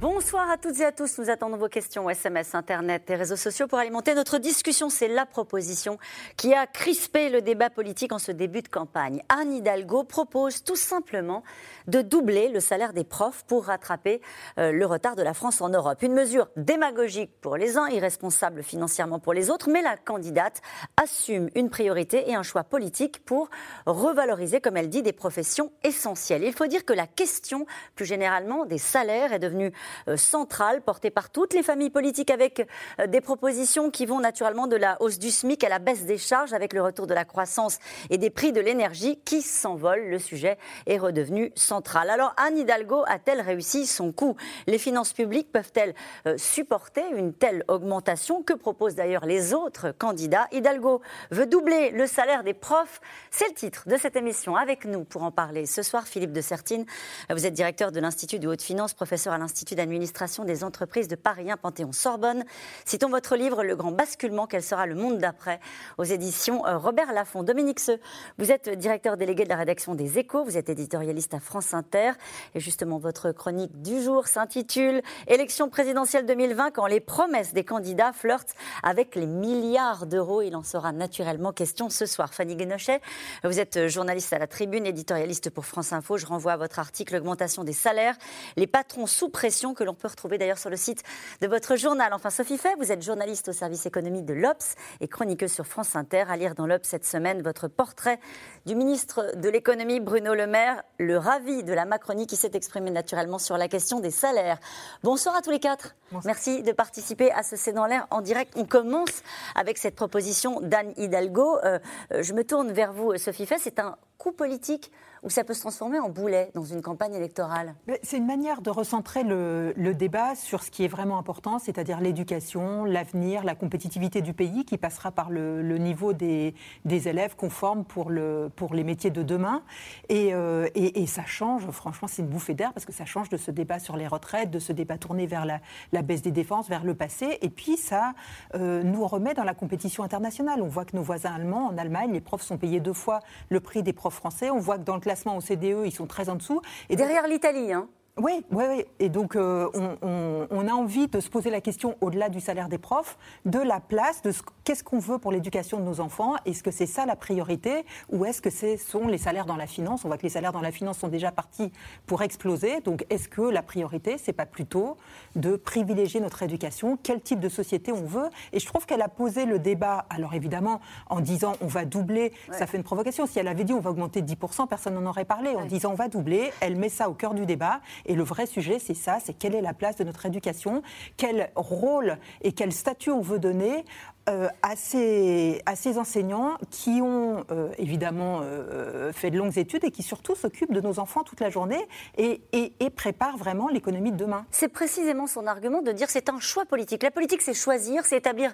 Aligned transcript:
Bonsoir 0.00 0.48
à 0.48 0.56
toutes 0.56 0.80
et 0.80 0.84
à 0.86 0.92
tous. 0.92 1.18
Nous 1.18 1.28
attendons 1.28 1.58
vos 1.58 1.68
questions 1.68 2.08
SMS, 2.08 2.54
Internet 2.54 3.10
et 3.10 3.16
réseaux 3.16 3.36
sociaux 3.36 3.66
pour 3.66 3.78
alimenter 3.78 4.14
notre 4.14 4.38
discussion. 4.38 4.88
C'est 4.88 5.08
la 5.08 5.26
proposition 5.26 5.98
qui 6.38 6.54
a 6.54 6.66
crispé 6.66 7.28
le 7.28 7.42
débat 7.42 7.68
politique 7.68 8.10
en 8.10 8.18
ce 8.18 8.32
début 8.32 8.62
de 8.62 8.68
campagne. 8.68 9.22
Anne 9.28 9.52
Hidalgo 9.52 10.04
propose 10.04 10.64
tout 10.64 10.74
simplement 10.74 11.42
de 11.86 12.00
doubler 12.00 12.48
le 12.48 12.60
salaire 12.60 12.94
des 12.94 13.04
profs 13.04 13.44
pour 13.44 13.66
rattraper 13.66 14.22
euh, 14.56 14.72
le 14.72 14.86
retard 14.86 15.16
de 15.16 15.22
la 15.22 15.34
France 15.34 15.60
en 15.60 15.68
Europe. 15.68 16.00
Une 16.00 16.14
mesure 16.14 16.48
démagogique 16.56 17.38
pour 17.42 17.58
les 17.58 17.76
uns, 17.76 17.88
irresponsable 17.88 18.62
financièrement 18.62 19.18
pour 19.18 19.34
les 19.34 19.50
autres, 19.50 19.68
mais 19.68 19.82
la 19.82 19.98
candidate 19.98 20.62
assume 20.96 21.50
une 21.54 21.68
priorité 21.68 22.30
et 22.30 22.34
un 22.34 22.42
choix 22.42 22.64
politique 22.64 23.22
pour 23.26 23.50
revaloriser, 23.84 24.62
comme 24.62 24.78
elle 24.78 24.88
dit, 24.88 25.02
des 25.02 25.12
professions 25.12 25.72
essentielles. 25.84 26.42
Il 26.42 26.54
faut 26.54 26.68
dire 26.68 26.86
que 26.86 26.94
la 26.94 27.06
question, 27.06 27.66
plus 27.96 28.06
généralement, 28.06 28.64
des 28.64 28.78
salaires 28.78 29.34
est 29.34 29.38
devenue 29.38 29.72
centrale, 30.16 30.82
portée 30.82 31.10
par 31.10 31.30
toutes 31.30 31.54
les 31.54 31.62
familles 31.62 31.90
politiques 31.90 32.30
avec 32.30 32.66
euh, 32.98 33.06
des 33.06 33.20
propositions 33.20 33.90
qui 33.90 34.06
vont 34.06 34.20
naturellement 34.20 34.66
de 34.66 34.76
la 34.76 35.00
hausse 35.00 35.18
du 35.18 35.30
SMIC 35.30 35.62
à 35.64 35.68
la 35.68 35.78
baisse 35.78 36.04
des 36.04 36.18
charges 36.18 36.52
avec 36.52 36.72
le 36.72 36.82
retour 36.82 37.06
de 37.06 37.14
la 37.14 37.24
croissance 37.24 37.78
et 38.10 38.18
des 38.18 38.30
prix 38.30 38.52
de 38.52 38.60
l'énergie 38.60 39.18
qui 39.24 39.42
s'envolent. 39.42 40.08
Le 40.08 40.18
sujet 40.18 40.58
est 40.86 40.98
redevenu 40.98 41.52
central. 41.54 42.10
Alors 42.10 42.34
Anne 42.36 42.58
Hidalgo 42.58 43.04
a-t-elle 43.06 43.40
réussi 43.40 43.86
son 43.86 44.12
coup? 44.12 44.36
Les 44.66 44.78
finances 44.78 45.12
publiques 45.12 45.52
peuvent-elles 45.52 45.94
euh, 46.26 46.36
supporter 46.36 47.04
une 47.16 47.32
telle 47.32 47.64
augmentation? 47.68 48.42
Que 48.42 48.54
proposent 48.54 48.94
d'ailleurs 48.94 49.26
les 49.26 49.54
autres 49.54 49.92
candidats? 49.92 50.46
Hidalgo 50.52 51.00
veut 51.30 51.46
doubler 51.46 51.90
le 51.90 52.06
salaire 52.06 52.44
des 52.44 52.54
profs. 52.54 53.00
C'est 53.30 53.48
le 53.48 53.54
titre 53.54 53.88
de 53.88 53.96
cette 53.96 54.16
émission. 54.16 54.56
Avec 54.56 54.84
nous 54.84 55.04
pour 55.04 55.22
en 55.22 55.30
parler 55.30 55.66
ce 55.66 55.82
soir, 55.82 56.06
Philippe 56.06 56.32
de 56.32 56.40
Sertine. 56.40 56.84
Vous 57.30 57.46
êtes 57.46 57.54
directeur 57.54 57.92
de 57.92 58.00
l'Institut 58.00 58.38
de 58.38 58.48
haute 58.48 58.62
finance, 58.62 58.94
professeur 58.94 59.32
à 59.32 59.38
l'Institut 59.38 59.74
d'administration 59.80 60.44
des 60.44 60.62
entreprises 60.62 61.08
de 61.08 61.16
Paris 61.16 61.50
1 61.50 61.56
Panthéon-Sorbonne. 61.56 62.44
Citons 62.84 63.08
votre 63.08 63.34
livre 63.34 63.64
Le 63.64 63.74
grand 63.76 63.92
basculement, 63.92 64.46
quel 64.46 64.62
sera 64.62 64.84
le 64.84 64.94
monde 64.94 65.16
d'après 65.16 65.58
aux 65.96 66.04
éditions 66.04 66.66
euh, 66.66 66.76
Robert 66.76 67.14
Laffont. 67.14 67.42
Dominique 67.42 67.80
Seux, 67.80 67.98
vous 68.38 68.52
êtes 68.52 68.68
directeur 68.68 69.16
délégué 69.16 69.44
de 69.44 69.48
la 69.48 69.56
rédaction 69.56 69.94
des 69.94 70.18
Échos, 70.18 70.44
vous 70.44 70.58
êtes 70.58 70.68
éditorialiste 70.68 71.32
à 71.32 71.40
France 71.40 71.72
Inter. 71.72 72.12
Et 72.54 72.60
justement, 72.60 72.98
votre 72.98 73.32
chronique 73.32 73.80
du 73.80 74.02
jour 74.02 74.28
s'intitule 74.28 75.00
Élection 75.26 75.70
présidentielle 75.70 76.26
2020 76.26 76.72
quand 76.72 76.86
les 76.86 77.00
promesses 77.00 77.54
des 77.54 77.64
candidats 77.64 78.12
flirtent 78.12 78.54
avec 78.82 79.14
les 79.14 79.26
milliards 79.26 80.04
d'euros. 80.04 80.42
Il 80.42 80.56
en 80.56 80.62
sera 80.62 80.92
naturellement 80.92 81.52
question 81.52 81.88
ce 81.88 82.04
soir. 82.04 82.34
Fanny 82.34 82.54
Guenochet, 82.54 83.00
vous 83.44 83.58
êtes 83.58 83.88
journaliste 83.88 84.34
à 84.34 84.38
la 84.38 84.46
Tribune, 84.46 84.84
éditorialiste 84.84 85.48
pour 85.48 85.64
France 85.64 85.94
Info. 85.94 86.18
Je 86.18 86.26
renvoie 86.26 86.52
à 86.52 86.56
votre 86.58 86.78
article 86.78 87.16
Augmentation 87.16 87.64
des 87.64 87.72
salaires, 87.72 88.16
les 88.56 88.66
patrons 88.66 89.06
sous 89.06 89.30
pression 89.30 89.69
que 89.74 89.84
l'on 89.84 89.94
peut 89.94 90.08
retrouver 90.08 90.38
d'ailleurs 90.38 90.58
sur 90.58 90.70
le 90.70 90.76
site 90.76 91.02
de 91.40 91.46
votre 91.46 91.76
journal. 91.76 92.12
Enfin, 92.12 92.30
Sophie 92.30 92.58
Fay, 92.58 92.74
vous 92.78 92.92
êtes 92.92 93.02
journaliste 93.02 93.48
au 93.48 93.52
service 93.52 93.86
économique 93.86 94.24
de 94.24 94.34
l'Obs 94.34 94.74
et 95.00 95.08
chroniqueuse 95.08 95.52
sur 95.52 95.66
France 95.66 95.96
Inter. 95.96 96.24
À 96.28 96.36
lire 96.36 96.54
dans 96.54 96.66
l'Obs 96.66 96.86
cette 96.86 97.06
semaine 97.06 97.42
votre 97.42 97.68
portrait 97.68 98.20
du 98.66 98.74
ministre 98.74 99.36
de 99.36 99.48
l'économie 99.48 100.00
Bruno 100.00 100.34
Le 100.34 100.46
Maire, 100.46 100.82
le 100.98 101.16
ravi 101.16 101.62
de 101.64 101.72
la 101.72 101.84
Macronie 101.84 102.26
qui 102.26 102.36
s'est 102.36 102.50
exprimé 102.54 102.90
naturellement 102.90 103.38
sur 103.38 103.56
la 103.56 103.68
question 103.68 104.00
des 104.00 104.10
salaires. 104.10 104.58
Bonsoir 105.02 105.36
à 105.36 105.42
tous 105.42 105.50
les 105.50 105.60
quatre. 105.60 105.96
Merci 106.24 106.62
de 106.62 106.72
participer 106.72 107.30
à 107.32 107.42
ce 107.42 107.56
C'est 107.56 107.72
dans 107.72 107.86
l'air 107.86 108.06
en 108.10 108.20
direct. 108.20 108.52
On 108.56 108.64
commence 108.64 109.22
avec 109.54 109.78
cette 109.78 109.94
proposition 109.94 110.60
d'Anne 110.60 110.92
Hidalgo. 110.96 111.58
Euh, 111.64 111.78
euh, 112.12 112.22
je 112.22 112.32
me 112.32 112.44
tourne 112.44 112.72
vers 112.72 112.92
vous, 112.92 113.16
Sophie 113.16 113.46
Fay. 113.46 113.58
C'est 113.60 113.78
un 113.78 113.96
coup 114.20 114.32
politique 114.32 114.92
ou 115.22 115.30
ça 115.30 115.44
peut 115.44 115.54
se 115.54 115.60
transformer 115.60 115.98
en 115.98 116.08
boulet 116.08 116.50
dans 116.54 116.64
une 116.64 116.80
campagne 116.80 117.14
électorale 117.14 117.74
C'est 118.02 118.16
une 118.16 118.26
manière 118.26 118.62
de 118.62 118.70
recentrer 118.70 119.22
le, 119.22 119.74
débat 119.94 120.34
sur 120.34 120.62
ce 120.62 120.70
qui 120.70 120.84
est 120.84 120.88
vraiment 120.88 121.18
important, 121.18 121.58
c'est-à-dire 121.58 122.00
l'éducation, 122.00 122.84
l'avenir, 122.84 123.44
la 123.44 123.54
compétitivité 123.54 124.22
du 124.22 124.32
pays, 124.32 124.64
qui 124.64 124.78
passera 124.78 125.10
par 125.10 125.28
le, 125.30 125.60
niveau 125.78 126.12
des, 126.12 126.54
élèves 126.86 127.36
conformes 127.36 127.84
pour, 127.84 128.10
pour 128.56 128.74
les 128.74 128.84
métiers 128.84 129.10
de 129.10 129.22
demain. 129.22 129.62
Et, 130.08 130.32
euh, 130.32 130.68
et, 130.74 131.06
ça 131.06 131.24
change, 131.26 131.68
franchement, 131.70 132.08
c'est 132.08 132.22
une 132.22 132.28
bouffée 132.28 132.54
d'air, 132.54 132.72
parce 132.72 132.86
que 132.86 132.92
ça 132.92 133.04
change 133.04 133.28
de 133.28 133.36
ce 133.36 133.50
débat 133.50 133.78
sur 133.78 133.96
les 133.96 134.06
retraites, 134.06 134.50
de 134.50 134.58
ce 134.58 134.72
débat 134.72 134.96
tourné 134.96 135.26
vers 135.26 135.44
la, 135.44 135.60
la 135.92 136.02
baisse 136.02 136.22
des 136.22 136.30
défenses, 136.30 136.68
vers 136.68 136.84
le 136.84 136.94
passé. 136.94 137.38
Et 137.42 137.50
puis, 137.50 137.76
ça 137.76 138.14
euh, 138.54 138.82
nous 138.82 139.06
remet 139.06 139.34
dans 139.34 139.44
la 139.44 139.54
compétition 139.54 140.02
internationale. 140.02 140.62
On 140.62 140.68
voit 140.68 140.84
que 140.84 140.96
nos 140.96 141.02
voisins 141.02 141.34
allemands, 141.34 141.66
en 141.66 141.76
Allemagne, 141.76 142.12
les 142.12 142.20
profs 142.20 142.42
sont 142.42 142.56
payés 142.56 142.80
deux 142.80 142.92
fois 142.92 143.20
le 143.50 143.60
prix 143.60 143.82
des 143.82 143.92
profs 143.92 144.09
français. 144.10 144.50
On 144.50 144.58
voit 144.58 144.78
que 144.78 144.84
dans 144.84 144.94
le 144.94 145.00
classement 145.00 145.36
au 145.36 145.40
CDE, 145.40 145.84
ils 145.84 145.92
sont 145.92 146.06
très 146.06 146.28
en 146.28 146.36
dessous. 146.36 146.60
Et 146.88 146.96
derrière 146.96 147.26
l'Italie, 147.26 147.72
hein 147.72 147.88
oui, 148.16 148.44
oui, 148.50 148.64
oui. 148.68 148.84
Et 148.98 149.08
donc, 149.08 149.34
euh, 149.36 149.68
on, 150.02 150.68
a 150.68 150.72
envie 150.72 151.08
de 151.08 151.20
se 151.20 151.30
poser 151.30 151.48
la 151.48 151.60
question, 151.60 151.96
au-delà 152.00 152.28
du 152.28 152.40
salaire 152.40 152.68
des 152.68 152.76
profs, 152.76 153.16
de 153.46 153.58
la 153.58 153.80
place, 153.80 154.20
de 154.22 154.32
qu'est-ce 154.64 154.84
qu'on 154.84 154.98
veut 154.98 155.18
pour 155.18 155.32
l'éducation 155.32 155.78
de 155.78 155.84
nos 155.84 156.00
enfants? 156.00 156.34
Est-ce 156.44 156.62
que 156.62 156.70
c'est 156.70 156.86
ça 156.86 157.06
la 157.06 157.16
priorité? 157.16 157.86
Ou 158.10 158.26
est-ce 158.26 158.42
que 158.42 158.50
ce 158.50 158.76
sont 158.76 159.06
les 159.06 159.16
salaires 159.16 159.46
dans 159.46 159.56
la 159.56 159.66
finance? 159.66 160.04
On 160.04 160.08
voit 160.08 160.18
que 160.18 160.24
les 160.24 160.28
salaires 160.28 160.52
dans 160.52 160.60
la 160.60 160.72
finance 160.72 160.98
sont 160.98 161.08
déjà 161.08 161.32
partis 161.32 161.72
pour 162.06 162.22
exploser. 162.22 162.80
Donc, 162.80 163.06
est-ce 163.10 163.28
que 163.28 163.42
la 163.42 163.62
priorité, 163.62 164.18
c'est 164.18 164.34
pas 164.34 164.44
plutôt 164.44 164.96
de 165.36 165.56
privilégier 165.56 166.20
notre 166.20 166.42
éducation? 166.42 166.98
Quel 167.02 167.22
type 167.22 167.40
de 167.40 167.48
société 167.48 167.90
on 167.92 168.04
veut? 168.04 168.28
Et 168.52 168.60
je 168.60 168.66
trouve 168.66 168.84
qu'elle 168.86 169.02
a 169.02 169.08
posé 169.08 169.46
le 169.46 169.58
débat, 169.58 170.04
alors 170.10 170.34
évidemment, 170.34 170.80
en 171.08 171.20
disant 171.20 171.52
on 171.62 171.68
va 171.68 171.84
doubler, 171.84 172.32
ça 172.52 172.66
fait 172.66 172.76
une 172.76 172.84
provocation. 172.84 173.26
Si 173.26 173.38
elle 173.38 173.48
avait 173.48 173.64
dit 173.64 173.72
on 173.72 173.80
va 173.80 173.90
augmenter 173.90 174.20
de 174.20 174.30
10%, 174.30 174.68
personne 174.68 174.94
n'en 174.94 175.08
aurait 175.08 175.24
parlé. 175.24 175.54
En 175.54 175.64
disant 175.64 175.92
on 175.92 175.96
va 175.96 176.08
doubler, 176.08 176.50
elle 176.60 176.76
met 176.76 176.90
ça 176.90 177.08
au 177.08 177.14
cœur 177.14 177.32
du 177.32 177.46
débat. 177.46 177.80
Et 178.06 178.14
le 178.14 178.22
vrai 178.22 178.46
sujet, 178.46 178.78
c'est 178.78 178.94
ça, 178.94 179.18
c'est 179.22 179.34
quelle 179.34 179.54
est 179.54 179.60
la 179.60 179.74
place 179.74 179.96
de 179.96 180.04
notre 180.04 180.26
éducation, 180.26 180.82
quel 181.16 181.50
rôle 181.54 182.18
et 182.42 182.52
quel 182.52 182.72
statut 182.72 183.10
on 183.10 183.20
veut 183.20 183.38
donner 183.38 183.84
euh, 184.28 184.48
à, 184.62 184.76
ces, 184.76 185.98
enseignants 185.98 186.58
qui 186.70 187.00
ont 187.02 187.44
euh, 187.50 187.68
évidemment 187.78 188.40
euh, 188.42 189.12
fait 189.12 189.30
de 189.30 189.38
longues 189.38 189.58
études 189.58 189.82
et 189.82 189.90
qui 189.90 190.02
surtout 190.02 190.34
s'occupent 190.34 190.72
de 190.72 190.80
nos 190.80 191.00
enfants 191.00 191.24
toute 191.24 191.40
la 191.40 191.48
journée 191.48 191.88
et, 192.18 192.42
et, 192.52 192.72
et 192.80 192.90
préparent 192.90 193.38
vraiment 193.38 193.68
l'économie 193.68 194.12
de 194.12 194.16
demain. 194.16 194.44
C'est 194.50 194.68
précisément 194.68 195.26
son 195.26 195.46
argument 195.46 195.80
de 195.80 195.90
dire 195.92 196.10
c'est 196.10 196.28
un 196.28 196.38
choix 196.38 196.66
politique. 196.66 197.02
La 197.02 197.10
politique, 197.10 197.40
c'est 197.40 197.54
choisir, 197.54 198.04
c'est 198.04 198.18
établir 198.18 198.52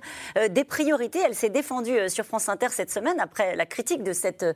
des 0.50 0.64
priorités. 0.64 1.18
Elle 1.24 1.34
s'est 1.34 1.50
défendue 1.50 2.08
sur 2.08 2.24
France 2.24 2.48
Inter 2.48 2.68
cette 2.70 2.90
semaine 2.90 3.18
après 3.18 3.56
la 3.56 3.66
critique 3.66 4.02
de 4.02 4.12
cette 4.12 4.46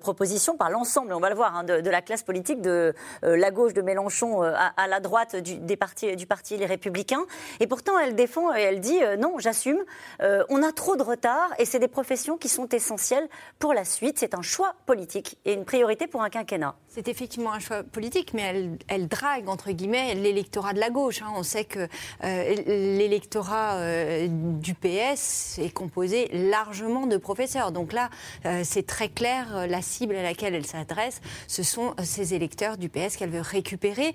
proposition 0.00 0.56
par 0.56 0.70
l'ensemble, 0.70 1.12
on 1.14 1.20
va 1.20 1.30
le 1.30 1.36
voir, 1.36 1.56
hein, 1.56 1.64
de, 1.64 1.90
la 1.90 2.02
classe 2.02 2.22
politique 2.22 2.60
de 2.60 2.94
la 3.22 3.50
gauche 3.50 3.72
de 3.72 3.82
Mélenchon 3.82 4.42
à, 4.42 4.86
la 4.86 5.00
droite 5.00 5.36
du, 5.36 5.56
des 5.56 5.76
partis, 5.76 6.14
du 6.14 6.26
parti 6.26 6.56
Les 6.56 6.66
Républicains. 6.66 7.24
Et 7.60 7.66
pourtant, 7.66 7.98
elle 7.98 8.14
défend 8.14 8.54
et 8.54 8.60
elle 8.60 8.80
dit 8.80 8.98
non, 9.18 9.38
j'assume. 9.38 9.78
on 10.20 10.57
on 10.58 10.62
a 10.64 10.72
trop 10.72 10.96
de 10.96 11.02
retard 11.02 11.50
et 11.58 11.64
c'est 11.64 11.78
des 11.78 11.88
professions 11.88 12.36
qui 12.36 12.48
sont 12.48 12.68
essentielles 12.70 13.28
pour 13.60 13.74
la 13.74 13.84
suite. 13.84 14.18
C'est 14.18 14.34
un 14.34 14.42
choix 14.42 14.74
politique 14.86 15.38
et 15.44 15.52
une 15.52 15.64
priorité 15.64 16.08
pour 16.08 16.22
un 16.22 16.30
quinquennat. 16.30 16.74
C'est 16.88 17.06
effectivement 17.06 17.52
un 17.52 17.60
choix 17.60 17.84
politique, 17.84 18.34
mais 18.34 18.70
elle, 18.88 19.06
drague, 19.06 19.48
entre 19.48 19.70
guillemets, 19.70 20.14
l'électorat 20.14 20.72
de 20.72 20.80
la 20.80 20.90
gauche. 20.90 21.22
Hein. 21.22 21.32
On 21.36 21.44
sait 21.44 21.64
que 21.64 21.86
euh, 22.24 22.54
l'électorat 22.66 23.76
euh, 23.76 24.26
du 24.28 24.74
PS 24.74 25.58
est 25.58 25.72
composé 25.72 26.28
largement 26.32 27.06
de 27.06 27.18
professeurs. 27.18 27.70
Donc 27.70 27.92
là, 27.92 28.10
euh, 28.44 28.62
c'est 28.64 28.86
très 28.86 29.08
clair, 29.08 29.66
la 29.68 29.80
cible 29.80 30.16
à 30.16 30.22
laquelle 30.22 30.56
elle 30.56 30.66
s'adresse, 30.66 31.20
ce 31.46 31.62
sont 31.62 31.94
ces 32.02 32.34
électeurs 32.34 32.78
du 32.78 32.88
PS 32.88 33.16
qu'elle 33.16 33.30
veut 33.30 33.40
récupérer. 33.40 34.12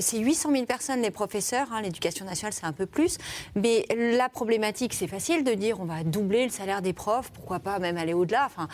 c'est 0.00 0.18
800 0.18 0.50
000 0.50 0.64
personnes, 0.64 1.02
les 1.02 1.12
professeurs. 1.12 1.68
Hein. 1.72 1.82
L'éducation 1.82 2.24
nationale, 2.24 2.52
c'est 2.52 2.66
un 2.66 2.72
peu 2.72 2.86
plus. 2.86 3.18
Mais 3.54 3.86
la 3.94 4.28
problématique, 4.28 4.92
c'est 4.92 5.06
facile 5.06 5.44
de 5.44 5.52
dire 5.52 5.75
on 5.80 5.84
va 5.84 6.04
doubler 6.04 6.44
le 6.44 6.50
salaire 6.50 6.82
des 6.82 6.92
profs, 6.92 7.30
pourquoi 7.30 7.60
pas 7.60 7.78
même 7.78 7.96
aller 7.96 8.14
au-delà. 8.14 8.46
Enfin, 8.46 8.68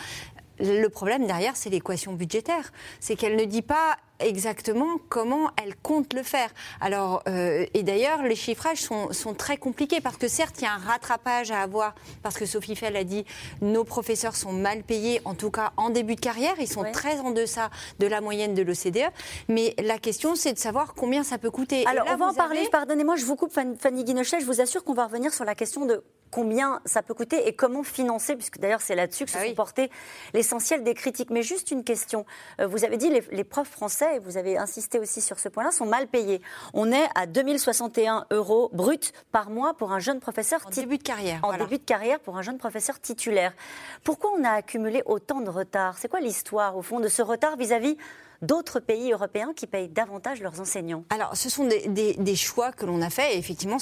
le 0.59 0.87
problème 0.87 1.25
derrière, 1.25 1.55
c'est 1.55 1.69
l'équation 1.69 2.13
budgétaire. 2.13 2.71
C'est 2.99 3.15
qu'elle 3.15 3.35
ne 3.35 3.45
dit 3.45 3.61
pas 3.61 3.97
exactement 4.19 4.97
comment 5.09 5.49
elle 5.61 5.75
compte 5.75 6.13
le 6.13 6.23
faire. 6.23 6.49
Alors, 6.81 7.23
euh, 7.27 7.65
et 7.73 7.83
d'ailleurs, 7.83 8.23
les 8.23 8.35
chiffrages 8.35 8.81
sont, 8.81 9.09
très 9.37 9.57
compliqués 9.57 9.99
parce 9.99 10.17
que 10.17 10.27
certes, 10.27 10.55
il 10.59 10.63
y 10.63 10.67
a 10.67 10.73
un 10.73 10.77
rattrapage 10.77 11.51
à 11.51 11.61
avoir 11.61 11.95
parce 12.21 12.35
que 12.37 12.45
Sophie 12.45 12.75
Fell 12.75 12.95
a 12.95 13.03
dit 13.03 13.25
nos 13.61 13.83
professeurs 13.83 14.35
sont 14.35 14.53
mal 14.53 14.83
payés, 14.83 15.21
en 15.25 15.33
tout 15.33 15.49
cas 15.49 15.73
en 15.77 15.89
début 15.89 16.15
de 16.15 16.19
carrière, 16.19 16.53
ils 16.59 16.67
sont 16.67 16.83
très 16.91 17.19
en 17.19 17.31
deçà 17.31 17.69
de 17.99 18.07
la 18.07 18.21
moyenne 18.21 18.53
de 18.53 18.61
l'OCDE. 18.61 19.11
Mais 19.47 19.73
la 19.81 19.97
question, 19.97 20.35
c'est 20.35 20.53
de 20.53 20.59
savoir 20.59 20.93
combien 20.93 21.23
ça 21.23 21.37
peut 21.37 21.51
coûter. 21.51 21.85
Alors, 21.87 22.05
on 22.09 22.15
va 22.15 22.27
en 22.27 22.33
parler. 22.33 22.67
Pardonnez-moi, 22.71 23.15
je 23.15 23.25
vous 23.25 23.35
coupe, 23.35 23.53
Fanny 23.53 24.03
Guinochet. 24.03 24.39
Je 24.39 24.45
vous 24.45 24.61
assure 24.61 24.83
qu'on 24.83 24.93
va 24.93 25.05
revenir 25.05 25.33
sur 25.33 25.45
la 25.45 25.55
question 25.55 25.85
de 25.85 26.03
combien 26.33 26.81
ça 26.85 27.03
peut 27.03 27.13
coûter 27.13 27.47
et 27.47 27.53
comment 27.53 27.83
financer, 27.83 28.35
puisque 28.35 28.57
d'ailleurs 28.57 28.81
c'est 28.81 28.95
là-dessus 28.95 29.25
que 29.25 29.31
se 29.31 29.37
ah 29.37 29.45
sont 29.45 29.53
portées 29.53 29.91
l'essentiel 30.33 30.83
des 30.83 30.95
critiques. 30.95 31.29
Mais 31.29 31.43
juste 31.43 31.69
une 31.69 31.83
question. 31.83 32.25
Euh, 32.59 32.65
vous 32.65 32.83
avez 32.83 32.97
dit 32.97 33.09
les, 33.09 33.23
les 33.31 33.43
profs 33.43 33.69
français 33.69 34.02
Français, 34.03 34.15
et 34.15 34.19
vous 34.19 34.37
avez 34.37 34.57
insisté 34.57 34.99
aussi 34.99 35.21
sur 35.21 35.39
ce 35.39 35.49
point-là, 35.49 35.71
sont 35.71 35.85
mal 35.85 36.07
payés. 36.07 36.41
On 36.73 36.91
est 36.91 37.07
à 37.15 37.25
2061 37.25 38.25
euros 38.31 38.69
brut 38.73 39.13
par 39.31 39.49
mois 39.49 39.73
pour 39.73 39.91
un 39.91 39.99
jeune 39.99 40.19
professeur. 40.19 40.61
En 40.65 40.69
début 40.69 40.97
de 40.97 41.03
carrière. 41.03 41.39
En 41.43 41.57
début 41.57 41.77
de 41.77 41.83
carrière 41.83 42.19
pour 42.19 42.37
un 42.37 42.41
jeune 42.41 42.57
professeur 42.57 42.99
titulaire. 42.99 43.53
Pourquoi 44.03 44.31
on 44.37 44.43
a 44.43 44.51
accumulé 44.51 45.01
autant 45.05 45.41
de 45.41 45.49
retard 45.49 45.97
C'est 45.97 46.07
quoi 46.07 46.19
l'histoire, 46.19 46.77
au 46.77 46.81
fond, 46.81 46.99
de 46.99 47.07
ce 47.07 47.21
retard 47.21 47.57
vis-à-vis 47.57 47.97
d'autres 48.43 48.79
pays 48.79 49.11
européens 49.11 49.53
qui 49.55 49.67
payent 49.67 49.87
davantage 49.87 50.41
leurs 50.41 50.59
enseignants 50.59 51.05
Alors, 51.09 51.35
ce 51.35 51.49
sont 51.49 51.65
des, 51.65 52.35
choix 52.35 52.71
que 52.71 52.85
l'on 52.85 53.01
a 53.01 53.09
faits. 53.09 53.33
Et 53.33 53.37
effectivement, 53.37 53.77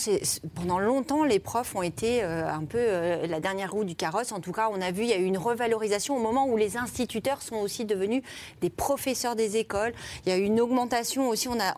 pendant 0.56 0.80
longtemps, 0.80 1.24
les 1.24 1.40
profs 1.40 1.75
ont 1.75 1.81
été 1.81 2.24
euh, 2.24 2.48
un 2.48 2.66
peu 2.66 2.78
euh, 2.78 3.25
la 3.28 3.40
dernière 3.40 3.72
roue 3.72 3.84
du 3.84 3.96
carrosse. 3.96 4.31
En 4.31 4.40
tout 4.40 4.52
cas, 4.52 4.69
on 4.72 4.80
a 4.81 4.92
vu, 4.92 5.04
il 5.04 5.10
y 5.10 5.13
a 5.13 5.18
eu 5.18 5.24
une 5.24 5.38
revalorisation 5.38 6.16
au 6.16 6.19
moment 6.19 6.48
où 6.48 6.58
les 6.58 6.78
instituteurs 6.78 7.42
sont 7.42 7.56
aussi 7.56 7.86
devenus 7.86 8.22
des 8.62 8.69
professeurs 8.69 9.36
des 9.36 9.58
écoles. 9.58 9.94
Il 10.25 10.30
y 10.30 10.31
a 10.31 10.38
eu 10.38 10.44
une 10.44 10.62
augmentation 10.62 11.30
aussi. 11.30 11.48
On 11.48 11.60
a, 11.60 11.75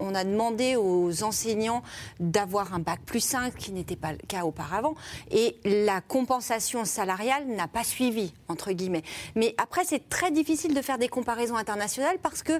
on, 0.00 0.14
a 0.14 0.24
demandé 0.24 0.76
aux 0.76 1.22
enseignants 1.24 1.82
d'avoir 2.18 2.72
un 2.74 2.78
bac 2.78 3.00
plus 3.04 3.20
5, 3.20 3.54
qui 3.54 3.72
n'était 3.72 3.96
pas 3.96 4.12
le 4.12 4.18
cas 4.26 4.44
auparavant. 4.44 4.94
Et 5.30 5.58
la 5.64 6.00
compensation 6.00 6.84
salariale 6.84 7.46
n'a 7.46 7.68
pas 7.68 7.84
suivi, 7.84 8.32
entre 8.48 8.72
guillemets. 8.72 9.02
Mais 9.34 9.54
après, 9.58 9.84
c'est 9.84 10.08
très 10.08 10.30
difficile 10.30 10.74
de 10.74 10.80
faire 10.80 10.98
des 10.98 11.08
comparaisons 11.08 11.56
internationales 11.56 12.18
parce 12.22 12.42
que 12.42 12.52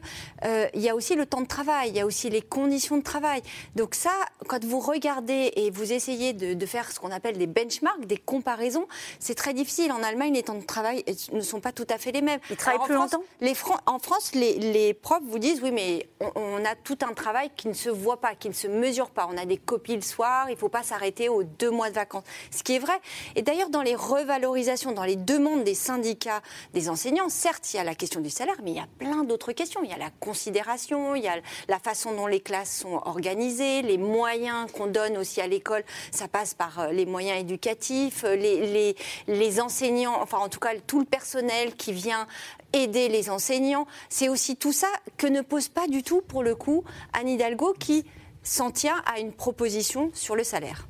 euh, 0.44 0.66
il 0.74 0.80
y 0.80 0.88
a 0.88 0.94
aussi 0.94 1.14
le 1.14 1.26
temps 1.26 1.40
de 1.40 1.46
travail, 1.46 1.90
il 1.90 1.96
y 1.96 2.00
a 2.00 2.06
aussi 2.06 2.30
les 2.30 2.42
conditions 2.42 2.96
de 2.96 3.02
travail. 3.02 3.42
Donc 3.76 3.94
ça, 3.94 4.12
quand 4.48 4.64
vous 4.64 4.80
regardez 4.80 5.52
et 5.56 5.70
vous 5.70 5.92
essayez 5.92 6.32
de, 6.32 6.66
faire 6.66 6.90
ce 6.92 7.00
qu'on 7.00 7.10
appelle 7.10 7.38
des 7.38 7.46
benchmarks, 7.46 8.06
des 8.06 8.16
comparaisons, 8.16 8.86
c'est 9.18 9.34
très 9.34 9.52
difficile. 9.52 9.92
En 9.92 10.02
Allemagne, 10.02 10.34
les 10.34 10.42
temps 10.42 10.54
de 10.54 10.64
travail 10.64 11.04
ne 11.32 11.40
sont 11.40 11.60
pas 11.60 11.72
tout 11.72 11.86
à 11.90 11.98
fait 11.98 12.12
les 12.12 12.22
mêmes. 12.22 12.40
Ils 12.50 12.56
travaillent 12.56 12.86
plus 12.86 12.94
longtemps? 12.94 13.22
les 13.40 13.54
En 13.86 13.98
France, 13.98 14.32
les, 14.34 14.94
profs 14.94 15.22
vous 15.24 15.38
disent 15.38 15.60
oui, 15.62 15.70
mais 15.72 16.08
on, 16.36 16.64
a 16.64 16.74
tout 16.74 16.98
un 17.02 17.12
travail 17.14 17.50
qui 17.56 17.68
ne 17.68 17.72
se 17.72 17.90
voit 17.90 18.20
pas, 18.20 18.34
qui 18.34 18.48
ne 18.48 18.54
se 18.54 18.66
mesure 18.66 19.10
pas. 19.10 19.28
On 19.30 19.36
a 19.36 19.44
des 19.44 19.56
copies 19.56 19.96
le 19.96 20.02
soir, 20.02 20.46
il 20.48 20.52
ne 20.52 20.58
faut 20.58 20.68
pas 20.68 20.82
s'arrêter 20.82 21.28
aux 21.28 21.42
deux 21.42 21.70
mois 21.70 21.90
de 21.90 21.94
vacances. 21.94 22.24
Ce 22.50 22.62
qui 22.62 22.74
est 22.74 22.78
vrai. 22.78 22.98
Et 23.36 23.42
d'ailleurs, 23.42 23.70
dans 23.70 23.82
les 23.82 23.94
revalorisations, 23.94 24.92
dans 24.92 25.04
les 25.04 25.16
demandes 25.16 25.64
des 25.64 25.74
syndicats 25.74 26.42
des 26.74 26.88
enseignants, 26.88 27.28
certes, 27.28 27.72
il 27.72 27.76
y 27.76 27.80
a 27.80 27.84
la 27.84 27.94
question 27.94 28.20
du 28.20 28.30
salaire, 28.30 28.56
mais 28.62 28.72
il 28.72 28.76
y 28.76 28.80
a 28.80 28.88
plein 28.98 29.24
d'autres 29.24 29.51
questions. 29.54 29.82
Il 29.82 29.90
y 29.90 29.92
a 29.92 29.98
la 29.98 30.10
considération, 30.20 31.14
il 31.14 31.22
y 31.22 31.28
a 31.28 31.36
la 31.68 31.78
façon 31.78 32.14
dont 32.14 32.26
les 32.26 32.40
classes 32.40 32.76
sont 32.78 33.00
organisées, 33.04 33.82
les 33.82 33.98
moyens 33.98 34.70
qu'on 34.72 34.86
donne 34.86 35.16
aussi 35.16 35.40
à 35.40 35.46
l'école. 35.46 35.84
Ça 36.10 36.28
passe 36.28 36.54
par 36.54 36.80
euh, 36.80 36.92
les 36.92 37.06
moyens 37.06 37.40
éducatifs, 37.40 38.24
euh, 38.24 38.36
les, 38.36 38.96
les, 39.28 39.60
enseignants, 39.60 40.18
enfin 40.20 40.38
en 40.38 40.48
tout 40.48 40.60
cas 40.60 40.70
tout 40.86 41.00
le 41.00 41.06
personnel 41.06 41.74
qui 41.74 41.92
vient 41.92 42.26
aider 42.72 43.08
les 43.08 43.30
enseignants. 43.30 43.86
C'est 44.08 44.28
aussi 44.28 44.56
tout 44.56 44.72
ça 44.72 44.88
que 45.16 45.26
ne 45.26 45.40
pose 45.42 45.68
pas 45.68 45.88
du 45.88 46.02
tout, 46.02 46.22
pour 46.22 46.42
le 46.42 46.54
coup, 46.54 46.84
Anne 47.12 47.28
Hidalgo 47.28 47.74
qui 47.78 48.04
s'en 48.42 48.70
tient 48.70 49.02
à 49.06 49.20
une 49.20 49.32
proposition 49.32 50.10
sur 50.14 50.36
le 50.36 50.44
salaire 50.44 50.86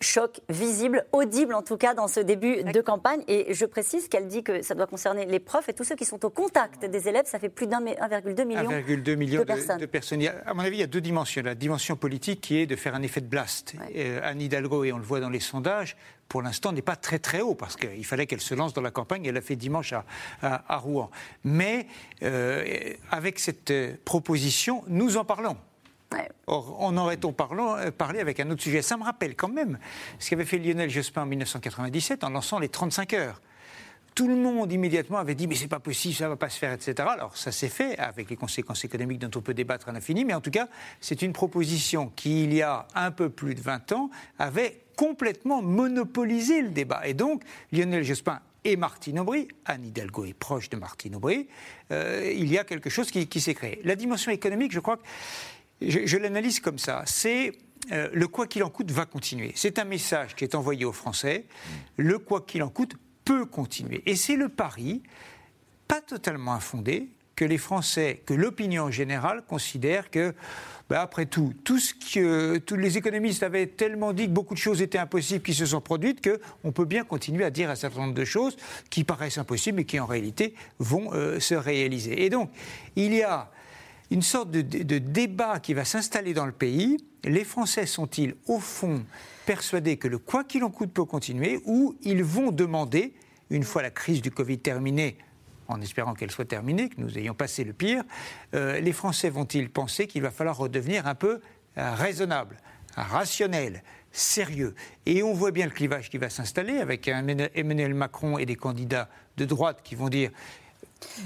choc 0.00 0.40
visible, 0.48 1.06
audible 1.12 1.54
en 1.54 1.62
tout 1.62 1.76
cas 1.76 1.94
dans 1.94 2.08
ce 2.08 2.20
début 2.20 2.62
de 2.62 2.80
campagne. 2.80 3.22
Et 3.28 3.54
je 3.54 3.64
précise 3.64 4.08
qu'elle 4.08 4.28
dit 4.28 4.42
que 4.42 4.62
ça 4.62 4.74
doit 4.74 4.86
concerner 4.86 5.26
les 5.26 5.40
profs 5.40 5.68
et 5.68 5.72
tous 5.72 5.84
ceux 5.84 5.96
qui 5.96 6.04
sont 6.04 6.24
au 6.24 6.30
contact 6.30 6.84
des 6.84 7.08
élèves. 7.08 7.26
Ça 7.26 7.38
fait 7.38 7.48
plus 7.48 7.66
d'1,2 7.66 8.44
million, 8.44 8.70
1,2 8.70 9.16
million 9.16 9.40
de, 9.40 9.46
personnes. 9.46 9.78
de, 9.78 9.86
personnes. 9.86 10.22
à 10.44 10.54
mon 10.54 10.62
avis, 10.62 10.76
il 10.76 10.80
y 10.80 10.84
a 10.84 10.86
deux 10.86 11.00
dimensions. 11.00 11.42
La 11.42 11.54
dimension 11.54 11.96
politique 11.96 12.40
qui 12.40 12.58
est 12.58 12.66
de 12.66 12.76
faire 12.76 12.94
un 12.94 13.02
effet 13.02 13.20
de 13.20 13.26
blast. 13.26 13.74
Euh, 13.94 14.20
Anne 14.22 14.40
Hidalgo, 14.40 14.84
et 14.84 14.92
on 14.92 14.98
le 14.98 15.04
voit 15.04 15.20
dans 15.20 15.30
les 15.30 15.40
sondages, 15.40 15.96
pour 16.28 16.42
l'instant 16.42 16.72
n'est 16.72 16.82
pas 16.82 16.96
très 16.96 17.18
très 17.18 17.40
haut 17.40 17.54
parce 17.54 17.76
qu'il 17.76 18.04
fallait 18.04 18.26
qu'elle 18.26 18.40
se 18.40 18.54
lance 18.54 18.74
dans 18.74 18.82
la 18.82 18.90
campagne. 18.90 19.24
Elle 19.24 19.34
l'a 19.34 19.40
fait 19.40 19.56
dimanche 19.56 19.94
à, 20.42 20.76
Rouen. 20.78 21.10
Mais 21.44 21.86
euh, 22.22 22.92
avec 23.10 23.38
cette 23.38 23.70
euh, 23.70 23.94
proposition, 24.04 24.82
nous 24.88 25.16
en 25.16 25.24
parlons. 25.24 25.56
Or, 26.46 26.82
en 26.82 26.96
aurait-on 26.96 27.34
euh, 27.34 27.90
parlé 27.90 28.20
avec 28.20 28.38
un 28.38 28.50
autre 28.50 28.62
sujet 28.62 28.82
Ça 28.82 28.96
me 28.96 29.02
rappelle 29.02 29.34
quand 29.34 29.48
même 29.48 29.78
ce 30.18 30.30
qu'avait 30.30 30.44
fait 30.44 30.58
Lionel 30.58 30.90
Jospin 30.90 31.22
en 31.22 31.26
1997 31.26 32.22
en 32.22 32.30
lançant 32.30 32.58
les 32.58 32.68
35 32.68 33.14
heures. 33.14 33.40
Tout 34.14 34.28
le 34.28 34.36
monde 34.36 34.72
immédiatement 34.72 35.18
avait 35.18 35.34
dit 35.34 35.46
mais 35.46 35.56
c'est 35.56 35.68
pas 35.68 35.80
possible, 35.80 36.14
ça 36.14 36.28
va 36.28 36.36
pas 36.36 36.48
se 36.48 36.58
faire, 36.58 36.72
etc. 36.72 36.94
Alors 37.10 37.36
ça 37.36 37.52
s'est 37.52 37.68
fait 37.68 37.98
avec 37.98 38.30
les 38.30 38.36
conséquences 38.36 38.84
économiques 38.84 39.18
dont 39.18 39.38
on 39.38 39.42
peut 39.42 39.52
débattre 39.52 39.88
à 39.88 39.92
l'infini, 39.92 40.24
mais 40.24 40.32
en 40.32 40.40
tout 40.40 40.50
cas 40.50 40.68
c'est 41.00 41.20
une 41.20 41.32
proposition 41.32 42.10
qui 42.16 42.44
il 42.44 42.54
y 42.54 42.62
a 42.62 42.86
un 42.94 43.10
peu 43.10 43.28
plus 43.28 43.54
de 43.54 43.60
20 43.60 43.92
ans 43.92 44.10
avait 44.38 44.80
complètement 44.96 45.60
monopolisé 45.60 46.62
le 46.62 46.70
débat. 46.70 47.06
Et 47.06 47.12
donc 47.12 47.42
Lionel 47.72 48.04
Jospin 48.04 48.40
et 48.64 48.76
Martine 48.76 49.20
Aubry, 49.20 49.48
Anne 49.64 49.84
Hidalgo 49.84 50.24
est 50.24 50.34
proche 50.34 50.70
de 50.70 50.76
Martine 50.76 51.14
Aubry, 51.16 51.46
euh, 51.92 52.32
il 52.34 52.50
y 52.50 52.58
a 52.58 52.64
quelque 52.64 52.90
chose 52.90 53.10
qui, 53.10 53.26
qui 53.28 53.40
s'est 53.40 53.54
créé. 53.54 53.80
La 53.84 53.94
dimension 53.94 54.32
économique, 54.32 54.72
je 54.72 54.80
crois 54.80 54.96
que 54.96 55.02
je, 55.80 56.16
l'analyse 56.16 56.60
comme 56.60 56.78
ça. 56.78 57.02
C'est 57.06 57.52
euh, 57.92 58.08
le 58.12 58.28
quoi 58.28 58.46
qu'il 58.46 58.64
en 58.64 58.70
coûte 58.70 58.90
va 58.90 59.06
continuer. 59.06 59.52
C'est 59.54 59.78
un 59.78 59.84
message 59.84 60.34
qui 60.34 60.44
est 60.44 60.54
envoyé 60.54 60.84
aux 60.84 60.92
Français. 60.92 61.44
Le 61.96 62.18
quoi 62.18 62.42
qu'il 62.42 62.62
en 62.62 62.68
coûte 62.68 62.94
peut 63.24 63.44
continuer. 63.44 64.02
Et 64.06 64.16
c'est 64.16 64.36
le 64.36 64.48
pari, 64.48 65.02
pas 65.88 66.00
totalement 66.00 66.54
infondé, 66.54 67.08
que 67.36 67.44
les 67.44 67.58
Français, 67.58 68.22
que 68.24 68.32
l'opinion 68.32 68.90
générale 68.90 69.42
considère 69.46 70.10
que, 70.10 70.34
bah, 70.88 71.02
après 71.02 71.26
tout, 71.26 71.52
tout 71.64 71.78
ce 71.78 71.92
que 71.92 72.56
tous 72.56 72.76
les 72.76 72.96
économistes 72.96 73.42
avaient 73.42 73.66
tellement 73.66 74.14
dit 74.14 74.24
que 74.24 74.32
beaucoup 74.32 74.54
de 74.54 74.58
choses 74.58 74.80
étaient 74.80 74.98
impossibles 74.98 75.44
qui 75.44 75.52
se 75.52 75.66
sont 75.66 75.82
produites, 75.82 76.26
qu'on 76.26 76.72
peut 76.72 76.86
bien 76.86 77.04
continuer 77.04 77.44
à 77.44 77.50
dire 77.50 77.68
un 77.68 77.74
certain 77.74 78.00
nombre 78.00 78.14
de 78.14 78.24
choses 78.24 78.56
qui 78.88 79.04
paraissent 79.04 79.36
impossibles 79.36 79.80
et 79.80 79.84
qui 79.84 80.00
en 80.00 80.06
réalité 80.06 80.54
vont 80.78 81.12
euh, 81.12 81.38
se 81.38 81.54
réaliser. 81.54 82.24
Et 82.24 82.30
donc, 82.30 82.50
il 82.96 83.12
y 83.12 83.22
a 83.22 83.50
une 84.10 84.22
sorte 84.22 84.50
de, 84.50 84.98
débat 84.98 85.60
qui 85.60 85.74
va 85.74 85.84
s'installer 85.84 86.34
dans 86.34 86.46
le 86.46 86.52
pays. 86.52 86.98
Les 87.24 87.44
Français 87.44 87.86
sont-ils, 87.86 88.34
au 88.46 88.60
fond, 88.60 89.04
persuadés 89.46 89.96
que 89.96 90.08
le 90.08 90.18
quoi 90.18 90.44
qu'il 90.44 90.64
en 90.64 90.70
coûte 90.70 90.92
peut 90.92 91.04
continuer 91.04 91.60
ou 91.64 91.96
ils 92.02 92.22
vont 92.22 92.52
demander, 92.52 93.14
une 93.50 93.64
fois 93.64 93.82
la 93.82 93.90
crise 93.90 94.22
du 94.22 94.30
Covid 94.30 94.58
terminée, 94.58 95.18
en 95.68 95.80
espérant 95.80 96.14
qu'elle 96.14 96.30
soit 96.30 96.44
terminée, 96.44 96.88
que 96.88 97.00
nous 97.00 97.18
ayons 97.18 97.34
passé 97.34 97.64
le 97.64 97.72
pire, 97.72 98.04
euh, 98.54 98.78
les 98.78 98.92
Français 98.92 99.30
vont-ils 99.30 99.68
penser 99.68 100.06
qu'il 100.06 100.22
va 100.22 100.30
falloir 100.30 100.56
redevenir 100.56 101.08
un 101.08 101.16
peu 101.16 101.40
euh, 101.78 101.94
raisonnable, 101.94 102.58
rationnel, 102.94 103.82
sérieux? 104.12 104.76
Et 105.04 105.24
on 105.24 105.32
voit 105.32 105.50
bien 105.50 105.66
le 105.66 105.72
clivage 105.72 106.10
qui 106.10 106.18
va 106.18 106.30
s'installer 106.30 106.78
avec 106.78 107.08
Emmanuel 107.08 107.94
Macron 107.94 108.38
et 108.38 108.46
des 108.46 108.56
candidats 108.56 109.08
de 109.36 109.44
droite 109.44 109.80
qui 109.82 109.96
vont 109.96 110.08
dire 110.08 110.30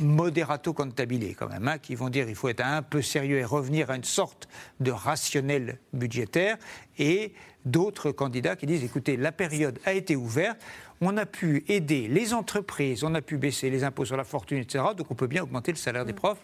moderato 0.01 0.73
cantabile 0.73 1.35
quand 1.37 1.49
même, 1.49 1.69
hein, 1.69 1.79
qui 1.79 1.95
vont 1.95 2.09
dire 2.09 2.27
qu'il 2.27 2.35
faut 2.35 2.49
être 2.49 2.65
un 2.65 2.83
peu 2.83 3.03
sérieux 3.03 3.39
et 3.39 3.45
revenir 3.45 3.91
à 3.91 3.97
une 3.97 4.05
sorte 4.05 4.49
de 4.81 4.91
rationnel 4.91 5.79
budgétaire, 5.93 6.57
et 6.99 7.33
d'autres 7.65 8.11
candidats 8.11 8.57
qui 8.57 8.67
disent 8.67 8.85
écoutez, 8.85 9.17
la 9.17 9.33
période 9.33 9.79
a 9.85 9.93
été 9.93 10.17
ouverte, 10.17 10.61
on 11.01 11.17
a 11.17 11.27
pu 11.27 11.65
aider 11.69 12.09
les 12.09 12.35
entreprises, 12.35 13.05
on 13.05 13.15
a 13.15 13.23
pu 13.23 13.39
baisser 13.39 13.71
les 13.71 13.85
impôts 13.85 14.05
sur 14.05 14.17
la 14.17 14.25
fortune, 14.25 14.59
etc., 14.59 14.85
donc 14.97 15.11
on 15.11 15.15
peut 15.15 15.27
bien 15.27 15.43
augmenter 15.43 15.73
le 15.73 15.79
salaire 15.79 16.05
des 16.05 16.13
mm. 16.13 16.17
profs. 16.17 16.43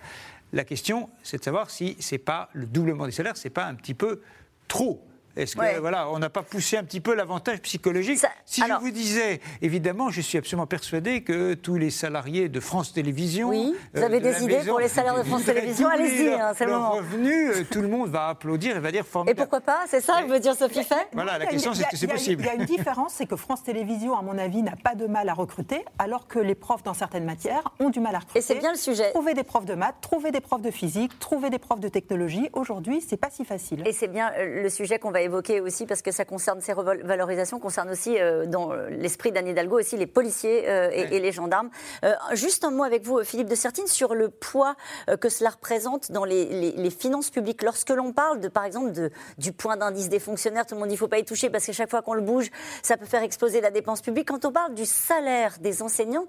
La 0.52 0.64
question, 0.64 1.11
c'est 1.23 1.38
de 1.38 1.45
savoir 1.45 1.71
si 1.71 1.97
c'est 1.99 2.18
pas 2.18 2.49
le 2.52 2.66
doublement 2.66 3.06
des 3.06 3.12
salaires, 3.12 3.37
c'est 3.37 3.50
pas 3.50 3.66
un 3.66 3.75
petit 3.75 3.95
peu 3.95 4.23
trop 4.68 5.02
est-ce 5.37 5.57
que 5.57 5.78
voilà, 5.81 6.09
on 6.11 6.19
n'a 6.19 6.31
pas 6.31 6.43
poussé 6.43 6.76
un 6.76 6.85
petit 6.85 7.00
peu 7.00 7.14
l'avantage 7.14 7.61
psychologique 7.61 8.21
Si 8.45 8.62
je 8.62 8.81
vous 8.81 8.90
disais, 8.90 9.40
évidemment, 9.61 10.11
je 10.11 10.21
suis 10.21 10.38
absolument 10.38 10.66
persuadé 10.66 11.23
que 11.23 11.55
tous 11.55 11.76
les 11.76 11.90
salariés 11.90 12.49
de 12.49 12.61
France 12.61 12.93
Télévisions, 12.93 13.49
oui, 13.49 13.75
vous 13.95 14.02
avez 14.02 14.16
euh, 14.16 14.21
des 14.21 14.43
idées 14.43 14.61
pour 14.66 14.81
les 14.81 14.88
salaires 14.88 15.16
de 15.16 15.23
France 15.28 15.45
Télévisions, 15.45 15.88
allez-y, 15.88 16.28
hein, 16.28 16.52
c'est 16.57 16.64
le 16.64 16.73
moment. 16.73 16.93
Revenu, 16.93 17.50
euh, 17.50 17.64
tout 17.71 17.83
le 17.83 17.88
monde 17.88 18.09
va 18.09 18.28
applaudir 18.28 18.76
et 18.76 18.81
va 18.81 18.90
dire 18.90 19.05
formidable. 19.05 19.38
Et 19.38 19.43
pourquoi 19.43 19.61
pas 19.61 19.85
C'est 19.88 20.00
ça, 20.00 20.21
je 20.23 20.33
veux 20.33 20.40
dire 20.40 20.55
Sophie 20.55 20.85
Fait. 20.85 21.09
Voilà, 21.12 21.38
la 21.38 21.47
question 21.47 21.75
c'est 21.75 21.85
que 21.85 21.97
c'est 21.97 22.07
possible. 22.07 22.43
Il 22.43 22.47
y 22.47 22.50
a 22.50 22.55
une 22.55 22.64
différence, 22.64 23.14
c'est 23.14 23.26
que 23.26 23.37
France 23.37 23.62
Télévisions, 23.62 24.16
à 24.16 24.23
mon 24.23 24.38
avis, 24.38 24.62
n'a 24.62 24.76
pas 24.76 24.95
de 24.95 25.07
mal 25.07 25.28
à 25.28 25.35
recruter, 25.35 25.85
alors 25.99 26.26
que 26.28 26.38
les 26.38 26.55
profs 26.55 26.83
dans 26.83 26.95
certaines 26.95 27.25
matières 27.25 27.75
ont 27.81 27.90
du 27.90 28.00
mal 28.00 28.14
à 28.14 28.21
recruter. 28.21 28.38
Et 28.38 28.43
c'est 28.43 28.55
bien 28.55 28.73
le 28.73 28.78
sujet. 28.78 29.11
Trouver 29.11 29.35
des 29.35 29.45
profs 29.45 29.66
de 29.66 29.75
maths, 29.75 29.97
trouver 30.00 30.31
des 30.31 30.40
profs 30.40 30.62
de 30.62 30.71
physique, 30.71 31.19
trouver 31.19 31.50
des 31.50 31.59
profs 31.59 31.81
de 31.81 31.88
technologie. 31.88 32.49
Aujourd'hui, 32.55 33.02
c'est 33.07 33.16
pas 33.16 33.31
si 33.31 33.45
facile. 33.45 33.83
Et 33.87 33.93
c'est 33.93 34.09
bien 34.09 34.33
euh, 34.38 34.62
le 34.62 34.71
sujet 34.71 34.99
qu'on 34.99 35.11
va 35.11 35.21
évoquer 35.26 35.61
aussi 35.61 35.87
parce 35.87 36.02
que 36.02 36.11
ça 36.11 36.25
concerne 36.25 36.61
ces 36.61 36.73
revalorisations, 36.73 37.61
concerne 37.61 37.90
aussi 37.90 38.18
euh, 38.18 38.47
dans 38.47 38.73
l'esprit 38.73 39.33
d'Anne 39.33 39.49
Hidalgo 39.49 39.78
aussi 39.78 39.97
les 39.97 40.06
policiers 40.06 40.68
euh, 40.68 40.90
et, 40.90 41.21
les 41.21 41.33
gendarmes. 41.33 41.71
Euh, 42.04 42.14
juste 42.33 42.64
un 42.64 42.71
mot 42.71 42.85
avec 42.85 43.04
vous, 43.04 43.23
Philippe 43.23 43.49
de 43.49 43.54
Sertine, 43.54 43.87
sur 43.87 44.14
le 44.14 44.30
poids 44.30 44.75
que 45.21 45.28
cela 45.28 45.50
représente 45.50 46.11
dans 46.11 46.25
les, 46.25 46.90
finances 46.90 47.30
publiques. 47.30 47.62
Lorsque 47.62 47.90
l'on 47.90 48.12
parle 48.12 48.40
de, 48.40 48.49
par 48.49 48.64
exemple, 48.64 48.92
de, 48.92 49.11
du 49.38 49.52
point 49.52 49.76
d'indice 49.76 50.09
des 50.09 50.21
fonctionnaires, 50.21 50.64
tout 50.64 50.75
le 50.75 50.80
monde 50.80 50.88
dit 50.88 50.95
qu'il 50.95 51.02
ne 51.02 51.06
faut 51.06 51.09
pas 51.09 51.18
y 51.18 51.25
toucher 51.25 51.50
parce 51.50 51.66
que 51.66 51.73
chaque 51.73 51.90
fois 51.90 52.00
qu'on 52.00 52.14
le 52.14 52.23
bouge, 52.23 52.50
ça 52.83 52.97
peut 52.97 53.06
faire 53.06 53.23
exploser 53.23 53.61
la 53.61 53.71
dépense 53.71 54.00
publique. 54.00 54.28
Quand 54.28 54.45
on 54.45 54.52
parle 54.52 54.75
du 54.75 54.87
salaire 54.87 55.56
des 55.61 55.83
enseignants, 55.83 56.26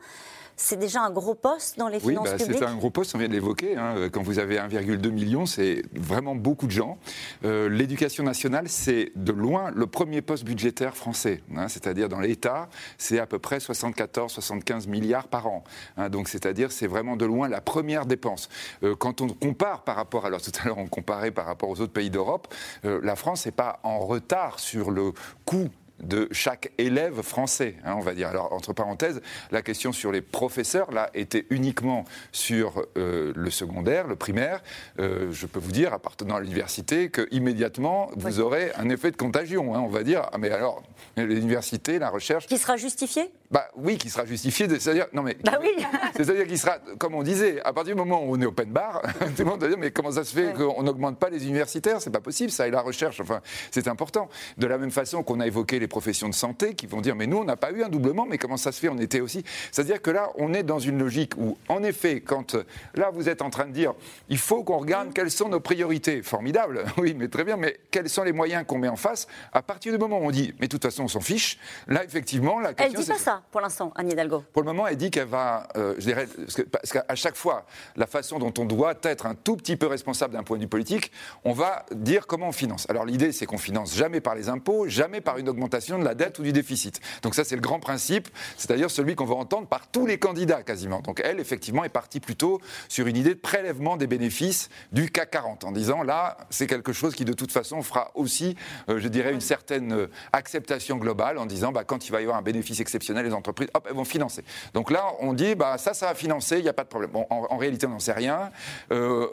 c'est 0.59 0.77
déjà 0.77 1.03
un 1.03 1.11
gros 1.11 1.35
poste 1.35 1.77
dans 1.77 1.87
les 1.87 1.99
oui, 2.03 2.13
finances 2.13 2.31
bah, 2.31 2.37
publiques 2.37 2.57
C'est 2.57 2.65
un 2.65 2.75
gros 2.75 2.89
poste, 2.89 3.13
on 3.13 3.19
vient 3.19 3.27
de 3.27 3.33
l'évoquer. 3.33 3.77
Hein. 3.77 4.09
Quand 4.11 4.23
vous 4.23 4.39
avez 4.39 4.57
1,2 4.57 5.09
million, 5.11 5.45
c'est 5.45 5.83
vraiment 5.93 6.35
beaucoup 6.35 6.65
de 6.65 6.71
gens. 6.71 6.97
Euh, 7.45 7.69
l'éducation 7.69 8.23
nationale, 8.23 8.67
c'est 8.67 9.11
de 9.15 9.31
loin 9.31 9.71
le 9.75 9.85
premier 9.85 10.23
poste 10.23 10.43
budgétaire 10.43 10.97
français. 10.97 11.43
Hein. 11.55 11.67
c'est-à-dire 11.67 12.09
dans 12.09 12.19
l'État, 12.19 12.69
c'est 12.97 13.19
à 13.19 13.27
peu 13.27 13.37
près 13.37 13.59
74-75 13.59 14.89
milliards 14.89 15.27
par 15.27 15.45
an. 15.45 15.63
Hein. 15.95 16.09
donc 16.09 16.27
c'est-à-dire 16.27 16.71
c'est 16.71 16.87
vraiment 16.87 17.15
de 17.15 17.25
loin 17.25 17.47
la 17.47 17.61
première 17.61 18.07
dépense. 18.07 18.49
Euh, 18.81 18.95
quand 18.95 19.21
on 19.21 19.27
compare 19.27 19.83
par 19.83 19.95
rapport, 19.95 20.25
alors 20.25 20.41
tout 20.41 20.51
à 20.59 20.65
l'heure 20.65 20.79
on 20.79 20.87
comparait 20.87 21.31
par 21.31 21.45
rapport 21.45 21.69
aux 21.69 21.81
autres 21.81 21.93
pays 21.93 22.09
d'Europe, 22.09 22.51
euh, 22.83 22.99
la 23.03 23.15
France 23.15 23.45
n'est 23.45 23.51
pas 23.51 23.79
en 23.83 23.99
retard 23.99 24.59
sur 24.59 24.89
le 24.89 25.11
coût 25.45 25.69
de 25.99 26.27
chaque 26.31 26.71
élève 26.77 27.21
français, 27.21 27.75
hein, 27.83 27.95
on 27.97 28.01
va 28.01 28.13
dire. 28.13 28.27
Alors, 28.27 28.53
entre 28.53 28.73
parenthèses, 28.73 29.21
la 29.51 29.61
question 29.61 29.91
sur 29.91 30.11
les 30.11 30.21
professeurs, 30.21 30.91
là, 30.91 31.09
était 31.13 31.45
uniquement 31.49 32.05
sur 32.31 32.85
euh, 32.97 33.33
le 33.35 33.49
secondaire, 33.49 34.07
le 34.07 34.15
primaire. 34.15 34.61
Euh, 34.99 35.31
je 35.31 35.45
peux 35.47 35.59
vous 35.59 35.71
dire, 35.71 35.93
appartenant 35.93 36.35
à 36.35 36.39
l'université, 36.39 37.09
que 37.09 37.27
immédiatement, 37.31 38.09
vous 38.15 38.39
aurez 38.39 38.71
un 38.77 38.89
effet 38.89 39.11
de 39.11 39.17
contagion, 39.17 39.75
hein, 39.75 39.79
on 39.79 39.89
va 39.89 40.03
dire. 40.03 40.29
Ah, 40.31 40.37
mais 40.37 40.49
alors, 40.51 40.83
l'université, 41.15 41.99
la 41.99 42.09
recherche... 42.09 42.47
Qui 42.47 42.57
sera 42.57 42.77
justifié 42.77 43.31
bah 43.49 43.67
oui, 43.75 43.97
qui 43.97 44.09
sera 44.09 44.25
justifié. 44.25 44.67
C'est-à-dire, 44.67 45.07
non 45.13 45.23
mais, 45.23 45.37
bah 45.43 45.57
oui. 45.61 45.69
c'est-à-dire 46.15 46.45
qu'il 46.47 46.59
sera, 46.59 46.79
comme 46.97 47.15
on 47.15 47.23
disait, 47.23 47.61
à 47.61 47.71
partir 47.71 47.95
du 47.95 47.99
moment 47.99 48.21
où 48.23 48.35
on 48.35 48.41
est 48.41 48.45
open 48.45 48.69
bar, 48.69 49.01
tout 49.19 49.43
le 49.43 49.45
monde 49.45 49.61
va 49.61 49.69
dire 49.69 49.77
mais 49.77 49.91
comment 49.91 50.11
ça 50.11 50.25
se 50.25 50.33
fait 50.33 50.53
qu'on 50.53 50.83
n'augmente 50.83 51.17
pas 51.17 51.29
les 51.29 51.45
universitaires? 51.45 52.01
C'est 52.01 52.09
pas 52.09 52.19
possible, 52.19 52.51
ça 52.51 52.67
et 52.67 52.71
la 52.71 52.81
recherche. 52.81 53.21
Enfin, 53.21 53.41
c'est 53.71 53.87
important. 53.87 54.27
De 54.57 54.67
la 54.67 54.77
même 54.77 54.91
façon 54.91 55.23
qu'on 55.23 55.39
a 55.39 55.47
évoqué 55.47 55.79
les 55.79 55.87
professions 55.87 56.27
de 56.27 56.33
santé, 56.33 56.75
qui 56.75 56.87
vont 56.87 56.99
dire 56.99 57.15
mais 57.15 57.27
nous 57.27 57.37
on 57.37 57.45
n'a 57.45 57.55
pas 57.55 57.71
eu 57.71 57.83
un 57.83 57.89
doublement, 57.89 58.25
mais 58.25 58.37
comment 58.37 58.57
ça 58.57 58.71
se 58.71 58.79
fait 58.79 58.89
On 58.89 58.97
était 58.97 59.21
aussi? 59.21 59.43
C'est-à-dire 59.71 60.01
que 60.01 60.11
là, 60.11 60.29
on 60.35 60.53
est 60.53 60.63
dans 60.63 60.79
une 60.79 60.99
logique 60.99 61.33
où, 61.37 61.57
en 61.69 61.83
effet, 61.83 62.19
quand 62.21 62.57
là 62.95 63.11
vous 63.11 63.29
êtes 63.29 63.41
en 63.41 63.49
train 63.49 63.65
de 63.65 63.71
dire 63.71 63.93
il 64.29 64.37
faut 64.37 64.63
qu'on 64.63 64.79
regarde 64.79 65.13
quelles 65.13 65.31
sont 65.31 65.47
nos 65.47 65.61
priorités, 65.61 66.21
formidable, 66.21 66.83
oui, 66.97 67.15
mais 67.17 67.29
très 67.29 67.45
bien, 67.45 67.55
mais 67.55 67.79
quels 67.91 68.09
sont 68.09 68.23
les 68.23 68.33
moyens 68.33 68.65
qu'on 68.67 68.77
met 68.77 68.89
en 68.89 68.97
face? 68.97 69.27
À 69.53 69.61
partir 69.61 69.93
du 69.93 69.97
moment 69.97 70.19
où 70.19 70.25
on 70.25 70.31
dit 70.31 70.53
mais 70.59 70.67
de 70.67 70.71
toute 70.71 70.83
façon 70.83 71.03
on 71.03 71.07
s'en 71.07 71.21
fiche, 71.21 71.57
là 71.87 72.03
effectivement 72.03 72.59
la 72.59 72.73
question. 72.73 72.99
Elle 72.99 73.05
dit 73.05 73.11
pas 73.11 73.17
ça 73.17 73.36
pour 73.51 73.61
l'instant, 73.61 73.91
Anne 73.95 74.11
Hidalgo 74.11 74.43
Pour 74.53 74.63
le 74.63 74.67
moment, 74.67 74.87
elle 74.87 74.97
dit 74.97 75.11
qu'elle 75.11 75.27
va, 75.27 75.67
euh, 75.75 75.95
je 75.97 76.05
dirais, 76.05 76.27
parce 76.71 76.91
qu'à 76.91 77.15
chaque 77.15 77.35
fois, 77.35 77.65
la 77.95 78.07
façon 78.07 78.39
dont 78.39 78.53
on 78.57 78.65
doit 78.65 78.95
être 79.03 79.25
un 79.25 79.35
tout 79.35 79.55
petit 79.55 79.75
peu 79.75 79.87
responsable 79.87 80.33
d'un 80.33 80.43
point 80.43 80.57
de 80.57 80.63
vue 80.63 80.67
politique, 80.67 81.11
on 81.43 81.53
va 81.53 81.85
dire 81.91 82.27
comment 82.27 82.49
on 82.49 82.51
finance. 82.51 82.85
Alors 82.89 83.05
l'idée, 83.05 83.31
c'est 83.31 83.45
qu'on 83.45 83.57
finance 83.57 83.95
jamais 83.95 84.21
par 84.21 84.35
les 84.35 84.49
impôts, 84.49 84.87
jamais 84.87 85.21
par 85.21 85.37
une 85.37 85.49
augmentation 85.49 85.99
de 85.99 86.03
la 86.03 86.15
dette 86.15 86.39
ou 86.39 86.43
du 86.43 86.51
déficit. 86.51 86.99
Donc 87.21 87.35
ça, 87.35 87.43
c'est 87.43 87.55
le 87.55 87.61
grand 87.61 87.79
principe, 87.79 88.27
c'est-à-dire 88.57 88.89
celui 88.89 89.15
qu'on 89.15 89.25
va 89.25 89.35
entendre 89.35 89.67
par 89.67 89.87
tous 89.87 90.05
les 90.05 90.17
candidats 90.17 90.63
quasiment. 90.63 91.01
Donc 91.01 91.21
elle, 91.23 91.39
effectivement, 91.39 91.83
est 91.83 91.89
partie 91.89 92.19
plutôt 92.19 92.59
sur 92.89 93.07
une 93.07 93.17
idée 93.17 93.35
de 93.35 93.39
prélèvement 93.39 93.97
des 93.97 94.07
bénéfices 94.07 94.69
du 94.91 95.09
CAC 95.09 95.27
40, 95.31 95.65
en 95.65 95.71
disant 95.71 96.03
là, 96.03 96.37
c'est 96.49 96.67
quelque 96.67 96.93
chose 96.93 97.13
qui 97.13 97.25
de 97.25 97.33
toute 97.33 97.51
façon 97.51 97.81
fera 97.81 98.11
aussi, 98.15 98.55
euh, 98.89 98.99
je 98.99 99.07
dirais, 99.07 99.33
une 99.33 99.41
certaine 99.41 99.93
euh, 99.93 100.07
acceptation 100.33 100.97
globale, 100.97 101.37
en 101.37 101.45
disant 101.45 101.71
bah, 101.71 101.83
quand 101.83 102.07
il 102.07 102.11
va 102.11 102.19
y 102.19 102.23
avoir 102.23 102.37
un 102.37 102.41
bénéfice 102.41 102.79
exceptionnel, 102.79 103.26
les 103.27 103.33
entreprises, 103.33 103.69
hop, 103.73 103.85
elles 103.89 103.95
vont 103.95 104.05
financer. 104.05 104.43
Donc 104.73 104.91
là, 104.91 105.05
on 105.19 105.33
dit, 105.33 105.55
bah, 105.55 105.77
ça, 105.77 105.93
ça 105.93 106.07
va 106.07 106.15
financer, 106.15 106.57
il 106.57 106.63
n'y 106.63 106.69
a 106.69 106.73
pas 106.73 106.83
de 106.83 106.89
problème. 106.89 107.11
Bon, 107.11 107.25
en, 107.29 107.57
réalité, 107.57 107.87
on 107.87 107.91
n'en 107.91 107.99
sait 107.99 108.13
rien. 108.13 108.51
Euh, 108.91 109.27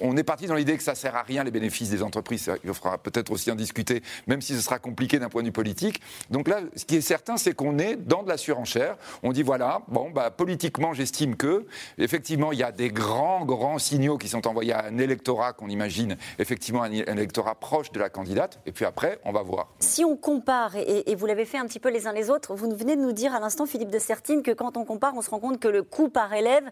on 0.00 0.16
est 0.16 0.22
parti 0.22 0.46
dans 0.46 0.54
l'idée 0.54 0.76
que 0.76 0.82
ça 0.82 0.92
ne 0.92 0.96
sert 0.96 1.16
à 1.16 1.22
rien, 1.22 1.44
les 1.44 1.50
bénéfices 1.50 1.90
des 1.90 2.02
entreprises. 2.02 2.50
Il 2.64 2.72
faudra 2.72 2.98
peut-être 2.98 3.30
aussi 3.30 3.50
en 3.50 3.54
discuter, 3.54 4.02
même 4.26 4.40
si 4.40 4.54
ce 4.54 4.60
sera 4.60 4.78
compliqué 4.78 5.18
d'un 5.18 5.28
point 5.28 5.42
de 5.42 5.48
vue 5.48 5.52
politique. 5.52 6.00
Donc 6.30 6.48
là, 6.48 6.60
ce 6.76 6.84
qui 6.84 6.96
est 6.96 7.00
certain, 7.00 7.36
c'est 7.36 7.54
qu'on 7.54 7.78
est 7.78 7.96
dans 7.96 8.22
de 8.22 8.28
la 8.28 8.36
surenchère. 8.36 8.96
On 9.22 9.32
dit, 9.32 9.42
voilà, 9.42 9.82
bon, 9.88 10.10
bah, 10.10 10.30
politiquement, 10.30 10.92
j'estime 10.92 11.36
que, 11.36 11.66
effectivement, 11.98 12.52
il 12.52 12.58
y 12.58 12.62
a 12.62 12.72
des 12.72 12.90
grands, 12.90 13.44
grands 13.44 13.78
signaux 13.78 14.18
qui 14.18 14.28
sont 14.28 14.46
envoyés 14.46 14.72
à 14.72 14.84
un 14.84 14.98
électorat 14.98 15.52
qu'on 15.52 15.68
imagine, 15.68 16.16
effectivement, 16.38 16.82
un, 16.82 16.92
électorat 16.92 17.54
proche 17.54 17.92
de 17.92 18.00
la 18.00 18.08
candidate. 18.08 18.60
Et 18.66 18.72
puis 18.72 18.84
après, 18.84 19.18
on 19.24 19.32
va 19.32 19.42
voir. 19.42 19.68
Si 19.80 20.04
on 20.04 20.16
compare, 20.16 20.76
et, 20.76 21.10
et 21.10 21.14
vous 21.14 21.26
l'avez 21.26 21.44
fait 21.44 21.58
un 21.58 21.66
petit 21.66 21.80
peu 21.80 21.90
les 21.90 22.06
uns 22.06 22.12
les 22.12 22.30
autres, 22.30 22.54
vous 22.54 22.74
venez 22.74 22.96
de 22.96 23.00
nous 23.00 23.12
dire 23.12 23.34
à 23.38 23.40
l'instant, 23.40 23.66
Philippe 23.66 23.90
de 23.90 23.98
Certine, 23.98 24.42
que 24.42 24.50
quand 24.50 24.76
on 24.76 24.84
compare, 24.84 25.14
on 25.16 25.22
se 25.22 25.30
rend 25.30 25.38
compte 25.38 25.60
que 25.60 25.68
le 25.68 25.82
coût 25.82 26.08
par 26.08 26.32
élève 26.32 26.64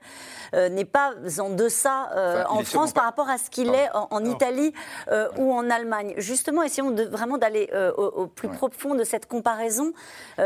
euh, 0.54 0.68
n'est 0.68 0.84
pas 0.84 1.14
en 1.38 1.50
deçà 1.50 2.10
euh, 2.14 2.44
en 2.48 2.62
France 2.64 2.92
par 2.92 3.04
rapport 3.04 3.28
à 3.28 3.38
ce 3.38 3.50
qu'il 3.50 3.68
est 3.68 3.88
en, 3.94 4.24
Italie 4.24 4.72
euh, 5.08 5.28
ou 5.38 5.52
en 5.52 5.70
Allemagne. 5.70 6.14
Justement, 6.16 6.62
essayons 6.64 6.90
de, 6.90 7.04
vraiment 7.04 7.38
d'aller 7.38 7.70
au, 7.96 8.26
plus 8.26 8.48
profond 8.48 8.94
de 8.94 9.04
cette 9.04 9.26
comparaison. 9.26 9.92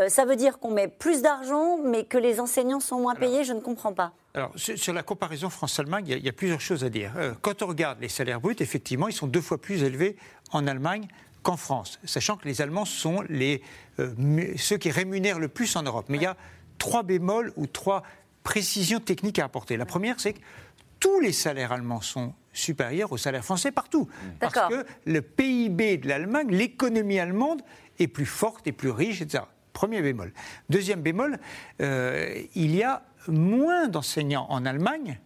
ça 0.09 0.25
veut 0.25 0.37
dire 0.37 0.59
qu'on 0.59 0.71
met 0.71 0.89
plus 0.89 1.23
d'argent, 1.23 1.79
mais 1.83 2.05
que 2.05 2.19
les 2.19 2.39
enseignants 2.41 2.81
sont 2.81 3.01
moins 3.01 3.15
payés 3.15 3.45
Je 3.45 3.53
ne 3.53 3.61
comprends 3.61 3.93
pas. 3.93 4.13
Alors, 4.35 4.53
sur 4.57 4.93
la 4.93 5.03
comparaison 5.03 5.51
France-Allemagne, 5.51 6.05
il, 6.07 6.25
y, 6.25 6.29
a 6.29 6.33
plusieurs 6.33 6.61
choses 6.61 6.85
à 6.85 6.89
dire. 6.89 7.13
quand 7.41 7.63
on 7.63 7.67
regarde 7.67 8.01
les 8.01 8.09
salaires 8.09 8.41
bruts, 8.41 8.57
effectivement, 8.61 9.09
ils 9.09 9.15
sont 9.15 9.27
deux 9.27 9.41
fois 9.41 9.59
plus 9.59 9.83
élevés 9.83 10.17
en 10.53 10.67
Allemagne 10.67 11.09
qu'en 11.43 11.57
France, 11.57 11.99
sachant 12.05 12.37
que 12.37 12.47
les 12.47 12.61
Allemands 12.61 12.85
sont 12.85 13.23
les, 13.29 13.63
ceux 14.57 14.77
qui 14.77 14.91
rémunèrent 14.91 15.39
le 15.39 15.49
plus 15.49 15.75
en 15.77 15.83
Europe. 15.83 16.07
Mais 16.09 16.19
il 16.19 16.23
y 16.23 16.27
a 16.27 16.37
trois 16.79 17.03
bémols 17.03 17.53
ou 17.57 17.67
trois 17.67 18.03
précisions 18.43 19.01
techniques 19.01 19.39
à 19.39 19.45
apporter. 19.45 19.77
La 19.77 19.87
première, 19.87 20.19
c'est 20.19 20.35
que 20.35 20.41
tous 20.99 21.21
les 21.21 21.33
salaires 21.33 21.73
allemands 21.73 22.01
sont 22.01 22.35
supérieurs 22.53 23.13
aux 23.13 23.17
salaires 23.17 23.45
français 23.45 23.73
partout. 23.73 24.09
Parce 24.39 24.55
que 24.55 24.85
le 25.07 25.23
PIB 25.23 25.99
de 25.99 26.09
l'Allemagne, 26.09 26.49
l'économie 26.51 27.19
allemande 27.19 27.63
est 27.99 28.09
plus 28.09 28.27
forte 28.27 28.67
et 28.67 28.73
plus 28.73 28.91
riche, 28.91 29.23
etc. 29.23 29.45
Premier 29.73 30.03
bémol. 30.03 30.33
Deuxième 30.69 31.01
bémol, 31.01 31.39
euh, 31.81 32.43
il 32.55 32.75
y 32.75 32.83
a 32.83 33.03
moins 33.29 33.89
d'enseignants 33.89 34.47
en 34.49 34.67
Allemagne, 34.67 35.19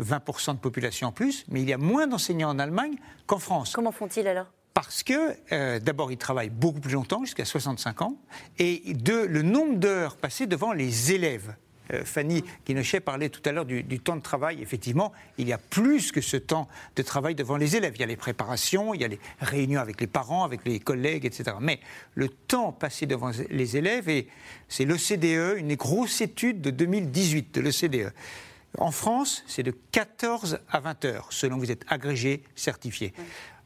20% 0.00 0.54
de 0.54 0.58
population 0.58 1.08
en 1.08 1.12
plus, 1.12 1.44
mais 1.48 1.62
il 1.62 1.68
y 1.68 1.72
a 1.72 1.78
moins 1.78 2.06
d'enseignants 2.06 2.50
en 2.50 2.58
Allemagne 2.58 2.96
qu'en 3.26 3.38
France. 3.38 3.72
Comment 3.74 3.92
font-ils 3.92 4.26
alors? 4.26 4.46
Parce 4.74 5.02
que, 5.02 5.36
euh, 5.52 5.78
d'abord, 5.78 6.12
ils 6.12 6.18
travaillent 6.18 6.50
beaucoup 6.50 6.80
plus 6.80 6.92
longtemps, 6.92 7.24
jusqu'à 7.24 7.44
65 7.44 8.02
ans, 8.02 8.16
et 8.58 8.94
de, 8.94 9.14
le 9.14 9.42
nombre 9.42 9.76
d'heures 9.76 10.16
passées 10.16 10.46
devant 10.46 10.72
les 10.72 11.12
élèves. 11.12 11.54
Euh, 11.92 12.04
Fanny 12.04 12.42
Guinochet 12.64 13.00
parlait 13.00 13.28
tout 13.28 13.42
à 13.44 13.52
l'heure 13.52 13.64
du, 13.64 13.84
temps 14.00 14.16
de 14.16 14.22
travail. 14.22 14.62
Effectivement, 14.62 15.12
il 15.36 15.48
y 15.48 15.52
a 15.52 15.58
plus 15.58 16.12
que 16.12 16.20
ce 16.20 16.36
temps 16.36 16.68
de 16.96 17.02
travail 17.02 17.34
devant 17.34 17.56
les 17.56 17.76
élèves. 17.76 17.92
Il 17.96 18.00
y 18.00 18.04
a 18.04 18.06
les 18.06 18.16
préparations, 18.16 18.94
il 18.94 19.00
y 19.00 19.04
a 19.04 19.08
les 19.08 19.20
réunions 19.40 19.80
avec 19.80 20.00
les 20.00 20.06
parents, 20.06 20.44
avec 20.44 20.64
les 20.64 20.80
collègues, 20.80 21.26
etc. 21.26 21.56
Mais 21.60 21.80
le 22.14 22.28
temps 22.28 22.72
passé 22.72 23.06
devant 23.06 23.30
les 23.50 23.76
élèves, 23.76 24.08
et 24.08 24.28
c'est 24.68 24.84
l'OCDE, 24.84 25.58
une 25.58 25.74
grosse 25.74 26.20
étude 26.20 26.60
de 26.60 26.70
2018 26.70 27.54
de 27.54 27.60
l'OCDE. 27.60 28.12
En 28.78 28.90
France, 28.90 29.44
c'est 29.46 29.62
de 29.62 29.74
14 29.92 30.60
à 30.70 30.80
20 30.80 31.04
heures, 31.04 31.26
selon 31.30 31.58
vous 31.58 31.70
êtes 31.70 31.84
agrégé, 31.88 32.42
certifié. 32.54 33.12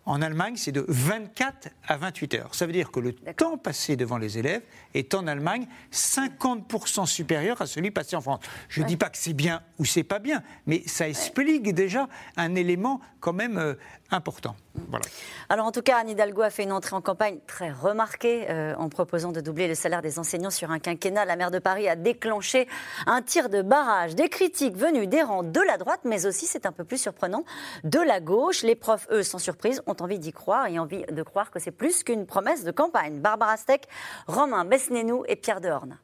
En 0.07 0.23
Allemagne, 0.23 0.55
c'est 0.57 0.71
de 0.71 0.85
24 0.87 1.69
à 1.89 1.97
28 1.97 2.35
heures. 2.35 2.55
Ça 2.55 2.65
veut 2.65 2.73
dire 2.73 2.93
que 2.93 3.01
le 3.01 3.13
temps 3.13 3.59
passé 3.59 3.97
devant 3.97 4.19
les 4.19 4.39
élèves 4.39 4.63
est 4.95 5.15
en 5.15 5.27
Allemagne 5.27 5.67
50% 5.93 7.07
supérieur 7.07 7.61
à 7.61 7.67
celui 7.67 7.91
passé 7.91 8.15
en 8.15 8.21
France. 8.21 8.39
Je 8.69 8.83
ne 8.83 8.87
dis 8.87 8.97
pas 8.97 9.11
que 9.11 9.19
c'est 9.19 9.33
bien 9.33 9.63
ou 9.81 9.85
c'est 9.85 10.05
pas 10.05 10.21
bien, 10.21 10.45
mais 10.67 10.85
ça 10.87 11.09
explique 11.09 11.75
déjà 11.75 12.09
un 12.37 12.55
élément 12.55 13.01
quand 13.19 13.33
même 13.33 13.59
euh, 13.59 13.75
important. 14.11 14.55
Voilà. 14.89 15.05
Alors 15.49 15.67
en 15.67 15.73
tout 15.73 15.83
cas, 15.83 15.99
Anne 15.99 16.11
Hidalgo 16.11 16.43
a 16.43 16.51
fait 16.51 16.63
une 16.63 16.73
entrée 16.73 16.95
en 16.95 17.01
campagne 17.01 17.39
très 17.47 17.71
remarquée 17.71 18.47
euh, 18.51 18.75
en 18.77 18.89
proposant 18.89 19.33
de 19.33 19.41
doubler 19.41 19.69
le 19.69 19.75
salaire 19.75 20.03
des 20.03 20.19
enseignants 20.19 20.51
sur 20.51 20.71
un 20.71 20.79
quinquennat. 20.79 21.25
La 21.25 21.37
maire 21.37 21.51
de 21.51 21.59
Paris 21.59 21.89
a 21.89 21.97
déclenché 21.97 22.69
un 23.07 23.23
tir 23.23 23.49
de 23.49 23.63
barrage, 23.63 24.15
des 24.15 24.29
critiques 24.29 24.77
venues 24.77 25.07
des 25.07 25.23
rangs 25.23 25.43
de 25.43 25.61
la 25.61 25.79
droite, 25.79 26.01
mais 26.05 26.27
aussi, 26.27 26.47
c'est 26.47 26.67
un 26.67 26.73
peu 26.73 26.85
plus 26.85 26.99
surprenant, 26.99 27.45
de 27.85 28.01
la 28.01 28.21
gauche. 28.21 28.63
Les 28.63 28.75
profs, 28.75 29.09
eux, 29.11 29.23
sans 29.23 29.39
surprise, 29.39 29.83
ont 29.87 29.97
envie 30.01 30.19
d'y 30.19 30.33
croire 30.33 30.67
et 30.67 30.79
envie 30.79 31.05
de 31.05 31.23
croire 31.23 31.51
que 31.51 31.59
c'est 31.59 31.71
plus 31.71 32.03
qu'une 32.03 32.27
promesse 32.27 32.65
de 32.65 32.71
campagne. 32.71 33.21
Barbara 33.21 33.57
Steck, 33.57 33.89
Romain 34.27 34.65
Besnénou 34.65 35.25
et 35.27 35.37
Pierre 35.37 35.61
Dehorne. 35.61 35.99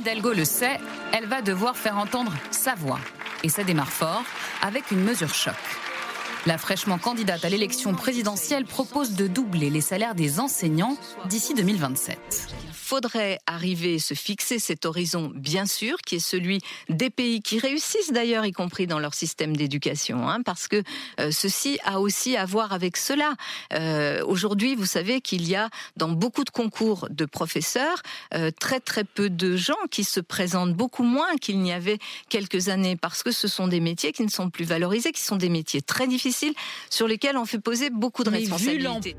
Hidalgo 0.00 0.32
le 0.32 0.46
sait, 0.46 0.80
elle 1.12 1.26
va 1.26 1.42
devoir 1.42 1.76
faire 1.76 1.98
entendre 1.98 2.32
sa 2.50 2.74
voix. 2.74 2.98
Et 3.42 3.50
ça 3.50 3.64
démarre 3.64 3.92
fort 3.92 4.22
avec 4.62 4.90
une 4.90 5.04
mesure 5.04 5.34
choc. 5.34 5.54
La 6.46 6.56
fraîchement 6.56 6.98
candidate 6.98 7.44
à 7.44 7.50
l'élection 7.50 7.94
présidentielle 7.94 8.64
propose 8.64 9.12
de 9.12 9.26
doubler 9.26 9.68
les 9.68 9.82
salaires 9.82 10.14
des 10.14 10.40
enseignants 10.40 10.96
d'ici 11.28 11.52
2027 11.52 12.48
faudrait 12.90 13.38
arriver, 13.46 14.00
se 14.00 14.14
fixer 14.14 14.58
cet 14.58 14.84
horizon, 14.84 15.30
bien 15.32 15.64
sûr, 15.64 15.98
qui 15.98 16.16
est 16.16 16.18
celui 16.18 16.58
des 16.88 17.08
pays 17.08 17.40
qui 17.40 17.60
réussissent 17.60 18.10
d'ailleurs, 18.10 18.44
y 18.44 18.50
compris 18.50 18.88
dans 18.88 18.98
leur 18.98 19.14
système 19.14 19.56
d'éducation, 19.56 20.28
hein, 20.28 20.42
parce 20.42 20.66
que 20.66 20.82
euh, 21.20 21.30
ceci 21.30 21.78
a 21.84 22.00
aussi 22.00 22.36
à 22.36 22.44
voir 22.46 22.72
avec 22.72 22.96
cela. 22.96 23.34
Euh, 23.72 24.24
aujourd'hui, 24.26 24.74
vous 24.74 24.86
savez 24.86 25.20
qu'il 25.20 25.48
y 25.48 25.54
a 25.54 25.70
dans 25.96 26.08
beaucoup 26.08 26.42
de 26.42 26.50
concours 26.50 27.06
de 27.10 27.26
professeurs 27.26 28.02
euh, 28.34 28.50
très 28.50 28.80
très 28.80 29.04
peu 29.04 29.30
de 29.30 29.56
gens 29.56 29.86
qui 29.92 30.02
se 30.02 30.18
présentent, 30.18 30.74
beaucoup 30.74 31.04
moins 31.04 31.36
qu'il 31.40 31.60
n'y 31.60 31.72
avait 31.72 32.00
quelques 32.28 32.70
années, 32.70 32.96
parce 32.96 33.22
que 33.22 33.30
ce 33.30 33.46
sont 33.46 33.68
des 33.68 33.78
métiers 33.78 34.10
qui 34.10 34.24
ne 34.24 34.30
sont 34.30 34.50
plus 34.50 34.64
valorisés, 34.64 35.12
qui 35.12 35.22
sont 35.22 35.36
des 35.36 35.48
métiers 35.48 35.80
très 35.80 36.08
difficiles, 36.08 36.29
sur 36.90 37.08
lesquels 37.08 37.36
on 37.36 37.44
fait 37.44 37.60
poser 37.60 37.90
beaucoup 37.90 38.24
de 38.24 38.30
responsabilités. 38.30 39.16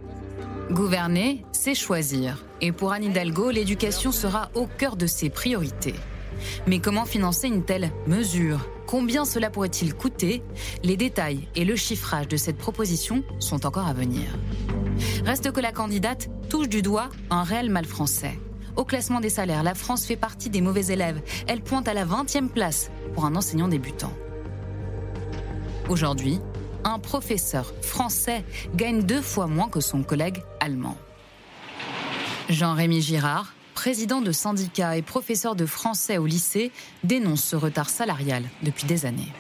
Gouverner, 0.70 1.44
c'est 1.51 1.75
choisir. 1.75 2.46
Et 2.62 2.72
pour 2.72 2.94
Anne 2.94 3.03
Hidalgo, 3.03 3.51
l'éducation 3.51 4.12
sera 4.12 4.50
au 4.56 4.68
cœur 4.68 4.96
de 4.96 5.06
ses 5.06 5.30
priorités. 5.30 5.96
Mais 6.65 6.80
comment 6.80 7.06
financer 7.06 7.48
une 7.48 7.63
telle 7.65 7.91
mesure? 8.08 8.68
Combien 8.88 9.25
cela 9.25 9.50
pourrait-il 9.50 9.94
coûter? 9.94 10.44
Les 10.84 10.98
détails 10.98 11.48
et 11.56 11.65
le 11.65 11.75
chiffrage 11.75 12.27
de 12.27 12.38
cette 12.38 12.58
proposition 12.58 13.24
sont 13.39 13.65
encore 13.65 13.88
à 13.88 13.94
venir. 13.94 14.24
Reste 15.25 15.51
que 15.51 15.60
la 15.60 15.72
candidate 15.72 16.30
touche 16.50 16.70
du 16.70 16.82
doigt 16.82 17.10
un 17.30 17.44
réel 17.44 17.70
mal 17.70 17.86
français. 17.86 18.39
Au 18.75 18.86
classement 18.86 19.20
des 19.20 19.30
salaires, 19.30 19.63
la 19.63 19.75
France 19.75 20.06
fait 20.06 20.15
partie 20.15 20.50
des 20.50 20.62
mauvais 20.62 20.88
élèves. 20.88 21.22
Elle 21.48 21.62
pointe 21.62 21.88
à 21.88 21.94
la 21.94 22.06
20e 22.06 22.48
place 22.48 22.91
pour 23.13 23.25
un 23.25 23.36
enseignant 23.36 23.68
débutant. 23.68 24.13
Aujourd'hui, 25.89 26.39
un 26.83 27.00
professeur 27.00 27.73
français 27.81 28.43
gagne 28.75 29.03
deux 29.03 29.21
fois 29.21 29.47
moins 29.47 29.69
que 29.69 29.79
son 29.79 30.03
collègue 30.03 30.43
allemand. 30.59 30.97
Jean-Rémy 32.50 33.01
Girard, 33.01 33.53
président 33.73 34.21
de 34.21 34.31
syndicat 34.31 34.97
et 34.97 35.01
professeur 35.01 35.55
de 35.55 35.65
français 35.65 36.17
au 36.17 36.25
lycée, 36.25 36.71
dénonce 37.03 37.43
ce 37.43 37.55
retard 37.55 37.89
salarial 37.89 38.43
depuis 38.61 38.85
des 38.85 39.05
années. 39.05 39.31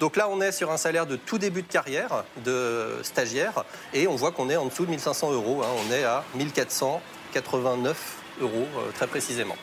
Donc 0.00 0.16
là, 0.16 0.28
on 0.28 0.40
est 0.40 0.52
sur 0.52 0.70
un 0.70 0.76
salaire 0.76 1.06
de 1.06 1.16
tout 1.16 1.38
début 1.38 1.62
de 1.62 1.68
carrière 1.68 2.24
de 2.44 2.98
stagiaire 3.02 3.64
et 3.92 4.06
on 4.06 4.16
voit 4.16 4.32
qu'on 4.32 4.50
est 4.50 4.56
en 4.56 4.66
dessous 4.66 4.84
de 4.84 4.90
1500 4.90 5.32
euros. 5.32 5.62
Hein. 5.62 5.68
On 5.86 5.92
est 5.92 6.04
à 6.04 6.24
1489 6.34 8.16
euros 8.40 8.66
euh, 8.76 8.90
très 8.92 9.06
précisément. 9.06 9.56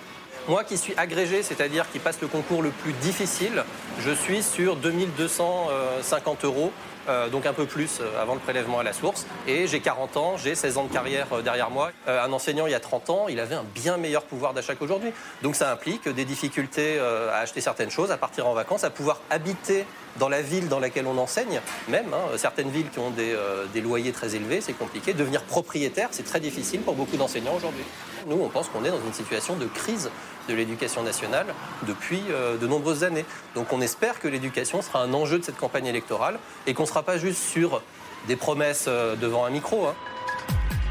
Moi 0.48 0.64
qui 0.64 0.78
suis 0.78 0.94
agrégé, 0.98 1.44
c'est-à-dire 1.44 1.90
qui 1.92 2.00
passe 2.00 2.20
le 2.20 2.28
concours 2.28 2.64
le 2.64 2.72
plus 2.72 2.94
difficile, 2.94 3.64
je 4.00 4.12
suis 4.12 4.42
sur 4.42 4.76
2250 4.76 6.46
euros 6.46 6.72
euh, 7.10 7.30
donc 7.30 7.46
un 7.46 7.54
peu 7.54 7.66
plus 7.66 8.00
euh, 8.00 8.22
avant 8.22 8.36
le 8.36 8.40
prélèvement 8.40 8.80
à 8.80 8.84
la 8.84 8.94
source. 8.94 9.26
Et 9.48 9.68
j'ai 9.68 9.80
40 9.80 10.18
ans, 10.18 10.38
j'ai 10.38 10.54
16 10.54 10.78
ans 10.78 10.84
de 10.84 10.94
carrière 10.94 11.28
euh, 11.32 11.42
derrière 11.42 11.70
moi. 11.70 11.92
un 12.08 12.32
enseignant, 12.32 12.68
il 12.68 12.72
y 12.72 12.76
a 12.76 12.80
30 12.80 13.10
ans, 13.10 13.26
il 13.28 13.40
avait 13.40 13.56
un 13.56 13.66
bien 13.76 13.98
meilleur 13.98 14.24
pouvoir 14.24 14.54
d'achat 14.54 14.76
qu'aujourd'hui. 14.76 15.12
Donc 15.42 15.56
ça 15.56 15.72
implique 15.72 16.08
des 16.08 16.26
difficultés 16.26 17.00
à 17.00 17.38
acheter 17.38 17.62
certaines 17.62 17.90
choses, 17.90 18.12
à 18.12 18.18
partir 18.18 18.48
en 18.48 18.54
vacances, 18.54 18.84
à 18.84 18.90
pouvoir 18.90 19.20
habiter 19.30 19.86
dans 20.18 20.30
la 20.30 20.42
ville 20.42 20.68
dans 20.68 20.80
laquelle 20.80 21.08
on 21.08 21.18
enseigne, 21.18 21.62
même 21.88 22.14
hein, 22.14 22.38
certaines 22.38 22.70
villes 22.70 22.90
qui 22.90 23.00
ont 23.00 23.12
des, 23.12 23.36
des 23.74 23.82
loyers 23.82 24.12
très 24.12 24.36
élevés, 24.36 24.62
c'est 24.62 24.74
compliqué. 24.74 25.14
Devenir 25.14 25.44
propriétaire, 25.44 26.10
c'est 26.12 26.24
très 26.24 26.40
difficile 26.40 26.82
pour 26.82 26.96
beaucoup 26.96 27.18
d'enseignants 27.18 27.56
aujourd'hui. 27.56 27.84
Nous, 28.28 28.38
on 28.40 28.50
pense 28.50 28.68
qu'on 28.68 28.84
est 28.84 28.90
dans 28.90 29.04
une 29.06 29.14
situation 29.14 29.56
de 29.56 29.66
crise 29.66 30.10
de 30.48 30.54
l'éducation 30.54 31.04
nationale 31.04 31.48
depuis 31.88 32.22
euh, 32.30 32.58
de 32.58 32.68
nombreuses 32.68 33.04
années. 33.04 33.26
Donc 33.56 33.72
on 33.74 33.82
espère 33.82 34.20
que 34.20 34.28
l'éducation 34.28 34.82
sera 34.82 35.02
un 35.02 35.14
enjeu 35.14 35.40
de 35.40 35.44
cette 35.44 35.58
campagne 35.58 35.86
électorale 35.86 36.40
et 36.68 36.74
qu'on 36.74 36.84
ne 36.84 36.88
sera 36.88 37.04
pas 37.04 37.18
juste 37.18 37.42
sur 37.42 37.82
des 38.28 38.36
promesses 38.36 38.86
euh, 38.88 39.16
devant 39.16 39.46
un 39.46 39.50
micro. 39.50 39.88
Hein. 39.88 39.96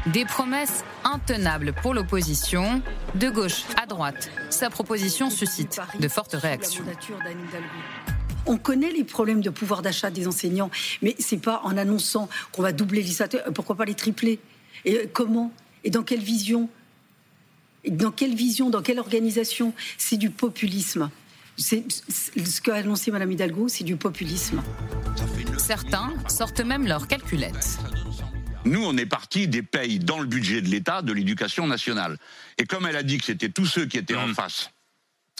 Des 0.07 0.25
promesses 0.25 0.83
intenables 1.03 1.73
pour 1.73 1.93
l'opposition, 1.93 2.81
de 3.15 3.29
gauche 3.29 3.63
à 3.81 3.85
droite. 3.85 4.31
Sa 4.49 4.69
proposition 4.69 5.29
suscite 5.29 5.79
de 5.99 6.07
fortes 6.07 6.33
réactions. 6.33 6.83
On 8.45 8.57
connaît 8.57 8.91
les 8.91 9.03
problèmes 9.03 9.41
de 9.41 9.49
pouvoir 9.49 9.81
d'achat 9.81 10.09
des 10.09 10.27
enseignants, 10.27 10.71
mais 11.01 11.15
c'est 11.19 11.37
pas 11.37 11.61
en 11.63 11.77
annonçant 11.77 12.29
qu'on 12.51 12.61
va 12.61 12.71
doubler 12.71 13.03
les 13.03 13.27
pourquoi 13.53 13.75
pas 13.75 13.85
les 13.85 13.95
tripler 13.95 14.39
Et 14.85 15.07
comment 15.13 15.51
Et 15.83 15.89
dans 15.89 16.03
quelle 16.03 16.21
vision 16.21 16.69
dans 17.87 18.11
quelle 18.11 18.35
vision, 18.35 18.69
dans 18.69 18.83
quelle 18.83 18.99
organisation 18.99 19.73
C'est 19.97 20.17
du 20.17 20.29
populisme. 20.29 21.09
C'est 21.57 21.83
ce 21.89 22.61
qu'a 22.61 22.75
annoncé 22.75 23.11
Mme 23.11 23.31
Hidalgo, 23.31 23.67
c'est 23.67 23.83
du 23.83 23.95
populisme. 23.95 24.61
Certains 25.57 26.13
sortent 26.27 26.61
même 26.61 26.85
leurs 26.85 27.07
calculettes. 27.07 27.79
Nous, 28.65 28.83
on 28.83 28.95
est 28.97 29.05
parti 29.07 29.47
des 29.47 29.63
payes 29.63 29.97
dans 29.97 30.19
le 30.19 30.27
budget 30.27 30.61
de 30.61 30.67
l'État 30.67 31.01
de 31.01 31.11
l'éducation 31.11 31.65
nationale. 31.65 32.17
Et 32.59 32.65
comme 32.65 32.85
elle 32.85 32.95
a 32.95 33.03
dit 33.03 33.17
que 33.17 33.25
c'était 33.25 33.49
tous 33.49 33.65
ceux 33.65 33.85
qui 33.85 33.97
étaient 33.97 34.15
en 34.15 34.27
mmh. 34.27 34.35
face 34.35 34.69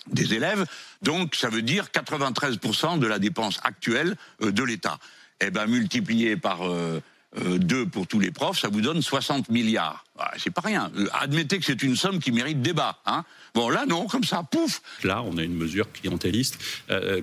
des 0.07 0.33
élèves, 0.33 0.65
donc 1.01 1.35
ça 1.35 1.49
veut 1.49 1.61
dire 1.61 1.87
93% 1.93 2.99
de 2.99 3.07
la 3.07 3.19
dépense 3.19 3.59
actuelle 3.63 4.15
euh, 4.41 4.51
de 4.51 4.63
l'État. 4.63 4.97
Eh 5.43 5.49
bien, 5.49 5.65
multiplié 5.65 6.37
par 6.37 6.67
euh, 6.67 7.01
euh, 7.37 7.57
deux 7.57 7.87
pour 7.87 8.05
tous 8.05 8.19
les 8.19 8.29
profs, 8.29 8.59
ça 8.59 8.67
vous 8.67 8.81
donne 8.81 9.01
60 9.01 9.49
milliards. 9.49 10.05
Ah, 10.19 10.31
c'est 10.37 10.51
pas 10.51 10.61
rien. 10.61 10.91
Euh, 10.95 11.07
admettez 11.13 11.57
que 11.57 11.65
c'est 11.65 11.81
une 11.81 11.95
somme 11.95 12.19
qui 12.19 12.31
mérite 12.31 12.61
débat. 12.61 12.99
Hein 13.07 13.25
bon, 13.55 13.69
là, 13.69 13.85
non, 13.87 14.05
comme 14.05 14.23
ça, 14.23 14.43
pouf 14.43 14.83
Là, 15.03 15.23
on 15.23 15.37
a 15.37 15.43
une 15.43 15.55
mesure 15.55 15.91
clientéliste 15.91 16.59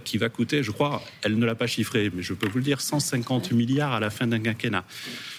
qui 0.05 0.19
va 0.19 0.29
coûter, 0.29 0.65
je 0.65 0.73
crois, 0.73 1.03
elle 1.23 1.39
ne 1.39 1.47
l'a 1.47 1.55
pas 1.55 1.69
chiffré, 1.69 2.11
mais 2.13 2.23
je 2.23 2.35
peux 2.35 2.49
vous 2.49 2.59
le 2.59 2.65
dire, 2.65 2.81
150 2.81 3.53
milliards 3.53 3.93
à 3.93 4.01
la 4.01 4.11
fin 4.11 4.27
d'un 4.27 4.41
quinquennat. 4.41 4.85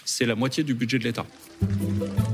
C'est 0.09 0.25
la 0.25 0.35
moitié 0.35 0.63
du 0.63 0.73
budget 0.73 0.97
de 0.97 1.03
l'État. 1.03 1.25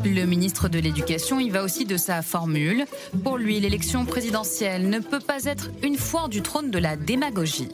Le 0.05 0.25
ministre 0.25 0.69
de 0.69 0.79
l'Éducation 0.79 1.41
y 1.41 1.49
va 1.49 1.61
aussi 1.61 1.83
de 1.83 1.97
sa 1.97 2.21
formule. 2.21 2.85
Pour 3.23 3.38
lui, 3.38 3.59
l'élection 3.59 4.05
présidentielle 4.05 4.89
ne 4.89 4.99
peut 4.99 5.19
pas 5.19 5.43
être 5.43 5.69
une 5.83 5.97
foire 5.97 6.29
du 6.29 6.41
trône 6.41 6.71
de 6.71 6.79
la 6.79 6.95
démagogie 6.95 7.67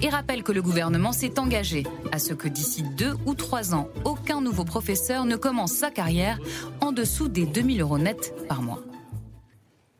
et 0.00 0.08
rappelle 0.08 0.42
que 0.42 0.52
le 0.52 0.62
gouvernement 0.62 1.12
s'est 1.12 1.38
engagé 1.38 1.84
à 2.12 2.18
ce 2.18 2.32
que 2.32 2.48
d'ici 2.48 2.82
deux 2.96 3.14
ou 3.26 3.34
trois 3.34 3.74
ans, 3.74 3.88
aucun 4.04 4.40
nouveau 4.40 4.64
professeur 4.64 5.26
ne 5.26 5.36
commence 5.36 5.72
sa 5.72 5.90
carrière 5.90 6.38
en 6.80 6.92
dessous 6.92 7.28
des 7.28 7.44
2000 7.44 7.82
euros 7.82 7.98
nets 7.98 8.32
par 8.48 8.62
mois. 8.62 8.82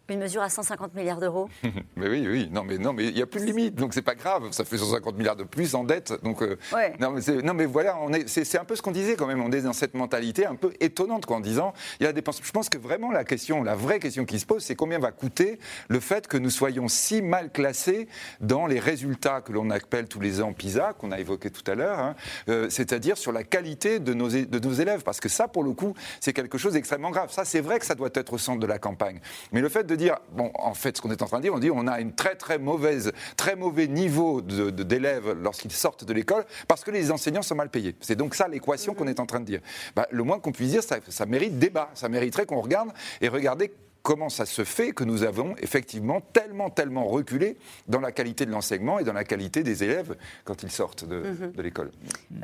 Une 0.09 0.21
mesure 0.21 0.43
à 0.43 0.49
150 0.49 0.95
milliards 0.95 1.19
d'euros 1.19 1.49
Mais 1.97 2.09
oui, 2.09 2.27
oui, 2.29 2.49
non, 2.53 2.63
mais 2.63 2.79
non, 2.79 2.93
mais 2.93 3.07
il 3.07 3.15
n'y 3.15 3.23
a 3.23 3.27
plus 3.27 3.41
de 3.41 3.47
limite, 3.47 3.75
donc 3.75 3.93
c'est 3.93 4.03
pas 4.03 4.15
grave. 4.15 4.45
Ça 4.53 4.65
fait 4.65 4.79
150 4.79 5.17
milliards 5.17 5.37
de 5.37 5.45
plus 5.45 5.75
en 5.75 5.83
dette, 5.83 6.13
donc 6.23 6.43
euh, 6.43 6.57
non, 7.01 7.11
mais 7.11 7.43
non, 7.43 7.55
mais 7.55 7.67
voilà, 7.67 7.97
c'est 8.27 8.59
un 8.59 8.65
peu 8.65 8.77
ce 8.77 8.83
qu'on 8.83 8.93
disait 8.93 9.17
quand 9.17 9.27
même. 9.27 9.43
On 9.43 9.51
est 9.51 9.63
dans 9.63 9.73
cette 9.73 9.95
mentalité 9.95 10.47
un 10.47 10.55
peu 10.55 10.73
étonnante, 10.81 11.27
quoi, 11.27 11.39
en 11.39 11.41
disant 11.41 11.73
il 11.99 12.05
y 12.05 12.07
a 12.07 12.13
des 12.13 12.23
Je 12.43 12.51
pense 12.53 12.69
que 12.69 12.79
vraiment 12.79 13.11
la 13.11 13.25
question, 13.25 13.63
la 13.63 13.75
vraie 13.75 13.99
question 13.99 14.25
qui 14.25 14.39
se 14.39 14.47
pose, 14.47 14.63
c'est 14.63 14.77
combien 14.77 14.99
va 14.99 15.11
coûter 15.11 15.59
le 15.89 16.01
fait 16.01 16.29
que 16.29 16.37
nous 16.37 16.51
soyons 16.51 16.89
si 16.89 17.21
mal 17.23 17.51
classés 17.51 18.09
dans 18.41 18.67
les 18.67 18.79
résultats 18.79 19.41
que 19.41 19.53
l'on 19.53 19.71
appelle 19.71 20.07
tous 20.07 20.21
les 20.21 20.41
ans 20.41 20.53
PISA, 20.53 20.93
qu'on 20.99 21.11
a 21.11 21.19
évoqué 21.19 21.51
tout 21.51 21.69
à 21.71 21.75
l'heure, 21.75 21.99
hein, 21.99 22.15
euh, 22.49 22.71
c'est-à-dire 22.71 23.17
sur 23.19 23.33
la 23.33 23.43
qualité 23.43 23.99
de 23.99 24.15
nos, 24.15 24.29
de 24.29 24.59
nos 24.59 24.73
élèves, 24.73 25.03
parce 25.03 25.21
que 25.21 25.29
ça, 25.29 25.49
pour 25.49 25.65
le 25.65 25.73
coup, 25.73 25.95
c'est 26.21 26.33
quelque 26.33 26.59
chose 26.59 26.75
d'extrêmement 26.75 27.11
grave. 27.11 27.33
Ça, 27.33 27.45
c'est 27.45 27.61
vrai 27.61 27.79
que 27.79 27.87
ça 27.87 27.95
doit 27.95 28.11
être 28.15 28.33
au 28.33 28.39
centre 28.39 28.61
de 28.61 28.67
la 28.67 28.79
campagne, 28.79 29.21
mais 29.53 29.61
le 29.61 29.69
fait 29.69 29.85
de 29.85 29.96
dire, 29.97 30.17
bon, 30.33 30.51
en 30.55 30.75
fait, 30.75 30.97
ce 30.97 31.03
qu'on 31.03 31.11
est 31.11 31.23
en 31.23 31.27
train 31.27 31.39
de 31.39 31.43
dire, 31.43 31.55
on 31.55 31.59
dit 31.59 31.71
on 31.71 31.87
a 31.87 32.01
une 32.01 32.15
très 32.15 32.35
très 32.35 32.59
mauvaise, 32.59 33.13
très 33.37 33.57
mauvais 33.57 33.87
niveau 33.87 34.41
d'élèves 34.41 35.33
lorsqu'ils 35.43 35.73
sortent 35.73 36.05
de 36.05 36.13
l'école 36.13 36.45
parce 36.69 36.85
que 36.85 36.91
les 36.91 37.11
enseignants 37.11 37.43
sont 37.43 37.55
mal 37.55 37.71
payés. 37.71 37.97
C'est 38.01 38.17
donc 38.17 38.35
ça 38.35 38.49
l'équation 38.49 38.95
qu'on 38.95 39.09
est 39.09 39.21
en 39.21 39.27
train 39.27 39.41
de 39.41 39.47
dire. 39.47 39.61
Bah, 39.95 40.07
le 40.11 40.23
moins 40.23 40.39
qu'on 40.39 40.53
puisse 40.53 40.71
dire, 40.71 40.83
ça, 40.83 40.99
ça 41.09 41.27
mérite 41.27 41.59
débat. 41.59 41.91
Ça 41.95 42.09
mériterait 42.09 42.47
qu'on 42.47 42.61
regarde 42.61 42.91
et 43.21 43.29
regarder 43.29 43.73
comment 44.07 44.29
ça 44.29 44.47
se 44.47 44.63
fait 44.63 44.93
que 44.93 45.03
nous 45.03 45.25
avons 45.25 45.57
effectivement 45.59 46.21
tellement, 46.21 46.71
tellement 46.71 47.07
reculé 47.09 47.57
dans 47.89 47.99
la 47.99 48.13
qualité 48.13 48.47
de 48.47 48.53
l'enseignement 48.53 49.01
et 49.01 49.05
dans 49.05 49.13
la 49.13 49.25
qualité 49.25 49.65
des 49.65 49.83
élèves 49.83 50.15
quand 50.45 50.63
ils 50.63 50.71
sortent 50.71 51.05
de, 51.05 51.23
mhm. 51.23 51.53
l'école. 51.59 51.91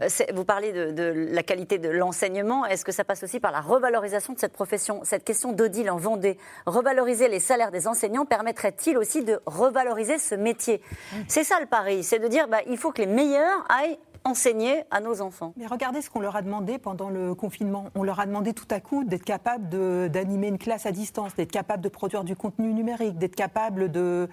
Euh, 0.03 0.09
vous 0.35 0.45
parlez 0.45 0.73
de, 0.73 1.29
la 1.31 1.45
qualité 1.45 1.79
de 1.79 1.89
l'enseignement. 1.89 2.67
Est-ce 2.67 2.85
que 2.85 2.91
ça 2.91 3.05
passe 3.05 3.23
aussi 3.23 3.39
par 3.39 3.53
la 3.53 3.61
revalorisation 3.61 4.33
de 4.33 4.41
cette 4.41 4.55
profession? 4.55 5.03
Cette 5.05 5.23
question 5.23 5.53
d'Odile 5.53 5.93
en 5.93 5.99
Vendée, 5.99 6.37
revaloriser 6.67 7.29
les 7.29 7.39
salaires 7.39 7.71
des 7.71 7.87
enseignants 7.87 8.25
permettrait-il 8.25 8.99
aussi 8.99 9.23
de 9.23 9.39
revaloriser 9.47 10.19
ce 10.19 10.35
métier? 10.35 10.83
C'est 11.29 11.45
ça 11.45 11.61
le 11.61 11.67
pari, 11.67 12.03
c'est 12.03 12.19
de 12.19 12.27
dire 12.27 12.49
bah, 12.49 12.63
il 12.67 12.77
faut 12.77 12.91
que 12.91 13.03
les 13.03 13.07
meilleurs 13.07 13.65
aillent 13.69 13.99
enseigner 14.25 14.85
à 14.91 15.01
nos 15.01 15.21
enfants. 15.21 15.53
Mais 15.57 15.67
regardez 15.67 16.01
ce 16.01 16.11
qu'on 16.11 16.21
leur 16.21 16.37
a 16.37 16.43
demandé 16.43 16.79
pendant 16.79 17.11
le 17.11 17.35
confinement. 17.35 17.87
On 17.95 18.03
leur 18.03 18.21
a 18.21 18.27
demandé 18.27 18.53
tout 18.53 18.67
à 18.71 18.81
coup 18.81 19.05
d'être 19.05 19.25
capable 19.25 19.69
d'animer 20.11 20.49
une 20.49 20.59
classe 20.59 20.87
à 20.87 20.93
distance, 20.93 21.35
d'être 21.35 21.51
capable 21.51 21.83
de 21.83 21.89
produire 21.89 22.25
du 22.25 22.37
contenu 22.37 22.73
numérique, 22.73 23.19
d'être 23.19 23.35
capable 23.35 23.91
de, 23.91 24.29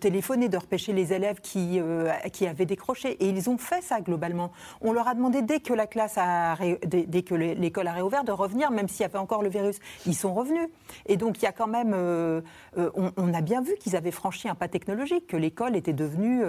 téléphoner, 0.00 0.48
de 0.48 0.56
repêcher 0.56 0.92
les 0.92 1.12
élèves 1.12 1.40
qui, 1.40 1.78
euh, 1.80 2.10
qui 2.32 2.46
avaient 2.46 2.66
décroché. 2.66 3.12
Et 3.22 3.28
ils 3.28 3.48
ont 3.48 3.58
fait 3.58 3.82
ça 3.82 4.00
globalement. 4.00 4.50
On 4.80 4.92
leur 4.92 5.06
a 5.06 5.14
demandé 5.14 5.42
dès 5.42 5.60
que 5.60 5.72
la 5.72 5.86
classe 5.86 6.14
a 6.16 6.56
l'école 6.56 7.86
a 7.86 7.92
réouvert 7.92 8.24
de 8.24 8.32
revenir, 8.32 8.70
même 8.70 8.88
s'il 8.88 9.02
y 9.02 9.04
avait 9.04 9.18
encore 9.18 9.42
le 9.42 9.48
virus. 9.48 9.78
Ils 10.06 10.16
sont 10.16 10.34
revenus. 10.34 10.68
Et 11.06 11.16
donc 11.16 11.38
il 11.38 11.44
y 11.44 11.48
a 11.48 11.52
quand 11.52 11.68
même, 11.68 11.92
euh, 11.94 12.40
euh, 12.76 12.90
on, 12.94 13.34
a 13.34 13.40
bien 13.40 13.60
vu 13.60 13.76
qu'ils 13.76 13.94
avaient 13.94 14.10
franchi 14.10 14.48
un 14.48 14.54
pas 14.54 14.68
technologique, 14.68 15.26
que 15.26 15.36
l'école 15.36 15.76
était 15.76 15.92
devenue 15.92 16.42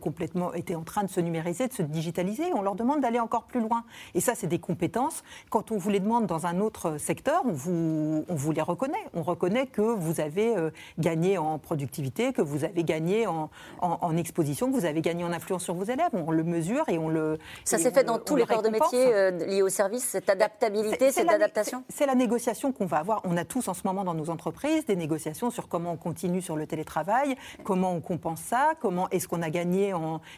complètement, 0.00 0.52
était 0.54 0.74
en 0.74 0.82
train 0.82 1.02
de 1.02 1.10
se 1.10 1.20
numériser 1.20 1.55
de 1.64 1.72
se 1.72 1.82
digitaliser. 1.82 2.44
On 2.54 2.62
leur 2.62 2.74
demande 2.74 3.00
d'aller 3.00 3.20
encore 3.20 3.44
plus 3.44 3.60
loin. 3.60 3.84
Et 4.14 4.20
ça, 4.20 4.34
c'est 4.34 4.46
des 4.46 4.58
compétences. 4.58 5.22
Quand 5.50 5.70
on 5.72 5.78
vous 5.78 5.90
les 5.90 6.00
demande 6.00 6.26
dans 6.26 6.46
un 6.46 6.60
autre 6.60 6.98
secteur, 6.98 7.42
on 7.44 7.52
vous, 7.52 8.24
on 8.28 8.34
vous 8.34 8.52
les 8.52 8.62
reconnaît. 8.62 9.04
On 9.14 9.22
reconnaît 9.22 9.66
que 9.66 9.80
vous 9.80 10.20
avez 10.20 10.56
euh, 10.56 10.70
gagné 10.98 11.38
en 11.38 11.58
productivité, 11.58 12.32
que 12.32 12.42
vous 12.42 12.64
avez 12.64 12.84
gagné 12.84 13.26
en, 13.26 13.50
en, 13.80 14.16
exposition, 14.16 14.70
que 14.70 14.76
vous 14.76 14.84
avez 14.84 15.00
gagné 15.00 15.24
en 15.24 15.32
influence 15.32 15.64
sur 15.64 15.74
vos 15.74 15.84
élèves. 15.84 16.10
On 16.12 16.30
le 16.30 16.44
mesure 16.44 16.84
et 16.88 16.98
on 16.98 17.08
le. 17.08 17.38
Ça 17.64 17.78
s'est 17.78 17.90
fait 17.90 18.04
dans 18.04 18.18
tous 18.18 18.36
les 18.36 18.44
corps 18.44 18.62
de 18.62 18.68
métier 18.68 19.06
euh, 19.14 19.30
liés 19.30 19.62
au 19.62 19.68
service, 19.68 20.04
cette 20.04 20.28
adaptabilité, 20.28 21.12
cette 21.12 21.30
adaptation 21.30 21.84
C'est 21.88 22.06
la 22.06 22.14
négociation 22.14 22.72
qu'on 22.72 22.86
va 22.86 22.98
avoir. 22.98 23.20
On 23.24 23.36
a 23.36 23.44
tous 23.44 23.68
en 23.68 23.74
ce 23.74 23.82
moment 23.84 24.04
dans 24.04 24.14
nos 24.14 24.30
entreprises 24.30 24.86
des 24.86 24.96
négociations 24.96 25.50
sur 25.50 25.68
comment 25.68 25.92
on 25.92 25.96
continue 25.96 26.42
sur 26.42 26.56
le 26.56 26.66
télétravail, 26.66 27.36
comment 27.64 27.92
on 27.92 28.00
compense 28.00 28.40
ça, 28.40 28.72
comment 28.80 29.08
est-ce 29.10 29.28
qu'on 29.28 29.42
a 29.42 29.50
gagné, 29.50 29.92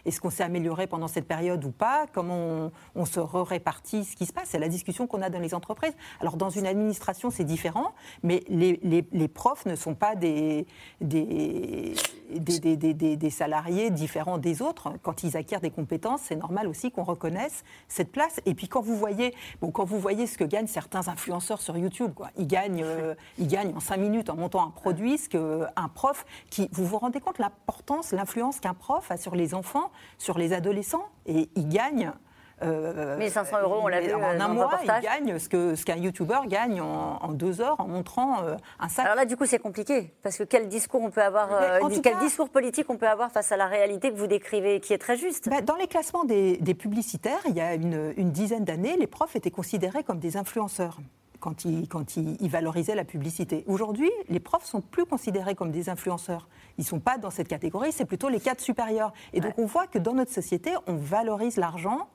est-ce 0.05 0.21
qu'on 0.21 0.31
s'est 0.31 0.43
amélioré 0.43 0.87
pendant 0.87 1.08
cette 1.09 1.27
période 1.27 1.65
ou 1.65 1.71
pas, 1.71 2.07
comment 2.13 2.71
on, 2.95 3.05
se 3.05 3.21
répartit 3.21 4.05
ce 4.05 4.15
qui 4.17 4.27
se 4.27 4.33
passe. 4.33 4.49
C'est 4.51 4.59
la 4.59 4.69
discussion 4.69 5.07
qu'on 5.07 5.23
a 5.23 5.31
dans 5.31 5.39
les 5.41 5.55
entreprises. 5.55 5.95
Alors 6.21 6.37
dans 6.37 6.51
une 6.51 6.67
administration, 6.67 7.31
c'est 7.31 7.45
différent, 7.45 7.93
mais 8.23 8.45
les, 8.49 8.79
les- 8.83 9.29
profs 9.29 9.67
ne 9.67 9.75
sont 9.77 9.95
pas 9.95 10.15
des, 10.17 10.67
des, 11.01 11.95
des, 12.31 12.77
des- 12.77 13.31
salariés 13.31 13.91
différents 13.91 14.39
des 14.39 14.63
autres. 14.63 14.93
Quand 15.03 15.23
ils 15.23 15.37
acquièrent 15.37 15.61
des 15.61 15.71
compétences, 15.71 16.23
c'est 16.25 16.37
normal 16.37 16.67
aussi 16.67 16.91
qu'on 16.91 17.05
reconnaisse 17.05 17.63
cette 17.89 18.11
place. 18.11 18.41
Et 18.47 18.55
puis 18.55 18.69
quand 18.69 18.81
vous 18.81 18.97
voyez, 18.97 19.35
bon, 19.61 19.71
quand 19.71 19.85
vous 19.85 19.99
voyez 19.99 20.27
ce 20.27 20.37
que 20.39 20.45
gagnent 20.45 20.67
certains 20.67 21.09
influenceurs 21.09 21.61
sur 21.61 21.77
YouTube, 21.77 22.13
quoi, 22.15 22.31
ils 22.37 22.47
gagnent, 22.47 22.83
euh, 22.85 23.15
ils 23.39 23.47
gagnent 23.49 23.75
en 23.77 23.81
cinq 23.81 23.99
minutes 23.99 24.31
en 24.31 24.37
montant 24.37 24.65
un 24.67 24.71
produit, 24.71 25.19
ce 25.19 25.29
qu'un 25.29 25.89
prof, 25.95 26.25
qui, 26.51 26.69
vous 26.73 26.85
vous 26.87 26.99
rendez 26.99 27.21
compte 27.21 27.39
l'importance, 27.39 28.13
l'influence 28.13 28.61
qu'un 28.61 28.75
prof 28.75 29.11
a 29.11 29.17
sur 29.17 29.35
les 29.35 29.55
enfants, 29.55 29.91
sur 30.19 30.39
les 30.39 30.53
adolescents, 30.53 30.98
et 31.27 31.49
ils 31.57 31.69
gagnent. 31.69 32.13
euh, 32.63 33.17
1500 33.19 33.61
euros, 33.63 33.79
on 33.83 33.87
l'a 33.89 34.01
vu, 34.01 34.13
en 34.13 34.21
euh, 34.21 34.37
dans 34.39 34.45
un 34.47 34.49
mois, 34.49 34.71
ils 34.83 35.01
gagnent 35.01 35.39
ce 35.39 35.77
ce 35.77 35.85
qu'un 35.85 35.97
youtubeur 35.97 36.47
gagne 36.47 36.81
en, 36.81 37.19
en 37.23 37.29
deux 37.29 37.61
heures 37.61 37.79
en 37.79 37.87
montrant 37.87 38.43
euh, 38.43 38.57
un 38.81 38.89
sac. 38.89 39.05
Alors 39.05 39.17
là, 39.17 39.25
du 39.27 39.37
coup, 39.37 39.47
c'est 39.47 39.61
compliqué, 39.61 40.13
parce 40.25 40.37
que 40.39 40.43
quel 40.45 40.67
discours 40.69 41.03
on 41.03 41.11
peut 41.11 41.23
avoir, 41.23 41.51
euh, 41.53 41.79
quel 42.03 42.15
cas- 42.15 42.19
discours 42.21 42.49
politique 42.49 42.87
on 42.91 42.97
peut 42.97 43.07
avoir 43.09 43.31
face 43.31 43.53
à 43.53 43.57
la 43.57 43.67
réalité 43.67 44.11
que 44.11 44.17
vous 44.17 44.27
décrivez, 44.27 44.81
qui 44.81 44.93
est 44.93 44.99
très 44.99 45.17
juste 45.17 45.49
Bah, 45.49 45.61
dans 45.61 45.77
les 45.77 45.87
classements 45.87 46.25
des, 46.25 46.57
des 46.57 46.75
publicitaires, 46.75 47.39
il 47.49 47.55
y 47.55 47.61
a 47.61 47.75
une, 47.75 48.13
une 48.17 48.33
dizaine 48.33 48.65
d'années, 48.65 48.97
les 48.97 49.07
profs 49.07 49.37
étaient 49.37 49.53
considérés 49.53 50.03
comme 50.03 50.19
des 50.19 50.37
influenceurs 50.37 50.99
quand 51.41 51.65
ils, 51.65 51.89
quand 51.89 52.17
ils, 52.17 52.37
ils 52.41 52.51
valorisaient 52.51 52.95
la 52.95 53.05
publicité. 53.05 53.65
Aujourd'hui, 53.67 54.11
les 54.29 54.41
profs 54.41 54.65
sont 54.65 54.81
plus 54.81 55.07
considérés 55.07 55.55
comme 55.55 55.71
des 55.71 55.89
influenceurs. 55.89 56.49
Ils 56.79 56.83
ne 56.83 56.87
sont 56.87 57.01
pas 57.01 57.19
dans 57.19 57.31
cette 57.31 57.49
catégorie, 57.49 57.93
c'est 57.93 58.05
plutôt 58.05 58.29
les 58.29 58.41
cadres 58.41 58.61
supérieurs. 58.61 59.13
Et 59.33 59.41
donc 59.41 59.55
on 59.59 59.67
voit 59.67 59.87
que 59.87 59.99
dans 59.99 60.15
notre 60.15 60.33
société, 60.33 60.73
on 60.87 60.97
valorise 60.97 61.57
l'argent. 61.57 62.09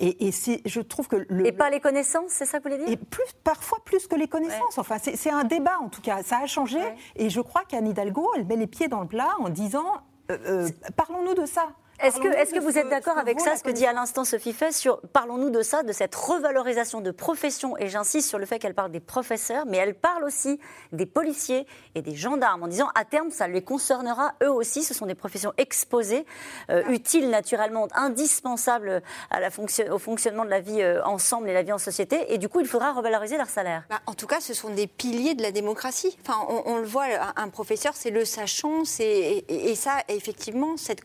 Et, 0.00 0.30
je 0.64 0.80
trouve 0.80 1.08
que 1.08 1.26
le, 1.28 1.46
Et 1.46 1.50
pas 1.50 1.70
les 1.70 1.80
connaissances, 1.80 2.30
c'est 2.30 2.46
ça 2.46 2.60
que 2.60 2.68
vous 2.68 2.74
voulez 2.74 2.84
dire? 2.84 2.92
Et 2.92 2.96
plus, 2.96 3.32
parfois 3.42 3.78
plus 3.84 4.06
que 4.06 4.14
les 4.14 4.28
connaissances. 4.28 4.78
Enfin, 4.78 4.96
c'est 5.02 5.16
c'est 5.16 5.30
un 5.30 5.42
débat 5.42 5.78
en 5.80 5.88
tout 5.88 6.00
cas. 6.00 6.22
Ça 6.22 6.38
a 6.38 6.46
changé. 6.46 6.78
Et 7.16 7.30
je 7.30 7.40
crois 7.40 7.64
qu'Anne 7.64 7.88
Hidalgo, 7.88 8.30
elle 8.36 8.46
met 8.46 8.56
les 8.56 8.68
pieds 8.68 8.86
dans 8.86 9.00
le 9.00 9.08
plat 9.08 9.34
en 9.40 9.48
disant 9.48 9.86
euh, 10.30 10.38
euh, 10.46 10.68
parlons-nous 10.96 11.34
de 11.34 11.46
ça. 11.46 11.70
Est-ce 12.00 12.20
que, 12.20 12.60
vous 12.60 12.72
ce 12.72 12.78
êtes 12.78 12.88
d'accord 12.88 13.18
avec 13.18 13.40
ça, 13.40 13.56
ce 13.56 13.64
que 13.64 13.70
dit 13.70 13.84
à 13.84 13.92
l'instant 13.92 14.24
Sophie 14.24 14.52
Fay, 14.52 14.72
sur 14.72 15.00
parlons-nous 15.12 15.50
de 15.50 15.62
ça, 15.62 15.82
de 15.82 15.92
cette 15.92 16.14
revalorisation 16.14 17.00
de 17.00 17.10
profession 17.10 17.76
Et 17.76 17.88
j'insiste 17.88 18.28
sur 18.28 18.38
le 18.38 18.46
fait 18.46 18.58
qu'elle 18.60 18.74
parle 18.74 18.92
des 18.92 19.00
professeurs, 19.00 19.64
mais 19.66 19.78
elle 19.78 19.94
parle 19.94 20.22
aussi 20.22 20.60
des 20.92 21.06
policiers 21.06 21.66
et 21.96 22.02
des 22.02 22.14
gendarmes, 22.14 22.62
en 22.62 22.68
disant 22.68 22.88
à 22.94 23.04
terme, 23.04 23.30
ça 23.30 23.48
les 23.48 23.62
concernera 23.62 24.34
eux 24.44 24.50
aussi. 24.50 24.84
Ce 24.84 24.94
sont 24.94 25.06
des 25.06 25.16
professions 25.16 25.52
exposées, 25.58 26.24
euh, 26.70 26.84
utiles 26.88 27.30
naturellement, 27.30 27.88
indispensables 27.94 29.02
à 29.30 29.40
la 29.40 29.50
fonction- 29.50 29.90
au 29.90 29.98
fonctionnement 29.98 30.44
de 30.44 30.50
la 30.50 30.60
vie 30.60 30.82
euh, 30.82 31.02
ensemble 31.04 31.48
et 31.48 31.52
la 31.52 31.62
vie 31.62 31.72
en 31.72 31.78
société. 31.78 32.32
Et 32.32 32.38
du 32.38 32.48
coup, 32.48 32.60
il 32.60 32.66
faudra 32.66 32.92
revaloriser 32.92 33.36
leur 33.36 33.48
salaire. 33.48 33.84
Bah, 33.90 34.00
en 34.06 34.14
tout 34.14 34.26
cas, 34.26 34.40
ce 34.40 34.54
sont 34.54 34.70
des 34.70 34.86
piliers 34.86 35.34
de 35.34 35.42
la 35.42 35.50
démocratie. 35.50 36.16
Enfin, 36.22 36.38
on, 36.48 36.62
on 36.64 36.76
le 36.78 36.86
voit, 36.86 37.06
un, 37.36 37.48
professeur, 37.48 37.94
c'est 37.96 38.10
le 38.10 38.24
sachant, 38.24 38.84
c'est 38.84 39.04
et, 39.48 39.70
et 39.70 39.74
ça, 39.74 39.96
effectivement, 40.08 40.76
cette 40.76 41.04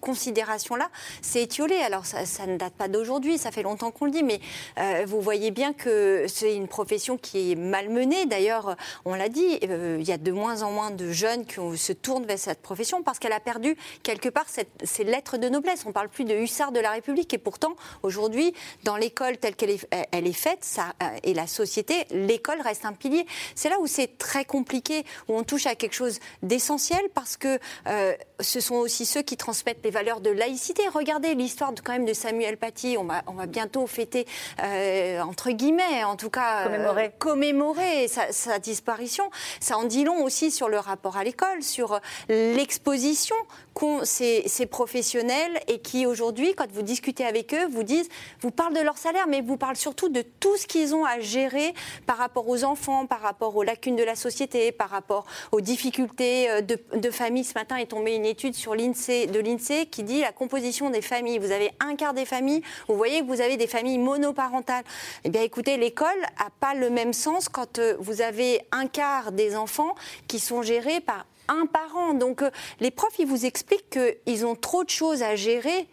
c'est 1.22 1.44
étiolé. 1.44 1.76
Alors, 1.78 2.06
ça, 2.06 2.46
ne 2.46 2.58
date 2.58 2.74
pas 2.74 2.88
d'aujourd'hui, 2.88 3.38
ça 3.38 3.52
fait 3.52 3.64
longtemps 3.64 3.92
qu'on 3.92 4.06
le 4.06 4.12
dit, 4.12 4.24
mais 4.24 4.40
euh, 4.80 5.04
vous 5.08 5.22
voyez 5.22 5.52
bien 5.52 5.74
que 5.74 6.26
c'est 6.28 6.56
une 6.56 6.68
profession 6.68 7.18
qui 7.18 7.52
est 7.52 7.56
malmenée. 7.56 8.26
D'ailleurs, 8.26 8.76
on 9.06 9.16
l'a 9.16 9.30
dit, 9.30 9.60
euh, 9.64 9.98
il 10.00 10.08
y 10.08 10.12
a 10.12 10.18
de 10.18 10.32
moins 10.32 10.62
en 10.62 10.72
moins 10.72 10.92
de 10.92 11.12
jeunes 11.12 11.46
qui 11.46 11.78
se 11.78 11.94
tournent 11.94 12.26
vers 12.26 12.40
cette 12.40 12.62
profession 12.62 13.04
parce 13.04 13.20
qu'elle 13.20 13.34
a 13.34 13.40
perdu 13.40 13.76
quelque 14.04 14.30
part 14.30 14.46
cette, 14.48 14.70
ces 14.84 15.04
lettres 15.04 15.38
de 15.38 15.50
noblesse. 15.50 15.84
On 15.86 15.92
parle 15.92 16.10
plus 16.10 16.26
de 16.26 16.36
hussard 16.36 16.72
de 16.72 16.80
la 16.80 16.92
République, 16.92 17.34
et 17.34 17.38
pourtant, 17.38 17.76
aujourd'hui, 18.02 18.54
dans 18.84 18.98
l'école 18.98 19.38
telle 19.38 19.56
qu'elle 19.56 19.72
est, 19.72 19.88
est 20.12 20.34
faite, 20.34 20.66
euh, 20.78 21.06
et 21.24 21.34
la 21.34 21.48
société, 21.48 22.06
l'école 22.12 22.62
reste 22.62 22.86
un 22.86 22.94
pilier. 22.94 23.26
C'est 23.56 23.70
là 23.70 23.80
où 23.80 23.88
c'est 23.88 24.18
très 24.18 24.46
compliqué, 24.46 25.04
où 25.28 25.38
on 25.38 25.44
touche 25.44 25.66
à 25.66 25.76
quelque 25.76 25.94
chose 25.94 26.20
d'essentiel 26.42 27.02
parce 27.14 27.38
que 27.38 27.60
euh, 27.88 28.14
ce 28.40 28.60
sont 28.60 28.76
aussi 28.76 29.06
ceux 29.06 29.22
qui 29.22 29.38
transmettent 29.38 29.84
les 29.84 29.92
valeurs 29.92 30.22
de 30.22 30.30
laïcité. 30.30 30.73
Regardez 30.94 31.36
l'histoire 31.36 31.74
de, 31.74 31.82
quand 31.82 31.94
même 31.94 32.06
de 32.06 32.14
Samuel 32.14 32.58
Paty. 32.58 32.98
On 33.00 33.06
va, 33.06 33.24
on 33.28 33.34
va 33.34 33.46
bientôt 33.46 33.86
fêter, 33.88 34.26
euh, 34.62 35.22
entre 35.22 35.52
guillemets, 35.52 36.04
en 36.04 36.16
tout 36.16 36.30
cas, 36.30 36.68
euh, 36.68 37.10
Commémorer. 37.20 38.08
sa, 38.08 38.32
sa 38.32 38.60
disparition. 38.60 39.30
Ça 39.60 39.78
en 39.78 39.84
dit 39.84 40.04
long 40.04 40.24
aussi 40.24 40.52
sur 40.52 40.70
le 40.70 40.80
rapport 40.80 41.18
à 41.18 41.24
l'école, 41.24 41.62
sur 41.62 42.00
l'exposition 42.30 43.36
qu'ont 43.74 44.02
ces, 44.04 44.44
ces 44.48 44.66
professionnels 44.66 45.60
et 45.68 45.80
qui 45.80 46.06
aujourd'hui, 46.06 46.54
quand 46.56 46.72
vous 46.72 46.82
discutez 46.82 47.26
avec 47.26 47.54
eux, 47.54 47.68
vous 47.68 47.84
disent, 47.84 48.10
vous 48.42 48.52
parlent 48.52 48.74
de 48.74 48.82
leur 48.82 48.98
salaire, 48.98 49.28
mais 49.28 49.42
vous 49.42 49.58
parlent 49.58 49.76
surtout 49.76 50.10
de 50.10 50.22
tout 50.22 50.58
ce 50.58 50.68
qu'ils 50.68 50.96
ont 50.96 51.06
à 51.06 51.20
gérer 51.20 51.74
par 52.06 52.18
rapport 52.18 52.48
aux 52.48 52.64
enfants, 52.64 53.06
par 53.06 53.22
rapport 53.22 53.56
aux 53.56 53.64
lacunes 53.64 53.96
de 53.96 54.04
la 54.04 54.16
société, 54.16 54.72
par 54.72 54.90
rapport 54.90 55.26
aux 55.52 55.62
difficultés 55.62 56.50
euh, 56.50 56.62
de, 56.62 56.80
de 56.96 57.12
famille. 57.12 57.44
Ce 57.44 57.54
matin 57.56 57.78
est 57.78 57.88
tombée 57.88 58.16
une 58.16 58.26
étude 58.26 58.54
sur 58.56 58.76
l'INSEE, 58.76 59.28
de 59.28 59.40
l'INSEE 59.40 59.88
qui 59.88 60.04
dit 60.04 60.22
la 60.22 60.32
composition 60.32 60.63
des 60.90 61.02
familles. 61.02 61.40
Vous 61.40 61.52
avez 61.52 61.72
un 61.80 61.96
quart 61.96 62.14
des 62.14 62.26
familles, 62.26 62.62
vous 62.88 62.96
voyez 62.96 63.22
que 63.22 63.26
vous 63.26 63.42
avez 63.42 63.58
des 63.58 63.68
familles 63.68 63.98
monoparentales. 63.98 64.84
Eh 65.24 65.30
bien, 65.30 65.42
écoutez, 65.42 65.78
l'école 65.78 66.08
n'a 66.40 66.50
pas 66.60 66.74
le 66.74 66.90
même 66.90 67.14
sens 67.14 67.50
quand 67.50 67.80
euh, 67.80 67.96
vous 68.00 68.22
avez 68.22 68.62
un 68.72 68.88
quart 68.88 69.32
des 69.32 69.56
enfants 69.56 69.96
qui 70.28 70.40
sont 70.40 70.62
gérés 70.62 71.02
par 71.02 71.26
un 71.48 71.66
parent. 71.66 72.14
Donc 72.14 72.42
euh, 72.42 72.50
les 72.80 72.92
profs, 72.92 73.20
ils 73.20 73.28
vous 73.28 73.46
expliquent 73.46 73.98
qu'ils 74.26 74.46
ont 74.46 74.56
trop 74.56 74.84
de 74.84 74.90
choses 74.90 75.24
à 75.24 75.36
gérer 75.36 75.88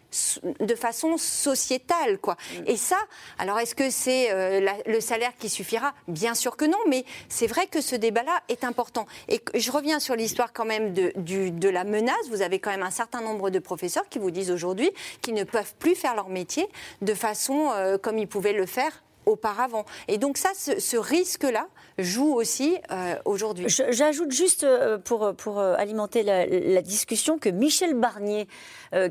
de 0.59 0.75
façon 0.75 1.17
sociétale. 1.17 2.17
Quoi. 2.19 2.35
Et 2.65 2.77
ça, 2.77 2.97
alors 3.37 3.59
est-ce 3.59 3.75
que 3.75 3.89
c'est 3.89 4.31
euh, 4.31 4.65
le 4.85 4.99
salaire 4.99 5.31
qui 5.39 5.49
suffira? 5.49 5.93
Bien 6.07 6.35
sûr 6.35 6.57
que 6.57 6.65
non, 6.65 6.77
mais 6.87 7.05
c'est 7.29 7.47
vrai 7.47 7.67
que 7.67 7.81
ce 7.81 7.95
débat-là 7.95 8.41
est 8.49 8.63
important. 8.63 9.05
Et 9.29 9.41
je 9.55 9.71
reviens 9.71 9.99
sur 9.99 10.15
l'histoire 10.15 10.53
quand 10.53 10.65
même 10.65 10.93
de, 10.93 11.13
du- 11.15 11.51
de 11.51 11.69
la 11.69 11.83
menace. 11.83 12.27
Vous 12.29 12.41
avez 12.41 12.59
quand 12.59 12.71
même 12.71 12.83
un 12.83 12.91
certain 12.91 13.21
nombre 13.21 13.49
de 13.49 13.59
professeurs 13.59 14.07
qui 14.09 14.19
vous 14.19 14.31
disent 14.31 14.51
aujourd'hui 14.51 14.91
qu'ils 15.21 15.33
ne 15.35 15.43
peuvent 15.43 15.73
plus 15.79 15.95
faire 15.95 16.15
leur 16.15 16.29
métier 16.29 16.67
de 17.01 17.13
façon 17.13 17.71
euh, 17.71 17.97
comme 17.97 18.17
ils 18.17 18.27
pouvaient 18.27 18.53
le 18.53 18.65
faire 18.65 19.03
auparavant. 19.25 19.85
Et 20.07 20.17
donc 20.17 20.37
ça, 20.37 20.49
ce, 20.55 20.97
risque-là 20.97 21.67
joue 21.97 22.33
aussi 22.33 22.77
euh, 22.91 23.15
aujourd'hui. 23.25 23.65
J'ajoute 23.67 24.31
juste 24.31 24.63
euh, 24.63 24.97
pour, 24.97 25.33
pour 25.35 25.59
euh, 25.59 25.75
alimenter 25.77 26.23
la, 26.23 26.81
discussion 26.81 27.37
que 27.37 27.49
Michel 27.49 27.93
Barnier, 27.93 28.47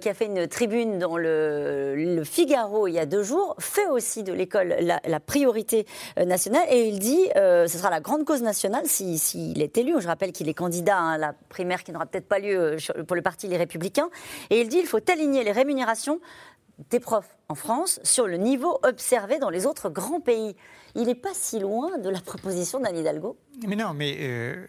qui 0.01 0.09
a 0.09 0.15
fait 0.15 0.27
une 0.27 0.49
tribune 0.49 0.99
dans 0.99 1.17
le, 1.17 2.23
Figaro 2.25 2.89
il 2.89 2.93
y 2.93 2.99
a 2.99 3.07
deux 3.07 3.23
jours, 3.23 3.55
fait 3.59 3.87
aussi 3.89 4.23
de 4.23 4.33
l'école 4.33 4.77
la, 4.81 5.21
priorité 5.21 5.87
nationale 6.19 6.65
et 6.69 6.89
il 6.89 6.99
dit 6.99 7.29
ce 7.35 7.69
sera 7.69 7.91
la 7.91 8.01
grande 8.01 8.25
cause 8.25 8.43
nationale 8.43 8.87
s'il 8.87 9.19
si, 9.19 9.55
s'il 9.55 9.63
est 9.63 9.79
élu. 9.79 9.95
Je 9.99 10.09
rappelle 10.09 10.33
qu'il 10.33 10.49
est 10.49 10.55
candidat 10.55 10.99
à 10.99 11.19
la 11.19 11.33
primaire 11.49 11.85
qui 11.85 11.93
n'aura 11.93 12.07
peut-être 12.07 12.29
pas 12.29 12.41
lieu 12.41 12.77
pour 13.07 13.15
le 13.15 13.23
parti 13.23 13.47
Les 13.47 13.57
Républicains. 13.57 14.11
Et 14.51 14.61
il 14.61 14.69
dit 14.69 14.79
il 14.79 14.87
faut 14.87 15.01
aligner 15.11 15.45
les 15.45 15.53
rémunérations 15.53 16.21
des 16.89 17.01
profs 17.01 17.37
en 17.49 17.55
France 17.55 18.01
sur 18.03 18.27
le 18.27 18.37
niveau 18.37 18.79
observé 18.83 19.39
dans 19.39 19.51
les 19.51 19.67
autres 19.67 19.91
grands 19.91 20.21
pays. 20.21 20.57
Il 20.95 21.07
n'est 21.07 21.15
pas 21.15 21.35
si 21.35 21.59
loin 21.61 21.99
de 21.99 22.09
la 22.09 22.21
proposition 22.21 22.81
d'Anne 22.81 22.97
Hidalgo. 22.97 23.37
Mais 23.67 23.77
non, 23.77 23.93
mais 23.95 24.17
euh, 24.21 24.67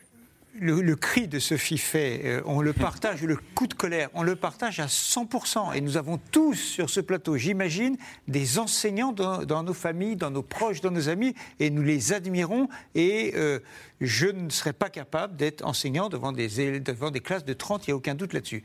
le, 0.59 0.95
cri 0.95 1.27
de 1.27 1.39
Sophie 1.39 1.77
Fay, 1.77 2.21
euh, 2.25 2.41
on 2.45 2.61
le 2.61 2.73
partage, 2.73 3.23
le 3.23 3.37
coup 3.55 3.65
de 3.65 3.73
colère, 3.73 4.09
on 4.13 4.21
le 4.21 4.35
partage 4.35 4.79
à 4.79 4.85
100%. 4.85 5.75
Et 5.75 5.81
nous 5.81 5.97
avons 5.97 6.19
tous 6.31 6.55
sur 6.55 6.89
ce 6.89 6.99
plateau, 6.99 7.37
j'imagine, 7.37 7.97
des 8.27 8.59
enseignants 8.59 9.13
dans, 9.13 9.63
nos 9.63 9.73
familles, 9.73 10.15
dans 10.15 10.29
nos 10.31 10.43
proches, 10.43 10.81
dans 10.81 10.91
nos 10.91 11.09
amis, 11.09 11.33
et 11.59 11.71
nous 11.71 11.81
les 11.81 12.13
admirons. 12.13 12.67
Et 12.93 13.33
euh, 13.35 13.59
je 13.99 14.27
ne 14.27 14.49
serais 14.49 14.73
pas 14.73 14.89
capable 14.89 15.37
d'être 15.37 15.65
enseignant 15.65 16.09
devant 16.09 16.33
des, 16.33 16.79
devant 16.79 17.09
des 17.09 17.21
classes 17.21 17.45
de 17.45 17.53
30, 17.53 17.87
il 17.87 17.91
n'y 17.91 17.93
a 17.93 17.97
aucun 17.97 18.15
doute 18.15 18.33
là-dessus. 18.33 18.63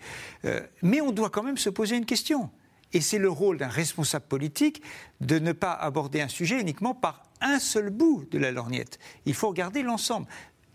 Mais 0.83 1.01
on 1.01 1.13
doit 1.13 1.31
quand 1.31 1.43
même 1.43 1.59
se 1.59 1.71
poser 1.71 1.97
une 1.97 2.07
question. 2.07 2.51
Et 2.97 3.03
c'est 3.03 3.19
le 3.19 3.29
rôle 3.29 3.59
d'un 3.59 3.69
responsable 3.69 4.25
politique 4.25 4.81
de 5.21 5.39
ne 5.39 5.53
pas 5.53 5.75
aborder 5.75 6.23
un 6.23 6.29
sujet 6.29 6.59
uniquement 6.59 6.95
par 6.95 7.25
un 7.43 7.59
seul 7.59 7.91
bout 7.91 8.25
de 8.31 8.39
la 8.39 8.53
lorgnette. 8.53 8.99
Il 9.27 9.35
faut 9.35 9.49
regarder 9.49 9.83
l'ensemble. 9.83 10.27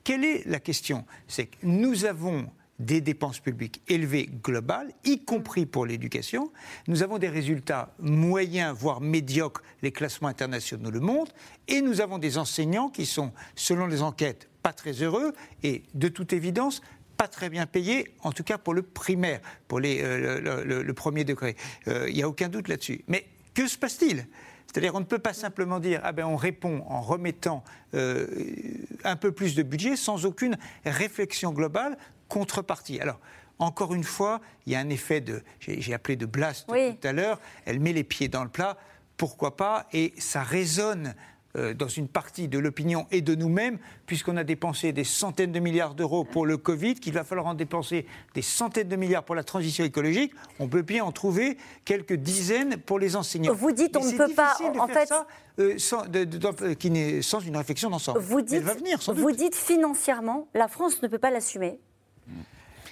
Quelle 0.03 0.23
est 0.23 0.45
la 0.45 0.59
question? 0.59 1.03
C'est 1.27 1.47
que 1.47 1.57
nous 1.63 2.05
avons 2.05 2.45
des 2.77 3.01
dépenses 3.01 3.39
publiques 3.39 3.81
élevées 3.87 4.29
globales, 4.43 4.91
y 5.03 5.25
compris 5.25 5.65
pour 5.65 5.87
l'éducation. 5.87 6.51
Nous 6.87 7.01
avons 7.01 7.17
des 7.17 7.27
résultats 7.27 7.91
moyens, 7.97 8.77
voire 8.77 9.01
médiocres, 9.01 9.63
les 9.81 9.91
classements 9.91 10.27
internationaux 10.27 10.91
le 10.91 10.99
montrent, 10.99 11.33
et 11.67 11.81
nous 11.81 12.01
avons 12.01 12.19
des 12.19 12.37
enseignants 12.37 12.89
qui 12.89 13.07
sont, 13.07 13.31
selon 13.55 13.87
les 13.87 14.03
enquêtes, 14.03 14.47
pas 14.61 14.73
très 14.73 14.91
heureux, 14.91 15.33
et 15.63 15.81
de 15.95 16.07
toute 16.07 16.33
évidence, 16.33 16.83
pas 17.21 17.27
très 17.27 17.51
bien 17.51 17.67
payés, 17.67 18.15
en 18.23 18.31
tout 18.31 18.43
cas 18.43 18.57
pour 18.57 18.73
le 18.73 18.81
primaire, 18.81 19.41
pour 19.67 19.79
les, 19.79 20.01
euh, 20.01 20.39
le, 20.41 20.63
le- 20.63 20.81
le 20.81 20.93
premier 20.95 21.23
degré. 21.23 21.55
Euh, 21.87 22.09
Il 22.09 22.15
n'y 22.15 22.23
a 22.23 22.27
aucun 22.27 22.49
doute 22.49 22.67
là-dessus. 22.67 23.03
Mais 23.07 23.27
que 23.53 23.67
se 23.67 23.77
passe-t-il? 23.77 24.25
C'est-à-dire, 24.65 24.95
on 24.95 25.01
ne 25.01 25.05
peut 25.05 25.19
pas 25.19 25.33
simplement 25.33 25.79
dire, 25.79 26.01
ah 26.03 26.13
ben, 26.13 26.25
on 26.25 26.35
répond 26.35 26.83
en 26.87 26.99
remettant 26.99 27.63
euh, 27.93 28.25
un 29.03 29.15
peu 29.17 29.31
plus 29.31 29.53
de 29.53 29.61
budget 29.61 29.95
sans 29.97 30.25
aucune 30.25 30.57
réflexion 30.83 31.51
globale, 31.51 31.95
contrepartie. 32.27 32.99
Alors, 32.99 33.19
encore 33.59 33.93
une 33.93 34.03
fois, 34.03 34.41
il 34.65 34.73
y 34.73 34.75
a 34.75 34.79
un 34.79 34.89
effet 34.89 35.21
de, 35.21 35.43
j'ai 35.59 35.79
j'ai 35.79 35.93
appelé 35.93 36.15
de 36.15 36.25
blast 36.25 36.65
Oui. 36.69 36.97
tout 36.99 37.07
à 37.07 37.13
l'heure, 37.13 37.39
elle 37.65 37.79
met 37.79 37.93
les 37.93 38.03
pieds 38.03 38.29
dans 38.29 38.43
le 38.43 38.49
plat, 38.49 38.77
pourquoi 39.15 39.55
pas, 39.57 39.87
et 39.93 40.13
ça 40.17 40.41
résonne 40.41 41.13
euh, 41.57 41.73
dans 41.73 41.87
une 41.87 42.07
partie 42.07 42.47
de 42.47 42.57
l'opinion 42.59 43.07
et 43.11 43.21
de 43.21 43.35
nous-mêmes, 43.35 43.77
puisqu'on 44.05 44.37
a 44.37 44.43
dépensé 44.43 44.93
des 44.93 45.03
centaines 45.03 45.51
de 45.51 45.59
milliards 45.59 45.95
d'euros 45.95 46.23
pour 46.23 46.45
le 46.45 46.57
Covid, 46.57 46.95
qu'il 46.95 47.13
va 47.13 47.23
falloir 47.23 47.47
en 47.47 47.53
dépenser 47.53 48.05
des 48.33 48.41
centaines 48.41 48.87
de 48.87 48.95
milliards 48.95 49.23
pour 49.23 49.35
la 49.35 49.43
transition 49.43 49.83
écologique, 49.83 50.33
on 50.59 50.67
peut 50.67 50.81
bien 50.81 51.03
en 51.03 51.11
trouver 51.11 51.57
quelques 51.85 52.13
dizaines 52.15 52.77
pour 52.77 52.99
les 52.99 53.15
enseignants. 53.15 53.53
Vous 53.53 53.71
dites, 53.71 53.95
Mais 53.95 54.01
on 54.01 54.11
ne 54.11 54.17
peut 54.17 54.33
pas, 54.33 54.55
de 54.73 54.79
en 54.79 54.87
faire 54.87 54.95
fait- 54.95 55.05
ça, 55.07 55.27
euh, 55.59 55.77
sans, 55.77 56.05
de- 56.07 56.23
de- 56.23 56.73
qui 56.73 56.89
n'est- 56.91 57.21
sans 57.21 57.39
une 57.39 57.57
réflexion 57.57 57.89
d'ensemble. 57.89 58.19
Vous 58.19 58.41
dites, 58.41 58.53
elle 58.53 58.63
va 58.63 58.73
venir, 58.73 59.01
sans 59.01 59.13
doute. 59.13 59.21
vous 59.21 59.31
dites 59.31 59.55
financièrement, 59.55 60.47
la 60.53 60.67
France 60.67 61.01
ne 61.01 61.07
peut 61.07 61.19
pas 61.19 61.31
l'assumer. 61.31 61.79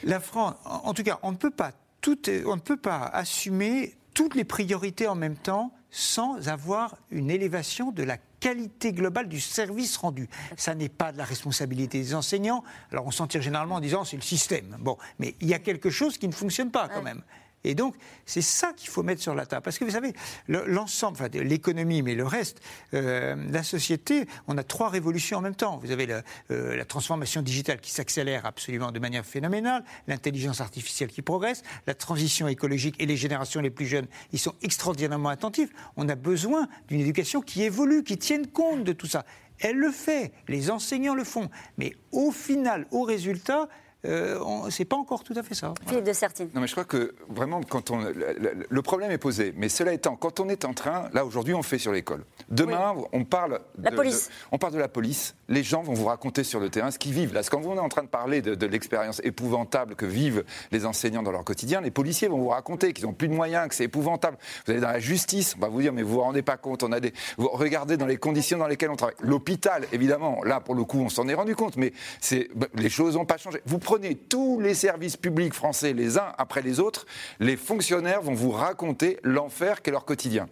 La 0.04 0.20
France, 0.20 0.56
en 0.66 0.90
en 0.90 0.94
tout 0.94 1.04
cas, 1.04 1.20
on 1.24 1.32
ne 1.32 1.38
peut 1.38 1.52
pas 1.52 1.72
tout, 2.02 2.18
on 2.46 2.56
ne 2.56 2.62
peut 2.62 2.78
pas 2.78 3.00
assumer 3.04 3.96
toutes 4.14 4.36
les 4.36 4.46
priorités 4.46 5.08
en 5.08 5.16
même 5.16 5.36
temps 5.36 5.74
sans 5.92 6.48
avoir 6.48 6.96
une 7.12 7.30
élévation 7.30 7.92
de 7.92 8.04
la 8.04 8.18
qualité 8.40 8.94
globale 8.94 9.28
du 9.28 9.40
service 9.40 9.98
rendu. 9.98 10.30
Ça 10.58 10.76
n'est 10.76 10.90
pas 10.90 11.12
de 11.12 11.18
la 11.18 11.24
responsabilité 11.24 12.00
des 12.00 12.16
enseignants. 12.16 12.64
Alors 12.92 13.06
on 13.08 13.12
s'en 13.12 13.28
tire 13.28 13.42
généralement 13.42 13.76
en 13.76 13.80
disant 13.82 14.06
c'est 14.06 14.16
le 14.16 14.22
système. 14.22 14.78
Bon, 14.80 14.98
mais 15.20 15.36
il 15.42 15.48
y 15.48 15.54
a 15.54 15.60
quelque 15.60 15.90
chose 15.90 16.18
qui 16.18 16.28
ne 16.28 16.34
fonctionne 16.34 16.72
pas 16.72 16.88
quand 16.88 17.02
même. 17.02 17.22
Et 17.64 17.76
donc, 17.76 17.96
c'est 18.26 18.42
ça 18.42 18.72
qu'il 18.74 18.90
faut 18.90 19.04
mettre 19.04 19.22
sur 19.22 19.36
la 19.36 19.46
table. 19.46 19.62
Parce 19.64 19.78
que 19.78 19.84
vous 19.86 19.92
savez, 19.92 20.14
le- 20.48 20.66
l'ensemble, 20.66 21.18
enfin, 21.20 21.28
l'économie, 21.34 22.02
mais 22.02 22.16
le 22.16 22.26
reste, 22.26 22.62
euh, 22.94 23.36
la 23.52 23.64
société, 23.64 24.28
on 24.48 24.58
a 24.58 24.64
trois 24.64 24.90
révolutions 24.90 25.40
en 25.40 25.42
même 25.42 25.56
temps. 25.56 25.78
Vous 25.84 25.92
avez 25.92 26.08
euh, 26.52 26.76
la 26.76 26.86
transformation 26.86 27.42
digitale 27.42 27.82
qui 27.82 27.92
s'accélère 27.92 28.46
absolument 28.46 28.92
de 28.92 29.00
manière 29.00 29.26
phénoménale, 29.26 29.84
l'intelligence 30.08 30.62
artificielle 30.62 31.10
qui 31.10 31.22
progresse, 31.22 31.64
la 31.86 31.96
transition 31.96 32.48
écologique 32.48 32.96
et 33.00 33.06
les 33.06 33.18
générations 33.18 33.62
les 33.62 33.70
plus 33.70 33.88
jeunes, 33.88 34.08
ils 34.32 34.40
sont 34.40 34.54
extraordinairement 34.62 35.30
attentifs. 35.30 35.70
On 35.98 36.08
a 36.08 36.16
besoin 36.16 36.68
d'une 36.88 37.02
éducation 37.02 37.42
qui 37.42 37.64
évolue, 37.64 38.04
qui 38.04 38.18
tienne 38.18 38.48
compte 38.48 38.84
de 38.84 38.94
tout 38.94 39.08
ça. 39.08 39.26
Elle 39.60 39.76
le 39.76 39.92
fait, 39.92 40.32
les 40.48 40.72
enseignants 40.72 41.16
le 41.16 41.26
font. 41.26 41.50
Mais 41.78 41.94
au 42.14 42.32
final, 42.32 42.88
au 42.92 43.04
résultat, 43.04 43.68
euh, 44.06 44.40
on- 44.46 44.70
c'est 44.70 44.86
pas 44.86 44.96
encore 44.96 45.24
tout 45.24 45.34
à 45.36 45.44
fait 45.44 45.56
ça. 45.56 45.74
Philippe 45.88 46.06
de 46.06 46.14
Sertine. 46.14 46.50
Non, 46.54 46.62
mais 46.62 46.68
je 46.68 46.72
crois 46.74 46.86
que 46.86 47.14
vraiment, 47.28 47.62
quand 47.68 47.92
on, 47.92 48.00
le, 48.00 48.82
problème 48.82 49.12
est 49.12 49.18
posé. 49.18 49.54
Mais 49.58 49.68
cela 49.70 49.94
étant, 49.94 50.16
quand 50.16 50.40
on 50.40 50.48
est 50.50 50.64
en 50.66 50.74
train, 50.74 51.10
là 51.14 51.26
aujourd'hui, 51.26 51.54
on 51.54 51.64
fait 51.64 51.78
sur 51.78 51.92
l'école. 51.92 52.24
Demain, 52.50 52.96
on 53.12 53.24
parle 53.26 53.60
La 53.82 53.92
de, 53.92 53.96
police. 53.96 54.28
de- 54.28 54.34
on 54.54 54.58
parle 54.58 54.74
de 54.74 54.80
la 54.80 54.88
police. 54.88 55.36
Les 55.50 55.64
gens 55.64 55.82
vont 55.82 55.94
vous 55.94 56.06
raconter 56.06 56.44
sur 56.44 56.60
le 56.60 56.70
terrain 56.70 56.92
ce 56.92 57.00
qu'ils 57.00 57.14
vivent. 57.14 57.34
Là, 57.34 57.42
quand 57.44 57.62
on 57.66 57.76
est 57.76 57.80
en 57.80 57.90
train 57.90 58.04
de 58.04 58.08
parler 58.08 58.42
de, 58.42 58.56
de 58.56 58.66
l'expérience 58.66 59.20
épouvantable 59.24 59.96
que 59.96 60.06
vivent 60.06 60.44
les 60.72 60.86
enseignants 60.86 61.24
dans 61.24 61.32
leur 61.32 61.44
quotidien, 61.44 61.82
les 61.82 61.92
policiers 61.92 62.28
vont 62.28 62.38
vous 62.40 62.50
raconter 62.50 62.94
qu'ils 62.94 63.06
n'ont 63.06 63.14
plus 63.14 63.28
de 63.28 63.34
moyens, 63.34 63.68
que 63.68 63.76
c'est 63.76 63.84
épouvantable. 63.86 64.38
Vous 64.66 64.72
allez 64.72 64.82
dans 64.82 64.92
la 64.92 65.00
justice, 65.00 65.56
on 65.58 65.62
va 65.62 65.68
vous 65.68 65.82
dire, 65.82 65.92
mais 65.94 66.04
vous 66.04 66.14
vous 66.14 66.22
rendez 66.22 66.42
pas 66.42 66.58
compte. 66.58 66.84
On 66.84 66.92
a 66.92 67.00
des, 67.00 67.14
vous 67.38 67.50
regardez 67.50 67.98
dans 67.98 68.06
les 68.06 68.18
conditions 68.18 68.58
dans 68.58 68.68
lesquelles 68.68 68.90
on 68.92 68.96
travaille. 68.96 69.16
L'hôpital, 69.22 69.86
évidemment, 69.92 70.44
là 70.44 70.60
pour 70.62 70.76
le 70.76 70.84
coup, 70.84 71.00
on 71.00 71.10
s'en 71.10 71.28
est 71.28 71.34
rendu 71.34 71.56
compte, 71.56 71.76
mais 71.78 71.92
c'est, 72.22 72.48
bah, 72.56 72.68
les 72.76 72.90
choses 72.90 73.16
n'ont 73.16 73.26
pas 73.26 73.38
changé. 73.38 73.62
Vous 73.66 73.80
prenez 73.90 74.14
tous 74.14 74.60
les 74.60 74.76
services 74.76 75.18
publics 75.18 75.56
français 75.56 75.94
les 75.94 76.20
uns 76.20 76.32
après 76.38 76.62
les 76.62 76.80
autres, 76.80 77.08
les 77.40 77.58
fonctionnaires 77.58 78.22
vont 78.22 78.36
vous 78.36 78.52
raconter 78.52 79.18
l'enfer 79.24 79.82
qu'est 79.82 79.90
leur 79.90 80.06
quotidien. 80.06 80.48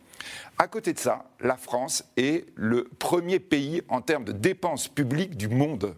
À 0.57 0.67
côté 0.67 0.91
de 0.91 0.97
ça, 0.97 1.23
la 1.39 1.55
France 1.55 2.03
est 2.17 2.47
le 2.55 2.85
premier 2.97 3.37
pays 3.37 3.83
en 3.89 4.01
termes 4.01 4.25
de 4.25 4.31
dépenses 4.31 4.87
publiques 4.87 5.37
du 5.37 5.49
monde. 5.49 5.93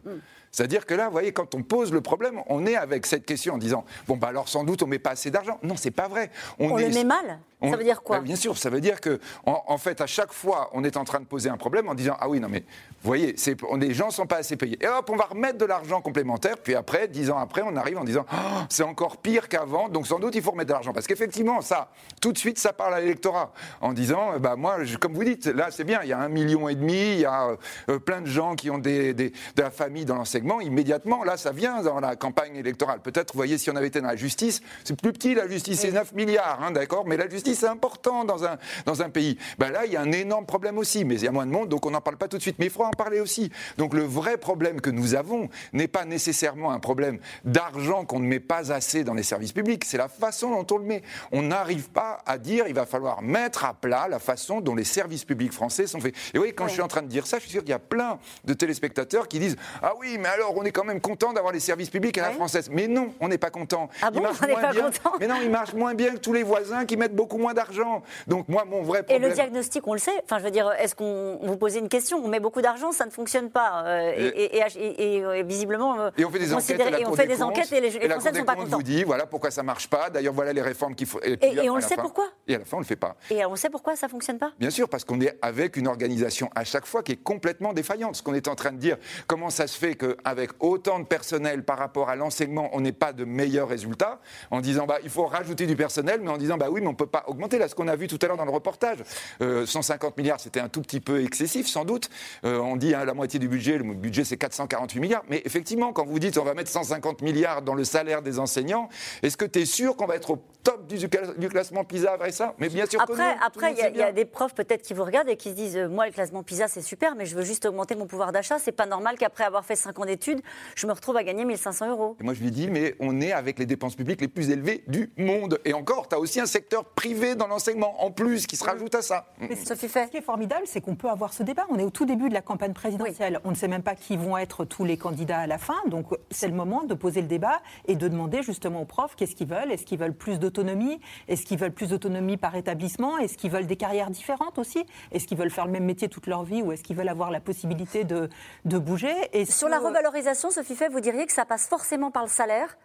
C'est-à-dire 0.52 0.86
que 0.86 0.94
là, 0.94 1.06
vous 1.06 1.12
voyez, 1.12 1.32
quand 1.32 1.54
on 1.56 1.64
pose 1.64 1.92
le 1.92 2.02
problème, 2.02 2.42
on 2.48 2.66
est 2.66 2.76
avec 2.76 3.06
cette 3.06 3.26
question 3.26 3.54
en 3.54 3.58
disant 3.58 3.86
bon 4.08 4.18
bah 4.18 4.28
alors 4.30 4.48
sans 4.50 4.64
doute 4.64 4.82
on 4.84 4.88
met 4.88 5.00
pas 5.00 5.12
assez 5.12 5.32
d'argent. 5.32 5.60
Non, 5.64 5.76
c'est 5.78 5.92
pas 5.92 6.08
vrai. 6.08 6.32
On 6.60 6.76
le 6.76 6.84
est- 6.84 6.90
met 6.94 7.04
mal? 7.04 7.40
On- 7.62 7.72
Ça 7.72 7.76
veut 7.78 7.84
dire 7.84 8.02
quoi? 8.04 8.18
Bah, 8.20 8.24
Bien 8.24 8.38
sûr, 8.38 8.58
ça 8.58 8.70
veut 8.70 8.80
dire 8.80 9.02
que, 9.02 9.20
en, 9.46 9.62
en 9.68 9.78
fait, 9.78 10.00
à 10.00 10.08
chaque 10.08 10.32
fois, 10.32 10.70
on 10.72 10.86
est 10.86 10.96
en 10.96 11.04
train 11.04 11.20
de 11.20 11.26
poser 11.26 11.50
un 11.50 11.58
problème 11.58 11.90
en 11.90 11.94
disant 11.94 12.16
ah 12.18 12.30
oui, 12.30 12.40
non 12.40 12.48
mais, 12.50 12.60
vous 12.62 12.66
voyez, 13.08 13.34
c'est, 13.36 13.58
on- 13.70 13.76
les 13.76 13.94
gens 13.94 14.12
sont 14.12 14.26
pas 14.26 14.38
assez 14.38 14.56
payés. 14.56 14.78
Et 14.82 14.88
hop, 14.88 15.10
on 15.12 15.18
va 15.18 15.26
remettre 15.26 15.58
de 15.58 15.66
l'argent 15.66 16.00
complémentaire. 16.00 16.56
Puis 16.64 16.74
après, 16.74 17.10
dix 17.10 17.30
ans 17.30 17.38
après, 17.38 17.62
on 17.66 17.76
arrive 17.76 17.98
en 17.98 18.06
disant 18.06 18.26
Ah, 18.32 18.66
c'est 18.70 18.84
encore 18.84 19.18
pire 19.18 19.50
qu'avant. 19.50 19.90
Donc 19.90 20.08
sans 20.08 20.20
doute 20.20 20.36
il 20.36 20.42
faut 20.42 20.52
remettre 20.52 20.70
de 20.70 20.74
l'argent 20.74 20.94
parce 20.94 21.06
qu'effectivement, 21.06 21.60
ça, 21.60 21.90
tout 22.22 22.32
de 22.32 22.38
suite, 22.38 22.58
ça 22.60 22.72
parle 22.72 22.94
à 22.94 23.02
l'électorat 23.02 23.52
en 23.82 23.92
disant 23.92 24.34
euh, 24.36 24.40
bah 24.40 24.56
moi, 24.56 24.86
je- 24.86 24.98
comme 24.98 25.14
vous 25.14 25.26
dites, 25.26 25.46
là 25.48 25.68
c'est 25.70 25.84
bien, 25.84 26.00
il 26.04 26.08
y 26.10 26.14
a 26.14 26.18
un 26.20 26.30
million 26.30 26.70
et 26.70 26.76
demi, 26.76 26.94
il 27.14 27.20
y 27.20 27.26
a 27.26 27.58
euh, 27.90 28.00
plein 28.00 28.22
de 28.22 28.28
gens 28.28 28.56
qui 28.56 28.70
ont 28.70 28.78
des, 28.78 29.14
des- 29.14 29.32
de 29.32 29.62
la 29.62 29.70
famille 29.70 30.06
dans 30.06 30.16
l'enseignement. 30.16 30.39
Immédiatement, 30.62 31.24
là, 31.24 31.38
ça 31.38 31.52
vient 31.52 31.82
dans 31.82 32.00
la 32.00 32.16
campagne 32.16 32.56
électorale. 32.56 33.00
Peut-être, 33.02 33.34
vous 33.34 33.38
voyez, 33.38 33.58
si 33.58 33.70
on 33.70 33.76
avait 33.76 33.88
été 33.88 34.02
dans 34.02 34.08
la 34.08 34.16
justice, 34.16 34.62
c'est 34.84 35.00
plus 35.00 35.14
petit 35.14 35.36
la 35.36 35.48
justice, 35.48 35.80
c'est 35.80 35.92
9 35.92 36.14
milliards, 36.14 36.62
hein, 36.62 36.72
d'accord, 36.72 37.06
mais 37.06 37.18
la 37.18 37.30
justice 37.30 37.60
c'est 37.60 37.68
important 37.68 38.26
dans 38.26 38.46
un, 38.46 38.58
dans 38.86 39.02
un 39.02 39.10
pays. 39.10 39.38
Ben 39.58 39.72
là, 39.72 39.86
il 39.86 39.92
y 39.92 39.98
a 39.98 40.02
un 40.02 40.12
énorme 40.12 40.46
problème 40.46 40.78
aussi, 40.78 41.06
mais 41.06 41.16
il 41.16 41.24
y 41.24 41.28
a 41.28 41.32
moins 41.32 41.46
de 41.46 41.52
monde, 41.52 41.70
donc 41.70 41.86
on 41.86 41.92
n'en 41.92 42.02
parle 42.02 42.18
pas 42.18 42.28
tout 42.28 42.38
de 42.38 42.42
suite. 42.42 42.58
Mais 42.60 42.66
il 42.66 42.72
faudra 42.72 42.90
en 42.90 42.92
parler 42.92 43.20
aussi. 43.20 43.52
Donc 43.78 43.94
le 43.94 44.04
vrai 44.04 44.38
problème 44.38 44.82
que 44.82 44.90
nous 44.90 45.16
avons 45.16 45.50
n'est 45.74 45.88
pas 45.88 46.06
nécessairement 46.06 46.72
un 46.72 46.80
problème 46.80 47.20
d'argent 47.44 48.06
qu'on 48.06 48.20
ne 48.20 48.28
met 48.28 48.40
pas 48.40 48.72
assez 48.72 49.04
dans 49.04 49.14
les 49.14 49.24
services 49.24 49.54
publics, 49.54 49.86
c'est 49.86 49.98
la 49.98 50.08
façon 50.08 50.52
dont 50.52 50.76
on 50.76 50.78
le 50.78 50.86
met. 50.86 51.04
On 51.32 51.42
n'arrive 51.42 51.90
pas 51.90 52.22
à 52.26 52.38
dire 52.38 52.66
il 52.68 52.74
va 52.74 52.86
falloir 52.86 53.22
mettre 53.22 53.66
à 53.66 53.74
plat 53.74 54.08
la 54.08 54.20
façon 54.20 54.62
dont 54.62 54.76
les 54.76 54.84
services 54.84 55.26
publics 55.26 55.54
français 55.54 55.88
sont 55.88 56.00
faits. 56.00 56.16
Et 56.34 56.40
oui, 56.40 56.54
quand 56.56 56.68
je 56.68 56.74
suis 56.74 56.82
en 56.82 56.88
train 56.88 57.02
de 57.02 57.08
dire 57.08 57.28
ça, 57.28 57.38
je 57.38 57.44
suis 57.44 57.52
sûr 57.52 57.62
qu'il 57.62 57.72
y 57.72 57.74
a 57.74 57.80
plein 57.80 58.20
de 58.46 58.54
téléspectateurs 58.54 59.28
qui 59.28 59.40
disent 59.40 59.58
Ah 59.82 59.94
oui, 60.00 60.18
mais 60.20 60.29
alors 60.30 60.54
on 60.56 60.64
est 60.64 60.72
quand 60.72 60.84
même 60.84 61.02
content 61.02 61.34
d'avoir 61.34 61.54
les 61.54 61.60
services 61.60 61.90
publics 61.90 62.18
à 62.18 62.22
la 62.22 62.32
française. 62.32 62.70
Mais 62.72 62.88
non, 62.88 63.14
on 63.20 63.28
n'est 63.28 63.38
pas 63.38 63.50
content. 63.50 63.90
Ah 64.02 64.12
bon, 64.12 64.20
on 64.20 64.46
n'est 64.46 64.52
moins 64.54 64.62
pas 64.62 64.72
bien. 64.72 64.84
content 64.84 65.12
Mais 65.20 65.28
non, 65.28 65.36
ils 65.42 65.50
marchent 65.50 65.74
moins 65.74 65.94
bien 65.94 66.14
que 66.14 66.18
tous 66.20 66.34
les 66.34 66.44
voisins 66.44 66.86
qui 66.86 66.98
mettent 66.98 67.16
beaucoup 67.16 67.38
moins 67.38 67.54
d'argent. 67.54 68.02
Donc 68.28 68.48
moi, 68.50 68.66
mon 68.66 68.82
vrai 68.84 69.00
Et 69.00 69.04
problème. 69.04 69.30
le 69.30 69.36
diagnostic, 69.36 69.88
on 69.88 69.94
le 69.94 70.00
sait. 70.00 70.12
Enfin, 70.24 70.40
je 70.40 70.44
veux 70.44 70.52
dire, 70.52 70.72
est-ce 70.80 70.96
qu'on 70.96 71.40
vous 71.42 71.58
posez 71.58 71.80
une 71.80 71.90
question 71.90 72.18
On 72.24 72.28
met 72.28 72.40
beaucoup 72.40 72.62
d'argent, 72.62 72.92
ça 72.92 73.06
ne 73.06 73.12
fonctionne 73.12 73.50
pas. 73.50 73.84
Euh, 73.86 74.14
et, 74.16 74.28
et- 74.28 74.58
et- 74.58 74.64
et- 74.78 75.16
et, 75.18 75.24
euh, 75.26 75.44
visiblement, 75.44 76.00
euh, 76.00 76.10
Et 76.18 76.26
on 76.26 76.30
fait 76.32 76.40
des 76.40 76.54
enquêtes. 76.54 76.78
considérez- 76.78 76.88
à 76.88 76.92
la 76.92 77.00
et 77.00 77.06
on 77.06 77.14
fait 77.14 77.24
des 77.28 77.34
des 77.36 77.40
comptes, 77.42 77.52
enquêtes 77.58 77.72
et 77.72 77.82
les, 77.82 77.96
et 77.96 78.00
les 78.00 78.10
Français 78.10 78.32
ne 78.32 78.38
sont 78.38 78.44
pas 78.46 78.56
contents. 78.56 78.78
vous 78.78 78.84
dit 78.84 79.04
voilà 79.04 79.26
pourquoi 79.26 79.52
ça 79.52 79.64
marche 79.64 79.88
pas. 79.90 80.10
D'ailleurs, 80.10 80.34
voilà 80.34 80.54
les 80.54 80.62
réformes 80.62 80.96
qu'il 80.96 81.08
faut. 81.08 81.20
puis, 81.20 81.38
et 81.42 81.70
on 81.70 81.76
le 81.76 81.82
sait 81.82 81.96
fin- 81.96 82.02
pourquoi? 82.02 82.26
Et 82.48 82.56
à 82.56 82.60
la 82.60 82.66
fin, 82.66 82.78
on 82.78 82.82
le 82.82 82.86
fait 82.86 82.96
pas. 82.96 83.16
Et 83.30 83.46
on 83.46 83.56
sait 83.56 83.70
pourquoi 83.70 83.96
ça 83.96 84.08
ne 84.08 84.12
fonctionne 84.12 84.38
pas? 84.38 84.52
Bien 84.60 84.70
sûr, 84.70 84.90
parce 84.90 85.04
qu'on 85.04 85.20
est 85.22 85.38
avec 85.42 85.78
une 85.78 85.88
organisation 85.88 86.50
à 86.56 86.64
chaque 86.64 86.86
fois 86.86 87.04
qui 87.04 87.14
est 87.14 87.24
complètement 87.24 87.74
défaillante. 87.74 88.16
Ce 88.16 88.24
qu'on 88.24 88.34
est 88.34 88.48
en 88.48 88.56
train 88.56 88.72
de 88.72 88.78
dire, 88.78 88.98
comment 89.28 89.50
ça 89.50 89.68
se 89.68 89.78
fait 89.78 89.96
qu'avec 90.24 90.52
autant 90.60 91.00
de 91.00 91.06
personnel 91.06 91.64
par 91.64 91.78
rapport 91.78 92.10
à 92.10 92.16
l'enseignement, 92.16 92.70
on 92.74 92.82
n'ait 92.82 92.92
pas 92.92 93.14
de 93.14 93.26
meilleurs 93.26 93.68
résultats 93.70 94.20
En 94.52 94.62
disant, 94.62 94.86
bah, 94.86 94.98
il 95.04 95.10
faut 95.10 95.26
rajouter 95.26 95.66
du 95.66 95.76
personnel, 95.76 96.20
mais 96.22 96.30
en 96.30 96.38
disant, 96.38 96.58
bah 96.58 96.68
oui, 96.70 96.82
mais 96.82 96.88
on 96.88 96.92
ne 96.92 96.96
peut 96.96 97.06
pas 97.06 97.24
augmenter. 97.28 97.58
Là, 97.58 97.68
ce 97.68 97.76
qu'on 97.76 97.88
a 97.88 97.96
vu 97.96 98.08
tout 98.08 98.20
à 98.22 98.28
l'heure 98.28 98.38
dans 98.38 98.46
le 98.46 98.52
reportage, 98.52 99.00
euh, 99.42 99.66
150 99.66 100.18
milliards, 100.18 100.40
c'était 100.40 100.60
un 100.60 100.70
tout 100.70 100.82
petit 100.82 101.00
peu 101.00 101.24
excessif, 101.24 101.68
sans 101.68 101.86
doute. 101.86 102.10
Euh, 102.46 102.60
on 102.60 102.76
dit 102.76 102.94
hein, 102.94 103.06
la 103.06 103.14
moitié 103.14 103.40
du 103.40 103.48
budget, 103.48 103.78
le 103.78 103.84
budget 103.94 104.24
c'est 104.24 104.38
448 104.38 105.00
milliards. 105.00 105.24
Mais 105.30 105.42
effectivement, 105.46 105.94
quand 105.94 106.06
vous 106.06 106.20
dites 106.20 106.38
on 106.38 106.44
va 106.44 106.54
mettre 106.54 106.70
150 106.70 107.22
milliards 107.22 107.62
dans 107.62 107.74
le 107.76 107.84
salaire 107.84 108.22
des 108.22 108.40
enseignants, 108.40 108.90
est-ce 109.24 109.38
que 109.38 109.46
tu 109.46 109.60
es 109.62 109.66
sûr 109.66 109.96
qu'on 109.96 110.06
va 110.06 110.16
être 110.16 110.32
au 110.32 110.44
top 110.64 110.88
du, 110.88 110.98
du 111.38 111.50
classement 111.50 111.84
PISA 111.84 112.12
avec 112.14 112.34
ça 112.34 112.54
Mais 112.60 112.70
bien 112.70 112.86
sûr 112.86 113.04
que 113.06 113.12
non. 113.14 113.18
Après, 113.20 113.38
après, 113.46 113.72
il 113.74 113.98
y, 113.98 114.02
a- 114.04 114.10
y 114.10 114.14
des 114.14 114.26
profs 114.26 114.54
peut-être 114.54 114.82
qui 114.82 114.94
vous 114.94 115.04
regardent 115.06 115.30
et 115.30 115.38
qui 115.38 115.50
se 115.52 115.56
disent 115.56 115.78
euh, 115.78 115.88
moi 115.88 116.06
le 116.06 116.12
classement 116.12 116.44
PISA 116.44 116.68
c'est 116.68 116.82
super, 116.82 117.16
mais 117.16 117.26
je 117.26 117.36
veux 117.36 117.44
juste 117.44 117.66
augmenter 117.66 117.96
mon 117.96 118.06
pouvoir 118.08 118.32
d'achat. 118.32 118.58
C'est 118.60 118.72
pas 118.74 118.86
normal 118.86 119.18
qu'après 119.18 119.44
avoir 119.46 119.64
fait 119.66 119.76
5 119.76 119.98
ans 120.00 120.04
d'études, 120.10 120.42
je 120.76 120.88
me 120.88 120.92
retrouve 120.92 121.18
à 121.18 121.24
gagner 121.24 121.46
1500 121.46 121.90
euros. 121.90 122.18
Et 122.20 122.24
moi, 122.24 122.34
je 122.34 122.42
lui 122.42 122.52
dis, 122.52 122.68
mais 122.68 122.96
on 123.00 123.22
est 123.22 123.32
avec 123.32 123.60
les 123.60 123.66
dépenses 123.66 123.96
publiques 123.96 124.22
les 124.22 124.28
plus 124.28 124.50
élevées 124.50 124.84
du 124.88 125.12
monde. 125.18 125.60
Et 125.66 125.74
encore, 125.74 126.08
tu 126.08 126.16
as 126.16 126.20
aussi 126.20 126.40
un 126.40 126.46
secteur 126.46 126.86
privé 126.86 127.36
dans 127.36 127.48
l'enseignement, 127.48 128.04
en 128.04 128.12
plus, 128.12 128.48
qui 128.48 128.56
se 128.56 128.64
rajoute 128.64 128.94
à 128.96 129.02
ça. 129.02 129.28
Mais 129.40 129.56
ce-. 129.56 129.76
Ce 129.76 130.08
qui 130.10 130.18
est 130.18 130.22
formidable, 130.22 130.64
c'est 130.66 130.82
qu'on 130.82 130.96
peut 130.96 131.10
avoir 131.10 131.34
ce 131.34 131.44
débat. 131.44 131.66
On 131.70 131.78
est 131.78 131.84
au 131.84 131.90
tout 131.90 132.06
début 132.06 132.30
de 132.30 132.34
la 132.34 132.42
campagne 132.42 132.74
présidentielle. 132.74 133.40
On 133.44 133.52
ne 133.52 133.56
sait 133.56 133.68
même 133.68 133.84
pas 133.84 133.96
qui 133.96 134.18
vont 134.18 134.38
être 134.38 134.66
tous 134.66 134.86
les 134.86 134.98
candidats 134.98 135.40
à 135.40 135.48
la 135.48 135.58
fin. 135.58 135.76
Donc, 135.88 136.08
c'est 136.32 136.48
le 136.48 136.54
moment 136.54 136.84
de 136.84 136.94
poser 136.94 137.22
le 137.22 137.28
débat 137.28 137.62
et 137.88 137.96
de 137.96 138.08
demander 138.08 138.42
justement 138.44 138.82
aux 138.82 138.86
profs 138.86 139.16
qu'est-ce 139.16 139.36
qu'ils 139.36 139.48
veulent. 139.48 139.72
Est-ce 139.72 139.86
qu'ils 139.86 140.00
veulent 140.00 140.14
plus 140.14 140.40
d'autonomie? 140.40 141.00
Est-ce 141.28 141.44
qu'ils 141.46 141.58
veulent 141.58 141.72
plus 141.72 141.90
d'autonomie 141.90 142.38
par 142.38 142.56
établissement? 142.56 143.18
Est-ce 143.18 143.38
qu'ils 143.38 143.52
veulent 143.52 143.68
des 143.68 143.76
carrières 143.76 144.10
différentes 144.10 144.58
aussi? 144.58 144.84
Est-ce 145.12 145.28
qu'ils 145.28 145.38
veulent 145.38 145.52
faire 145.52 145.66
le 145.66 145.72
même 145.72 145.86
métier 145.86 146.10
toute 146.10 146.28
leur 146.28 146.44
vie 146.44 146.62
ou 146.62 146.72
est-ce 146.72 146.84
qu'ils 146.84 146.96
veulent 146.96 147.10
avoir 147.10 147.32
la 147.32 147.40
possibilité 147.40 148.04
de, 148.04 148.30
de 148.66 148.78
bouger? 148.78 149.14
Et 149.34 149.46
Sur 149.46 149.70
la 149.70 149.80
revalorisation, 150.00 150.50
Sophie 150.50 150.76
Fay, 150.76 150.88
vous 150.90 151.00
diriez 151.02 151.26
que 151.26 151.34
ça 151.34 151.46
passe 151.46 151.68
forcément 151.68 152.10
par 152.12 152.24
le 152.24 152.30
salaire 152.30 152.78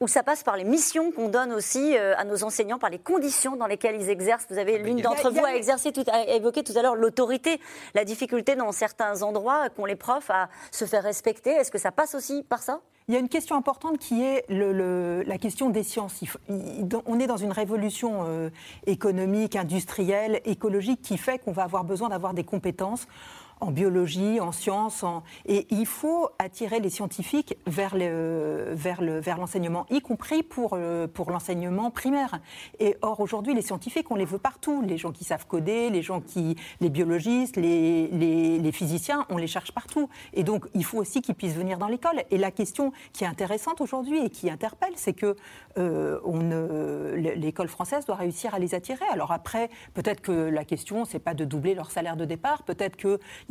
ou 0.00 0.08
ça 0.08 0.22
passe 0.22 0.42
par 0.42 0.56
les 0.56 0.64
missions 0.64 1.12
qu'on 1.12 1.28
donne 1.28 1.52
aussi 1.52 1.96
euh, 1.96 2.14
à 2.18 2.24
nos 2.24 2.42
enseignants, 2.44 2.78
par 2.78 2.90
les 2.90 2.98
conditions 2.98 3.56
dans 3.56 3.66
lesquelles 3.66 3.94
ils 4.00 4.10
exercent? 4.10 4.46
Vous 4.50 4.58
avez 4.58 4.78
l'une 4.78 5.00
d'entre 5.00 5.30
vous 5.30 5.44
a 5.44 5.54
exercé 5.54 5.92
tout, 5.92 6.02
a 6.10 6.24
évoqué 6.26 6.62
tout 6.64 6.72
à 6.76 6.82
l'heure 6.82 6.96
l'autorité, 6.96 7.60
la 7.94 8.04
difficulté 8.04 8.54
dans 8.56 8.72
certains 8.72 9.22
endroits 9.22 9.68
qu'ont 9.70 9.84
les 9.86 9.94
profs 9.96 10.28
à 10.30 10.48
se 10.72 10.84
faire 10.86 11.04
respecter. 11.04 11.50
Est-ce 11.50 11.70
que 11.70 11.78
ça 11.78 11.92
passe 11.92 12.14
aussi 12.14 12.42
par 12.42 12.62
ça? 12.62 12.80
Il 13.08 13.14
y 13.14 13.16
a 13.16 13.20
une 13.20 13.28
question 13.28 13.56
importante 13.56 13.98
qui 13.98 14.22
est 14.24 14.44
le- 14.48 14.72
le- 14.72 15.22
la 15.22 15.38
question 15.38 15.70
des 15.70 15.82
sciences. 15.84 16.20
Il 16.22 16.26
faut- 16.28 16.38
il- 16.48 16.86
dans- 16.86 17.02
on 17.06 17.18
est 17.20 17.26
dans 17.26 17.36
une 17.36 17.52
révolution 17.52 18.24
euh, 18.26 18.50
économique, 18.86 19.56
industrielle, 19.56 20.40
écologique 20.44 21.00
qui 21.02 21.16
fait 21.18 21.38
qu'on 21.38 21.52
va 21.52 21.62
avoir 21.64 21.84
besoin 21.84 22.08
d'avoir 22.08 22.34
des 22.34 22.44
compétences 22.44 23.06
en 23.62 23.70
biologie, 23.70 24.40
en 24.40 24.52
sciences. 24.52 25.04
Et 25.46 25.66
il 25.70 25.86
faut 25.86 26.28
attirer 26.38 26.80
les 26.80 26.90
scientifiques 26.90 27.56
vers, 27.66 27.96
le, 27.96 28.72
vers, 28.72 29.00
le, 29.00 29.20
vers 29.20 29.38
l'enseignement, 29.38 29.86
y 29.88 30.00
compris 30.00 30.42
pour, 30.42 30.72
euh, 30.74 31.06
pour 31.06 31.30
l'enseignement 31.30 31.90
primaire. 31.90 32.40
Et 32.80 32.96
or, 33.02 33.20
aujourd'hui, 33.20 33.54
les 33.54 33.62
scientifiques, 33.62 34.10
on 34.10 34.16
les 34.16 34.24
veut 34.24 34.38
partout. 34.38 34.82
Les 34.82 34.98
gens 34.98 35.12
qui 35.12 35.24
savent 35.24 35.46
coder, 35.46 35.90
les 35.90 36.02
gens 36.02 36.20
qui, 36.20 36.56
les 36.80 36.90
biologistes, 36.90 37.56
les, 37.56 38.08
les, 38.08 38.58
les 38.58 38.72
physiciens, 38.72 39.26
on 39.30 39.36
les 39.36 39.46
cherche 39.46 39.72
partout. 39.72 40.08
Et 40.34 40.42
donc, 40.42 40.66
il 40.74 40.84
faut 40.84 40.98
aussi 40.98 41.22
qu'ils 41.22 41.36
puissent 41.36 41.54
venir 41.54 41.78
dans 41.78 41.88
l'école. 41.88 42.24
Et 42.30 42.38
la 42.38 42.50
question 42.50 42.92
qui 43.12 43.22
est 43.24 43.28
intéressante 43.28 43.80
aujourd'hui 43.80 44.24
et 44.24 44.30
qui 44.30 44.50
interpelle, 44.50 44.92
c'est 44.96 45.12
que 45.12 45.36
euh, 45.78 46.18
on, 46.24 46.40
l'école 47.14 47.68
française 47.68 48.04
doit 48.06 48.16
réussir 48.16 48.54
à 48.54 48.58
les 48.58 48.74
attirer. 48.74 49.04
Alors 49.12 49.30
après, 49.30 49.70
peut-être 49.94 50.20
que 50.20 50.32
la 50.32 50.64
question, 50.64 51.04
c'est 51.04 51.20
pas 51.20 51.34
de 51.34 51.44
doubler 51.44 51.74
leur 51.74 51.92
salaire 51.92 52.16
de 52.16 52.24
départ. 52.24 52.64
Peut-être 52.64 52.96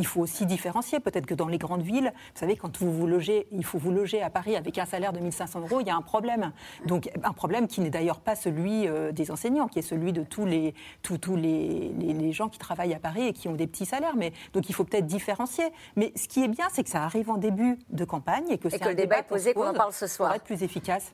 qu'il 0.02 0.08
faut 0.08 0.22
aussi 0.22 0.48
différencier. 0.48 1.00
Peut-être 1.00 1.28
que 1.28 1.36
dans 1.36 1.48
les 1.48 1.60
grandes 1.60 1.84
villes, 1.84 2.12
vous 2.34 2.40
savez, 2.40 2.56
quand 2.56 2.76
vous 2.80 2.92
vous 2.92 3.06
logez, 3.06 3.46
il 3.52 3.64
faut 3.64 3.78
vous 3.78 3.92
loger 3.92 4.24
à 4.24 4.32
Paris 4.32 4.56
avec 4.56 4.80
un 4.80 4.86
salaire 4.86 5.14
de 5.14 5.20
1500 5.20 5.60
euros, 5.60 5.80
il 5.80 5.86
y 5.86 5.92
a 5.92 5.96
un 5.96 6.02
problème. 6.02 6.52
Donc 6.88 7.12
un 7.24 7.34
problème 7.34 7.68
qui 7.68 7.82
n'est 7.82 7.92
d'ailleurs 7.92 8.20
pas 8.20 8.36
celui 8.36 8.88
euh, 8.88 9.12
des 9.12 9.30
enseignants, 9.30 9.68
qui 9.68 9.78
est 9.78 9.84
celui 9.84 10.12
de 10.12 10.24
tous 10.24 10.48
les, 10.48 10.74
tous, 11.04 11.20
tous 11.20 11.36
les, 11.36 11.94
les, 12.00 12.32
gens 12.32 12.50
qui 12.50 12.58
travaillent 12.58 12.96
à 12.96 13.00
Paris 13.00 13.28
et 13.28 13.34
qui 13.34 13.48
ont 13.48 13.54
des 13.54 13.68
petits 13.68 13.86
salaires. 13.86 14.16
Mais 14.18 14.34
donc 14.54 14.70
il 14.70 14.74
faut 14.74 14.84
peut-être 14.84 15.06
différencier. 15.06 15.66
Mais 15.96 16.12
ce 16.16 16.28
qui 16.28 16.44
est 16.44 16.48
bien, 16.48 16.66
c'est 16.72 16.84
que 16.84 16.90
ça 16.90 17.04
arrive 17.04 17.30
en 17.30 17.38
début 17.38 17.78
de 17.90 18.04
campagne 18.04 18.46
et 18.50 18.58
que, 18.58 18.70
et 18.70 18.80
que 18.80 18.90
le 18.90 18.96
débat 18.96 19.22
posé, 19.22 19.54
qu'on 19.54 19.68
en 19.68 19.74
parle 19.74 19.94
ce 19.94 20.08
soir. 20.08 20.30
Pour 20.30 20.36
être 20.36 20.44
plus 20.44 20.64
efficace. 20.64 21.14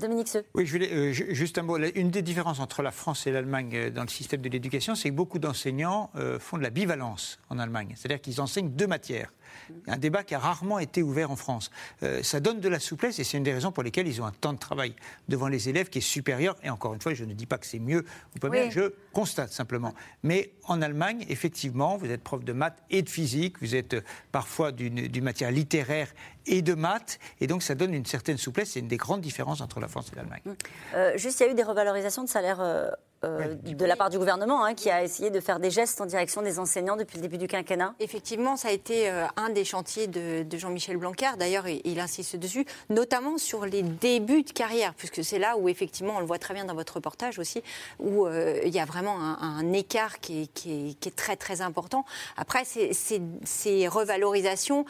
Dominique 0.00 0.28
Seux. 0.28 0.44
Oui, 0.54 0.66
je 0.66 0.72
voulais, 0.72 0.92
euh, 0.92 1.12
juste 1.12 1.58
un 1.58 1.62
mot. 1.62 1.78
Une 1.78 2.10
des 2.10 2.22
différences 2.22 2.58
entre 2.58 2.82
la 2.82 2.90
France 2.90 3.26
et 3.26 3.30
l'Allemagne 3.30 3.70
euh, 3.74 3.90
dans 3.90 4.02
le 4.02 4.08
système 4.08 4.40
de 4.40 4.48
l'éducation, 4.48 4.94
c'est 4.94 5.10
que 5.10 5.14
beaucoup 5.14 5.38
d'enseignants 5.38 6.10
euh, 6.16 6.38
font 6.38 6.58
de 6.58 6.62
la 6.62 6.70
bivalence 6.70 7.38
en 7.48 7.58
Allemagne. 7.58 7.94
C'est-à-dire 7.96 8.20
qu'ils 8.20 8.40
enseignent 8.40 8.70
deux 8.70 8.86
matières. 8.86 9.32
Un 9.86 9.98
débat 9.98 10.24
qui 10.24 10.34
a 10.34 10.40
rarement 10.40 10.80
été 10.80 11.00
ouvert 11.00 11.30
en 11.30 11.36
France. 11.36 11.70
ça 12.22 12.40
donne 12.40 12.58
de 12.58 12.68
la 12.68 12.80
souplesse 12.80 13.20
et 13.20 13.24
c'est 13.24 13.36
une 13.36 13.44
des 13.44 13.52
raisons 13.52 13.70
pour 13.70 13.84
lesquelles 13.84 14.08
ils 14.08 14.20
ont 14.20 14.24
un 14.24 14.32
temps 14.32 14.52
de 14.52 14.58
travail 14.58 14.96
devant 15.28 15.46
les 15.46 15.68
élèves 15.68 15.90
qui 15.90 15.98
est 15.98 16.02
supérieur. 16.02 16.56
Et 16.64 16.70
encore 16.70 16.92
une 16.92 17.00
fois, 17.00 17.14
je 17.14 17.24
ne 17.24 17.34
dis 17.34 17.46
pas 17.46 17.58
que 17.58 17.66
c'est 17.66 17.78
mieux 17.78 18.04
ou 18.34 18.38
pas 18.40 18.48
mieux, 18.48 18.70
je 18.70 18.92
constate 19.12 19.52
simplement. 19.52 19.94
Mais 20.24 20.50
en 20.64 20.82
Allemagne, 20.82 21.24
effectivement, 21.28 21.96
vous 21.96 22.10
êtes 22.10 22.24
prof 22.24 22.44
de 22.44 22.52
maths 22.52 22.82
et 22.90 23.02
de 23.02 23.08
physique, 23.08 23.60
vous 23.60 23.76
êtes 23.76 23.96
parfois 24.32 24.72
d'une 24.72 25.22
matière 25.22 25.52
littéraire 25.52 26.12
et 26.46 26.62
de 26.62 26.74
maths, 26.74 27.18
et 27.40 27.46
donc 27.46 27.62
ça 27.62 27.74
donne 27.74 27.94
une 27.94 28.06
certaine 28.06 28.38
souplesse. 28.38 28.72
C'est 28.72 28.80
une 28.80 28.88
des 28.88 28.96
grandes 28.96 29.20
différences 29.20 29.60
entre 29.60 29.80
la 29.80 29.88
France 29.88 30.10
et 30.12 30.16
l'Allemagne. 30.16 30.42
Euh, 30.94 31.16
juste, 31.16 31.40
il 31.40 31.46
y 31.46 31.48
a 31.48 31.52
eu 31.52 31.54
des 31.54 31.62
revalorisations 31.62 32.24
de 32.24 32.28
salaire 32.28 32.60
euh, 33.24 33.54
de 33.54 33.84
la 33.84 33.96
part 33.96 34.10
du 34.10 34.18
gouvernement 34.18 34.64
hein, 34.64 34.74
qui 34.74 34.90
a 34.90 35.02
essayé 35.02 35.30
de 35.30 35.40
faire 35.40 35.60
des 35.60 35.70
gestes 35.70 36.00
en 36.00 36.06
direction 36.06 36.42
des 36.42 36.58
enseignants 36.58 36.96
depuis 36.96 37.16
le 37.16 37.22
début 37.22 37.38
du 37.38 37.46
quinquennat 37.46 37.94
Effectivement, 38.00 38.56
ça 38.56 38.68
a 38.68 38.70
été 38.70 39.10
euh, 39.10 39.26
un 39.36 39.50
des 39.50 39.64
chantiers 39.64 40.06
de, 40.06 40.44
Jean-Michel 40.56 40.96
Blanquer. 40.96 41.30
D'ailleurs, 41.38 41.66
il, 41.68 41.98
insiste 41.98 42.36
dessus, 42.36 42.64
notamment 42.90 43.38
sur 43.38 43.66
les 43.66 43.82
débuts 43.82 44.42
de 44.42 44.52
carrière, 44.52 44.94
puisque 44.94 45.24
c'est 45.24 45.38
là 45.38 45.56
où, 45.56 45.68
effectivement, 45.68 46.14
on 46.16 46.20
le 46.20 46.26
voit 46.26 46.38
très 46.38 46.54
bien 46.54 46.64
dans 46.64 46.74
votre 46.74 46.94
reportage 46.94 47.38
aussi, 47.38 47.62
où 47.98 48.26
euh, 48.26 48.60
il 48.64 48.74
y 48.74 48.78
a 48.78 48.84
vraiment 48.84 49.18
un, 49.18 49.72
écart 49.72 50.20
qui 50.20 50.50
est, 50.66 51.16
très, 51.16 51.36
très 51.36 51.60
important. 51.60 52.04
Après, 52.36 52.64
ces, 52.64 53.88
revalorisations, 53.88 54.84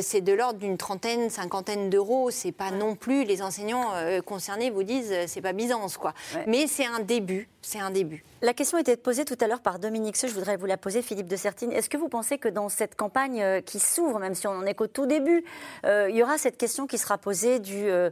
c'est 0.00 0.22
de 0.22 0.32
l'ordre 0.32 0.58
d'une 0.58 0.78
trentaine, 0.78 1.28
cinquantaine 1.28 1.90
d'euros. 1.90 2.30
C'est 2.30 2.52
pas 2.52 2.70
non 2.70 2.94
plus, 2.94 3.24
les 3.24 3.42
enseignants 3.42 3.92
concernés 4.24 4.70
vous 4.70 4.82
disent, 4.82 5.14
c'est 5.26 5.42
pas 5.42 5.52
Byzance, 5.52 5.96
quoi. 5.98 6.14
Mais 6.46 6.66
c'est 6.66 6.86
un 6.86 7.00
début. 7.00 7.48
C'est 7.62 7.78
un 7.78 7.90
début. 7.90 8.24
La 8.40 8.54
question 8.54 8.78
était 8.78 8.96
posée 8.96 9.26
tout 9.26 9.36
à 9.38 9.46
l'heure 9.46 9.60
par 9.60 9.78
Dominique 9.78 10.16
Seux. 10.16 10.28
Je 10.28 10.34
voudrais 10.34 10.56
vous 10.56 10.66
la 10.66 10.78
poser, 10.78 11.02
Philippe 11.02 11.28
de 11.28 11.36
Sertine. 11.36 11.72
Est-ce 11.72 11.90
que 11.90 11.98
vous 11.98 12.08
pensez 12.08 12.38
que 12.38 12.48
dans 12.48 12.70
cette 12.70 12.94
campagne 12.94 13.42
euh, 13.42 13.60
qui 13.60 13.78
s'ouvre, 13.78 14.18
même 14.18 14.34
si 14.34 14.46
on 14.46 14.52
en 14.52 14.64
est 14.64 14.74
qu'au 14.74 14.86
tout 14.86 15.04
début, 15.04 15.44
euh, 15.84 16.08
il 16.08 16.16
y 16.16 16.22
aura 16.22 16.38
cette 16.38 16.56
question 16.56 16.86
qui 16.86 16.96
sera 16.96 17.18
posée 17.18 17.58
du, 17.58 17.84
euh, 17.90 18.10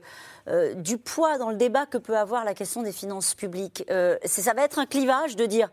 du 0.74 0.98
poids 0.98 1.38
dans 1.38 1.48
le 1.48 1.56
débat 1.56 1.86
que 1.86 1.96
peut 1.96 2.18
avoir 2.18 2.44
la 2.44 2.52
question 2.52 2.82
des 2.82 2.92
finances 2.92 3.34
publiques? 3.34 3.84
Ça 4.24 4.52
va 4.52 4.64
être 4.64 4.78
un 4.78 4.86
clivage 4.86 5.36
de 5.36 5.46
dire 5.46 5.70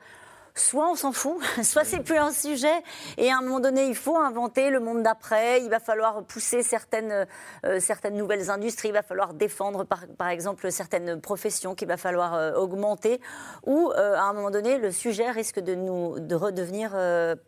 soit 0.55 0.89
on 0.89 0.95
s'en 0.95 1.11
fout, 1.11 1.37
soit 1.63 1.83
c'est 1.83 1.99
plus 1.99 2.17
un 2.17 2.31
sujet, 2.31 2.83
et 3.17 3.29
à 3.29 3.37
un 3.37 3.41
moment 3.41 3.59
donné, 3.59 3.87
il 3.87 3.95
faut 3.95 4.17
inventer 4.17 4.69
le 4.69 4.79
monde 4.79 5.03
d'après, 5.03 5.61
il 5.61 5.69
va 5.69 5.79
falloir 5.79 6.23
pousser 6.23 6.63
certaines, 6.63 7.27
euh, 7.65 7.79
certaines 7.79 8.15
nouvelles 8.15 8.49
industries, 8.49 8.89
il 8.89 8.93
va 8.93 9.03
falloir 9.03 9.33
défendre 9.33 9.83
par, 9.83 10.07
par 10.17 10.29
exemple 10.29 10.71
certaines 10.71 11.19
professions 11.19 11.75
qu'il 11.75 11.87
va 11.87 11.97
falloir 11.97 12.33
euh, 12.33 12.53
augmenter, 12.53 13.19
ou 13.65 13.91
euh, 13.91 14.15
à 14.15 14.23
un 14.23 14.33
moment 14.33 14.51
donné, 14.51 14.77
le 14.77 14.91
sujet 14.91 15.29
risque 15.29 15.59
de, 15.59 15.75
nous, 15.75 16.19
de 16.19 16.35
redevenir 16.35 16.95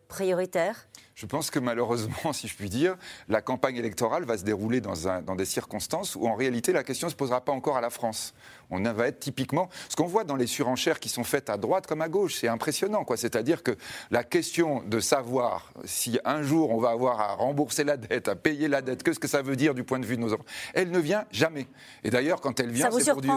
prioritaire. 0.07 0.87
Je 1.17 1.25
pense 1.25 1.49
que 1.49 1.57
malheureusement, 1.57 2.31
si 2.31 2.47
je 2.47 2.55
puis 2.55 2.69
dire, 2.69 2.95
la 3.27 3.41
campagne 3.41 3.75
électorale 3.77 4.23
va 4.25 4.37
se 4.37 4.43
dérouler 4.43 4.81
dans, 4.81 5.07
un, 5.07 5.23
dans 5.23 5.35
des 5.35 5.45
circonstances 5.45 6.15
où 6.15 6.27
en 6.27 6.35
réalité 6.35 6.73
la 6.73 6.83
question 6.83 7.07
ne 7.07 7.11
se 7.11 7.15
posera 7.15 7.41
pas 7.41 7.51
encore 7.51 7.75
à 7.75 7.81
la 7.81 7.89
France. 7.89 8.35
On 8.69 8.81
va 8.81 9.07
être 9.07 9.19
typiquement. 9.19 9.69
Ce 9.89 9.95
qu'on 9.95 10.07
voit 10.07 10.23
dans 10.23 10.35
les 10.35 10.47
surenchères 10.47 10.99
qui 10.99 11.09
sont 11.09 11.23
faites 11.23 11.49
à 11.49 11.57
droite 11.57 11.87
comme 11.87 12.01
à 12.01 12.09
gauche, 12.09 12.35
c'est 12.35 12.47
impressionnant. 12.47 13.05
C'est-à-dire 13.15 13.63
que 13.63 13.75
la 14.11 14.23
question 14.23 14.83
de 14.85 14.99
savoir 14.99 15.71
si 15.85 16.19
un 16.25 16.41
jour 16.41 16.71
on 16.71 16.79
va 16.79 16.89
avoir 16.89 17.21
à 17.21 17.33
rembourser 17.33 17.83
la 17.83 17.97
dette, 17.97 18.27
à 18.27 18.35
payer 18.35 18.67
la 18.67 18.81
dette, 18.81 19.03
qu'est-ce 19.03 19.19
que 19.19 19.27
ça 19.27 19.41
veut 19.41 19.55
dire 19.55 19.73
du 19.73 19.83
point 19.83 19.99
de 19.99 20.05
vue 20.05 20.17
de 20.17 20.21
nos 20.21 20.33
enfants, 20.33 20.45
elle 20.73 20.91
ne 20.91 20.99
vient 20.99 21.25
jamais. 21.31 21.67
Et 22.03 22.09
d'ailleurs, 22.09 22.41
quand 22.41 22.59
elle 22.59 22.71
vient, 22.71 22.89
c'est 22.91 23.11
pour 23.11 23.21
Dieu. 23.21 23.31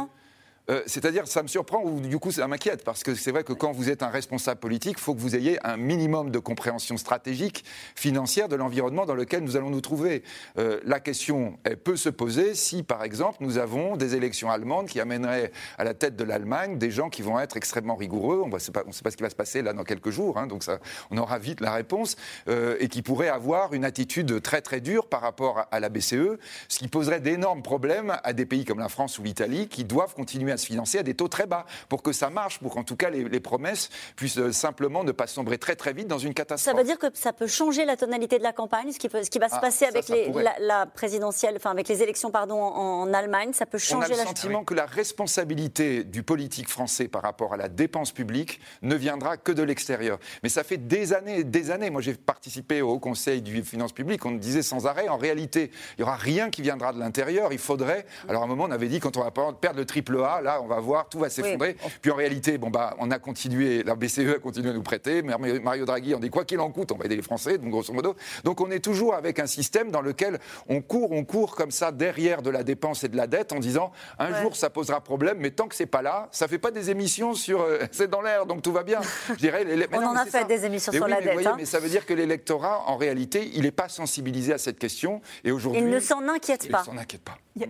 Euh, 0.71 0.83
c'est-à-dire, 0.87 1.27
ça 1.27 1.43
me 1.43 1.49
surprend 1.49 1.83
ou 1.83 2.01
du 2.01 2.19
coup 2.19 2.31
ça 2.31 2.47
m'inquiète 2.47 2.85
parce 2.85 3.03
que 3.03 3.15
c'est 3.15 3.33
vrai 3.33 3.45
que 3.45 3.53
quand 3.53 3.73
vous 3.73 3.91
êtes 3.91 4.03
un 4.03 4.09
responsable 4.09 4.61
politique, 4.61 4.97
il 4.99 5.03
faut 5.03 5.15
que 5.15 5.21
vous 5.21 5.35
ayez 5.35 5.59
un 5.67 5.77
minimum 5.77 6.31
de 6.31 6.39
compréhension 6.39 6.97
stratégique, 6.97 7.65
financière 7.95 8.49
de 8.49 8.57
l'environnement 8.57 9.07
dans 9.07 9.15
lequel 9.15 9.43
nous 9.43 9.57
allons 9.57 9.71
nous 9.71 9.81
trouver. 9.81 10.23
Euh, 10.59 10.81
la 10.85 11.01
question, 11.01 11.59
peut 11.85 11.97
se 11.97 12.09
poser 12.09 12.55
si, 12.55 12.83
par 12.83 13.05
exemple, 13.05 13.39
nous 13.41 13.59
avons 13.59 13.97
des 13.97 14.15
élections 14.15 14.51
allemandes 14.51 14.87
qui 14.87 15.01
amèneraient 15.01 15.51
à 15.79 15.85
la 15.85 15.95
tête 15.95 16.17
de 16.17 16.25
l'Allemagne 16.25 16.79
des 16.79 16.91
gens 16.91 17.11
qui 17.11 17.23
vont 17.23 17.39
être 17.41 17.57
extrêmement 17.57 17.97
rigoureux. 17.97 18.43
On 18.45 18.49
ne 18.49 18.59
sait 18.59 18.73
pas 18.73 18.85
ce 18.91 19.17
qui 19.17 19.23
va 19.23 19.31
se 19.31 19.35
passer 19.35 19.63
là 19.63 19.73
dans 19.73 19.85
quelques 19.85 20.11
jours, 20.11 20.39
hein, 20.39 20.47
donc 20.47 20.65
on 21.11 21.19
aura 21.19 21.39
vite 21.39 21.61
la 21.61 21.73
réponse, 21.73 22.17
euh, 22.49 22.77
et 22.81 22.89
qui 22.89 23.03
pourraient 23.03 23.29
avoir 23.29 23.73
une 23.73 23.85
attitude 23.85 24.41
très 24.43 24.61
très 24.63 24.81
dure 24.81 25.09
par 25.09 25.21
rapport 25.21 25.67
à 25.71 25.81
la 25.81 25.89
BCE, 25.89 26.39
ce 26.69 26.79
qui 26.79 26.89
poserait 26.89 27.21
d'énormes 27.21 27.63
problèmes 27.63 28.17
à 28.23 28.33
des 28.33 28.47
pays 28.47 28.65
comme 28.65 28.79
la 28.79 28.89
France 28.89 29.19
ou 29.19 29.23
l'Italie 29.23 29.69
qui 29.69 29.85
doivent 29.85 30.15
continuer 30.15 30.53
à 30.53 30.57
se 30.61 30.67
financer 30.67 30.99
à 30.99 31.03
des 31.03 31.15
taux 31.15 31.27
très 31.27 31.47
bas 31.47 31.67
pour 31.89 32.03
que 32.03 32.13
ça 32.13 32.31
marche, 32.31 32.61
pour 32.61 32.75
qu'en 32.75 32.85
tout 32.85 32.97
cas 32.97 33.11
les, 33.11 33.41
promesses 33.41 33.91
puissent 34.17 34.39
euh, 34.39 34.53
simplement 34.53 35.03
ne 35.03 35.13
pas 35.13 35.27
sombrer 35.27 35.59
très 35.59 35.75
très 35.75 35.93
vite 35.93 36.07
dans 36.07 36.19
une 36.19 36.35
catastrophe. 36.35 36.75
Ça 36.75 36.79
veut 36.79 36.87
dire 36.87 36.99
que 36.99 37.07
ça 37.15 37.33
peut 37.33 37.47
changer 37.47 37.85
la 37.85 37.97
tonalité 37.97 38.39
de 38.39 38.43
la 38.43 38.53
campagne, 38.53 38.93
ce 38.93 38.99
qui, 38.99 39.09
peut, 39.09 39.25
ce 39.25 39.31
qui 39.31 39.39
va 39.39 39.49
se 39.49 39.55
ah, 39.57 39.61
passer 39.61 39.87
avec 39.87 40.09
les, 40.09 40.31
la, 40.61 40.87
présidentielle, 40.87 41.55
enfin 41.57 41.71
avec 41.71 41.89
les 41.89 42.03
élections 42.03 42.31
pardon 42.31 42.61
en, 42.61 43.13
Allemagne, 43.15 43.53
ça 43.53 43.67
peut 43.67 43.79
changer 43.79 44.11
la. 44.11 44.15
On 44.15 44.19
a 44.19 44.23
le 44.23 44.29
sentiment 44.29 44.65
que 44.65 44.75
la 44.75 44.87
responsabilité 44.87 46.05
du 46.05 46.23
politique 46.23 46.69
français 46.69 47.09
par 47.09 47.23
rapport 47.23 47.55
à 47.55 47.57
la 47.57 47.69
dépense 47.69 48.13
publique 48.13 48.61
ne 48.83 48.95
viendra 48.95 49.37
que 49.37 49.53
de 49.53 49.63
l'extérieur. 49.63 50.19
Mais 50.43 50.49
ça 50.49 50.63
fait 50.63 50.77
des 50.77 51.13
années 51.13 51.41
et 51.41 51.45
des 51.45 51.71
années. 51.71 51.91
Moi, 51.91 52.03
j'ai 52.03 52.15
participé 52.15 52.83
au 52.83 52.99
Conseil 52.99 53.43
du 53.43 53.63
finances 53.63 53.93
publiques. 53.93 54.25
On 54.27 54.33
disait 54.33 54.63
sans 54.63 54.87
arrêt, 54.87 55.09
en 55.09 55.17
réalité, 55.17 55.71
il 55.97 56.03
n'y 56.03 56.05
aura 56.05 56.17
rien 56.17 56.51
qui 56.51 56.63
viendra 56.63 56.93
de 56.93 56.99
l'intérieur. 56.99 57.53
Il 57.53 57.59
faudrait. 57.59 58.07
Alors, 58.29 58.43
à 58.43 58.45
un 58.45 58.49
moment, 58.49 58.65
on 58.65 58.71
avait 58.71 58.89
dit 58.89 59.01
quand 59.01 59.17
on 59.17 59.23
va 59.23 59.31
perdre 59.31 59.79
le 59.79 59.87
triple 59.87 60.23
A, 60.23 60.40
là, 60.41 60.61
on 60.63 60.67
va 60.67 60.81
voir, 60.81 61.09
tout 61.09 61.19
va 61.19 61.31
s'effondrer. 61.31 61.77
Puis 62.01 62.11
en 62.11 62.17
réalité, 62.17 62.59
bon, 62.59 62.71
bah, 62.71 62.95
on 62.99 63.11
a 63.11 63.19
continué, 63.19 63.83
la 63.83 63.95
BCE 63.95 64.37
a 64.37 64.39
continué 64.39 64.71
à 64.71 64.73
nous 64.73 64.83
prêter, 64.83 65.23
mais 65.23 65.37
Mario 65.61 65.85
Draghi, 65.85 66.15
on 66.15 66.21
dit 66.21 66.31
quoi 66.31 66.45
qu'il 66.45 66.61
en 66.61 66.71
coûte, 66.71 66.93
on 66.93 66.97
va 66.97 67.07
aider 67.07 67.17
les 67.17 67.23
Français, 67.23 67.59
donc 67.59 67.71
grosso 67.71 67.93
modo. 67.93 68.15
Donc 68.45 68.61
on 68.61 68.71
est 68.71 68.81
toujours 68.81 69.15
avec 69.15 69.39
un 69.39 69.47
système 69.47 69.91
dans 69.91 70.03
lequel 70.03 70.39
on 70.69 70.81
court, 70.81 71.13
on 71.13 71.25
court 71.25 71.55
comme 71.57 71.71
ça 71.71 71.93
derrière 71.93 72.43
de 72.43 72.51
la 72.51 72.63
dépense 72.63 73.05
et 73.05 73.09
de 73.09 73.17
la 73.17 73.27
dette 73.27 73.53
en 73.53 73.59
disant 73.59 73.93
un 74.19 74.41
jour 74.43 74.57
ça 74.57 74.71
posera 74.71 75.01
problème, 75.01 75.39
mais 75.41 75.51
tant 75.51 75.69
que 75.69 75.75
c'est 75.75 75.87
pas 75.87 76.03
là, 76.03 76.29
ça 76.31 76.49
fait 76.49 76.59
pas 76.59 76.71
des 76.71 76.91
émissions 76.91 77.35
sur. 77.35 77.61
Euh, 77.61 77.79
c'est 77.91 78.09
dans 78.09 78.23
l'air, 78.23 78.47
donc 78.47 78.63
tout 78.63 78.73
va 78.73 78.83
bien. 78.83 79.01
Je 79.29 79.35
dirais, 79.35 79.65
on 79.93 80.03
en 80.03 80.17
a 80.17 80.27
fait 80.27 80.47
des 80.47 80.65
émissions 80.65 80.93
sur 80.93 81.09
la 81.09 81.21
dette. 81.21 81.47
Hein. 81.47 81.55
Mais 81.57 81.65
ça 81.65 81.81
veut 81.81 81.89
dire 81.89 82.07
que 82.07 82.15
l'électorat, 82.15 82.85
en 82.87 82.97
réalité, 82.97 83.51
il 83.55 83.63
n'est 83.63 83.71
pas 83.71 83.89
sensibilisé 83.89 84.53
à 84.53 84.59
cette 84.59 84.79
question. 84.79 85.21
Et 85.45 85.53
aujourd'hui. 85.53 85.81
Il 85.81 85.89
ne 85.89 86.01
s'en 86.01 86.27
inquiète 86.29 86.71
pas. 86.71 86.83
Il 86.87 86.91
ne 86.91 86.97
s'en 86.97 87.03
inquiète 87.03 87.23
pas. 87.23 87.39
Il 87.57 87.63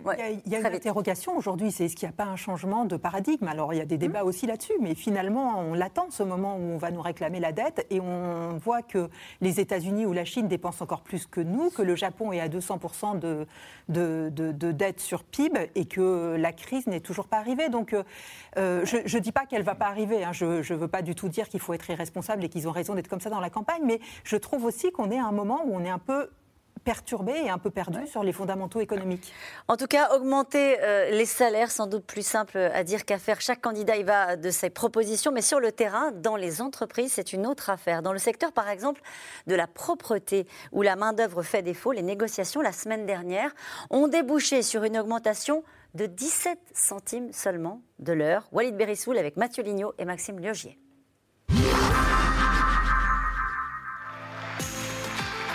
y 0.46 0.54
a, 0.54 0.58
une 0.58 0.66
interrogation 0.66 1.36
aujourd'hui, 1.36 1.72
c'est 1.72 1.86
est-ce 1.86 1.96
qu'il 1.96 2.06
n'y 2.06 2.12
a 2.12 2.16
pas 2.16 2.24
un 2.30 2.36
changement 2.36 2.59
de 2.60 2.96
paradigme 2.96 3.48
Alors 3.48 3.72
il 3.72 3.78
y 3.78 3.80
a 3.80 3.84
des 3.84 3.96
mmh. 3.96 3.98
débats 3.98 4.24
aussi 4.24 4.46
là-dessus, 4.46 4.74
mais 4.80 4.94
finalement 4.94 5.58
on 5.60 5.74
l'attend 5.74 6.10
ce 6.10 6.22
moment 6.22 6.56
où 6.56 6.60
on 6.60 6.78
va 6.78 6.90
nous 6.90 7.00
réclamer 7.00 7.40
la 7.40 7.52
dette 7.52 7.86
et 7.90 8.00
on 8.00 8.58
voit 8.58 8.82
que 8.82 9.08
les 9.40 9.60
États-Unis 9.60 10.04
ou 10.04 10.12
la 10.12 10.24
Chine 10.24 10.46
dépensent 10.46 10.84
encore 10.84 11.00
plus 11.00 11.26
que 11.26 11.40
nous, 11.40 11.70
que 11.70 11.82
le 11.82 11.96
Japon 11.96 12.32
est 12.32 12.40
à 12.40 12.48
200% 12.48 13.18
de, 13.18 13.46
de, 13.88 14.30
de, 14.30 14.72
dette 14.72 15.00
sur 15.00 15.24
PIB 15.24 15.70
et 15.74 15.86
que 15.86 16.36
la 16.38 16.52
crise 16.52 16.86
n'est 16.86 17.00
toujours 17.00 17.28
pas 17.28 17.38
arrivée. 17.38 17.68
Donc 17.68 17.94
euh, 18.56 18.84
je 18.84 19.16
ne 19.16 19.22
dis 19.22 19.32
pas 19.32 19.46
qu'elle 19.46 19.60
ne 19.60 19.66
va 19.66 19.74
pas 19.74 19.86
arriver, 19.86 20.22
hein. 20.24 20.32
je 20.32 20.44
ne 20.44 20.78
veux 20.78 20.88
pas 20.88 21.02
du 21.02 21.14
tout 21.14 21.28
dire 21.28 21.48
qu'il 21.48 21.60
faut 21.60 21.72
être 21.72 21.88
irresponsable 21.88 22.44
et 22.44 22.48
qu'ils 22.48 22.68
ont 22.68 22.72
raison 22.72 22.94
d'être 22.94 23.08
comme 23.08 23.20
ça 23.20 23.30
dans 23.30 23.40
la 23.40 23.50
campagne, 23.50 23.82
mais 23.84 24.00
je 24.24 24.36
trouve 24.36 24.64
aussi 24.64 24.92
qu'on 24.92 25.10
est 25.10 25.18
à 25.18 25.24
un 25.24 25.32
moment 25.32 25.62
où 25.64 25.74
on 25.74 25.84
est 25.84 25.90
un 25.90 25.98
peu 25.98 26.28
perturbé 26.84 27.32
et 27.44 27.50
un 27.50 27.58
peu 27.58 27.70
perdu 27.70 28.06
sur 28.06 28.22
les 28.22 28.32
fondamentaux 28.32 28.80
économiques. 28.80 29.32
En 29.68 29.76
tout 29.76 29.86
cas, 29.86 30.14
augmenter 30.16 30.78
euh, 30.80 31.10
les 31.10 31.26
salaires, 31.26 31.70
sans 31.70 31.86
doute 31.86 32.04
plus 32.04 32.26
simple 32.26 32.58
à 32.58 32.84
dire 32.84 33.04
qu'à 33.04 33.18
faire. 33.18 33.40
Chaque 33.40 33.60
candidat 33.60 33.96
y 33.96 34.02
va 34.02 34.36
de 34.36 34.50
ses 34.50 34.70
propositions, 34.70 35.32
mais 35.32 35.42
sur 35.42 35.60
le 35.60 35.72
terrain, 35.72 36.10
dans 36.12 36.36
les 36.36 36.62
entreprises, 36.62 37.12
c'est 37.12 37.32
une 37.32 37.46
autre 37.46 37.70
affaire. 37.70 38.02
Dans 38.02 38.12
le 38.12 38.18
secteur, 38.18 38.52
par 38.52 38.68
exemple, 38.68 39.02
de 39.46 39.54
la 39.54 39.66
propreté, 39.66 40.46
où 40.72 40.82
la 40.82 40.96
main-d'œuvre 40.96 41.42
fait 41.42 41.62
défaut, 41.62 41.92
les 41.92 42.02
négociations 42.02 42.60
la 42.60 42.72
semaine 42.72 43.06
dernière 43.06 43.54
ont 43.90 44.08
débouché 44.08 44.62
sur 44.62 44.84
une 44.84 44.98
augmentation 44.98 45.62
de 45.94 46.06
17 46.06 46.58
centimes 46.72 47.32
seulement 47.32 47.82
de 47.98 48.12
l'heure. 48.12 48.48
Walid 48.52 48.76
Berissoul 48.76 49.18
avec 49.18 49.36
Mathieu 49.36 49.62
Lignot 49.62 49.92
et 49.98 50.04
Maxime 50.04 50.38
Liogier. 50.38 50.78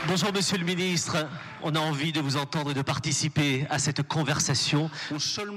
Bonjour 0.08 0.32
Monsieur 0.34 0.58
le 0.58 0.66
Ministre, 0.66 1.28
on 1.64 1.74
a 1.74 1.80
envie 1.80 2.12
de 2.12 2.22
vous 2.22 2.38
entendre 2.38 2.72
et 2.72 2.74
de 2.74 2.82
participer 2.84 3.66
à 3.70 3.80
cette 3.80 4.04
conversation. 4.04 4.90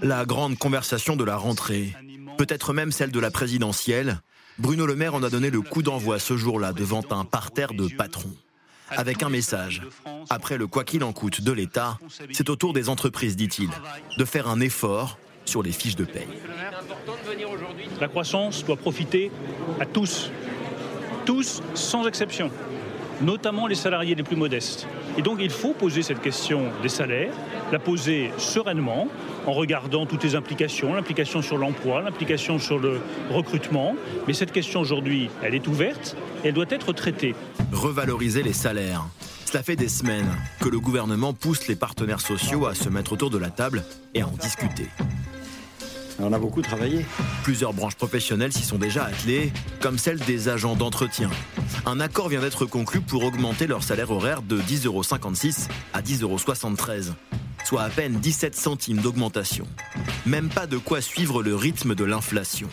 La 0.02 0.24
grande 0.24 0.56
conversation 0.56 1.16
de 1.16 1.24
la 1.24 1.36
rentrée, 1.36 1.94
peut-être 2.38 2.72
même 2.72 2.90
celle 2.90 3.10
de 3.10 3.20
la 3.20 3.30
présidentielle, 3.30 4.20
Bruno 4.58 4.86
Le 4.86 4.96
Maire 4.96 5.14
en 5.14 5.22
a 5.22 5.28
donné 5.28 5.50
le 5.50 5.60
coup 5.60 5.82
d'envoi 5.82 6.18
ce 6.18 6.36
jour-là 6.36 6.72
devant 6.72 7.02
un 7.10 7.24
parterre 7.24 7.74
de 7.74 7.88
patrons. 7.88 8.34
Avec 8.90 9.22
un 9.22 9.28
message. 9.28 9.82
Après 10.30 10.56
le 10.56 10.66
quoi 10.66 10.82
qu'il 10.84 11.04
en 11.04 11.12
coûte 11.12 11.42
de 11.42 11.52
l'État, 11.52 11.98
c'est 12.32 12.48
au 12.48 12.56
tour 12.56 12.72
des 12.72 12.88
entreprises, 12.88 13.36
dit-il, 13.36 13.68
de 14.16 14.24
faire 14.24 14.48
un 14.48 14.60
effort 14.60 15.18
sur 15.44 15.62
les 15.62 15.72
fiches 15.72 15.96
de 15.96 16.04
paye. 16.04 16.26
La 18.00 18.08
croissance 18.08 18.64
doit 18.64 18.76
profiter 18.76 19.30
à 19.78 19.84
tous, 19.84 20.30
tous 21.26 21.62
sans 21.74 22.06
exception 22.06 22.50
notamment 23.20 23.66
les 23.66 23.74
salariés 23.74 24.14
les 24.14 24.22
plus 24.22 24.36
modestes. 24.36 24.86
Et 25.16 25.22
donc 25.22 25.38
il 25.40 25.50
faut 25.50 25.72
poser 25.72 26.02
cette 26.02 26.20
question 26.20 26.64
des 26.82 26.88
salaires, 26.88 27.32
la 27.72 27.78
poser 27.78 28.30
sereinement, 28.38 29.08
en 29.46 29.52
regardant 29.52 30.06
toutes 30.06 30.24
les 30.24 30.34
implications, 30.34 30.94
l'implication 30.94 31.42
sur 31.42 31.58
l'emploi, 31.58 32.02
l'implication 32.02 32.58
sur 32.58 32.78
le 32.78 33.00
recrutement. 33.30 33.94
Mais 34.26 34.34
cette 34.34 34.52
question 34.52 34.80
aujourd'hui, 34.80 35.30
elle 35.42 35.54
est 35.54 35.66
ouverte 35.66 36.16
elle 36.44 36.54
doit 36.54 36.66
être 36.70 36.92
traitée. 36.92 37.34
Revaloriser 37.72 38.42
les 38.42 38.52
salaires. 38.52 39.04
Cela 39.44 39.62
fait 39.62 39.76
des 39.76 39.88
semaines 39.88 40.30
que 40.60 40.68
le 40.68 40.78
gouvernement 40.78 41.32
pousse 41.32 41.68
les 41.68 41.76
partenaires 41.76 42.20
sociaux 42.20 42.66
à 42.66 42.74
se 42.74 42.88
mettre 42.88 43.12
autour 43.12 43.30
de 43.30 43.38
la 43.38 43.50
table 43.50 43.82
et 44.14 44.20
à 44.20 44.28
en 44.28 44.32
discuter. 44.32 44.88
On 46.20 46.32
a 46.32 46.38
beaucoup 46.38 46.62
travaillé. 46.62 47.06
Plusieurs 47.44 47.72
branches 47.72 47.94
professionnelles 47.94 48.52
s'y 48.52 48.64
sont 48.64 48.78
déjà 48.78 49.04
attelées, 49.04 49.52
comme 49.80 49.98
celle 49.98 50.18
des 50.18 50.48
agents 50.48 50.74
d'entretien. 50.74 51.30
Un 51.86 52.00
accord 52.00 52.28
vient 52.28 52.40
d'être 52.40 52.66
conclu 52.66 53.00
pour 53.00 53.24
augmenter 53.24 53.66
leur 53.66 53.84
salaire 53.84 54.10
horaire 54.10 54.42
de 54.42 54.60
10,56 54.60 54.86
euros 54.86 55.02
à 55.92 56.02
10,73 56.02 56.22
euros, 56.22 57.14
soit 57.64 57.82
à 57.82 57.88
peine 57.88 58.14
17 58.14 58.56
centimes 58.56 58.98
d'augmentation. 58.98 59.66
Même 60.26 60.48
pas 60.48 60.66
de 60.66 60.76
quoi 60.76 61.00
suivre 61.00 61.42
le 61.42 61.54
rythme 61.54 61.94
de 61.94 62.04
l'inflation. 62.04 62.68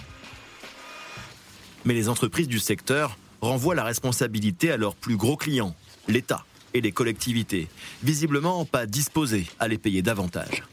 Mais 1.86 1.94
les 1.94 2.10
entreprises 2.10 2.48
du 2.48 2.60
secteur 2.60 3.16
renvoient 3.42 3.76
la 3.76 3.84
responsabilité 3.84 4.72
à 4.72 4.78
leurs 4.78 4.96
plus 4.96 5.18
gros 5.18 5.38
clients, 5.38 5.76
l'État 6.08 6.46
et 6.74 6.82
les 6.82 6.92
collectivités, 6.92 7.68
visiblement 8.04 8.66
pas 8.66 8.88
disposés 8.88 9.46
à 9.60 9.68
les 9.68 9.78
payer 9.78 10.02
davantage 10.02 10.64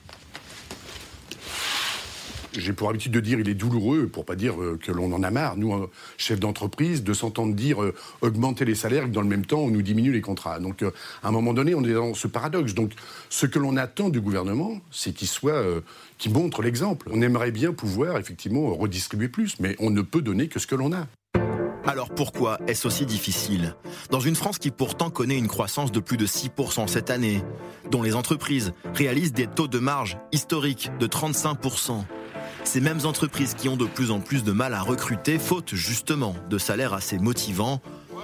j'ai 2.57 2.73
pour 2.73 2.89
habitude 2.91 3.13
de 3.13 3.21
dire 3.21 3.41
il 3.41 3.49
est 3.49 3.55
douloureux, 3.55 4.07
pour 4.07 4.25
pas 4.25 4.37
dire 4.37 4.61
euh, 4.61 4.79
que 4.81 4.93
l'on 4.93 5.13
en 5.13 5.23
a 5.23 5.31
marre, 5.31 5.57
nous, 5.57 5.89
chefs 6.17 6.41
d'entreprise, 6.41 7.03
de 7.03 7.13
s'entendre 7.15 7.55
dire 7.55 7.83
euh, 7.83 7.95
augmenter 8.21 8.65
les 8.65 8.75
salaires 8.75 9.05
et 9.05 9.09
que 9.09 9.15
dans 9.15 9.23
le 9.23 9.29
même 9.29 9.47
temps, 9.47 9.61
on 9.61 9.71
nous 9.71 9.83
diminue 9.83 10.13
les 10.13 10.21
contrats. 10.21 10.59
Donc, 10.59 10.83
euh, 10.83 10.91
à 11.23 11.29
un 11.29 11.33
moment 11.33 11.55
donné, 11.55 11.75
on 11.75 11.85
est 11.85 11.93
dans 11.93 12.15
ce 12.15 12.27
paradoxe. 12.27 12.75
Donc, 12.75 12.93
ce 13.31 13.47
que 13.47 13.59
l'on 13.59 13.77
attend 13.77 14.09
du 14.09 14.21
gouvernement, 14.21 14.81
c'est 14.91 15.13
qu'il 15.13 15.29
soit, 15.29 15.63
qu'il 16.19 16.33
montre 16.33 16.63
l'exemple. 16.63 17.09
On 17.13 17.23
aimerait 17.23 17.51
bien 17.51 17.73
pouvoir, 17.73 18.19
effectivement, 18.19 18.75
redistribuer 18.75 19.29
plus, 19.29 19.59
mais 19.61 19.77
on 19.79 19.91
ne 19.91 20.03
peut 20.03 20.23
donner 20.23 20.49
que 20.49 20.59
ce 20.59 20.67
que 20.67 20.75
l'on 20.75 20.93
a. 20.93 21.07
Alors 21.85 22.11
pourquoi 22.11 22.59
est-ce 22.69 22.87
aussi 22.87 23.07
difficile? 23.07 23.75
Dans 24.11 24.21
une 24.21 24.37
France 24.37 24.59
qui 24.59 24.71
pourtant 24.71 25.11
connaît 25.11 25.37
une 25.37 25.49
croissance 25.49 25.91
de 25.91 25.99
plus 25.99 26.17
de 26.17 26.27
6% 26.27 26.87
cette 26.87 27.11
année, 27.11 27.43
dont 27.91 28.03
les 28.03 28.15
entreprises 28.15 28.73
réalisent 28.95 29.33
des 29.33 29.49
taux 29.49 29.67
de 29.67 29.81
marge 29.81 30.17
historiques 30.31 30.91
de 31.01 31.07
35%, 31.09 32.05
ces 32.65 32.81
mêmes 32.81 33.05
entreprises 33.05 33.55
qui 33.55 33.69
ont 33.69 33.77
de 33.77 33.85
plus 33.85 34.11
en 34.11 34.21
plus 34.21 34.45
de 34.45 34.53
mal 34.53 34.75
à 34.75 34.81
recruter, 34.83 35.39
faute 35.39 35.75
justement 35.75 36.35
de 36.49 36.59
salaires 36.59 36.95
assez 36.95 37.19
motivants, 37.19 37.81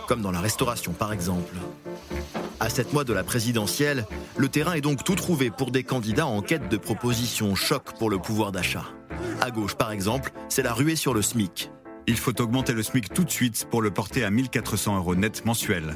comme 0.07 0.22
dans 0.22 0.30
la 0.30 0.41
restauration 0.41 0.93
par 0.93 1.12
exemple. 1.12 1.55
À 2.61 2.68
sept 2.70 2.93
mois 2.93 3.05
de 3.05 3.12
la 3.12 3.24
présidentielle, 3.24 4.07
le 4.36 4.49
terrain 4.49 4.74
est 4.74 4.80
donc 4.80 5.05
tout 5.05 5.14
trouvé 5.14 5.51
pour 5.51 5.70
des 5.70 5.84
candidats 5.84 6.26
en 6.26 6.43
quête 6.43 6.68
de 6.68 6.76
propositions 6.76 7.55
choc 7.55 7.97
pour 7.99 8.11
le 8.11 8.18
pouvoir 8.18 8.53
d'achat. 8.53 8.84
À 9.41 9.51
gauche, 9.51 9.74
par 9.74 9.93
exemple, 9.93 10.32
c'est 10.49 10.62
la 10.62 10.72
ruée 10.72 10.97
sur 10.97 11.14
le 11.14 11.22
SMIC. 11.22 11.70
Il 12.07 12.16
faut 12.16 12.41
augmenter 12.41 12.72
le 12.72 12.82
SMIC 12.82 13.12
tout 13.12 13.24
de 13.24 13.30
suite 13.30 13.66
pour 13.70 13.82
le 13.82 13.91
porter 13.91 14.24
à 14.24 14.30
1400 14.30 14.97
euros 14.97 15.14
net 15.14 15.45
mensuels. 15.45 15.95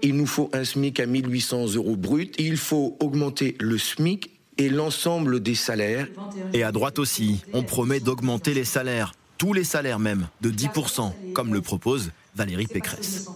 Il 0.00 0.14
nous 0.14 0.26
faut 0.26 0.48
un 0.52 0.64
SMIC 0.64 1.00
à 1.00 1.06
1800 1.06 1.74
euros 1.74 1.96
brut. 1.96 2.34
Il 2.38 2.56
faut 2.56 2.96
augmenter 3.00 3.56
le 3.60 3.76
SMIC 3.76 4.37
et 4.58 4.68
l'ensemble 4.68 5.40
des 5.40 5.54
salaires. 5.54 6.08
Et 6.52 6.62
à 6.64 6.72
droite 6.72 6.98
aussi, 6.98 7.42
on 7.52 7.62
promet 7.62 8.00
d'augmenter 8.00 8.52
les 8.52 8.64
salaires, 8.64 9.12
tous 9.38 9.52
les 9.52 9.64
salaires 9.64 10.00
même, 10.00 10.28
de 10.40 10.50
10%, 10.50 11.32
comme 11.32 11.54
le 11.54 11.62
propose 11.62 12.10
Valérie 12.34 12.66
Pécresse. 12.66 13.28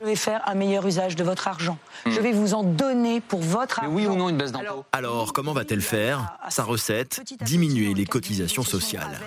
Je 0.00 0.06
vais 0.06 0.16
faire 0.16 0.42
un 0.46 0.54
meilleur 0.54 0.86
usage 0.86 1.16
de 1.16 1.24
votre 1.24 1.48
argent. 1.48 1.78
Je 2.04 2.10
hmm. 2.10 2.22
vais 2.22 2.32
vous 2.32 2.54
en 2.54 2.62
donner 2.62 3.20
pour 3.20 3.40
votre 3.40 3.80
argent. 3.80 3.90
oui 3.90 4.06
ou 4.06 4.16
non 4.16 4.28
une 4.28 4.36
baisse 4.36 4.52
d'impôt 4.52 4.84
Alors, 4.92 5.32
comment 5.32 5.52
va-t-elle 5.52 5.80
faire 5.80 6.36
Sa 6.50 6.62
recette 6.62 7.22
Diminuer 7.42 7.94
les 7.94 8.04
cotisations 8.04 8.62
sociales. 8.62 9.18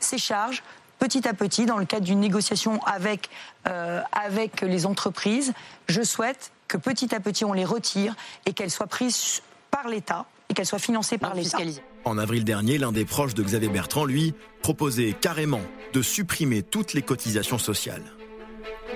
Ces 0.00 0.18
charges, 0.18 0.62
petit 0.98 1.28
à 1.28 1.34
petit, 1.34 1.66
dans 1.66 1.76
le 1.76 1.84
cadre 1.84 2.06
d'une 2.06 2.20
négociation 2.20 2.82
avec, 2.84 3.28
euh, 3.68 4.00
avec 4.12 4.62
les 4.62 4.86
entreprises, 4.86 5.52
je 5.86 6.02
souhaite 6.02 6.50
que 6.66 6.78
petit 6.78 7.14
à 7.14 7.20
petit 7.20 7.44
on 7.44 7.52
les 7.52 7.64
retire 7.64 8.14
et 8.46 8.52
qu'elles 8.52 8.70
soient 8.70 8.86
prises 8.86 9.42
par 9.82 9.90
l'État 9.90 10.24
et 10.48 10.54
qu'elle 10.54 10.64
soit 10.64 10.78
financée 10.78 11.18
par 11.18 11.34
l'État. 11.34 11.58
En 12.04 12.16
avril 12.16 12.44
dernier, 12.44 12.78
l'un 12.78 12.92
des 12.92 13.04
proches 13.04 13.34
de 13.34 13.42
Xavier 13.42 13.68
Bertrand, 13.68 14.06
lui, 14.06 14.32
proposait 14.62 15.12
carrément 15.12 15.60
de 15.92 16.00
supprimer 16.00 16.62
toutes 16.62 16.94
les 16.94 17.02
cotisations 17.02 17.58
sociales. 17.58 18.04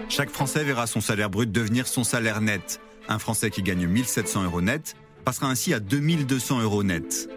Chaque 0.09 0.31
Français 0.31 0.65
verra 0.65 0.87
son 0.87 1.03
salaire 1.03 1.29
brut 1.29 1.53
devenir 1.53 1.87
son 1.87 2.03
salaire 2.03 2.41
net. 2.41 2.81
Un 3.09 3.19
Français 3.19 3.51
qui 3.51 3.63
gagne 3.63 3.87
1700 3.87 4.45
euros 4.45 4.63
net 4.63 4.97
passera 5.25 5.49
ainsi 5.49 5.75
à 5.75 5.81
2200 5.81 6.63
euros 6.63 6.83
net. 6.83 7.29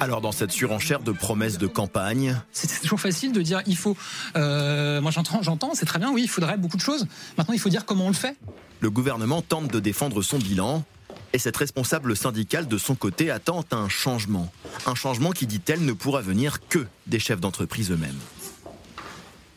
Alors 0.00 0.22
dans 0.22 0.32
cette 0.32 0.50
surenchère 0.50 1.00
de 1.00 1.12
promesses 1.12 1.58
de 1.58 1.66
campagne, 1.66 2.40
c'est 2.52 2.80
toujours 2.80 3.00
facile 3.00 3.32
de 3.32 3.42
dire 3.42 3.60
il 3.66 3.76
faut. 3.76 3.98
Euh, 4.36 5.02
moi 5.02 5.10
j'entends, 5.10 5.42
j'entends, 5.42 5.72
c'est 5.74 5.84
très 5.84 5.98
bien. 5.98 6.10
Oui, 6.10 6.22
il 6.22 6.28
faudrait 6.28 6.56
beaucoup 6.56 6.78
de 6.78 6.82
choses. 6.82 7.06
Maintenant, 7.36 7.52
il 7.52 7.60
faut 7.60 7.68
dire 7.68 7.84
comment 7.84 8.06
on 8.06 8.08
le 8.08 8.14
fait. 8.14 8.36
Le 8.80 8.90
gouvernement 8.90 9.42
tente 9.42 9.68
de 9.68 9.78
défendre 9.78 10.22
son 10.22 10.38
bilan 10.38 10.84
et 11.34 11.38
cette 11.38 11.56
responsable 11.56 12.16
syndicale, 12.16 12.68
de 12.68 12.78
son 12.78 12.94
côté, 12.94 13.28
attend 13.28 13.64
un 13.72 13.88
changement. 13.88 14.52
Un 14.86 14.94
changement 14.94 15.32
qui, 15.32 15.48
dit-elle, 15.48 15.84
ne 15.84 15.92
pourra 15.92 16.22
venir 16.22 16.60
que 16.68 16.86
des 17.08 17.18
chefs 17.18 17.40
d'entreprise 17.40 17.90
eux-mêmes. 17.90 18.20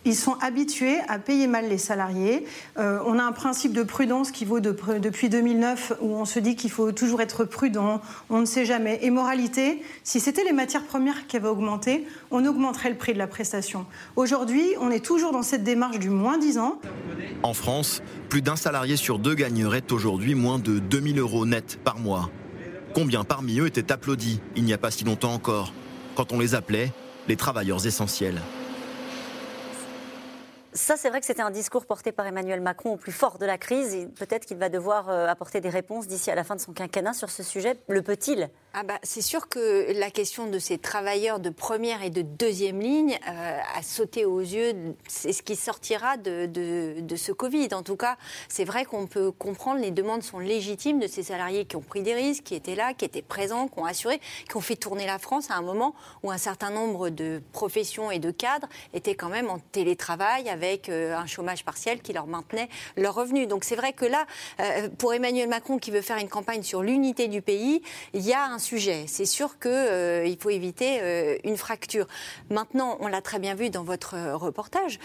Ils 0.08 0.16
sont 0.16 0.38
habitués 0.40 1.00
à 1.10 1.20
payer 1.20 1.48
mal 1.48 1.68
les 1.68 1.78
salariés. 1.78 2.46
Euh, 2.78 3.00
on 3.06 3.20
a 3.20 3.24
un 3.24 3.34
principe 3.34 3.74
de 3.74 3.84
prudence 3.84 4.32
qui 4.32 4.46
vaut 4.46 4.62
depuis 4.62 5.28
2009 5.28 5.96
où 6.00 6.16
on 6.16 6.24
se 6.24 6.40
dit 6.40 6.56
qu'il 6.56 6.72
faut 6.72 6.94
toujours 6.94 7.20
être 7.20 7.44
prudent, 7.44 8.00
on 8.30 8.40
ne 8.40 8.46
sait 8.46 8.64
jamais. 8.64 9.00
Et 9.02 9.10
moralité, 9.10 9.84
si 10.06 10.22
c'était 10.22 10.46
les 10.46 10.54
matières 10.54 10.86
premières 10.86 11.28
qui 11.28 11.36
avaient 11.36 11.50
augmenté, 11.50 12.08
on 12.32 12.46
augmenterait 12.46 12.90
le 12.90 12.96
prix 12.96 13.12
de 13.12 13.18
la 13.18 13.28
prestation. 13.28 13.86
Aujourd'hui, 14.16 14.64
on 14.80 14.92
est 14.92 15.04
toujours 15.04 15.34
dans 15.34 15.44
cette 15.44 15.66
démarche 15.66 16.00
du 16.00 16.10
moins 16.10 16.38
10 16.38 16.58
ans. 16.58 16.80
En 17.44 17.54
France, 17.54 18.02
plus 18.30 18.42
d'un 18.42 18.56
salarié 18.56 18.96
sur 18.96 19.20
deux 19.20 19.36
gagnerait 19.36 19.92
aujourd'hui 19.92 20.36
moins 20.36 20.58
de 20.58 20.80
2000 20.80 21.20
euros 21.20 21.46
net 21.46 21.80
par 21.84 22.00
mois. 22.00 22.30
Combien 22.96 23.26
parmi 23.26 23.60
eux 23.60 23.68
étaient 23.68 23.92
applaudis 23.92 24.40
il 24.56 24.64
n'y 24.64 24.72
a 24.72 24.78
pas 24.78 24.90
si 24.90 25.04
longtemps 25.04 25.34
encore, 25.34 25.74
quand 26.16 26.32
on 26.32 26.40
les 26.40 26.56
appelait 26.56 26.94
les 27.28 27.36
travailleurs 27.36 27.86
essentiels 27.86 28.42
ça, 30.74 30.96
c'est 30.98 31.10
vrai 31.10 31.20
que 31.20 31.26
c'était 31.26 31.42
un 31.42 31.52
discours 31.52 31.86
porté 31.86 32.12
par 32.12 32.26
Emmanuel 32.28 32.62
Macron 32.62 32.94
au 32.94 32.98
plus 32.98 33.12
fort 33.12 33.38
de 33.38 33.46
la 33.46 33.58
crise. 33.58 34.08
Peut-être 34.16 34.46
qu'il 34.46 34.58
va 34.58 34.70
devoir 34.70 35.10
euh, 35.10 35.28
apporter 35.28 35.62
des 35.62 35.70
réponses 35.70 36.08
d'ici 36.08 36.32
à 36.32 36.36
la 36.36 36.44
fin 36.44 36.56
de 36.56 36.62
son 36.62 36.74
quinquennat 36.74 37.14
sur 37.14 37.30
ce 37.30 37.44
sujet. 37.44 37.78
Le 37.88 38.02
peut-il? 38.02 38.50
Ah 38.74 38.84
bah, 38.84 39.00
C'est 39.04 39.22
sûr 39.22 39.50
que 39.50 39.92
la 39.98 40.12
question 40.12 40.48
de 40.48 40.60
ces 40.60 40.78
travailleurs 40.78 41.40
de 41.40 41.50
première 41.50 42.04
et 42.04 42.10
de 42.10 42.22
deuxième 42.22 42.80
ligne 42.80 43.18
euh, 43.28 43.60
a 43.76 43.82
sauté 43.82 44.26
aux 44.26 44.40
yeux. 44.40 44.74
C'est 45.08 45.34
ce 45.34 45.42
qui 45.42 45.56
sortira 45.56 46.18
de, 46.18 46.50
ce 47.16 47.32
Covid. 47.32 47.70
En 47.74 47.82
tout 47.82 47.96
cas, 47.96 48.18
c'est 48.50 48.66
vrai 48.66 48.86
qu'on 48.86 49.08
peut 49.08 49.32
comprendre, 49.32 49.82
les 49.82 49.92
demandes 49.92 50.22
sont 50.22 50.40
légitimes 50.40 51.00
de 51.00 51.08
ces 51.08 51.24
salariés 51.24 51.66
qui 51.66 51.76
ont 51.76 51.82
pris 51.82 52.04
des 52.04 52.14
risques, 52.14 52.44
qui 52.44 52.56
étaient 52.56 52.76
là, 52.76 52.94
qui 52.94 53.06
étaient 53.06 53.22
présents, 53.22 53.68
qui 53.68 53.80
ont 53.80 53.86
assuré, 53.86 54.20
qui 54.48 54.58
ont 54.58 54.62
fait 54.62 54.76
tourner 54.76 55.08
la 55.08 55.18
France 55.18 55.50
à 55.50 55.56
un 55.56 55.62
moment 55.62 55.96
où 56.22 56.30
un 56.30 56.38
certain 56.38 56.70
nombre 56.70 57.10
de 57.10 57.42
professions 57.54 58.12
et 58.12 58.20
de 58.20 58.32
cadres 58.32 58.68
étaient 58.94 59.16
quand 59.16 59.30
même 59.30 59.50
en 59.50 59.60
télétravail 59.60 60.50
avec 60.50 60.90
euh, 60.90 61.16
un 61.16 61.26
chômage 61.26 61.64
partiel 61.64 62.02
qui 62.02 62.14
leur 62.14 62.28
maintenait 62.28 62.70
leurs 62.96 63.16
revenus. 63.16 63.48
Donc 63.48 63.64
c'est 63.64 63.76
vrai 63.76 63.94
que 63.94 64.06
là, 64.06 64.28
euh, 64.60 64.90
pour 64.98 65.14
Emmanuel 65.14 65.50
Macron 65.50 65.80
qui 65.80 65.90
veut 65.90 66.02
faire 66.02 66.18
une 66.18 66.30
campagne 66.30 66.64
sur 66.64 66.84
l'unité 66.84 67.28
du 67.28 67.42
pays, 67.42 67.82
il 68.14 68.22
y 68.22 68.34
a 68.34 68.44
un 68.44 68.60
sujet. 68.68 69.06
C'est 69.08 69.26
sûr 69.26 69.60
qu'il 69.60 69.72
euh, 69.72 70.36
faut 70.40 70.50
éviter 70.50 71.00
euh, 71.02 71.38
une 71.46 71.56
fracture. 71.56 72.06
Maintenant, 72.50 72.98
on 73.00 73.08
l'a 73.08 73.22
très 73.22 73.40
bien 73.40 73.56
vu 73.56 73.70
dans 73.70 73.84
votre 73.84 74.16
euh, 74.16 74.36
reportage, 74.36 75.00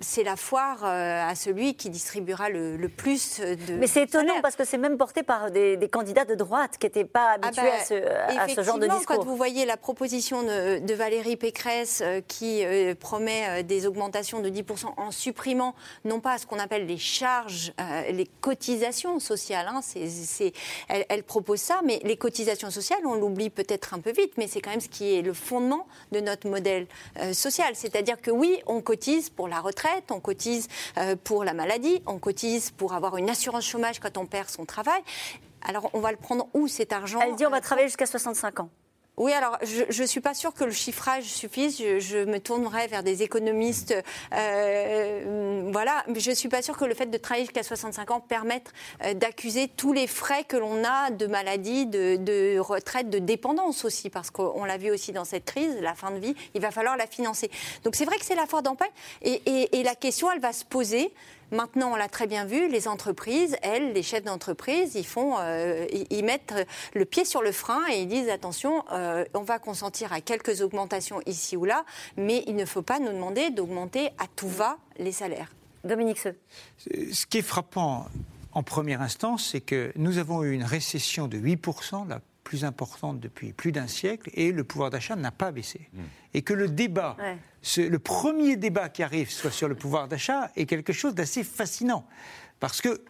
c'est 0.00 0.24
la 0.24 0.36
foire 0.36 0.84
à 0.84 1.34
celui 1.34 1.74
qui 1.74 1.90
distribuera 1.90 2.48
le, 2.48 2.88
plus 2.88 3.40
de. 3.40 3.74
Mais 3.74 3.86
c'est 3.86 4.02
étonnant 4.02 4.40
parce 4.42 4.56
que 4.56 4.64
c'est 4.64 4.78
même 4.78 4.96
porté 4.96 5.22
par 5.22 5.50
des, 5.50 5.88
candidats 5.90 6.24
de 6.24 6.34
droite 6.34 6.76
qui 6.78 6.86
n'étaient 6.86 7.04
pas 7.04 7.30
ah 7.30 7.46
habitués 7.46 7.62
bah, 7.62 8.42
à, 8.42 8.48
ce, 8.48 8.62
genre 8.62 8.78
de 8.78 8.86
discours. 8.86 9.16
Quand 9.16 9.24
vous 9.24 9.36
voyez 9.36 9.64
la 9.64 9.76
proposition 9.76 10.42
de, 10.42 10.94
Valérie 10.94 11.36
Pécresse 11.36 12.02
qui 12.28 12.64
promet 13.00 13.62
des 13.64 13.86
augmentations 13.86 14.40
de 14.40 14.48
10% 14.48 14.86
en 14.96 15.10
supprimant 15.10 15.74
non 16.04 16.20
pas 16.20 16.38
ce 16.38 16.46
qu'on 16.46 16.58
appelle 16.58 16.86
les 16.86 16.98
charges, 16.98 17.72
les 18.10 18.28
cotisations 18.40 19.18
sociales, 19.18 19.68
hein, 19.68 19.80
elle, 20.88 21.04
elle 21.08 21.22
propose 21.22 21.60
ça, 21.60 21.80
mais 21.84 22.00
les 22.04 22.13
cotisations 22.16 22.70
sociales, 22.70 23.00
on 23.04 23.14
l'oublie 23.14 23.50
peut-être 23.50 23.94
un 23.94 24.00
peu 24.00 24.12
vite, 24.12 24.32
mais 24.36 24.46
c'est 24.46 24.60
quand 24.60 24.70
même 24.70 24.80
ce 24.80 24.88
qui 24.88 25.14
est 25.14 25.22
le 25.22 25.32
fondement 25.32 25.86
de 26.12 26.20
notre 26.20 26.48
modèle 26.48 26.86
euh, 27.18 27.32
social. 27.32 27.74
C'est-à-dire 27.74 28.20
que 28.20 28.30
oui, 28.30 28.60
on 28.66 28.80
cotise 28.80 29.30
pour 29.30 29.48
la 29.48 29.60
retraite, 29.60 30.10
on 30.10 30.20
cotise 30.20 30.68
euh, 30.98 31.16
pour 31.22 31.44
la 31.44 31.54
maladie, 31.54 32.02
on 32.06 32.18
cotise 32.18 32.70
pour 32.70 32.94
avoir 32.94 33.16
une 33.16 33.30
assurance 33.30 33.64
chômage 33.64 34.00
quand 34.00 34.16
on 34.18 34.26
perd 34.26 34.48
son 34.48 34.64
travail. 34.64 35.00
Alors 35.62 35.90
on 35.94 36.00
va 36.00 36.10
le 36.10 36.18
prendre 36.18 36.46
où 36.54 36.68
cet 36.68 36.92
argent 36.92 37.20
Elle 37.20 37.36
dit 37.36 37.46
on 37.46 37.50
va 37.50 37.58
euh, 37.58 37.60
travailler 37.60 37.88
jusqu'à 37.88 38.06
65 38.06 38.60
ans. 38.60 38.70
Oui, 39.16 39.32
alors 39.32 39.58
je 39.62 40.02
ne 40.02 40.06
suis 40.06 40.20
pas 40.20 40.34
sûre 40.34 40.52
que 40.52 40.64
le 40.64 40.72
chiffrage 40.72 41.24
suffise. 41.24 41.78
Je, 41.78 42.24
me 42.24 42.38
tournerai 42.38 42.88
vers 42.88 43.04
des 43.04 43.22
économistes. 43.22 43.94
Euh, 44.32 45.70
voilà, 45.72 46.04
mais 46.08 46.18
je 46.18 46.30
ne 46.30 46.34
suis 46.34 46.48
pas 46.48 46.62
sûre 46.62 46.76
que 46.76 46.84
le 46.84 46.94
fait 46.94 47.06
de 47.06 47.16
travailler 47.16 47.44
jusqu'à 47.44 47.62
65 47.62 48.10
ans 48.10 48.20
permette 48.20 48.72
euh, 49.04 49.14
d'accuser 49.14 49.68
tous 49.68 49.92
les 49.92 50.08
frais 50.08 50.42
que 50.42 50.56
l'on 50.56 50.82
a 50.84 51.10
de 51.10 51.26
maladie, 51.26 51.86
de, 51.86 52.58
retraite, 52.58 53.08
de 53.08 53.20
dépendance 53.20 53.84
aussi, 53.84 54.10
parce 54.10 54.30
qu'on 54.30 54.64
l'a 54.64 54.78
vu 54.78 54.90
aussi 54.90 55.12
dans 55.12 55.24
cette 55.24 55.44
crise, 55.44 55.76
la 55.80 55.94
fin 55.94 56.10
de 56.10 56.18
vie, 56.18 56.34
il 56.54 56.60
va 56.60 56.72
falloir 56.72 56.96
la 56.96 57.06
financer. 57.06 57.50
Donc 57.84 57.94
c'est 57.94 58.04
vrai 58.04 58.18
que 58.18 58.24
c'est 58.24 58.34
la 58.34 58.46
foire 58.46 58.62
d'empagne 58.62 58.90
et, 59.22 59.78
et 59.78 59.82
la 59.84 59.94
question, 59.94 60.30
elle 60.32 60.40
va 60.40 60.52
se 60.52 60.64
poser. 60.64 61.12
Maintenant, 61.54 61.92
on 61.92 61.96
l'a 61.96 62.08
très 62.08 62.26
bien 62.26 62.46
vu, 62.46 62.68
les 62.68 62.88
entreprises, 62.88 63.56
elles, 63.62 63.92
les 63.92 64.02
chefs 64.02 64.24
d'entreprise, 64.24 64.96
ils 64.96 65.06
font, 65.06 65.36
euh, 65.38 65.86
ils, 66.10 66.24
mettent 66.24 66.66
le 66.94 67.04
pied 67.04 67.24
sur 67.24 67.42
le 67.42 67.52
frein 67.52 67.80
et 67.92 68.00
ils 68.00 68.08
disent 68.08 68.28
attention, 68.28 68.84
euh, 68.90 69.24
on 69.34 69.42
va 69.42 69.60
consentir 69.60 70.12
à 70.12 70.20
quelques 70.20 70.62
augmentations 70.62 71.20
ici 71.26 71.56
ou 71.56 71.64
là, 71.64 71.84
mais 72.16 72.42
il 72.48 72.56
ne 72.56 72.64
faut 72.64 72.82
pas 72.82 72.98
nous 72.98 73.12
demander 73.12 73.50
d'augmenter 73.50 74.08
à 74.18 74.26
tout 74.34 74.48
va 74.48 74.78
les 74.98 75.12
salaires. 75.12 75.54
Dominique 75.84 76.18
Ce. 76.18 76.30
Ce 77.12 77.24
qui 77.24 77.38
est 77.38 77.42
frappant 77.42 78.06
en 78.50 78.62
première 78.64 79.00
instance, 79.00 79.50
c'est 79.52 79.60
que 79.60 79.92
nous 79.94 80.18
avons 80.18 80.42
eu 80.42 80.52
une 80.52 80.64
récession 80.64 81.28
de 81.28 81.38
8%, 81.38 82.08
la 82.08 82.20
plus 82.44 82.64
importante 82.64 83.18
depuis 83.18 83.52
plus 83.52 83.72
d'un 83.72 83.88
siècle, 83.88 84.30
et 84.34 84.52
le 84.52 84.62
pouvoir 84.62 84.90
d'achat 84.90 85.16
n'a 85.16 85.32
pas 85.32 85.50
baissé. 85.50 85.88
Hmm. 85.92 86.02
Et 86.34 86.42
que 86.42 86.52
le 86.52 86.68
débat, 86.68 87.16
le 87.76 87.98
premier 87.98 88.56
débat 88.56 88.88
qui 88.90 89.02
arrive 89.02 89.30
soit 89.30 89.50
sur 89.50 89.66
le 89.66 89.74
pouvoir 89.74 90.06
d'achat, 90.06 90.50
est 90.54 90.66
quelque 90.66 90.92
chose 90.92 91.14
d'assez 91.14 91.42
fascinant. 91.42 92.06
Parce 92.60 92.80
que 92.80 93.02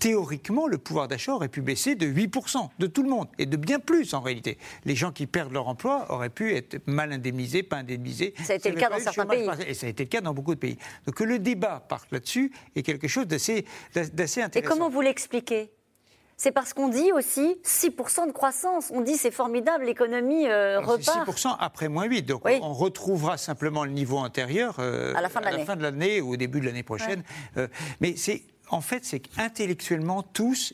théoriquement, 0.00 0.66
le 0.66 0.78
pouvoir 0.78 1.08
d'achat 1.08 1.34
aurait 1.34 1.48
pu 1.48 1.60
baisser 1.60 1.94
de 1.94 2.06
8% 2.06 2.70
de 2.78 2.86
tout 2.86 3.02
le 3.02 3.10
monde, 3.10 3.28
et 3.38 3.44
de 3.44 3.56
bien 3.56 3.78
plus 3.78 4.14
en 4.14 4.20
réalité. 4.20 4.56
Les 4.86 4.96
gens 4.96 5.12
qui 5.12 5.26
perdent 5.26 5.52
leur 5.52 5.68
emploi 5.68 6.06
auraient 6.10 6.30
pu 6.30 6.54
être 6.54 6.80
mal 6.86 7.12
indemnisés, 7.12 7.62
pas 7.62 7.76
indemnisés. 7.76 8.32
Ça 8.42 8.54
a 8.54 8.56
été 8.56 8.70
le 8.70 8.76
cas 8.76 8.88
dans 8.88 8.98
certains 8.98 9.26
pays. 9.26 9.46
Et 9.66 9.74
ça 9.74 9.86
a 9.86 9.90
été 9.90 10.04
le 10.04 10.08
cas 10.08 10.22
dans 10.22 10.32
beaucoup 10.32 10.54
de 10.54 10.60
pays. 10.60 10.78
Donc 11.04 11.16
que 11.16 11.24
le 11.24 11.38
débat 11.38 11.84
parte 11.86 12.10
là-dessus 12.12 12.50
est 12.74 12.82
quelque 12.82 13.08
chose 13.08 13.26
d'assez 13.26 13.64
intéressant. 13.94 14.48
Et 14.54 14.62
comment 14.62 14.88
vous 14.88 15.02
l'expliquez? 15.02 15.70
C'est 16.40 16.52
parce 16.52 16.72
qu'on 16.72 16.88
dit 16.88 17.12
aussi 17.12 17.58
6% 17.64 18.26
de 18.26 18.32
croissance. 18.32 18.90
On 18.94 19.02
dit 19.02 19.18
c'est 19.18 19.30
formidable, 19.30 19.84
l'économie 19.84 20.48
euh, 20.48 20.80
repart. 20.80 21.28
6% 21.28 21.54
après 21.60 21.90
moins 21.90 22.06
8. 22.06 22.22
Donc 22.22 22.40
on 22.46 22.72
retrouvera 22.72 23.36
simplement 23.36 23.84
le 23.84 23.90
niveau 23.90 24.16
antérieur 24.16 24.76
euh, 24.78 25.12
à 25.14 25.20
la 25.20 25.28
fin 25.28 25.76
de 25.76 25.82
l'année 25.82 26.22
ou 26.22 26.32
au 26.32 26.36
début 26.38 26.60
de 26.60 26.64
l'année 26.64 26.82
prochaine. 26.82 27.24
Euh, 27.58 27.68
mais 28.00 28.16
c'est 28.16 28.42
en 28.70 28.80
fait, 28.80 29.04
c'est 29.04 29.20
qu'intellectuellement, 29.20 30.22
tous, 30.22 30.72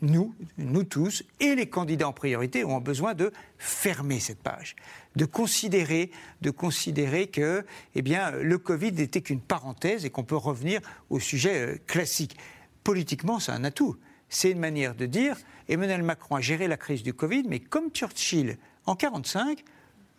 nous, 0.00 0.34
nous 0.56 0.84
tous, 0.84 1.22
et 1.38 1.54
les 1.54 1.68
candidats 1.68 2.08
en 2.08 2.14
priorité 2.14 2.64
ont 2.64 2.80
besoin 2.80 3.12
de 3.12 3.30
fermer 3.58 4.20
cette 4.20 4.42
page, 4.42 4.74
de 5.16 5.26
considérer, 5.26 6.12
de 6.40 6.50
considérer 6.50 7.26
que, 7.26 7.66
eh 7.94 8.00
bien, 8.00 8.30
le 8.30 8.56
Covid 8.56 8.92
n'était 8.92 9.20
qu'une 9.20 9.42
parenthèse 9.42 10.06
et 10.06 10.10
qu'on 10.10 10.24
peut 10.24 10.34
revenir 10.34 10.80
au 11.10 11.20
sujet 11.20 11.82
classique. 11.86 12.38
Politiquement, 12.84 13.38
c'est 13.38 13.52
un 13.52 13.64
atout 13.64 13.98
c'est 14.34 14.50
une 14.50 14.58
manière 14.58 14.94
de 14.94 15.06
dire 15.06 15.36
Emmanuel 15.68 16.02
Macron 16.02 16.36
a 16.36 16.40
géré 16.40 16.68
la 16.68 16.76
crise 16.76 17.02
du 17.02 17.14
Covid, 17.14 17.44
mais 17.48 17.60
comme 17.60 17.90
Churchill 17.90 18.58
en 18.86 18.94
1945, 18.94 19.64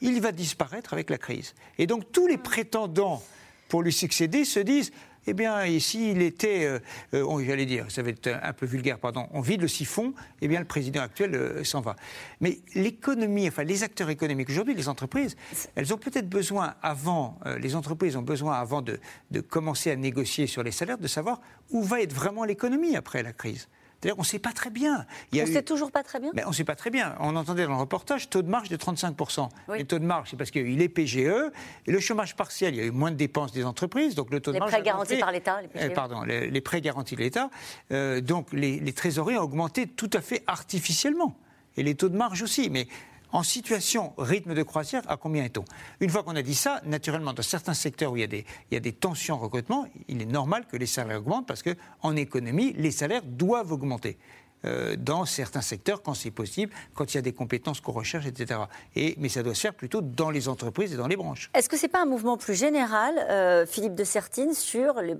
il 0.01 0.21
va 0.21 0.31
disparaître 0.31 0.93
avec 0.93 1.09
la 1.09 1.17
crise. 1.17 1.53
Et 1.77 1.87
donc 1.87 2.11
tous 2.11 2.27
les 2.27 2.37
prétendants 2.37 3.21
pour 3.69 3.81
lui 3.81 3.93
succéder 3.93 4.45
se 4.45 4.59
disent 4.59 4.91
eh 5.27 5.33
bien, 5.33 5.65
ici, 5.65 6.11
il 6.11 6.21
était, 6.21 6.65
euh, 6.65 6.79
euh, 7.15 7.43
j'allais 7.45 7.65
dire, 7.65 7.89
ça 7.89 8.03
va 8.03 8.09
être 8.09 8.27
un 8.27 8.53
peu 8.53 8.67
vulgaire, 8.67 8.99
pardon, 8.99 9.27
on 9.31 9.41
vide 9.41 9.61
le 9.61 9.67
siphon, 9.67 10.13
eh 10.41 10.47
bien, 10.47 10.59
le 10.59 10.67
président 10.67 11.01
actuel 11.01 11.33
euh, 11.33 11.63
s'en 11.63 11.81
va. 11.81 11.95
Mais 12.41 12.59
l'économie, 12.75 13.47
enfin, 13.47 13.63
les 13.63 13.81
acteurs 13.81 14.11
économiques 14.11 14.49
aujourd'hui, 14.49 14.75
les 14.75 14.87
entreprises, 14.87 15.35
elles 15.73 15.91
ont 15.93 15.97
peut-être 15.97 16.29
besoin, 16.29 16.75
avant, 16.83 17.39
les 17.59 17.75
entreprises 17.75 18.15
ont 18.15 18.21
besoin, 18.21 18.53
avant 18.53 18.83
de, 18.83 18.99
de 19.31 19.41
commencer 19.41 19.89
à 19.89 19.95
négocier 19.95 20.45
sur 20.45 20.61
les 20.61 20.71
salaires, 20.71 20.99
de 20.99 21.07
savoir 21.07 21.41
où 21.71 21.81
va 21.81 22.01
être 22.01 22.13
vraiment 22.13 22.43
l'économie 22.43 22.95
après 22.95 23.23
la 23.23 23.33
crise. 23.33 23.67
On 24.13 24.21
ne 24.21 24.25
sait 24.25 24.39
pas 24.39 24.51
très 24.51 24.69
bien. 24.69 25.05
on 25.33 25.37
ne 25.37 25.45
sait 25.45 25.63
toujours 25.63 25.91
pas 25.91 26.03
très 26.03 26.19
bien 26.19 26.31
Mais 26.33 26.43
On 26.45 26.49
ne 26.49 26.53
sait 26.53 26.63
pas 26.63 26.75
très 26.75 26.89
bien. 26.89 27.15
On 27.19 27.35
entendait 27.35 27.65
dans 27.65 27.71
le 27.71 27.79
reportage 27.79 28.29
taux 28.29 28.41
de 28.41 28.49
marge 28.49 28.69
de 28.69 28.77
35%. 28.77 29.49
Le 29.69 29.83
taux 29.83 29.99
de 29.99 30.05
marge, 30.05 30.29
c'est 30.31 30.37
parce 30.37 30.51
qu'il 30.51 30.81
est 30.81 30.89
PGE. 30.89 31.17
Et 31.17 31.91
le 31.91 31.99
chômage 31.99 32.35
partiel, 32.35 32.73
il 32.73 32.77
y 32.77 32.81
a 32.81 32.85
eu 32.85 32.91
moins 32.91 33.11
de 33.11 33.17
dépenses 33.17 33.51
des 33.51 33.65
entreprises. 33.65 34.15
Donc 34.15 34.31
le 34.31 34.39
taux 34.39 34.51
de 34.51 34.59
les 34.59 34.65
Prêts 34.65 34.81
garantis 34.81 35.17
par 35.17 35.31
l'État, 35.31 35.61
les 35.61 35.67
PGE. 35.67 35.85
Euh, 35.85 35.93
pardon, 35.93 36.23
les, 36.23 36.61
prêts 36.61 36.81
garantis 36.81 37.15
de 37.15 37.21
l'État. 37.21 37.49
Euh, 37.91 38.21
donc 38.21 38.51
les, 38.51 38.79
les 38.79 38.93
trésoreries 38.93 39.37
ont 39.37 39.43
augmenté 39.43 39.87
tout 39.87 40.09
à 40.13 40.21
fait 40.21 40.43
artificiellement. 40.47 41.35
Et 41.77 41.83
les 41.83 41.95
taux 41.95 42.09
de 42.09 42.17
marge 42.17 42.41
aussi. 42.41 42.69
Mais 42.69 42.87
en 43.31 43.43
situation 43.43 44.13
rythme 44.17 44.53
de 44.53 44.63
croisière, 44.63 45.03
à 45.07 45.17
combien 45.17 45.43
est-on? 45.43 45.65
Une 45.99 46.09
fois 46.09 46.23
qu'on 46.23 46.35
a 46.35 46.41
dit 46.41 46.55
ça, 46.55 46.81
naturellement, 46.85 47.33
dans 47.33 47.43
certains 47.43 47.73
secteurs 47.73 48.11
où 48.11 48.17
il 48.17 48.21
y 48.21 48.75
a 48.75 48.79
des, 48.79 48.93
tensions 48.93 49.35
en 49.35 49.39
recrutement, 49.39 49.85
il 50.07 50.21
est 50.21 50.25
normal 50.25 50.65
que 50.71 50.77
les 50.77 50.85
salaires 50.85 51.19
augmentent 51.19 51.47
parce 51.47 51.63
qu'en 51.63 52.15
économie, 52.15 52.73
les 52.73 52.91
salaires 52.91 53.23
doivent 53.23 53.71
augmenter. 53.71 54.17
Euh, 54.63 54.95
dans 54.97 55.25
certains 55.25 55.61
secteurs, 55.61 56.01
quand 56.01 56.15
c'est 56.15 56.31
possible, 56.31 56.73
quand 56.95 57.13
il 57.13 57.17
y 57.17 57.19
a 57.19 57.21
des 57.21 57.33
compétences 57.33 57.81
qu'on 57.81 57.91
recherche, 57.91 58.25
etc. 58.25 58.61
Et, 58.95 59.15
mais 59.19 59.29
ça 59.29 59.43
doit 59.43 59.53
se 59.53 59.61
faire 59.61 59.75
plutôt 59.75 60.01
dans 60.01 60.31
les 60.31 60.47
entreprises 60.47 60.93
et 60.93 60.97
dans 60.97 61.07
les 61.07 61.17
branches. 61.17 61.51
Est-ce 61.53 61.69
que 61.69 61.77
ce 61.77 61.83
n'est 61.83 61.89
pas 61.89 62.01
un 62.01 62.07
mouvement 62.07 62.37
plus 62.37 62.55
général, 62.55 63.15
euh, 63.29 63.65
Philippe 63.67 63.95
de 63.95 64.03
Sertine, 64.03 64.53
sur 64.53 65.01
les 65.01 65.15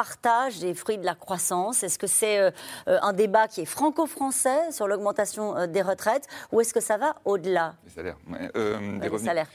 partage 0.00 0.60
des 0.60 0.72
fruits 0.72 0.96
de 0.96 1.04
la 1.04 1.14
croissance 1.14 1.82
Est-ce 1.82 1.98
que 1.98 2.06
c'est 2.06 2.38
euh, 2.38 2.50
euh, 2.88 2.98
un 3.02 3.12
débat 3.12 3.48
qui 3.48 3.60
est 3.60 3.66
franco-français 3.66 4.72
sur 4.72 4.88
l'augmentation 4.88 5.54
euh, 5.54 5.66
des 5.66 5.82
retraites 5.82 6.26
ou 6.52 6.62
est-ce 6.62 6.72
que 6.72 6.80
ça 6.80 6.96
va 6.96 7.16
au-delà? 7.26 7.74
Des 7.84 7.90
salaires. 7.90 8.16
des 8.24 9.18
Salaires. 9.18 9.48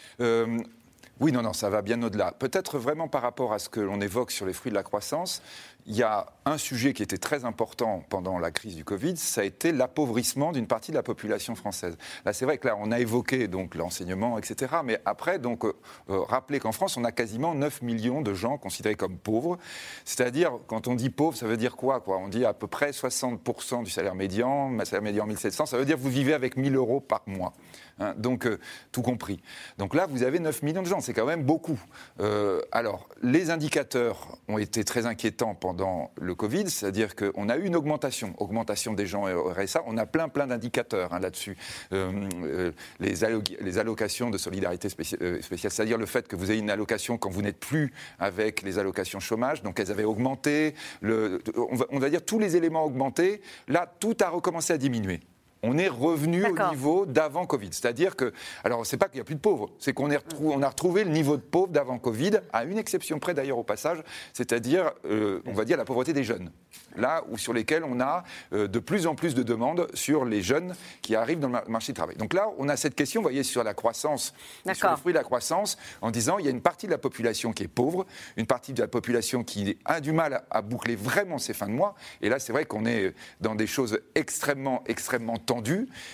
Oui, 1.21 1.31
non, 1.31 1.41
non, 1.41 1.53
ça 1.53 1.69
va 1.69 1.81
bien 1.81 2.01
au-delà. 2.03 2.33
Peut-être 2.33 2.77
vraiment 2.77 3.07
par 3.07 3.21
rapport 3.21 3.53
à 3.53 3.59
ce 3.59 3.69
que 3.69 3.79
l'on 3.79 4.01
évoque 4.01 4.31
sur 4.31 4.45
les 4.45 4.51
fruits 4.53 4.71
de 4.71 4.75
la 4.75 4.83
croissance, 4.83 5.41
il 5.87 5.95
y 5.95 6.03
a 6.03 6.25
un 6.45 6.57
sujet 6.57 6.93
qui 6.93 7.03
était 7.03 7.19
très 7.19 7.45
important 7.45 8.03
pendant 8.09 8.39
la 8.39 8.51
crise 8.51 8.75
du 8.75 8.83
Covid, 8.83 9.17
ça 9.17 9.41
a 9.41 9.43
été 9.43 9.71
l'appauvrissement 9.71 10.51
d'une 10.51 10.65
partie 10.65 10.91
de 10.91 10.97
la 10.97 11.03
population 11.03 11.53
française. 11.55 11.95
Là, 12.25 12.33
c'est 12.33 12.45
vrai 12.45 12.57
que 12.57 12.67
là, 12.67 12.75
on 12.79 12.91
a 12.91 12.99
évoqué 12.99 13.47
donc 13.47 13.75
l'enseignement, 13.75 14.37
etc. 14.39 14.77
Mais 14.83 14.99
après, 15.05 15.37
donc, 15.37 15.63
euh, 15.63 15.73
euh, 16.09 16.19
rappelez 16.21 16.59
qu'en 16.59 16.71
France, 16.71 16.97
on 16.97 17.03
a 17.03 17.11
quasiment 17.11 17.53
9 17.53 17.83
millions 17.83 18.21
de 18.21 18.33
gens 18.33 18.57
considérés 18.57 18.95
comme 18.95 19.17
pauvres. 19.17 19.57
C'est-à-dire, 20.05 20.53
quand 20.67 20.87
on 20.87 20.95
dit 20.95 21.11
pauvre, 21.11 21.37
ça 21.37 21.45
veut 21.45 21.57
dire 21.57 21.75
quoi, 21.75 22.01
quoi? 22.01 22.17
On 22.17 22.29
dit 22.29 22.45
à 22.45 22.53
peu 22.53 22.67
près 22.67 22.89
60% 22.89 23.83
du 23.83 23.91
salaire 23.91 24.15
médian, 24.15 24.75
salaire 24.85 25.03
médian 25.03 25.25
1700, 25.27 25.67
ça 25.67 25.77
veut 25.77 25.85
dire 25.85 25.97
que 25.97 26.01
vous 26.01 26.09
vivez 26.09 26.33
avec 26.33 26.57
1000 26.57 26.75
euros 26.75 26.99
par 26.99 27.21
mois. 27.27 27.53
Hein, 27.99 28.13
donc 28.17 28.45
euh, 28.45 28.59
tout 28.91 29.01
compris. 29.01 29.41
Donc 29.77 29.93
là, 29.95 30.07
vous 30.07 30.23
avez 30.23 30.39
9 30.39 30.63
millions 30.63 30.81
de 30.81 30.87
gens, 30.87 30.99
c'est 31.01 31.13
quand 31.13 31.25
même 31.25 31.43
beaucoup. 31.43 31.79
Euh, 32.19 32.61
alors, 32.71 33.07
les 33.21 33.49
indicateurs 33.51 34.37
ont 34.47 34.57
été 34.57 34.83
très 34.83 35.05
inquiétants 35.05 35.55
pendant 35.55 36.11
le 36.19 36.35
Covid, 36.35 36.69
c'est-à-dire 36.69 37.15
qu'on 37.15 37.49
a 37.49 37.57
eu 37.57 37.65
une 37.65 37.75
augmentation, 37.75 38.33
augmentation 38.37 38.93
des 38.93 39.05
gens 39.07 39.27
au 39.33 39.49
RSA, 39.51 39.83
on 39.85 39.97
a 39.97 40.05
plein 40.05 40.29
plein 40.29 40.47
d'indicateurs 40.47 41.13
hein, 41.13 41.19
là-dessus. 41.19 41.57
Euh, 41.93 42.71
les, 42.99 43.23
allo- 43.23 43.41
les 43.61 43.77
allocations 43.77 44.29
de 44.29 44.37
solidarité 44.37 44.87
spéci- 44.89 45.41
spéciale, 45.41 45.71
c'est-à-dire 45.71 45.97
le 45.97 46.05
fait 46.05 46.27
que 46.27 46.35
vous 46.35 46.51
ayez 46.51 46.59
une 46.59 46.69
allocation 46.69 47.17
quand 47.17 47.29
vous 47.29 47.41
n'êtes 47.41 47.59
plus 47.59 47.93
avec 48.19 48.61
les 48.61 48.79
allocations 48.79 49.19
chômage, 49.19 49.63
donc 49.63 49.79
elles 49.79 49.91
avaient 49.91 50.03
augmenté, 50.03 50.73
on, 51.03 51.75
va, 51.75 51.85
on 51.89 51.99
va 51.99 52.09
dire 52.09 52.23
tous 52.23 52.39
les 52.39 52.55
éléments 52.55 52.83
ont 52.83 52.87
augmenté, 52.87 53.41
là 53.67 53.91
tout 53.99 54.15
a 54.21 54.29
recommencé 54.29 54.73
à 54.73 54.77
diminuer. 54.77 55.21
On 55.67 55.77
est 55.79 55.87
revenu 55.87 56.45
au 56.45 56.71
niveau 56.71 57.05
d'avant 57.07 57.45
Covid. 57.47 57.69
C'est-à-dire 57.71 58.15
que, 58.15 58.31
alors 58.63 58.85
c'est 58.85 58.97
pas 58.97 59.07
qu'il 59.07 59.15
n'y 59.17 59.21
a 59.21 59.25
plus 59.25 59.35
de 59.35 59.39
pauvres, 59.39 59.71
c'est 59.79 59.93
qu'on 59.93 60.09
on 60.41 60.61
a 60.61 60.69
retrouvé 60.69 61.03
le 61.03 61.09
niveau 61.09 61.37
de 61.37 61.41
pauvres 61.41 61.71
d'avant 61.71 61.97
Covid, 61.97 62.39
à 62.53 62.65
une 62.65 62.77
exception 62.77 63.17
près 63.19 63.33
d'ailleurs 63.33 63.57
au 63.57 63.63
passage, 63.63 64.03
c'est-à-dire, 64.33 64.91
euh, 65.05 65.41
on 65.47 65.53
va 65.53 65.65
dire, 65.65 65.75
la 65.77 65.85
pauvreté 65.85 66.13
des 66.13 66.23
jeunes. 66.23 66.51
Là 66.97 67.23
où 67.29 67.37
sur 67.37 67.51
lesquels 67.51 67.83
on 67.83 67.99
a 67.99 68.23
euh, 68.53 68.67
de 68.67 68.79
plus 68.79 69.07
en 69.07 69.15
plus 69.15 69.33
de 69.33 69.43
demandes 69.43 69.87
sur 69.93 70.23
les 70.23 70.41
jeunes 70.41 70.75
qui 71.01 71.15
arrivent 71.15 71.39
dans 71.39 71.47
le 71.47 71.53
mar- 71.53 71.69
marché 71.69 71.93
du 71.93 71.97
travail. 71.97 72.15
Donc 72.17 72.33
là, 72.33 72.47
on 72.57 72.69
a 72.69 72.77
cette 72.77 72.95
question, 72.95 73.21
vous 73.21 73.25
voyez, 73.25 73.43
sur 73.43 73.63
la 73.63 73.73
croissance, 73.73 74.33
sur 74.73 74.89
le 74.91 74.97
fruit 74.97 75.13
de 75.13 75.17
la 75.17 75.23
croissance, 75.23 75.77
en 76.01 76.11
disant 76.11 76.37
il 76.37 76.45
y 76.45 76.47
a 76.47 76.51
une 76.51 76.61
partie 76.61 76.85
de 76.85 76.91
la 76.91 76.97
population 76.97 77.51
qui 77.53 77.63
est 77.63 77.67
pauvre, 77.67 78.05
une 78.37 78.45
partie 78.45 78.73
de 78.73 78.81
la 78.81 78.87
population 78.87 79.43
qui 79.43 79.77
a 79.85 79.99
du 79.99 80.11
mal 80.11 80.43
à 80.51 80.61
boucler 80.61 80.95
vraiment 80.95 81.37
ses 81.39 81.53
fins 81.53 81.67
de 81.67 81.71
mois. 81.71 81.95
Et 82.21 82.29
là, 82.29 82.39
c'est 82.39 82.53
vrai 82.53 82.65
qu'on 82.65 82.85
est 82.85 83.13
dans 83.41 83.55
des 83.55 83.67
choses 83.67 83.99
extrêmement, 84.13 84.83
extrêmement 84.85 85.37
tendues 85.37 85.54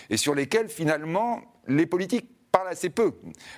et 0.09 0.17
sur 0.17 0.35
lesquelles 0.35 0.69
finalement 0.69 1.41
les 1.67 1.85
politiques 1.85 2.29
parlent 2.51 2.67
assez 2.67 2.89
peu. 2.89 3.13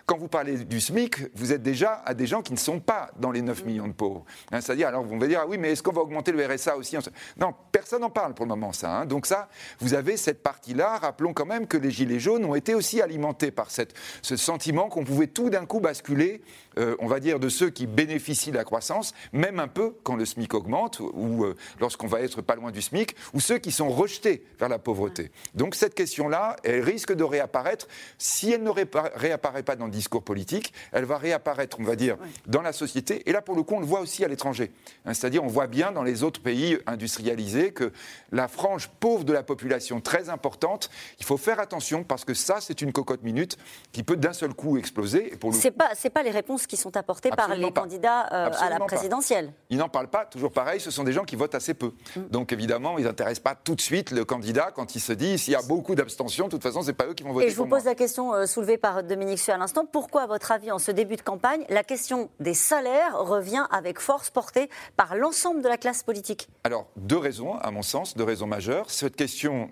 Quand 0.06 0.20
vous 0.20 0.28
parlez 0.28 0.66
du 0.66 0.80
SMIC, 0.80 1.16
vous 1.34 1.52
êtes 1.52 1.64
déjà 1.64 2.04
à 2.06 2.14
des 2.14 2.28
gens 2.28 2.44
qui 2.44 2.54
ne 2.54 2.60
sont 2.60 2.80
pas 2.80 3.10
dans 3.20 3.32
les 3.32 3.42
9 3.42 3.66
millions 3.66 3.88
de 3.88 3.94
pauvres. 3.94 4.24
Hein, 4.52 4.62
C'est-à-dire, 4.62 4.88
alors 4.88 5.04
on 5.10 5.18
va 5.18 5.26
dire, 5.26 5.40
ah 5.42 5.48
oui, 5.48 5.58
mais 5.58 5.72
est-ce 5.72 5.82
qu'on 5.82 5.92
va 5.94 6.02
augmenter 6.02 6.32
le 6.32 6.46
RSA 6.46 6.78
aussi 6.78 6.96
Non, 7.38 7.56
personne 7.72 8.02
n'en 8.02 8.12
parle 8.12 8.36
pour 8.36 8.46
le 8.46 8.50
moment, 8.50 8.72
ça. 8.72 9.00
hein. 9.00 9.06
Donc 9.08 9.26
ça, 9.26 9.50
vous 9.80 9.96
avez 9.96 10.16
cette 10.16 10.44
partie-là. 10.44 11.00
Rappelons 11.00 11.34
quand 11.34 11.48
même 11.48 11.66
que 11.66 11.76
les 11.78 11.90
Gilets 11.90 12.20
jaunes 12.20 12.46
ont 12.46 12.54
été 12.54 12.76
aussi 12.76 13.02
alimentés 13.02 13.50
par 13.50 13.72
cette, 13.72 13.96
ce 14.22 14.36
sentiment 14.38 14.90
qu'on 14.90 15.04
pouvait 15.04 15.26
tout 15.26 15.50
d'un 15.50 15.66
coup 15.66 15.80
basculer, 15.80 16.44
euh, 16.78 16.95
on 16.99 17.07
va 17.07 17.19
dire, 17.19 17.39
de 17.39 17.49
ceux 17.49 17.69
qui 17.69 17.88
bénéficient 17.88 18.51
de 18.51 18.57
la 18.57 18.63
croissance, 18.63 19.13
même 19.32 19.59
un 19.59 19.67
peu 19.67 19.95
quand 20.03 20.15
le 20.15 20.26
SMIC 20.26 20.53
augmente, 20.53 20.99
ou 20.99 21.43
euh, 21.43 21.55
lorsqu'on 21.80 22.07
va 22.07 22.21
être 22.21 22.41
pas 22.41 22.55
loin 22.55 22.71
du 22.71 22.82
SMIC, 22.82 23.15
ou 23.34 23.39
ceux 23.39 23.57
qui 23.57 23.71
sont 23.71 23.89
rejetés 23.89 24.43
vers 24.59 24.69
la 24.69 24.80
pauvreté. 24.80 25.32
Donc 25.53 25.76
cette 25.76 25.95
question-là, 25.95 26.55
elle 26.63 26.82
risque 26.82 27.13
de 27.13 27.24
réapparaître. 27.24 27.88
Si 28.17 28.51
elle 28.51 28.63
ne 28.63 28.69
réapparaît 28.69 29.63
pas 29.63 29.76
dans 29.76 29.86
le 29.86 29.91
discours 29.91 30.24
politique, 30.24 30.74
elle 30.91 31.05
va 31.05 31.17
réapparaître, 31.17 31.78
on 31.80 31.84
va 31.84 31.95
dire, 31.95 32.17
dans 32.47 32.61
la 32.61 32.74
société. 32.74 33.28
Et 33.30 33.32
là, 33.32 33.41
pour 33.41 33.55
le 33.55 33.63
coup, 33.63 33.76
on 33.76 33.80
le 33.80 33.86
voit 33.86 33.99
aussi 33.99 34.24
à 34.24 34.28
l'étranger. 34.28 34.71
Hein, 35.05 35.13
C'est-à-dire, 35.13 35.43
on 35.43 35.47
voit 35.47 35.67
bien 35.67 35.91
dans 35.91 36.03
les 36.03 36.24
autres 36.24 36.41
pays 36.41 36.78
industrialisés 36.86 37.71
que 37.71 37.91
la 38.32 38.47
frange 38.47 38.89
pauvre 38.99 39.24
de 39.24 39.34
la 39.34 39.43
population 39.43 40.01
très 40.01 40.30
importante, 40.30 40.89
il 41.19 41.26
faut 41.26 41.38
faire 41.38 41.59
attention 41.59 42.03
parce 42.03 42.26
que 42.26 42.34
ça, 42.34 42.57
c'est 42.59 42.82
une 42.82 42.91
cocotte 42.91 43.24
minute 43.24 43.57
qui 43.91 44.03
peut 44.03 44.17
d'un 44.17 44.34
seul 44.34 44.53
coup 44.53 44.78
exploser. 44.78 45.34
Pas, 45.78 45.91
c'est 45.95 46.09
pas 46.09 46.24
les 46.24 46.32
réponses 46.32 46.62
qui 46.68 46.78
sont 46.78 46.95
apportées 46.97 47.30
par 47.30 47.45
Absolument 47.45 47.68
les 47.68 47.74
pas. 47.74 47.82
candidats 47.82 48.28
euh, 48.32 48.49
à 48.59 48.70
la 48.70 48.80
pas. 48.80 48.86
présidentielle. 48.86 49.51
Ils 49.70 49.78
n'en 49.78 49.89
parlent 49.89 50.09
pas, 50.09 50.26
toujours 50.26 50.51
pareil, 50.51 50.80
ce 50.80 50.91
sont 50.91 51.03
des 51.03 51.11
gens 51.14 51.24
qui 51.24 51.36
votent 51.36 51.55
assez 51.55 51.74
peu. 51.74 51.93
Mm. 52.16 52.22
Donc 52.30 52.51
évidemment, 52.53 52.97
ils 52.97 53.05
n'intéressent 53.05 53.43
pas 53.43 53.55
tout 53.55 53.76
de 53.76 53.82
suite 53.82 54.11
le 54.11 54.26
candidat 54.26 54.72
quand 54.74 54.95
il 54.95 54.99
se 54.99 55.14
dit 55.14 55.38
s'il 55.38 55.53
y 55.53 55.55
a 55.55 55.61
beaucoup 55.61 55.95
d'abstention, 55.95 56.45
de 56.45 56.51
toute 56.51 56.64
façon, 56.64 56.82
c'est 56.82 56.93
pas 56.93 57.05
eux 57.05 57.14
qui 57.14 57.24
vont 57.24 57.34
voter 57.34 57.47
Et 57.47 57.49
je 57.49 57.55
vous 57.55 57.66
moi. 57.66 57.78
pose 57.78 57.86
la 57.86 57.95
question 57.95 58.34
euh, 58.34 58.45
soulevée 58.45 58.78
par 58.78 59.03
Dominique 59.03 59.39
Sue 59.39 59.51
à 59.51 59.57
l'instant. 59.57 59.86
Pourquoi, 59.86 60.24
à 60.24 60.28
votre 60.28 60.51
avis, 60.51 60.72
en 60.72 60.80
ce 60.80 60.91
début 60.91 61.16
de 61.16 61.22
campagne, 61.22 61.66
la 61.70 61.84
question 61.84 62.30
des 62.39 62.53
salaires 62.53 63.18
revient 63.18 63.66
avec 63.72 63.99
force 63.99 64.30
portée 64.30 64.70
par 64.97 65.16
l'ensemble 65.16 65.61
de 65.61 65.68
la 65.68 65.78
classe 65.78 66.03
politique? 66.03 66.47
Alors, 66.64 66.88
deux 66.95 67.18
raisons, 67.18 67.55
à 67.57 67.72
mon 67.72 67.82
sens, 67.82 68.16
deux 68.16 68.24
raisons 68.24 68.47
majeures. 68.47 68.89
Cette 68.89 69.16
question, 69.16 69.70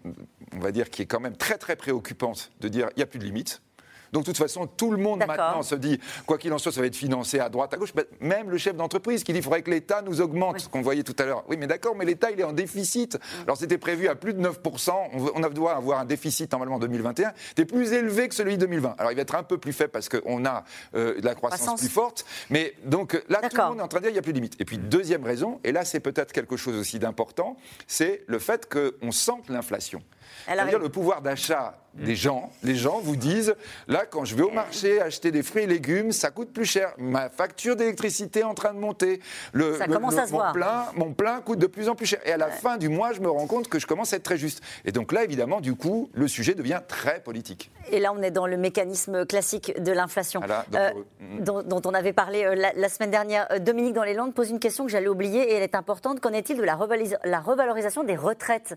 on 0.55 0.59
va 0.59 0.71
dire, 0.71 0.89
qui 0.89 1.01
est 1.01 1.05
quand 1.05 1.19
même 1.19 1.37
très 1.37 1.57
très 1.57 1.75
préoccupante, 1.75 2.51
de 2.59 2.67
dire 2.67 2.89
il 2.95 2.99
n'y 2.99 3.03
a 3.03 3.07
plus 3.07 3.19
de 3.19 3.23
limites. 3.25 3.61
Donc, 4.11 4.23
de 4.23 4.25
toute 4.27 4.37
façon, 4.37 4.67
tout 4.67 4.91
le 4.91 4.97
monde 4.97 5.23
maintenant 5.25 5.63
se 5.63 5.75
dit, 5.75 5.99
quoi 6.25 6.37
qu'il 6.37 6.51
en 6.53 6.57
soit, 6.57 6.71
ça 6.71 6.81
va 6.81 6.87
être 6.87 6.95
financé 6.95 7.39
à 7.39 7.49
droite, 7.49 7.73
à 7.73 7.77
gauche. 7.77 7.93
Même 8.19 8.49
le 8.49 8.57
chef 8.57 8.75
d'entreprise 8.75 9.23
qui 9.23 9.31
dit 9.31 9.39
qu'il 9.39 9.43
faudrait 9.43 9.61
que 9.61 9.71
l'État 9.71 10.01
nous 10.01 10.21
augmente, 10.21 10.59
ce 10.59 10.69
qu'on 10.69 10.81
voyait 10.81 11.03
tout 11.03 11.15
à 11.19 11.25
l'heure. 11.25 11.43
Oui, 11.47 11.57
mais 11.57 11.67
d'accord, 11.67 11.95
mais 11.95 12.05
l'État, 12.05 12.31
il 12.31 12.39
est 12.39 12.43
en 12.43 12.53
déficit. 12.53 13.17
Alors, 13.43 13.57
c'était 13.57 13.77
prévu 13.77 14.07
à 14.07 14.15
plus 14.15 14.33
de 14.33 14.41
9%. 14.41 14.91
On 15.13 15.43
On 15.43 15.49
doit 15.49 15.75
avoir 15.75 15.99
un 15.99 16.05
déficit 16.05 16.51
normalement 16.51 16.75
en 16.75 16.79
2021. 16.79 17.33
C'est 17.55 17.65
plus 17.65 17.91
élevé 17.93 18.27
que 18.27 18.35
celui 18.35 18.55
de 18.55 18.61
2020. 18.61 18.95
Alors, 18.97 19.11
il 19.11 19.15
va 19.15 19.21
être 19.21 19.35
un 19.35 19.43
peu 19.43 19.57
plus 19.57 19.73
faible 19.73 19.91
parce 19.91 20.07
qu'on 20.09 20.45
a 20.45 20.63
euh, 20.95 21.19
de 21.19 21.25
la 21.25 21.35
croissance 21.35 21.59
Croissance. 21.61 21.79
plus 21.81 21.89
forte. 21.89 22.25
Mais 22.49 22.73
donc, 22.85 23.21
là, 23.27 23.41
tout 23.49 23.57
le 23.57 23.63
monde 23.63 23.79
est 23.79 23.81
en 23.81 23.87
train 23.87 23.99
de 23.99 24.03
dire 24.03 24.11
qu'il 24.11 24.13
n'y 24.13 24.19
a 24.19 24.21
plus 24.21 24.33
de 24.33 24.37
limite. 24.37 24.55
Et 24.59 24.65
puis, 24.65 24.77
deuxième 24.77 25.23
raison, 25.23 25.59
et 25.63 25.71
là, 25.71 25.83
c'est 25.83 25.99
peut-être 25.99 26.31
quelque 26.31 26.55
chose 26.57 26.75
aussi 26.75 26.99
d'important, 26.99 27.57
c'est 27.87 28.23
le 28.27 28.39
fait 28.39 28.69
qu'on 28.71 29.11
sente 29.11 29.49
l'inflation. 29.49 30.01
C'est-à-dire 30.45 30.79
le 30.79 30.89
pouvoir 30.89 31.21
d'achat 31.21 31.80
des 31.93 32.15
gens. 32.15 32.51
Les 32.63 32.75
gens 32.75 32.99
vous 32.99 33.15
disent, 33.15 33.53
là, 33.87 34.05
quand 34.09 34.23
je 34.25 34.35
vais 34.35 34.43
au 34.43 34.51
marché 34.51 35.01
acheter 35.01 35.31
des 35.31 35.43
fruits 35.43 35.63
et 35.63 35.67
légumes, 35.67 36.11
ça 36.11 36.31
coûte 36.31 36.53
plus 36.53 36.65
cher. 36.65 36.93
Ma 36.97 37.29
facture 37.29 37.75
d'électricité 37.75 38.39
est 38.39 38.43
en 38.43 38.53
train 38.53 38.73
de 38.73 38.79
monter. 38.79 39.19
Le, 39.53 39.77
Ça 39.77 39.87
le- 39.87 39.93
commence 39.93 40.13
le- 40.15 40.19
à 40.21 40.27
se 40.27 40.31
mon 40.31 40.37
voir. 40.37 40.53
Plein, 40.53 40.85
mon 40.95 41.13
plein 41.13 41.41
coûte 41.41 41.59
de 41.59 41.67
plus 41.67 41.89
en 41.89 41.95
plus 41.95 42.05
cher. 42.05 42.19
Et 42.25 42.31
à 42.31 42.37
la 42.37 42.47
fin 42.49 42.77
du 42.77 42.87
mois, 42.89 43.11
je 43.13 43.19
me 43.19 43.29
rends 43.29 43.47
compte 43.47 43.67
que 43.67 43.77
je 43.79 43.87
commence 43.87 44.13
à 44.13 44.17
être 44.17 44.23
très 44.23 44.37
juste. 44.37 44.61
Et 44.85 44.91
donc 44.91 45.11
là, 45.11 45.23
évidemment, 45.23 45.59
du 45.61 45.75
coup, 45.75 46.09
le 46.13 46.27
sujet 46.27 46.53
devient 46.53 46.79
très 46.87 47.19
politique. 47.21 47.71
Et 47.91 47.99
là, 47.99 48.13
on 48.15 48.21
est 48.21 48.31
dans 48.31 48.47
le 48.47 48.57
mécanisme 48.57 49.25
classique 49.25 49.73
de 49.81 49.91
l'inflation, 49.91 50.39
Voilà, 50.39 50.65
donc, 50.71 50.79
euh, 50.81 50.89
euh, 51.21 51.39
dont, 51.41 51.61
dont 51.61 51.81
on 51.85 51.93
avait 51.93 52.13
parlé 52.13 52.45
euh, 52.45 52.55
la, 52.55 52.71
la 52.73 52.89
semaine 52.89 53.11
dernière. 53.11 53.47
Euh, 53.51 53.59
Dominique 53.59 53.93
dans 53.93 54.03
les 54.03 54.13
Landes 54.13 54.33
pose 54.33 54.49
une 54.49 54.59
question 54.59 54.85
que 54.85 54.91
j'allais 54.91 55.07
oublier 55.09 55.41
et 55.51 55.55
elle 55.55 55.63
est 55.63 55.75
importante. 55.75 56.19
Qu'en 56.21 56.31
est-il 56.31 56.57
de 56.57 56.63
la, 56.63 56.75
revalorisation 56.75 58.03
des 58.03 58.15
retraites? 58.15 58.75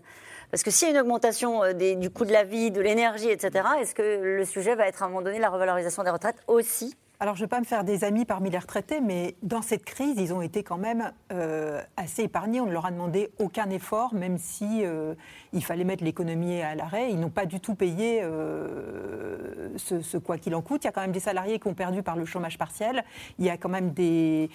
Parce 0.51 0.63
que 0.63 0.69
s'il 0.71 0.87
y 0.87 0.91
a 0.91 0.93
une 0.95 1.01
augmentation 1.01 1.73
des- 1.73 1.95
du 1.95 2.09
coût 2.09 2.25
de 2.25 2.31
la 2.31 2.43
vie, 2.43 2.71
de 2.71 2.79
l'énergie, 2.81 3.04
est-ce 3.13 3.95
que 3.95 4.21
le 4.21 4.45
sujet 4.45 4.75
va 4.75 4.87
être 4.87 5.03
à 5.03 5.05
un 5.05 5.09
moment 5.09 5.21
donné 5.21 5.39
la 5.39 5.49
revalorisation 5.49 6.03
des 6.03 6.09
retraites 6.09 6.41
aussi 6.47 6.95
Alors, 7.21 7.35
je 7.35 7.41
ne 7.41 7.45
vais 7.45 7.49
pas 7.49 7.61
me 7.61 7.65
faire 7.65 7.85
des 7.85 8.03
amis 8.03 8.25
parmi 8.25 8.49
les 8.49 8.57
retraités, 8.57 8.99
mais 8.99 9.35
dans 9.41 9.61
cette 9.61 9.85
crise, 9.85 10.17
ils 10.17 10.33
ont 10.33 10.41
été 10.41 10.63
quand 10.63 10.77
même 10.77 11.13
euh, 11.31 11.81
assez 11.95 12.23
épargnés. 12.23 12.59
On 12.59 12.65
ne 12.65 12.73
leur 12.73 12.85
a 12.85 12.91
demandé 12.91 13.31
aucun 13.39 13.69
effort, 13.69 14.13
même 14.13 14.37
si 14.37 14.81
euh, 14.83 15.15
il 15.53 15.63
fallait 15.63 15.85
mettre 15.85 16.03
l'économie 16.03 16.61
à 16.61 16.75
l'arrêt. 16.75 17.11
Ils 17.11 17.19
n'ont 17.19 17.29
pas 17.29 17.45
du 17.45 17.61
tout 17.61 17.73
payé 17.73 18.19
euh, 18.21 19.69
ce, 19.77 20.17
quoi 20.17 20.37
qu'il 20.37 20.53
en 20.55 20.61
coûte. 20.61 20.83
Il 20.83 20.87
y 20.87 20.89
a 20.89 20.91
quand 20.91 21.01
même 21.01 21.13
des 21.13 21.21
salariés 21.21 21.57
qui 21.57 21.67
ont 21.67 21.73
perdu 21.73 22.03
par 22.03 22.17
le 22.17 22.25
chômage 22.25 22.57
partiel. 22.57 23.05
Il 23.39 23.45
y 23.45 23.49
a 23.49 23.55
quand 23.55 23.69
même 23.69 23.91
des, 23.91 24.49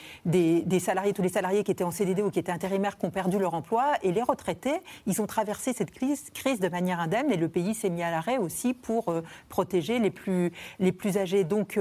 salariés, 0.81 1.15
tous 1.15 1.23
les 1.23 1.31
salariés 1.31 1.65
qui 1.65 1.71
étaient 1.71 1.85
en 1.85 1.91
CDD 1.91 2.21
ou 2.21 2.31
qui 2.31 2.41
étaient 2.41 2.53
intérimaires 2.53 2.99
qui 2.99 3.07
ont 3.07 3.11
perdu 3.11 3.39
leur 3.39 3.55
emploi. 3.55 3.93
Et 4.03 4.13
les 4.13 4.23
retraités, 4.23 4.81
ils 5.07 5.23
ont 5.23 5.27
traversé 5.27 5.73
cette 5.73 5.93
crise, 5.93 6.29
crise 6.35 6.61
de 6.61 6.69
manière 6.69 7.01
indemne 7.01 7.33
et 7.33 7.39
le 7.39 7.49
pays 7.49 7.75
s'est 7.75 7.91
mis 7.91 8.03
à 8.03 8.11
l'arrêt 8.11 8.37
aussi 8.37 8.75
pour 8.75 9.15
protéger 9.49 9.99
les 9.99 10.11
plus, 10.11 10.53
les 10.79 10.93
plus 10.93 11.17
âgés. 11.17 11.45
Donc, 11.45 11.79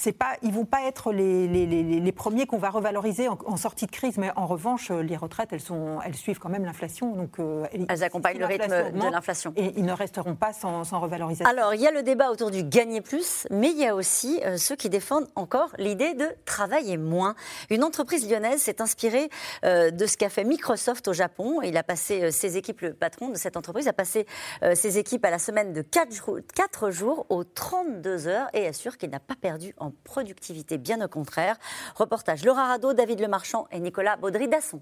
c'est 0.00 0.12
pas, 0.12 0.32
ils 0.42 0.52
vont 0.52 0.64
pas 0.64 0.82
être 0.86 1.12
les, 1.12 1.46
les, 1.46 1.66
les- 1.66 1.82
les 2.00 2.12
premiers 2.12 2.46
qu'on 2.46 2.56
va 2.58 2.70
revaloriser 2.70 3.28
en, 3.28 3.36
en 3.44 3.56
sortie 3.58 3.84
de 3.86 3.90
crise, 3.90 4.16
mais 4.16 4.30
en 4.34 4.46
revanche, 4.46 4.90
euh, 4.90 5.02
les 5.02 5.16
retraites, 5.16 5.50
elles, 5.52 5.60
sont, 5.60 5.98
elles 6.04 6.14
suivent 6.14 6.38
quand 6.38 6.48
même 6.48 6.64
l'inflation. 6.64 7.12
Donc, 7.14 7.38
euh, 7.38 7.66
Elles 7.88 8.02
accompagnent 8.02 8.38
le 8.38 8.46
rythme 8.46 8.68
de 8.92 9.10
l'inflation. 9.12 9.52
Et 9.56 9.74
ils 9.76 9.84
ne 9.84 9.92
resteront 9.92 10.34
pas 10.36 10.52
sans, 10.54 10.84
sans 10.84 11.00
revalorisation. 11.00 11.44
Alors, 11.50 11.74
il 11.74 11.80
y 11.82 11.86
a 11.86 11.90
le 11.90 12.02
débat 12.02 12.30
autour 12.30 12.50
du 12.50 12.62
gagner 12.64 13.02
plus, 13.02 13.46
mais 13.50 13.70
il 13.70 13.76
y 13.78 13.86
a 13.86 13.94
aussi 13.94 14.40
euh, 14.44 14.56
ceux 14.56 14.76
qui 14.76 14.88
défendent 14.88 15.28
encore 15.36 15.70
l'idée 15.76 16.14
de 16.14 16.26
travailler 16.46 16.96
moins. 16.96 17.34
Une 17.68 17.84
entreprise 17.84 18.26
lyonnaise 18.30 18.62
s'est 18.62 18.80
inspirée 18.80 19.28
euh, 19.64 19.90
de 19.90 20.06
ce 20.06 20.16
qu'a 20.16 20.30
fait 20.30 20.44
Microsoft 20.44 21.06
au 21.08 21.12
Japon. 21.12 21.60
Il 21.62 21.76
a 21.76 21.82
passé 21.82 22.22
euh, 22.22 22.30
ses 22.30 22.56
équipes, 22.56 22.80
le 22.80 22.94
patron 22.94 23.28
de 23.28 23.36
cette 23.36 23.56
entreprise 23.56 23.86
a 23.88 23.92
passé 23.92 24.26
euh, 24.62 24.74
ses 24.74 24.96
équipes 24.98 25.24
à 25.26 25.30
la 25.30 25.38
semaine 25.38 25.72
de 25.74 25.82
4, 25.82 26.90
jours 26.90 27.26
aux 27.28 27.44
32 27.44 28.28
heures 28.28 28.48
et 28.54 28.66
assure 28.66 28.96
qu'il 28.96 29.10
n'a 29.10 29.20
pas 29.20 29.34
perdu 29.40 29.74
en 29.78 29.89
productivité, 30.04 30.78
bien 30.78 31.04
au 31.04 31.08
contraire. 31.08 31.56
Reportage 31.96 32.44
Laura 32.44 32.66
Rado, 32.66 32.92
David 32.92 33.20
Lemarchand 33.20 33.66
et 33.70 33.80
Nicolas 33.80 34.16
Baudry-Dasson. 34.16 34.80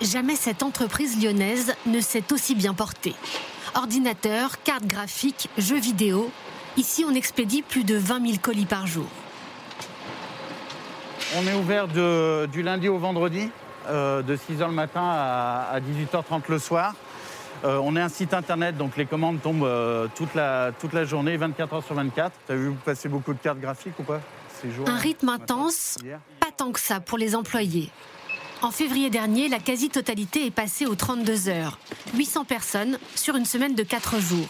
Jamais 0.00 0.36
cette 0.36 0.62
entreprise 0.62 1.22
lyonnaise 1.22 1.74
ne 1.86 2.00
s'est 2.00 2.32
aussi 2.32 2.54
bien 2.54 2.74
portée. 2.74 3.14
Ordinateur, 3.74 4.62
cartes 4.62 4.86
graphiques, 4.86 5.48
jeux 5.58 5.78
vidéo. 5.80 6.30
Ici, 6.76 7.04
on 7.08 7.14
expédie 7.14 7.62
plus 7.62 7.84
de 7.84 7.96
20 7.96 8.20
000 8.26 8.38
colis 8.42 8.66
par 8.66 8.86
jour. 8.86 9.06
On 11.36 11.46
est 11.46 11.54
ouvert 11.54 11.88
de- 11.88 12.46
du 12.52 12.62
lundi 12.62 12.88
au 12.88 12.98
vendredi, 12.98 13.50
euh, 13.88 14.22
de 14.22 14.36
6h 14.36 14.66
le 14.68 14.72
matin 14.74 15.02
à, 15.02 15.68
à 15.72 15.80
18h30 15.80 16.42
le 16.48 16.58
soir. 16.58 16.94
Euh, 17.64 17.80
on 17.82 17.96
est 17.96 18.00
un 18.00 18.08
site 18.08 18.34
internet, 18.34 18.76
donc 18.76 18.96
les 18.96 19.06
commandes 19.06 19.40
tombent 19.40 19.64
euh, 19.64 20.08
toute, 20.14 20.34
la, 20.34 20.72
toute 20.78 20.92
la 20.92 21.04
journée, 21.04 21.36
24 21.36 21.74
heures 21.74 21.84
sur 21.84 21.94
24. 21.94 22.32
T'as 22.46 22.54
vu 22.54 22.72
passer 22.84 23.08
beaucoup 23.08 23.32
de 23.32 23.38
cartes 23.38 23.60
graphiques 23.60 23.98
ou 23.98 24.02
pas 24.02 24.20
ces 24.60 24.70
jours 24.70 24.88
Un 24.88 24.96
rythme 24.96 25.28
intense, 25.28 25.98
pas 26.40 26.50
tant 26.56 26.72
que 26.72 26.80
ça 26.80 27.00
pour 27.00 27.18
les 27.18 27.34
employés. 27.34 27.90
En 28.62 28.70
février 28.70 29.10
dernier, 29.10 29.48
la 29.48 29.58
quasi-totalité 29.58 30.46
est 30.46 30.50
passée 30.50 30.86
aux 30.86 30.94
32 30.94 31.48
heures. 31.48 31.78
800 32.14 32.44
personnes 32.44 32.98
sur 33.14 33.36
une 33.36 33.44
semaine 33.44 33.74
de 33.74 33.82
4 33.82 34.18
jours. 34.18 34.48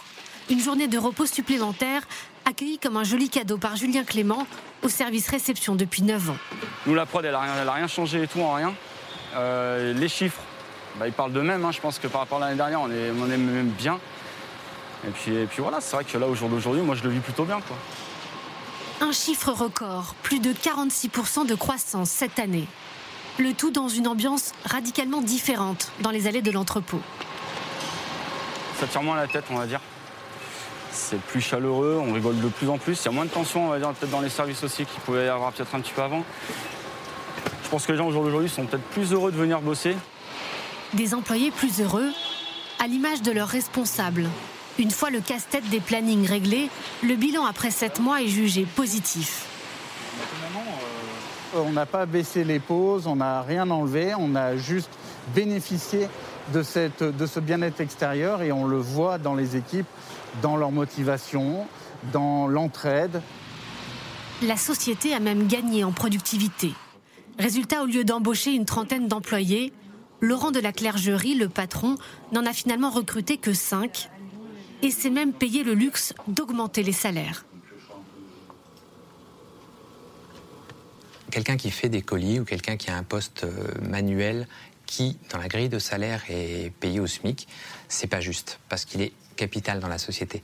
Une 0.49 0.61
journée 0.61 0.87
de 0.87 0.97
repos 0.97 1.27
supplémentaire 1.27 2.03
accueillie 2.45 2.79
comme 2.79 2.97
un 2.97 3.03
joli 3.03 3.29
cadeau 3.29 3.59
par 3.59 3.75
Julien 3.75 4.05
Clément 4.05 4.47
au 4.83 4.89
service 4.89 5.29
réception 5.29 5.75
depuis 5.75 6.03
9 6.03 6.31
ans. 6.31 6.37
Nous, 6.87 6.95
la 6.95 7.05
prod, 7.05 7.25
elle 7.25 7.33
n'a 7.33 7.41
rien, 7.41 7.55
elle 7.61 7.69
a 7.69 7.73
rien 7.73 7.89
changé 7.89 8.23
et 8.23 8.27
tout 8.29 8.41
en 8.41 8.55
rien. 8.55 8.73
Euh, 9.35 9.93
les 9.93 10.09
chiffres, 10.09 10.41
bah, 10.99 11.07
ils 11.07 11.13
parlent 11.13 11.33
d'eux-mêmes. 11.33 11.65
hein. 11.65 11.73
Je 11.73 11.81
pense 11.81 11.99
que 11.99 12.07
par 12.07 12.23
rapport 12.23 12.39
à 12.39 12.47
l'année 12.47 12.57
dernière, 12.57 12.81
on 12.81 12.91
est, 12.91 13.11
on 13.11 13.27
est 13.31 13.37
même 13.37 13.71
bien. 13.71 13.99
Et 15.07 15.11
puis, 15.11 15.35
et 15.35 15.47
puis 15.47 15.63
voilà, 15.63 15.81
c'est 15.81 15.95
vrai 15.97 16.05
que 16.05 16.17
là, 16.19 16.27
au 16.27 16.35
jour 16.35 16.49
d'aujourd'hui, 16.49 16.83
moi, 16.83 16.95
je 16.95 17.03
le 17.05 17.11
vis 17.11 17.21
plutôt 17.21 17.45
bien. 17.45 17.61
Quoi. 17.61 17.77
Un 19.07 19.13
chiffre 19.13 19.53
record, 19.53 20.15
plus 20.23 20.41
de 20.41 20.53
46% 20.53 21.47
de 21.47 21.55
croissance 21.55 22.11
cette 22.11 22.39
année. 22.39 22.67
Le 23.39 23.53
tout 23.53 23.71
dans 23.71 23.89
une 23.89 24.09
ambiance 24.09 24.53
radicalement 24.65 25.21
différente 25.21 25.93
dans 26.01 26.11
les 26.11 26.27
allées 26.27 26.41
de 26.41 26.51
l'entrepôt. 26.51 27.01
Ça 28.81 28.87
tire 28.87 29.03
moins 29.03 29.17
la 29.17 29.27
tête, 29.27 29.45
on 29.51 29.57
va 29.57 29.67
dire. 29.67 29.81
C'est 30.93 31.21
plus 31.21 31.43
chaleureux, 31.43 32.01
on 32.03 32.15
rigole 32.15 32.41
de 32.41 32.49
plus 32.49 32.71
en 32.71 32.79
plus. 32.79 32.99
Il 33.03 33.05
y 33.05 33.09
a 33.09 33.11
moins 33.13 33.27
de 33.27 33.31
tension, 33.31 33.67
on 33.67 33.69
va 33.69 33.79
dire, 33.79 33.91
peut-être 33.91 34.11
dans 34.11 34.23
les 34.23 34.31
services 34.31 34.65
aussi 34.65 34.87
qu'il 34.87 35.01
pouvait 35.01 35.27
y 35.27 35.29
avoir 35.29 35.53
peut-être 35.53 35.75
un 35.75 35.81
petit 35.81 35.93
peu 35.93 36.01
avant. 36.03 36.25
Je 37.65 37.69
pense 37.69 37.85
que 37.85 37.93
les 37.93 37.99
gens 37.99 38.07
au 38.07 38.13
jour 38.13 38.25
d'aujourd'hui 38.25 38.49
sont 38.49 38.65
peut-être 38.65 38.85
plus 38.85 39.13
heureux 39.13 39.31
de 39.31 39.37
venir 39.37 39.61
bosser. 39.61 39.95
Des 40.95 41.15
employés 41.15 41.51
plus 41.51 41.81
heureux, 41.81 42.11
à 42.79 42.87
l'image 42.87 43.23
de 43.23 43.33
leurs 43.33 43.49
responsables. 43.49 44.29
Une 44.79 44.91
fois 44.91 45.11
le 45.11 45.21
casse-tête 45.21 45.69
des 45.69 45.81
plannings 45.81 46.27
réglé, 46.27 46.69
le 47.03 47.17
bilan 47.17 47.45
après 47.45 47.71
7 47.71 48.01
mois 48.01 48.23
est 48.23 48.29
jugé 48.29 48.67
positif. 48.77 49.47
On 51.55 51.73
n'a 51.73 51.87
pas 51.87 52.05
baissé 52.07 52.45
les 52.45 52.59
pauses, 52.59 53.07
on 53.07 53.17
n'a 53.17 53.43
rien 53.43 53.71
enlevé, 53.71 54.13
on 54.19 54.35
a 54.35 54.57
juste 54.57 54.91
bénéficié 55.35 56.09
de, 56.53 56.63
cette, 56.63 57.03
de 57.03 57.27
ce 57.27 57.41
bien-être 57.41 57.81
extérieur 57.81 58.43
et 58.43 58.53
on 58.53 58.67
le 58.67 58.77
voit 58.77 59.19
dans 59.19 59.35
les 59.35 59.57
équipes, 59.57 59.87
dans 60.43 60.57
leur 60.57 60.71
motivation, 60.71 61.67
dans 62.13 62.47
l'entraide. 62.47 63.23
La 64.43 64.57
société 64.57 65.15
a 65.15 65.21
même 65.21 65.47
gagné 65.47 65.83
en 65.83 65.93
productivité. 65.93 66.75
Résultat, 67.39 67.83
au 67.83 67.87
lieu 67.87 68.05
d'embaucher 68.05 68.53
une 68.53 68.67
trentaine 68.67 69.09
d'employés, 69.09 69.73
Laurent 70.21 70.51
de 70.51 70.61
la 70.61 70.73
Clergerie, 70.73 71.35
le 71.35 71.49
patron, 71.49 71.97
n'en 72.33 72.47
a 72.47 72.53
finalement 72.53 72.91
recruté 72.91 73.37
que 73.37 73.53
5 73.53 74.09
et 74.83 74.91
s'est 74.91 75.11
même 75.11 75.33
payé 75.33 75.63
le 75.63 75.75
luxe 75.75 76.15
d'augmenter 76.29 76.83
les 76.83 76.93
salaires. 76.93 77.45
Quelqu'un 81.31 81.57
qui 81.57 81.71
fait 81.71 81.89
des 81.89 82.03
colis 82.03 82.41
ou 82.41 82.45
quelqu'un 82.45 82.77
qui 82.77 82.91
a 82.91 82.97
un 82.97 83.03
poste 83.03 83.45
euh, 83.45 83.69
manuel 83.83 84.47
qui, 84.87 85.19
dans 85.31 85.39
la 85.39 85.49
grille 85.49 85.69
de 85.69 85.79
salaire, 85.79 86.23
est 86.31 86.73
payé 86.81 87.01
au 87.01 87.07
SMIC, 87.07 87.47
c'est 87.89 88.07
pas 88.07 88.21
juste 88.21 88.61
parce 88.69 88.85
qu'il 88.85 89.03
est 89.03 89.13
capital 89.35 89.81
dans 89.81 89.89
la 89.89 89.99
société. 89.99 90.43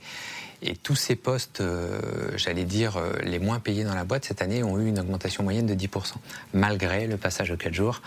Et 0.61 0.75
tous 0.75 0.95
ces 0.95 1.15
postes, 1.15 1.61
euh, 1.61 2.37
j'allais 2.37 2.65
dire, 2.65 2.97
euh, 2.97 3.13
les 3.23 3.39
moins 3.39 3.59
payés 3.59 3.83
dans 3.83 3.95
la 3.95 4.03
boîte 4.03 4.25
cette 4.25 4.41
année 4.41 4.61
ont 4.63 4.79
eu 4.79 4.87
une 4.87 4.99
augmentation 4.99 5.43
moyenne 5.43 5.65
de 5.65 5.73
10%, 5.73 6.13
malgré 6.53 7.07
le 7.07 7.17
passage 7.17 7.49
aux 7.51 7.57
4 7.57 7.73
jours 7.73 8.01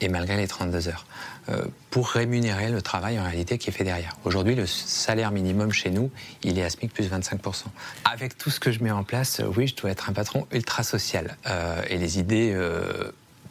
et 0.00 0.08
malgré 0.08 0.36
les 0.36 0.48
32 0.48 0.88
heures, 0.88 1.06
euh, 1.48 1.64
pour 1.90 2.08
rémunérer 2.08 2.70
le 2.70 2.82
travail 2.82 3.18
en 3.18 3.24
réalité 3.24 3.56
qui 3.58 3.70
est 3.70 3.72
fait 3.72 3.84
derrière. 3.84 4.16
Aujourd'hui, 4.24 4.54
le 4.54 4.66
salaire 4.66 5.30
minimum 5.30 5.72
chez 5.72 5.90
nous, 5.90 6.10
il 6.42 6.58
est 6.58 6.62
à 6.62 6.70
SMIC 6.70 6.92
plus 6.92 7.08
25%. 7.10 7.64
Avec 8.04 8.36
tout 8.36 8.50
ce 8.50 8.60
que 8.60 8.70
je 8.70 8.82
mets 8.82 8.90
en 8.90 9.02
place, 9.02 9.40
euh, 9.40 9.50
oui, 9.56 9.66
je 9.66 9.74
dois 9.74 9.90
être 9.90 10.10
un 10.10 10.12
patron 10.12 10.46
ultra 10.52 10.82
social. 10.82 11.36
Euh, 11.46 11.82
et 11.88 11.96
les 11.96 12.18
idées 12.18 12.54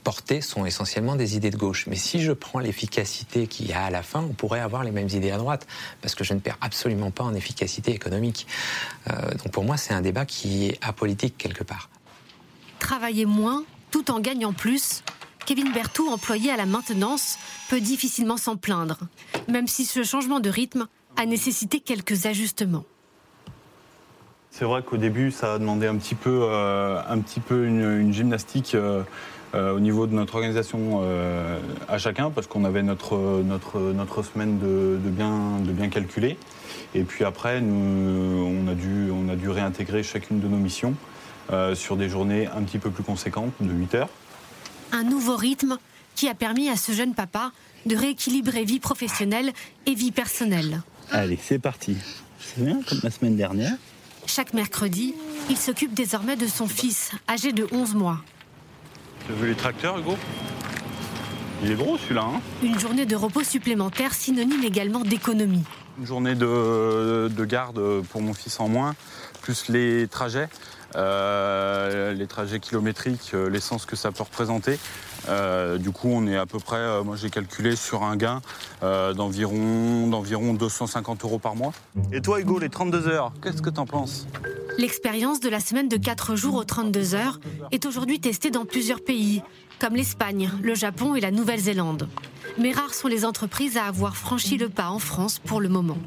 portées 0.04 0.42
sont 0.42 0.66
essentiellement 0.66 1.16
des 1.16 1.36
idées 1.36 1.50
de 1.50 1.58
gauche. 1.58 1.88
Mais 1.88 1.96
si 1.96 2.22
je 2.22 2.32
prends 2.32 2.60
l'efficacité 2.60 3.48
qu'il 3.48 3.68
y 3.68 3.74
a 3.74 3.84
à 3.84 3.90
la 3.90 4.04
fin, 4.04 4.22
on 4.22 4.34
pourrait 4.34 4.60
avoir 4.60 4.84
les 4.84 4.92
mêmes 4.92 5.10
idées 5.10 5.32
à 5.32 5.38
droite, 5.38 5.68
parce 6.02 6.16
que 6.16 6.24
je 6.24 6.34
ne 6.34 6.40
perds 6.40 6.58
absolument 6.62 7.12
pas 7.12 7.24
en 7.24 7.34
efficacité 7.34 7.92
économique. 7.92 8.48
Donc 9.10 9.52
pour 9.52 9.66
moi, 9.66 9.76
c'est 9.76 9.94
un 9.94 10.02
débat 10.02 10.26
qui 10.26 10.68
est 10.68 10.80
apolitique 10.82 11.38
quelque 11.38 11.64
part. 11.64 11.90
Travailler 12.80 13.26
moins 13.26 13.66
tout 13.92 14.12
en 14.12 14.20
gagnant 14.20 14.54
plus, 14.54 15.04
Kevin 15.48 15.72
Berthoud, 15.72 16.10
employé 16.12 16.52
à 16.52 16.58
la 16.58 16.66
maintenance, 16.66 17.40
peut 17.70 17.80
difficilement 17.80 18.36
s'en 18.36 18.58
plaindre, 18.58 19.00
même 19.48 19.66
si 19.66 19.86
ce 19.86 20.04
changement 20.04 20.42
de 20.42 20.50
rythme 20.50 20.88
a 21.16 21.26
nécessité 21.26 21.80
quelques 21.80 22.26
ajustements. 22.26 22.84
C'est 24.52 24.66
vrai 24.66 24.84
qu'au 24.84 24.98
début, 24.98 25.32
ça 25.32 25.54
a 25.54 25.58
demandé 25.58 25.88
un 25.88 25.96
petit 25.96 26.16
peu, 26.16 26.42
euh, 26.44 27.00
un 27.08 27.20
petit 27.20 27.40
peu 27.40 27.66
une, 27.66 28.12
gymnastique 28.12 28.76
euh, 28.76 29.04
euh, 29.56 29.74
au 29.74 29.80
niveau 29.80 30.06
de 30.06 30.14
notre 30.14 30.36
organisation 30.36 31.02
à 31.88 31.98
chacun, 31.98 32.30
parce 32.30 32.48
qu'on 32.48 32.66
avait 32.66 32.84
notre, 32.84 33.16
notre, 33.46 33.80
notre 33.80 34.24
semaine 34.24 34.60
de, 34.60 34.98
bien, 35.02 35.60
de 35.66 35.72
bien 35.72 35.88
calculer. 35.88 36.38
Et 36.94 37.04
puis 37.04 37.24
après, 37.24 37.62
nous, 37.62 38.46
on, 38.46 38.68
a 38.68 38.76
dû, 38.76 39.12
on 39.12 39.30
a 39.30 39.38
dû 39.38 39.48
réintégrer 39.50 40.04
chacune 40.04 40.42
de 40.42 40.48
nos 40.50 40.58
missions 40.58 40.94
sur 41.74 41.96
des 41.96 42.10
journées 42.10 42.48
un 42.48 42.64
petit 42.64 42.80
peu 42.80 42.90
plus 42.90 43.04
conséquentes, 43.06 43.54
de 43.62 43.72
8 43.72 43.96
heures. 43.96 44.10
Un 44.92 45.04
nouveau 45.04 45.36
rythme 45.36 45.78
qui 46.16 46.28
a 46.28 46.34
permis 46.34 46.70
à 46.70 46.76
ce 46.76 46.92
jeune 46.92 47.14
papa 47.14 47.52
de 47.86 47.96
rééquilibrer 47.96 48.64
vie 48.64 48.80
professionnelle 48.80 49.52
et 49.86 49.94
vie 49.94 50.12
personnelle. 50.12 50.82
Allez, 51.12 51.40
c'est 51.42 51.60
parti. 51.60 51.96
C'est 52.40 52.64
bien, 52.64 52.82
comme 52.88 53.00
la 53.04 53.12
semaine 53.12 53.36
dernière. 53.36 53.76
Chaque 54.26 54.54
mercredi, 54.54 55.14
il 55.50 55.58
s'occupe 55.58 55.94
désormais 55.94 56.36
de 56.36 56.48
son 56.48 56.68
fils, 56.68 57.12
âgé 57.30 57.54
de 57.54 57.68
11 57.72 57.96
mois. 57.96 58.20
Tu 59.26 59.32
as 59.32 59.36
vu 59.36 59.48
les 59.48 59.56
tracteurs, 59.56 59.98
Hugo? 59.98 60.16
Il 61.64 61.72
est 61.72 61.76
gros 61.76 61.98
celui-là, 61.98 62.24
hein 62.24 62.42
Une 62.62 62.78
journée 62.80 63.06
de 63.06 63.16
repos 63.16 63.44
supplémentaire 63.44 64.14
synonyme 64.14 64.64
également 64.64 65.00
d'économie. 65.02 65.64
Une 65.98 66.06
journée 66.06 66.36
de, 66.36 67.30
de 67.30 67.46
garde 67.46 68.02
pour 68.12 68.22
mon 68.22 68.34
fils 68.34 68.60
en 68.60 68.68
moins, 68.68 68.96
plus 69.42 69.70
les 69.70 70.08
trajets, 70.08 70.50
euh, 70.98 72.14
les 72.14 72.28
trajets 72.28 72.60
kilométriques, 72.60 73.32
euh, 73.34 73.50
l'essence 73.50 73.86
que 73.86 73.96
ça 73.96 74.12
peut 74.12 74.24
représenter. 74.24 74.80
Euh, 75.30 75.78
du 75.78 75.92
coup, 75.92 76.10
on 76.12 76.28
est 76.28 76.38
à 76.38 76.46
peu 76.46 76.60
près, 76.60 76.78
euh, 76.78 77.04
moi 77.04 77.16
j'ai 77.16 77.30
calculé 77.30 77.76
sur 77.76 78.04
un 78.04 78.16
gain 78.16 78.42
euh, 78.84 79.14
d'environ 79.14 80.08
d'environ 80.08 80.54
250 80.54 81.24
euros 81.24 81.40
par 81.40 81.56
mois. 81.56 81.74
Et 82.12 82.22
toi, 82.22 82.40
Hugo, 82.40 82.60
les 82.60 82.70
32 82.70 83.08
heures, 83.08 83.34
qu'est-ce 83.42 83.62
que 83.62 83.70
t'en 83.70 83.86
penses? 83.86 84.28
L'expérience 84.78 85.40
de 85.40 85.50
la 85.50 85.60
semaine 85.60 85.90
de 85.90 85.98
4 85.98 86.36
jours 86.36 86.56
aux 86.56 86.64
32 86.64 87.16
heures 87.16 87.40
est 87.72 87.86
aujourd'hui 87.86 88.20
testée 88.20 88.52
dans 88.52 88.66
plusieurs 88.66 89.02
pays, 89.02 89.42
comme 89.80 89.96
l'Espagne, 89.96 90.52
le 90.62 90.76
Japon 90.76 91.16
et 91.16 91.20
la 91.20 91.32
Nouvelle-Zélande. 91.32 92.08
Mais 92.58 92.72
rares 92.72 92.94
sont 92.94 93.08
les 93.08 93.26
entreprises 93.26 93.78
à 93.78 93.86
avoir 93.86 94.16
franchi 94.16 94.58
le 94.58 94.70
pas 94.70 94.90
en 94.90 95.00
France 95.00 95.40
pour 95.40 95.62
le 95.62 95.70
moment. 95.70 95.98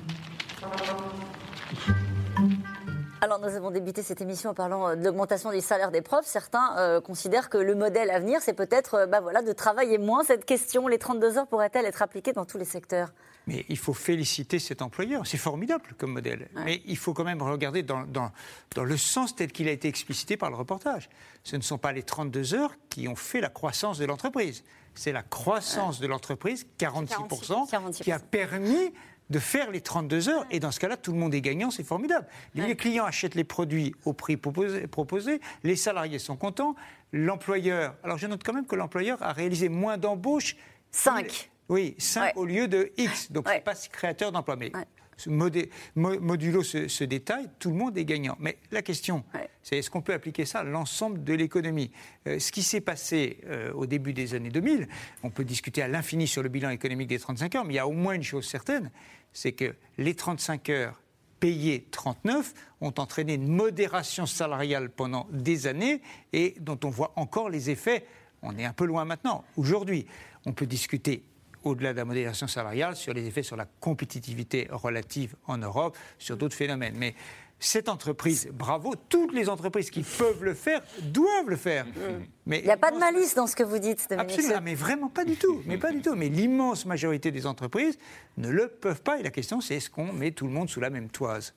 Alors, 3.23 3.39
nous 3.39 3.55
avons 3.55 3.71
débuté 3.71 4.03
cette 4.03 4.23
émission 4.23 4.51
en 4.51 4.55
parlant 4.55 4.89
euh, 4.89 4.97
de 4.97 5.05
l'augmentation 5.05 5.51
du 5.53 5.61
salaire 5.61 5.91
des 5.91 6.01
profs. 6.01 6.25
Certains 6.25 6.75
euh, 6.79 7.01
considèrent 7.03 7.51
que 7.51 7.59
le 7.59 7.75
modèle 7.75 8.11
à 8.11 8.19
venir, 8.19 8.41
c'est 8.41 8.55
peut-être 8.55 8.95
euh, 8.95 9.07
bah 9.07 9.21
voilà, 9.21 9.43
de 9.43 9.53
travailler 9.53 9.99
moins. 9.99 10.25
Cette 10.25 10.47
question, 10.47 10.89
les 10.89 10.99
32 10.99 11.37
heures, 11.37 11.47
pourraient-elles 11.47 11.85
être 11.85 12.01
appliquées 12.01 12.33
dans 12.33 12.47
tous 12.47 12.57
les 12.57 12.65
secteurs? 12.65 13.13
Mais 13.47 13.67
il 13.69 13.77
faut 13.77 13.93
féliciter 13.93 14.59
cet 14.59 14.81
employeur. 14.81 15.27
C'est 15.27 15.37
formidable 15.37 15.85
comme 15.99 16.13
modèle. 16.13 16.49
Mais 16.65 16.81
il 16.87 16.97
faut 16.97 17.13
quand 17.13 17.25
même 17.25 17.43
regarder 17.43 17.83
dans, 17.83 18.03
dans- 18.05 18.31
dans 18.75 18.85
le 18.85 18.97
sens 18.97 19.35
tel 19.37 19.53
qu'il 19.53 19.69
a 19.69 19.73
été 19.73 19.89
explicité 19.89 20.39
par 20.39 20.49
le 20.51 20.57
reportage. 20.57 21.11
Ce 21.45 21.57
ne 21.57 21.63
sont 21.63 21.79
pas 21.79 21.93
les 21.93 22.03
32 22.03 22.55
heures 22.55 22.75
qui 22.89 23.07
ont 23.09 23.17
fait 23.17 23.41
la 23.43 23.49
croissance 23.51 23.99
de 23.99 24.07
l'entreprise. 24.07 24.63
C'est 24.95 25.13
la 25.13 25.23
croissance 25.23 26.01
de 26.01 26.07
l'entreprise, 26.07 26.67
46%, 26.79 28.03
qui 28.03 28.13
a 28.13 28.19
permis 28.19 28.93
de 29.31 29.39
faire 29.39 29.71
les 29.71 29.81
32 29.81 30.29
heures. 30.29 30.45
Et 30.51 30.61
dans 30.61 30.71
ce 30.71 30.81
cas-là, 30.81 30.97
tout 30.97 31.13
le 31.13 31.19
monde 31.19 31.35
est 31.35 31.41
gagnant, 31.41 31.71
c'est 31.71 31.85
formidable. 31.85 32.27
Les 32.55 32.77
clients 32.77 33.05
achètent 33.05 33.35
les 33.37 33.45
produits 33.45 33.95
au 34.05 34.13
prix 34.13 34.37
proposé, 34.37 34.87
proposé, 34.87 35.41
les 35.63 35.77
salariés 35.77 36.19
sont 36.19 36.37
contents, 36.37 36.75
l'employeur... 37.13 37.95
Alors 38.03 38.19
je 38.19 38.27
note 38.27 38.43
quand 38.45 38.53
même 38.53 38.67
que 38.67 38.77
l'employeur 38.77 39.23
a 39.23 39.33
réalisé 39.33 39.69
moins 39.69 39.99
d'embauches. 39.99 40.57
5. 40.91 41.51
Oui, 41.69 41.95
5 41.99 42.37
au 42.37 42.45
lieu 42.45 42.67
de 42.69 42.91
X. 42.97 43.31
Donc 43.31 43.49
c'est 43.49 43.61
pas 43.65 43.75
créateur 43.93 44.33
d'emplois. 44.33 44.57
Mais 44.57 44.73
ce 45.17 45.29
modé- 45.31 45.69
mo- 45.95 46.19
modulo 46.19 46.63
ce, 46.65 46.89
ce 46.89 47.05
détail, 47.05 47.49
tout 47.59 47.69
le 47.71 47.77
monde 47.77 47.97
est 47.99 48.05
gagnant. 48.07 48.37
Mais 48.41 48.57
la 48.73 48.83
question, 48.83 49.23
c'est 49.63 49.77
est-ce 49.79 49.91
qu'on 49.91 50.01
peut 50.01 50.15
appliquer 50.15 50.47
ça 50.47 50.61
à 50.61 50.65
l'ensemble 50.65 51.23
de 51.23 51.35
l'économie? 51.35 51.93
Euh, 52.27 52.39
Ce 52.41 52.51
qui 52.51 52.63
s'est 52.63 52.81
passé 52.81 53.39
euh, 53.47 53.71
au 53.75 53.87
début 53.87 54.13
des 54.15 54.35
années 54.35 54.49
2000, 54.49 54.89
on 55.23 55.31
peut 55.31 55.45
discuter 55.45 55.83
à 55.83 55.89
l'infini 55.89 56.27
sur 56.27 56.43
le 56.43 56.49
bilan 56.49 56.71
économique 56.71 57.09
des 57.09 57.19
35 57.19 57.55
heures, 57.55 57.65
mais 57.65 57.75
il 57.75 57.77
y 57.77 57.81
a 57.81 57.87
au 57.87 57.93
moins 57.93 58.15
une 58.15 58.23
chose 58.23 58.49
certaine, 58.49 58.91
c'est 59.33 59.53
que 59.53 59.75
les 59.99 60.15
35 60.15 60.69
heures 60.71 61.01
payées 61.41 61.87
39 61.91 62.55
ont 62.81 62.93
entraîné 62.99 63.35
une 63.35 63.49
modération 63.49 64.27
salariale 64.27 64.91
pendant 64.91 65.27
des 65.33 65.67
années 65.67 66.03
et 66.33 66.55
dont 66.61 66.79
on 66.85 66.91
voit 66.91 67.13
encore 67.17 67.49
les 67.49 67.71
effets. 67.71 68.07
On 68.43 68.57
est 68.59 68.65
un 68.65 68.73
peu 68.73 68.85
loin 68.85 69.05
maintenant. 69.05 69.45
Aujourd'hui, 69.57 70.07
on 70.47 70.53
peut 70.53 70.67
discuter 70.67 71.25
au-delà 71.65 71.93
de 71.93 71.99
la 71.99 72.05
modélisation 72.05 72.47
salariale, 72.47 72.97
sur 72.97 73.13
les 73.13 73.27
effets 73.27 73.43
sur 73.43 73.57
la 73.57 73.67
compétitivité 73.67 74.69
relative 74.71 75.35
en 75.47 75.59
Europe, 75.59 75.97
sur 76.19 76.37
d'autres 76.37 76.57
phénomènes. 76.57 76.95
Mais 76.97 77.15
cette 77.61 77.89
entreprise, 77.91 78.49
bravo, 78.53 78.95
toutes 79.09 79.33
les 79.33 79.49
entreprises 79.49 79.91
qui 79.91 80.03
peuvent 80.03 80.43
le 80.43 80.55
faire 80.55 80.83
doivent 81.03 81.49
le 81.49 81.57
faire. 81.57 81.87
Mais 82.47 82.61
Il 82.61 82.65
n'y 82.65 82.71
a 82.71 82.77
pas 82.77 82.91
de 82.91 82.99
malice 82.99 83.35
dans 83.35 83.47
ce 83.47 83.55
que 83.55 83.63
vous 83.63 83.79
dites, 83.79 84.07
Dominique. 84.09 84.33
Absolument, 84.33 84.61
mais 84.63 84.75
vraiment 84.75 85.09
pas 85.09 85.25
du 85.25 85.37
tout. 85.37 85.61
Mais 85.67 85.77
pas 85.77 85.93
du 85.93 86.01
tout. 86.01 86.15
Mais 86.17 86.31
l'immense 86.31 86.87
majorité 86.87 87.31
des 87.31 87.47
entreprises 87.47 87.99
ne 88.39 88.49
le 88.49 88.69
peuvent 88.69 89.03
pas. 89.03 89.21
Et 89.21 89.23
la 89.23 89.31
question, 89.31 89.61
c'est 89.61 89.77
est-ce 89.77 89.91
qu'on 89.91 90.13
met 90.13 90.31
tout 90.31 90.47
le 90.47 90.53
monde 90.53 90.71
sous 90.71 90.81
la 90.81 90.91
même 90.91 91.11
toise? 91.11 91.55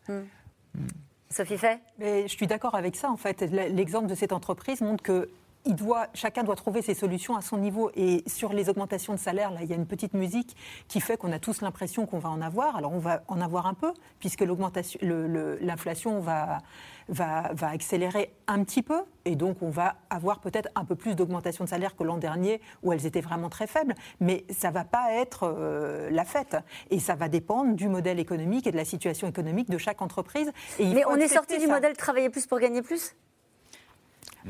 Sophie 1.30 1.58
Fay? 1.58 1.80
Mais 1.98 2.28
je 2.28 2.36
suis 2.36 2.48
d'accord 2.48 2.76
avec 2.76 2.96
ça, 2.96 3.10
en 3.10 3.18
fait. 3.18 3.42
L'exemple 3.42 4.08
de 4.08 4.16
cette 4.16 4.34
entreprise 4.34 4.82
montre 4.82 5.04
que 5.04 5.30
il 5.66 5.76
doit, 5.76 6.08
chacun 6.14 6.44
doit 6.44 6.56
trouver 6.56 6.82
ses 6.82 6.94
solutions 6.94 7.36
à 7.36 7.42
son 7.42 7.58
niveau. 7.58 7.92
Et 7.96 8.24
sur 8.28 8.54
les 8.54 8.70
augmentations 8.70 9.14
de 9.14 9.20
salaire, 9.20 9.52
là, 9.52 9.60
il 9.62 9.70
y 9.70 9.74
a 9.74 9.76
une 9.76 9.86
petite 9.86 10.14
musique 10.14 10.56
qui 10.88 11.00
fait 11.00 11.18
qu'on 11.18 11.32
a 11.32 11.40
tous 11.40 11.62
l'impression 11.62 12.06
qu'on 12.06 12.20
va 12.20 12.30
en 12.30 12.42
avoir. 12.42 12.76
Alors 12.76 12.92
on 12.92 13.00
va 13.00 13.24
en 13.28 13.42
avoir 13.42 13.68
un 13.68 13.74
peu, 13.74 13.94
puisque 14.20 14.42
l'augmentation, 14.42 15.00
l'inflation 15.02 16.20
va, 16.20 16.60
va, 17.08 17.52
va 17.54 17.70
accélérer 17.70 18.34
un 18.48 18.64
petit 18.64 18.82
peu. 18.82 19.04
Et 19.26 19.36
donc 19.36 19.58
on 19.62 19.70
va 19.70 19.96
avoir 20.10 20.40
peut-être 20.40 20.70
un 20.76 20.86
peu 20.86 20.96
plus 20.96 21.16
d'augmentation 21.16 21.64
de 21.64 21.70
salaire 21.70 21.96
que 21.96 22.04
l'an 22.04 22.18
dernier, 22.18 22.60
où 22.82 22.92
elles 22.92 23.06
étaient 23.06 23.22
vraiment 23.22 23.50
très 23.50 23.68
faibles. 23.68 23.96
Mais 24.20 24.46
ça 24.50 24.70
ne 24.70 24.74
va 24.74 24.84
pas 24.84 25.14
être 25.14 25.44
euh, 25.44 26.10
la 26.10 26.26
fête. 26.26 26.58
Et 26.90 27.00
ça 27.00 27.16
va 27.16 27.30
dépendre 27.30 27.76
du 27.76 27.88
modèle 27.88 28.20
économique 28.20 28.68
et 28.68 28.72
de 28.72 28.78
la 28.78 28.86
situation 28.86 29.28
économique 29.28 29.70
de 29.70 29.78
chaque 29.78 30.02
entreprise. 30.02 30.52
Et 30.80 30.84
il 30.84 30.94
Mais 30.94 31.06
on 31.06 31.16
est 31.16 31.28
sorti 31.30 31.58
du 31.58 31.68
modèle 31.68 31.96
travailler 31.96 32.30
plus 32.30 32.48
pour 32.48 32.60
gagner 32.60 32.82
plus? 32.82 33.16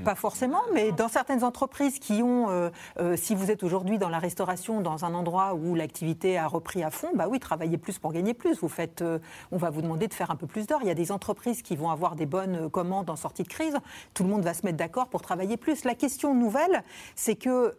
Pas 0.03 0.15
forcément, 0.15 0.61
mais 0.73 0.91
dans 0.91 1.07
certaines 1.07 1.43
entreprises 1.43 1.99
qui 1.99 2.23
ont, 2.23 2.49
euh, 2.49 2.69
euh, 2.99 3.15
si 3.15 3.35
vous 3.35 3.51
êtes 3.51 3.63
aujourd'hui 3.63 3.97
dans 3.97 4.09
la 4.09 4.19
restauration, 4.19 4.81
dans 4.81 5.05
un 5.05 5.13
endroit 5.13 5.53
où 5.53 5.75
l'activité 5.75 6.37
a 6.37 6.47
repris 6.47 6.83
à 6.83 6.89
fond, 6.89 7.09
bah 7.15 7.27
oui, 7.29 7.39
travaillez 7.39 7.77
plus 7.77 7.99
pour 7.99 8.11
gagner 8.11 8.33
plus. 8.33 8.59
Vous 8.59 8.69
faites, 8.69 9.01
euh, 9.01 9.19
on 9.51 9.57
va 9.57 9.69
vous 9.69 9.81
demander 9.81 10.07
de 10.07 10.13
faire 10.13 10.31
un 10.31 10.35
peu 10.35 10.47
plus 10.47 10.65
d'heures. 10.65 10.81
Il 10.81 10.87
y 10.87 10.91
a 10.91 10.95
des 10.95 11.11
entreprises 11.11 11.61
qui 11.61 11.75
vont 11.75 11.91
avoir 11.91 12.15
des 12.15 12.25
bonnes 12.25 12.69
commandes 12.69 13.09
en 13.09 13.15
sortie 13.15 13.43
de 13.43 13.47
crise. 13.47 13.77
Tout 14.13 14.23
le 14.23 14.29
monde 14.29 14.43
va 14.43 14.53
se 14.53 14.65
mettre 14.65 14.77
d'accord 14.77 15.09
pour 15.09 15.21
travailler 15.21 15.57
plus. 15.57 15.85
La 15.85 15.95
question 15.95 16.33
nouvelle, 16.33 16.83
c'est 17.15 17.35
que 17.35 17.75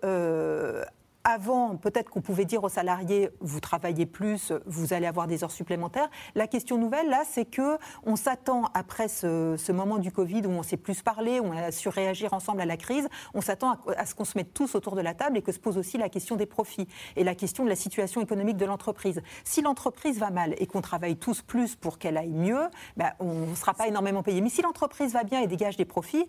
avant, 1.25 1.77
peut-être 1.77 2.11
qu'on 2.11 2.20
pouvait 2.20 2.45
dire 2.45 2.62
aux 2.64 2.68
salariés, 2.68 3.31
vous 3.41 3.61
travaillez 3.61 4.05
plus, 4.05 4.53
vous 4.66 4.93
allez 4.93 5.07
avoir 5.07 5.27
des 5.27 5.43
heures 5.43 5.51
supplémentaires. 5.51 6.09
La 6.35 6.47
question 6.47 6.77
nouvelle, 6.79 7.09
là, 7.09 7.22
c'est 7.29 7.47
que 7.47 7.79
on 8.05 8.14
s'attend, 8.14 8.70
après 8.75 9.09
ce, 9.09 9.57
ce 9.57 9.72
moment 9.72 9.99
du 9.99 10.12
Covid 10.12 10.43
où 10.47 10.51
on 10.51 10.62
s'est 10.62 10.77
plus 10.77 11.03
parlé, 11.03 11.41
où 11.41 11.47
on 11.47 11.57
a 11.57 11.72
su 11.72 11.89
réagir 11.89 12.35
ensemble 12.35 12.61
à 12.61 12.66
la 12.66 12.77
crise, 12.77 13.09
on 13.33 13.41
s'attend 13.41 13.79
à, 13.97 14.05
ce 14.05 14.14
qu'on 14.14 14.25
se 14.25 14.37
mette 14.37 14.53
tous 14.53 14.75
autour 14.75 14.97
de 14.97 15.01
la 15.01 15.14
table 15.14 15.39
et 15.39 15.43
que 15.43 15.53
se 15.53 15.59
pose 15.59 15.79
aussi 15.79 15.97
la 15.97 16.11
question 16.11 16.37
des 16.37 16.47
profits 16.47 16.87
et 17.16 17.25
la 17.25 17.35
question 17.35 17.64
de 17.64 17.70
la 17.70 17.77
situation 17.77 18.20
économique 18.20 18.59
de 18.59 18.66
l'entreprise. 18.66 19.22
Si 19.45 19.62
l'entreprise 19.62 20.18
va 20.18 20.31
mal 20.31 20.55
et 20.59 20.66
qu'on 20.66 20.83
travaille 20.83 21.16
tous 21.16 21.41
plus 21.41 21.75
pour 21.75 21.99
qu'elle 21.99 22.18
aille 22.18 22.33
mieux, 22.33 22.68
ben, 22.97 23.12
on 23.18 23.47
ne 23.47 23.55
sera 23.55 23.72
pas 23.72 23.89
énormément 23.89 24.22
payé. 24.22 24.43
Mais 24.43 24.51
si 24.51 24.61
l'entreprise 24.61 25.12
va 25.12 25.25
bien 25.25 25.41
et 25.41 25.47
dégage 25.47 25.77
des 25.77 25.85
profits, 25.87 26.27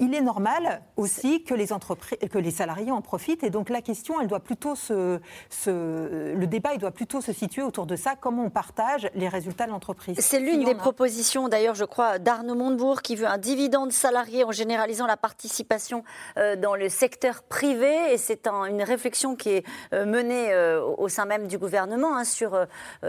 il 0.00 0.14
est 0.14 0.20
normal 0.20 0.82
aussi 0.96 1.44
que 1.44 1.54
les, 1.54 1.72
entreprises, 1.72 2.18
que 2.30 2.38
les 2.38 2.50
salariés 2.50 2.90
en 2.90 3.00
profitent. 3.02 3.44
Et 3.44 3.50
donc 3.50 3.68
la 3.68 3.82
question, 3.82 4.20
elle 4.20 4.26
doit 4.26 4.40
plutôt 4.40 4.74
se, 4.74 5.20
se- 5.50 6.34
le 6.34 6.46
débat, 6.46 6.70
il 6.74 6.78
doit 6.78 6.90
plutôt 6.90 7.20
se 7.20 7.32
situer 7.32 7.62
autour 7.62 7.86
de 7.86 7.96
ça, 7.96 8.14
comment 8.20 8.44
on 8.44 8.50
partage 8.50 9.08
les 9.14 9.28
résultats 9.28 9.66
de 9.66 9.70
l'entreprise? 9.70 10.18
C'est 10.20 10.40
l'une 10.40 10.64
des 10.64 10.74
propositions, 10.74 11.48
d'ailleurs, 11.48 11.74
je 11.74 11.84
crois, 11.84 12.18
d'Arnaud 12.18 12.54
Montebourg, 12.54 13.02
qui 13.02 13.14
veut 13.16 13.26
un 13.26 13.38
dividende 13.38 13.92
salarié 13.92 14.44
en 14.44 14.52
généralisant 14.52 15.06
la 15.06 15.16
participation 15.16 16.02
euh, 16.38 16.56
dans 16.56 16.74
le 16.74 16.88
secteur 16.88 17.42
privé. 17.42 18.12
Et 18.12 18.18
c'est 18.18 18.46
un- 18.46 18.64
une 18.64 18.82
réflexion 18.82 19.36
qui 19.36 19.50
est 19.50 19.66
euh, 19.92 20.04
menée 20.06 20.52
euh, 20.52 20.82
au 20.98 21.08
sein 21.08 21.24
même 21.26 21.46
du 21.46 21.58
gouvernement 21.58 22.16
hein, 22.16 22.24
sur, 22.24 22.58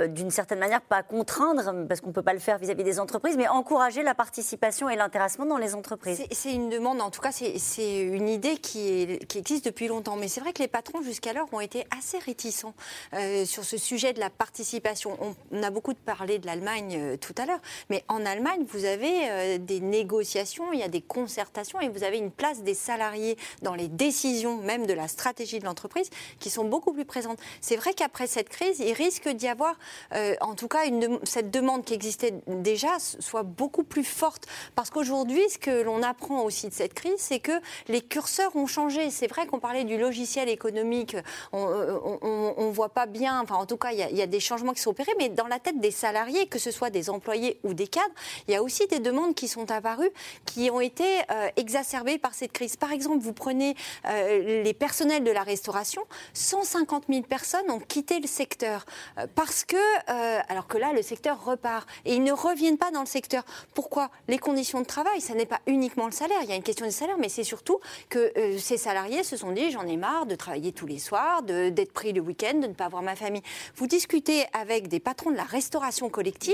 d'une 0.08 0.30
certaine 0.32 0.60
manière, 0.60 0.82
pas 0.82 1.04
contraindre, 1.04 1.64
parce 1.88 2.02
qu'on 2.02 2.08
ne 2.10 2.14
peut 2.14 2.22
pas 2.22 2.34
le 2.34 2.40
faire 2.40 2.58
vis-à-vis 2.58 2.84
des 2.84 3.00
entreprises, 3.00 3.38
mais 3.38 3.48
encourager 3.48 4.04
la 4.04 4.14
participation 4.14 4.90
et 4.90 4.96
l'intéressement 4.96 5.46
dans 5.46 5.58
les 5.58 5.76
entreprises. 5.76 6.18
C'est- 6.18 6.34
C'est 6.34 6.54
une 6.54 6.70
demande, 6.82 7.02
en 7.02 7.12
tout 7.12 7.22
cas, 7.22 7.32
c'est- 7.32 8.02
une 8.02 8.28
idée 8.28 8.58
qui, 8.58 8.88
est- 8.90 9.26
qui 9.28 9.38
existe 9.38 9.66
depuis 9.66 9.88
longtemps. 9.88 10.16
Mais 10.18 10.28
c'est 10.28 10.42
vrai 10.42 10.52
que 10.54 10.60
les 10.62 10.68
patrons, 10.68 11.02
jusqu'alors, 11.02 11.48
ont 11.54 11.60
été 11.60 11.86
assez 11.98 12.18
réticents 12.18 12.74
euh, 13.14 13.46
sur 13.46 13.64
ce 13.64 13.78
sujet 13.78 14.14
de 14.14 14.20
la 14.20 14.30
participation. 14.30 15.18
On, 15.22 15.36
on 15.52 15.64
a 15.64 15.70
beaucoup 15.70 15.94
parlé 15.94 16.40
de 16.40 16.46
l'Allemagne 16.48 16.98
euh, 17.00 17.18
tout 17.18 17.36
à 17.38 17.46
l'heure, 17.46 17.60
mais 17.90 18.04
en 18.08 18.26
Allemagne, 18.26 18.66
vous 18.68 18.86
avez 18.86 19.30
euh, 19.30 19.58
des 19.60 19.80
négociations, 19.80 20.74
il 20.74 20.80
y 20.80 20.84
a 20.84 20.88
des 20.88 21.02
concertations 21.02 21.80
et 21.80 21.90
vous 21.90 22.04
avez 22.04 22.18
une 22.18 22.32
place 22.32 22.64
des 22.64 22.74
salariés 22.74 23.38
dans 23.62 23.76
les 23.76 23.88
décisions 23.88 24.58
même 24.58 24.86
de 24.88 24.94
la 24.94 25.08
stratégie 25.08 25.60
de 25.60 25.66
l'entreprise 25.66 26.10
qui 26.40 26.50
sont 26.50 26.64
beaucoup 26.66 26.94
plus 26.94 27.06
présentes. 27.06 27.40
C'est 27.62 27.76
vrai 27.76 27.94
qu'après 27.94 28.26
cette 28.28 28.50
crise, 28.50 28.80
il 28.80 28.94
risque 28.94 29.30
d'y 29.30 29.48
avoir, 29.48 29.76
euh, 30.14 30.36
en 30.42 30.56
tout 30.56 30.68
cas, 30.68 30.86
une 30.86 31.20
cette 31.24 31.52
demande 31.52 31.86
qui 31.86 31.94
existait 31.94 32.34
déjà 32.48 32.98
soit 33.00 33.44
beaucoup 33.44 33.84
plus 33.84 34.04
forte. 34.04 34.48
Parce 34.76 34.90
qu'aujourd'hui, 34.90 35.42
ce 35.50 35.58
que 35.60 35.82
l'on 35.84 36.02
apprend 36.02 36.42
aussi 36.44 36.71
cette 36.74 36.94
crise, 36.94 37.14
c'est 37.18 37.40
que 37.40 37.52
les 37.88 38.02
curseurs 38.02 38.56
ont 38.56 38.68
changé. 38.68 39.10
C'est 39.10 39.28
vrai 39.28 39.46
qu'on 39.48 39.60
parlait 39.60 39.84
du 39.84 39.98
logiciel 39.98 40.50
économique, 40.50 41.16
on 41.52 41.68
ne 41.68 42.72
voit 42.72 42.90
pas 42.90 43.06
bien, 43.06 43.42
enfin 43.42 43.56
en 43.56 43.66
tout 43.66 43.78
cas, 43.78 43.92
il 43.92 44.00
y, 44.00 44.22
a, 44.22 44.28
des 44.28 44.40
changements 44.40 44.74
qui 44.74 44.82
sont 44.82 44.92
opérés, 44.92 45.14
mais 45.18 45.30
dans 45.30 45.48
la 45.48 45.60
tête 45.60 45.80
des 45.80 45.92
salariés, 45.92 46.48
que 46.48 46.60
ce 46.60 46.72
soit 46.72 46.90
des 46.90 47.10
employés 47.10 47.60
ou 47.64 47.74
des 47.74 47.88
cadres, 47.88 48.14
il 48.48 48.54
y 48.54 48.56
a 48.56 48.64
aussi 48.64 48.88
des 48.88 49.00
demandes 49.00 49.36
qui 49.36 49.48
sont 49.48 49.72
apparues, 49.72 50.12
qui 50.46 50.70
ont 50.72 50.82
été 50.82 51.06
euh, 51.32 51.50
exacerbées 51.56 52.18
par 52.18 52.34
cette 52.34 52.52
crise. 52.52 52.76
Par 52.76 52.92
exemple, 52.92 53.20
vous 53.20 53.34
prenez 53.34 53.76
euh, 54.08 54.64
les 54.64 54.74
personnels 54.74 55.24
de 55.24 55.32
la 55.32 55.44
restauration, 55.44 56.04
150 56.34 57.06
000 57.10 57.22
personnes 57.24 57.70
ont 57.70 57.80
quitté 57.80 58.20
le 58.20 58.28
secteur 58.28 58.86
euh, 59.18 59.28
parce 59.36 59.64
que, 59.64 59.76
euh, 59.76 60.40
alors 60.50 60.68
que 60.68 60.78
là, 60.78 60.94
le 60.94 61.02
secteur 61.02 61.44
repart 61.44 61.88
et 62.06 62.16
ils 62.16 62.24
ne 62.24 62.32
reviennent 62.32 62.78
pas 62.78 62.92
dans 62.92 63.02
le 63.02 63.06
secteur. 63.06 63.44
Pourquoi? 63.74 64.10
Les 64.28 64.38
conditions 64.38 64.82
de 64.82 64.86
travail, 64.86 65.22
ça 65.22 65.34
n'est 65.34 65.46
pas 65.46 65.62
uniquement 65.68 66.06
le 66.06 66.12
salaire. 66.12 66.42
Y 66.52 66.54
a 66.54 66.58
une 66.58 66.64
question 66.64 66.86
du 66.86 66.92
salaire, 66.92 67.18
mais 67.18 67.30
c'est 67.30 67.44
surtout 67.44 67.80
que 68.10 68.32
euh, 68.38 68.58
ces 68.58 68.78
salariés 68.78 69.24
se 69.24 69.38
sont 69.38 69.52
dit 69.52 69.72
j'en 69.72 69.88
ai 69.88 69.98
marre 69.98 70.26
de 70.26 70.36
travailler 70.36 70.72
tous 70.72 70.86
les 70.86 71.00
soirs, 71.00 71.44
d'être 71.44 71.94
pris 71.94 72.14
le 72.14 72.22
week-end, 72.22 72.56
de 72.56 72.68
ne 72.68 72.74
pas 72.74 72.88
voir 72.88 73.02
ma 73.02 73.16
famille. 73.16 73.42
Vous 73.76 73.88
discutez 73.88 74.46
avec 74.54 74.88
des 74.88 75.00
patrons 75.00 75.32
de 75.32 75.38
la 75.38 75.44
restauration 75.44 76.10
collective 76.10 76.54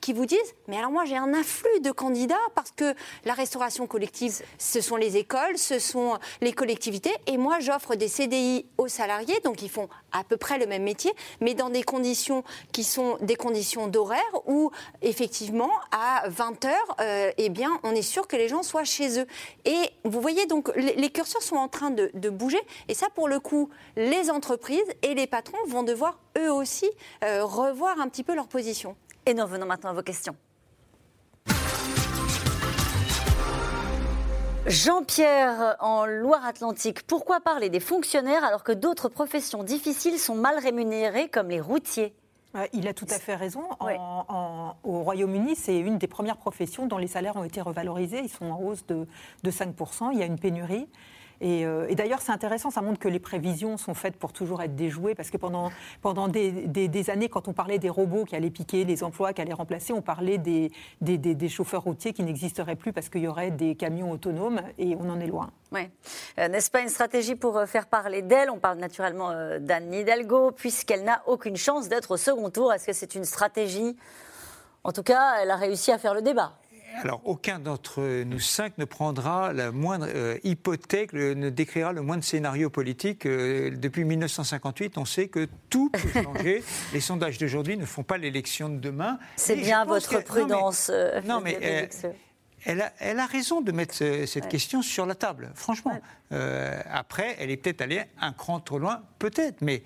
qui 0.00 0.12
vous 0.12 0.26
disent 0.26 0.54
mais 0.66 0.76
alors 0.76 0.90
moi 0.90 1.04
j'ai 1.04 1.16
un 1.16 1.32
afflux 1.34 1.80
de 1.80 1.90
candidats 1.90 2.36
parce 2.54 2.70
que 2.70 2.94
la 3.24 3.34
restauration 3.34 3.86
collective 3.86 4.42
ce 4.58 4.80
sont 4.80 4.96
les 4.96 5.16
écoles, 5.16 5.56
ce 5.56 5.78
sont 5.78 6.18
les 6.40 6.52
collectivités 6.52 7.14
et 7.26 7.36
moi 7.36 7.60
j'offre 7.60 7.94
des 7.94 8.08
CDI 8.08 8.66
aux 8.78 8.88
salariés 8.88 9.38
donc 9.44 9.62
ils 9.62 9.70
font 9.70 9.88
à 10.12 10.24
peu 10.24 10.36
près 10.36 10.58
le 10.58 10.66
même 10.66 10.82
métier 10.82 11.12
mais 11.40 11.54
dans 11.54 11.70
des 11.70 11.82
conditions 11.82 12.44
qui 12.72 12.84
sont 12.84 13.18
des 13.20 13.36
conditions 13.36 13.88
d'horaire 13.88 14.20
où 14.46 14.70
effectivement 15.02 15.70
à 15.92 16.28
20 16.28 16.64
heures 16.64 16.96
euh, 17.00 17.30
eh 17.36 17.48
bien 17.48 17.80
on 17.82 17.94
est 17.94 18.02
sûr 18.02 18.26
que 18.26 18.36
les 18.36 18.48
gens 18.48 18.62
soient 18.62 18.84
chez 18.84 19.20
eux 19.20 19.26
et 19.64 19.90
vous 20.04 20.20
voyez 20.20 20.46
donc 20.46 20.70
les, 20.76 21.10
curseurs 21.10 21.42
sont 21.42 21.56
en 21.56 21.68
train 21.68 21.90
de, 21.90 22.10
de 22.14 22.30
bouger 22.30 22.60
et 22.88 22.94
ça 22.94 23.08
pour 23.14 23.28
le 23.28 23.40
coup 23.40 23.70
les 23.96 24.30
entreprises 24.30 24.78
et 25.02 25.14
les 25.14 25.26
patrons 25.26 25.58
vont 25.66 25.82
devoir 25.82 26.18
eux 26.38 26.52
aussi 26.52 26.88
euh, 27.24 27.44
revoir 27.44 28.00
un 28.00 28.08
petit 28.08 28.24
peu 28.24 28.34
leur 28.34 28.48
position. 28.48 28.96
Et 29.28 29.34
nous 29.34 29.42
revenons 29.42 29.66
maintenant 29.66 29.90
à 29.90 29.92
vos 29.92 30.02
questions. 30.02 30.34
Jean-Pierre, 34.66 35.76
en 35.80 36.06
Loire-Atlantique, 36.06 37.02
pourquoi 37.06 37.40
parler 37.40 37.68
des 37.68 37.80
fonctionnaires 37.80 38.42
alors 38.42 38.64
que 38.64 38.72
d'autres 38.72 39.10
professions 39.10 39.62
difficiles 39.64 40.18
sont 40.18 40.34
mal 40.34 40.58
rémunérées, 40.58 41.28
comme 41.28 41.50
les 41.50 41.60
routiers? 41.60 42.14
Ouais, 42.54 42.70
Il 42.72 42.88
a 42.88 42.94
tout 42.94 43.06
à 43.10 43.18
fait 43.18 43.34
raison. 43.34 43.64
En- 43.80 44.24
en- 44.28 44.76
au 44.82 45.02
Royaume-Uni, 45.02 45.56
c'est 45.56 45.78
une 45.78 45.98
des 45.98 46.06
premières 46.06 46.38
professions 46.38 46.86
dont 46.86 46.96
les 46.96 47.06
salaires 47.06 47.36
ont 47.36 47.44
été 47.44 47.60
revalorisés. 47.60 48.20
Ils 48.20 48.30
sont 48.30 48.46
en 48.50 48.58
hausse 48.60 48.86
de, 48.86 49.06
de 49.42 49.50
5%. 49.50 50.10
Il 50.12 50.18
y 50.18 50.22
a 50.22 50.26
une 50.26 50.38
pénurie. 50.38 50.88
Et, 51.40 51.64
euh, 51.64 51.86
et 51.88 51.94
d'ailleurs, 51.94 52.20
c'est 52.20 52.32
intéressant, 52.32 52.70
ça 52.70 52.80
montre 52.82 52.98
que 52.98 53.08
les 53.08 53.20
prévisions 53.20 53.76
sont 53.76 53.94
faites 53.94 54.16
pour 54.16 54.32
toujours 54.32 54.60
être 54.62 54.74
déjouées, 54.74 55.14
parce 55.14 55.30
que 55.30 55.36
pendant, 55.36 55.70
pendant 56.02 56.26
des, 56.26 57.10
années, 57.10 57.28
quand 57.28 57.46
on 57.46 57.52
parlait 57.52 57.78
des 57.78 57.88
robots 57.90 58.24
qui 58.24 58.34
allaient 58.34 58.50
piquer 58.50 58.84
les 58.84 59.04
emplois, 59.04 59.32
qui 59.32 59.40
allaient 59.40 59.52
remplacer, 59.52 59.92
on 59.92 60.02
parlait 60.02 60.38
des, 60.38 60.70
des- 61.00 61.48
chauffeurs 61.48 61.82
routiers 61.82 62.12
qui 62.12 62.22
n'existeraient 62.24 62.76
plus 62.76 62.92
parce 62.92 63.08
qu'il 63.08 63.22
y 63.22 63.28
aurait 63.28 63.50
des 63.52 63.74
camions 63.76 64.10
autonomes, 64.10 64.60
et 64.78 64.96
on 64.96 65.08
en 65.10 65.20
est 65.20 65.26
loin. 65.28 65.50
Oui. 65.70 65.88
Euh, 66.38 66.48
N'est-ce 66.48 66.70
pas 66.70 66.80
une 66.80 66.88
stratégie 66.88 67.36
pour 67.36 67.56
euh, 67.56 67.66
faire 67.66 67.86
parler 67.86 68.22
d'elle? 68.22 68.50
On 68.50 68.58
parle 68.58 68.78
naturellement 68.78 69.30
d'Anne 69.60 69.94
Hidalgo, 69.94 70.50
puisqu'elle 70.50 71.04
n'a 71.04 71.22
aucune 71.26 71.56
chance 71.56 71.88
d'être 71.88 72.10
au 72.10 72.16
second 72.16 72.50
tour. 72.50 72.72
Est-ce 72.72 72.86
que 72.86 72.92
c'est 72.92 73.14
une 73.14 73.24
stratégie? 73.24 73.96
En 74.84 74.92
tout 74.92 75.02
cas, 75.02 75.36
elle 75.42 75.50
a 75.50 75.56
réussi 75.56 75.92
à 75.92 75.98
faire 75.98 76.14
le 76.14 76.22
débat. 76.22 76.52
Alors, 76.96 77.20
aucun 77.24 77.58
d'entre 77.60 78.22
nous 78.24 78.40
cinq 78.40 78.76
ne 78.78 78.84
prendra 78.84 79.52
la 79.52 79.70
moindre 79.70 80.06
euh, 80.12 80.36
hypothèque, 80.42 81.12
le- 81.12 81.34
ne 81.34 81.48
décrira 81.50 81.92
le 81.92 82.02
moindre 82.02 82.24
scénario 82.24 82.70
politique. 82.70 83.24
Euh, 83.26 83.70
depuis 83.76 84.04
1958, 84.04 84.98
on 84.98 85.04
sait 85.04 85.28
que 85.28 85.46
tout 85.70 85.90
peut 85.90 86.22
changer. 86.22 86.64
Les 86.92 87.00
sondages 87.00 87.38
d'aujourd'hui 87.38 87.76
ne 87.76 87.84
font 87.86 88.02
pas 88.02 88.18
l'élection 88.18 88.68
de 88.68 88.78
demain. 88.78 89.18
C'est 89.36 89.56
bien 89.56 89.84
votre 89.84 90.08
que- 90.08 90.14
non, 90.14 90.20
mais- 90.20 90.24
prudence. 90.24 90.90
euh, 90.92 91.20
Non, 91.24 91.40
mais, 91.40 91.58
euh, 91.62 91.86
Elle 92.64 92.82
a, 92.82 92.92
elle 92.98 93.20
a 93.20 93.26
raison 93.26 93.60
de 93.60 93.70
mettre 93.70 93.94
ce- 93.94 94.26
cette 94.26 94.44
Ouais. 94.44 94.50
question 94.50 94.82
sur 94.82 95.06
la 95.06 95.14
table, 95.14 95.52
franchement. 95.54 96.00
Après, 96.90 97.36
elle 97.38 97.50
est 97.50 97.56
peut-être 97.56 97.80
allée 97.82 98.02
un 98.20 98.32
cran 98.32 98.58
trop 98.60 98.78
loin, 98.80 99.02
peut-être, 99.20 99.58
mais 99.62 99.84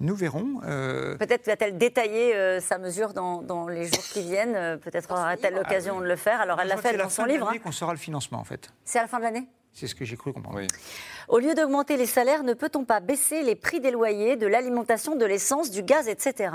Nous 0.00 0.14
verrons. 0.14 0.60
euh, 0.64 1.16
Peut-être 1.16 1.46
va-t-elle 1.46 1.78
détailler 1.78 2.34
euh, 2.34 2.60
sa 2.60 2.78
mesure 2.78 3.12
dans, 3.14 3.42
dans 3.42 3.68
les 3.68 3.84
jours 3.84 4.02
qui 4.12 4.22
viennent. 4.22 4.56
euh, 4.56 4.76
Peut-être 4.76 5.10
aura-t-elle 5.10 5.54
l'occasion 5.54 6.00
de 6.00 6.06
le 6.06 6.16
faire. 6.16 6.40
Alors, 6.40 6.60
elle 6.60 6.68
l'a 6.68 6.76
fait 6.76 6.90
c'est 6.90 6.96
la 6.96 7.04
dans 7.04 7.08
fin 7.08 7.22
son 7.22 7.22
de 7.24 7.28
livre. 7.28 7.46
l'année 7.46 7.58
hein. 7.58 7.62
qu'on 7.64 7.72
saura 7.72 7.92
le 7.92 7.98
financement, 7.98 8.38
en 8.38 8.44
fait. 8.44 8.70
C'est 8.84 8.98
à 8.98 9.02
la 9.02 9.08
fin 9.08 9.18
de 9.18 9.24
l'année? 9.24 9.46
C'est 9.72 9.86
ce 9.86 9.94
que 9.94 10.04
j'ai 10.04 10.16
cru 10.16 10.32
comprendre. 10.32 10.60
Au 11.28 11.38
lieu 11.38 11.54
d'augmenter 11.54 11.96
les 11.96 12.06
salaires, 12.06 12.42
ne 12.44 12.54
peut-on 12.54 12.84
pas 12.84 13.00
baisser 13.00 13.42
les 13.42 13.54
prix 13.56 13.80
des 13.80 13.90
loyers, 13.90 14.36
de 14.36 14.46
l'alimentation, 14.46 15.16
de 15.16 15.24
l'essence, 15.24 15.70
du 15.70 15.82
gaz, 15.82 16.06
etc. 16.08 16.52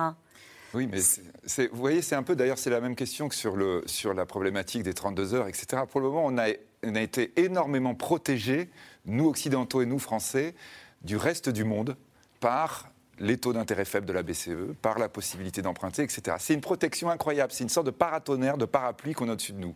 Oui, 0.73 0.87
mais 0.87 0.99
c'est- 1.01 1.23
c'est- 1.45 1.67
vous 1.67 1.79
voyez, 1.79 2.01
c'est 2.01 2.15
un 2.15 2.23
peu, 2.23 2.35
d'ailleurs, 2.35 2.59
c'est 2.59 2.69
la 2.69 2.79
même 2.79 2.95
question 2.95 3.27
que 3.27 3.35
sur, 3.35 3.55
le, 3.55 3.81
sur 3.87 4.13
la 4.13 4.25
problématique 4.25 4.83
des 4.83 4.93
32 4.93 5.33
heures, 5.33 5.47
etc. 5.47 5.83
Pour 5.89 5.99
le 5.99 6.07
moment, 6.07 6.23
on 6.25 6.37
a, 6.37 6.49
on 6.85 6.95
a 6.95 7.01
été 7.01 7.33
énormément 7.41 7.95
protégés, 7.95 8.69
nous 9.05 9.27
occidentaux 9.27 9.81
et 9.81 9.85
nous 9.85 9.99
français, 9.99 10.53
du 11.01 11.17
reste 11.17 11.49
du 11.49 11.63
monde 11.63 11.97
par 12.39 12.89
les 13.19 13.37
taux 13.37 13.53
d'intérêt 13.53 13.85
faibles 13.85 14.05
de 14.05 14.13
la 14.13 14.23
BCE, 14.23 14.73
par 14.81 14.97
la 14.99 15.09
possibilité 15.09 15.61
d'emprunter, 15.61 16.03
etc. 16.03 16.37
C'est 16.39 16.53
une 16.53 16.61
protection 16.61 17.09
incroyable, 17.09 17.51
c'est 17.51 17.63
une 17.63 17.69
sorte 17.69 17.85
de 17.85 17.91
paratonnerre, 17.91 18.57
de 18.57 18.65
parapluie 18.65 19.13
qu'on 19.13 19.29
a 19.29 19.33
au-dessus 19.33 19.53
de 19.53 19.59
nous. 19.59 19.75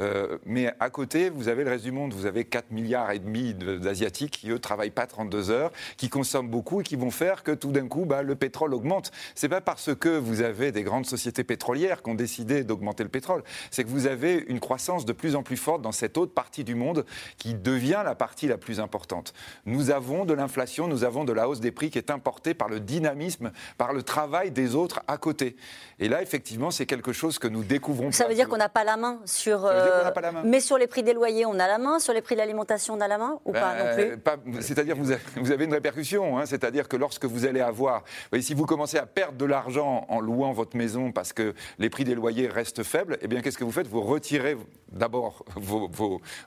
Euh, 0.00 0.38
mais 0.46 0.72
à 0.80 0.90
côté, 0.90 1.30
vous 1.30 1.48
avez 1.48 1.64
le 1.64 1.70
reste 1.70 1.84
du 1.84 1.92
monde, 1.92 2.12
vous 2.12 2.26
avez 2.26 2.44
4 2.44 2.70
milliards 2.70 3.10
et 3.10 3.18
demi 3.18 3.54
de- 3.54 3.76
d'Asiatiques 3.78 4.32
qui, 4.38 4.50
eux, 4.50 4.58
travaillent 4.58 4.90
pas 4.90 5.06
32 5.06 5.50
heures, 5.50 5.70
qui 5.96 6.08
consomment 6.08 6.48
beaucoup 6.48 6.80
et 6.80 6.84
qui 6.84 6.96
vont 6.96 7.10
faire 7.10 7.42
que 7.42 7.52
tout 7.52 7.72
d'un 7.72 7.88
coup, 7.88 8.04
bah, 8.04 8.22
le 8.22 8.34
pétrole 8.34 8.74
augmente. 8.74 9.10
C'est 9.34 9.48
pas 9.48 9.60
parce 9.60 9.94
que 9.94 10.08
vous 10.08 10.40
avez 10.42 10.72
des 10.72 10.82
grandes 10.82 11.06
sociétés 11.06 11.44
pétrolières 11.44 12.02
qui 12.02 12.10
ont 12.10 12.14
décidé 12.14 12.64
d'augmenter 12.64 13.02
le 13.02 13.08
pétrole, 13.10 13.42
c'est 13.70 13.84
que 13.84 13.88
vous 13.88 14.06
avez 14.06 14.44
une 14.48 14.60
croissance 14.60 15.04
de 15.04 15.12
plus 15.12 15.34
en 15.36 15.42
plus 15.42 15.56
forte 15.56 15.82
dans 15.82 15.92
cette 15.92 16.16
autre 16.16 16.32
partie 16.32 16.64
du 16.64 16.74
monde 16.74 17.04
qui 17.36 17.54
devient 17.54 18.02
la 18.04 18.14
partie 18.14 18.46
la 18.48 18.58
plus 18.58 18.80
importante. 18.80 19.32
Nous 19.66 19.90
avons 19.90 20.24
de 20.24 20.34
l'inflation, 20.34 20.88
nous 20.88 21.04
avons 21.04 21.24
de 21.24 21.32
la 21.32 21.48
hausse 21.48 21.60
des 21.60 21.70
prix 21.72 21.90
qui 21.90 21.98
est 21.98 22.10
importée 22.10 22.54
par 22.54 22.68
le 22.68 22.77
dynamisme, 22.78 23.50
par 23.76 23.92
le 23.92 24.02
travail 24.02 24.50
des 24.50 24.74
autres 24.74 25.00
à 25.06 25.16
côté. 25.18 25.56
Et 25.98 26.08
là, 26.08 26.22
effectivement, 26.22 26.70
c'est 26.70 26.86
quelque 26.86 27.12
chose 27.12 27.38
que 27.38 27.48
nous 27.48 27.64
découvrons. 27.64 28.12
Ça 28.12 28.26
veut 28.28 28.34
dire 28.34 28.48
qu'on 28.48 28.56
n'a 28.56 28.68
pas 28.68 28.84
la 28.84 28.96
main 28.96 29.18
sur. 29.24 29.64
euh, 29.66 30.10
pas 30.10 30.20
la 30.20 30.32
main. 30.32 30.42
Mais 30.44 30.60
sur 30.60 30.78
les 30.78 30.86
prix 30.86 31.02
des 31.02 31.12
loyers, 31.12 31.44
on 31.46 31.58
a 31.58 31.66
la 31.66 31.78
main. 31.78 31.98
Sur 31.98 32.12
les 32.14 32.22
prix 32.22 32.34
de 32.34 32.40
l'alimentation, 32.40 32.94
on 32.94 33.00
a 33.00 33.08
la 33.08 33.18
main 33.18 33.38
ou 33.44 33.52
pas 33.52 33.74
non 33.76 33.84
Ben, 33.84 34.08
plus 34.10 34.18
pas- 34.18 34.36
C'est-à-dire 34.60 34.96
vous 34.96 35.12
vous 35.36 35.50
avez 35.52 35.64
une 35.64 35.72
répercussion. 35.74 36.38
hein, 36.38 36.46
C'est-à-dire 36.46 36.88
que 36.88 36.96
lorsque 36.96 37.24
vous 37.24 37.46
allez 37.46 37.60
avoir, 37.60 38.00
vous 38.00 38.06
voyez, 38.30 38.42
si 38.44 38.54
vous 38.54 38.66
commencez 38.66 38.98
à 38.98 39.06
perdre 39.06 39.36
de 39.38 39.44
l'argent 39.44 40.06
en 40.08 40.20
louant 40.20 40.52
votre 40.52 40.76
maison 40.76 41.10
parce 41.12 41.32
que 41.32 41.54
les 41.78 41.90
prix 41.90 42.04
des 42.04 42.14
loyers 42.14 42.48
restent 42.48 42.82
faibles, 42.82 43.18
eh 43.20 43.28
bien 43.28 43.40
qu'est-ce 43.40 43.58
que 43.58 43.64
vous 43.64 43.72
faites? 43.72 43.88
Vous 43.88 44.02
retirez 44.02 44.56
d'abord 44.92 45.44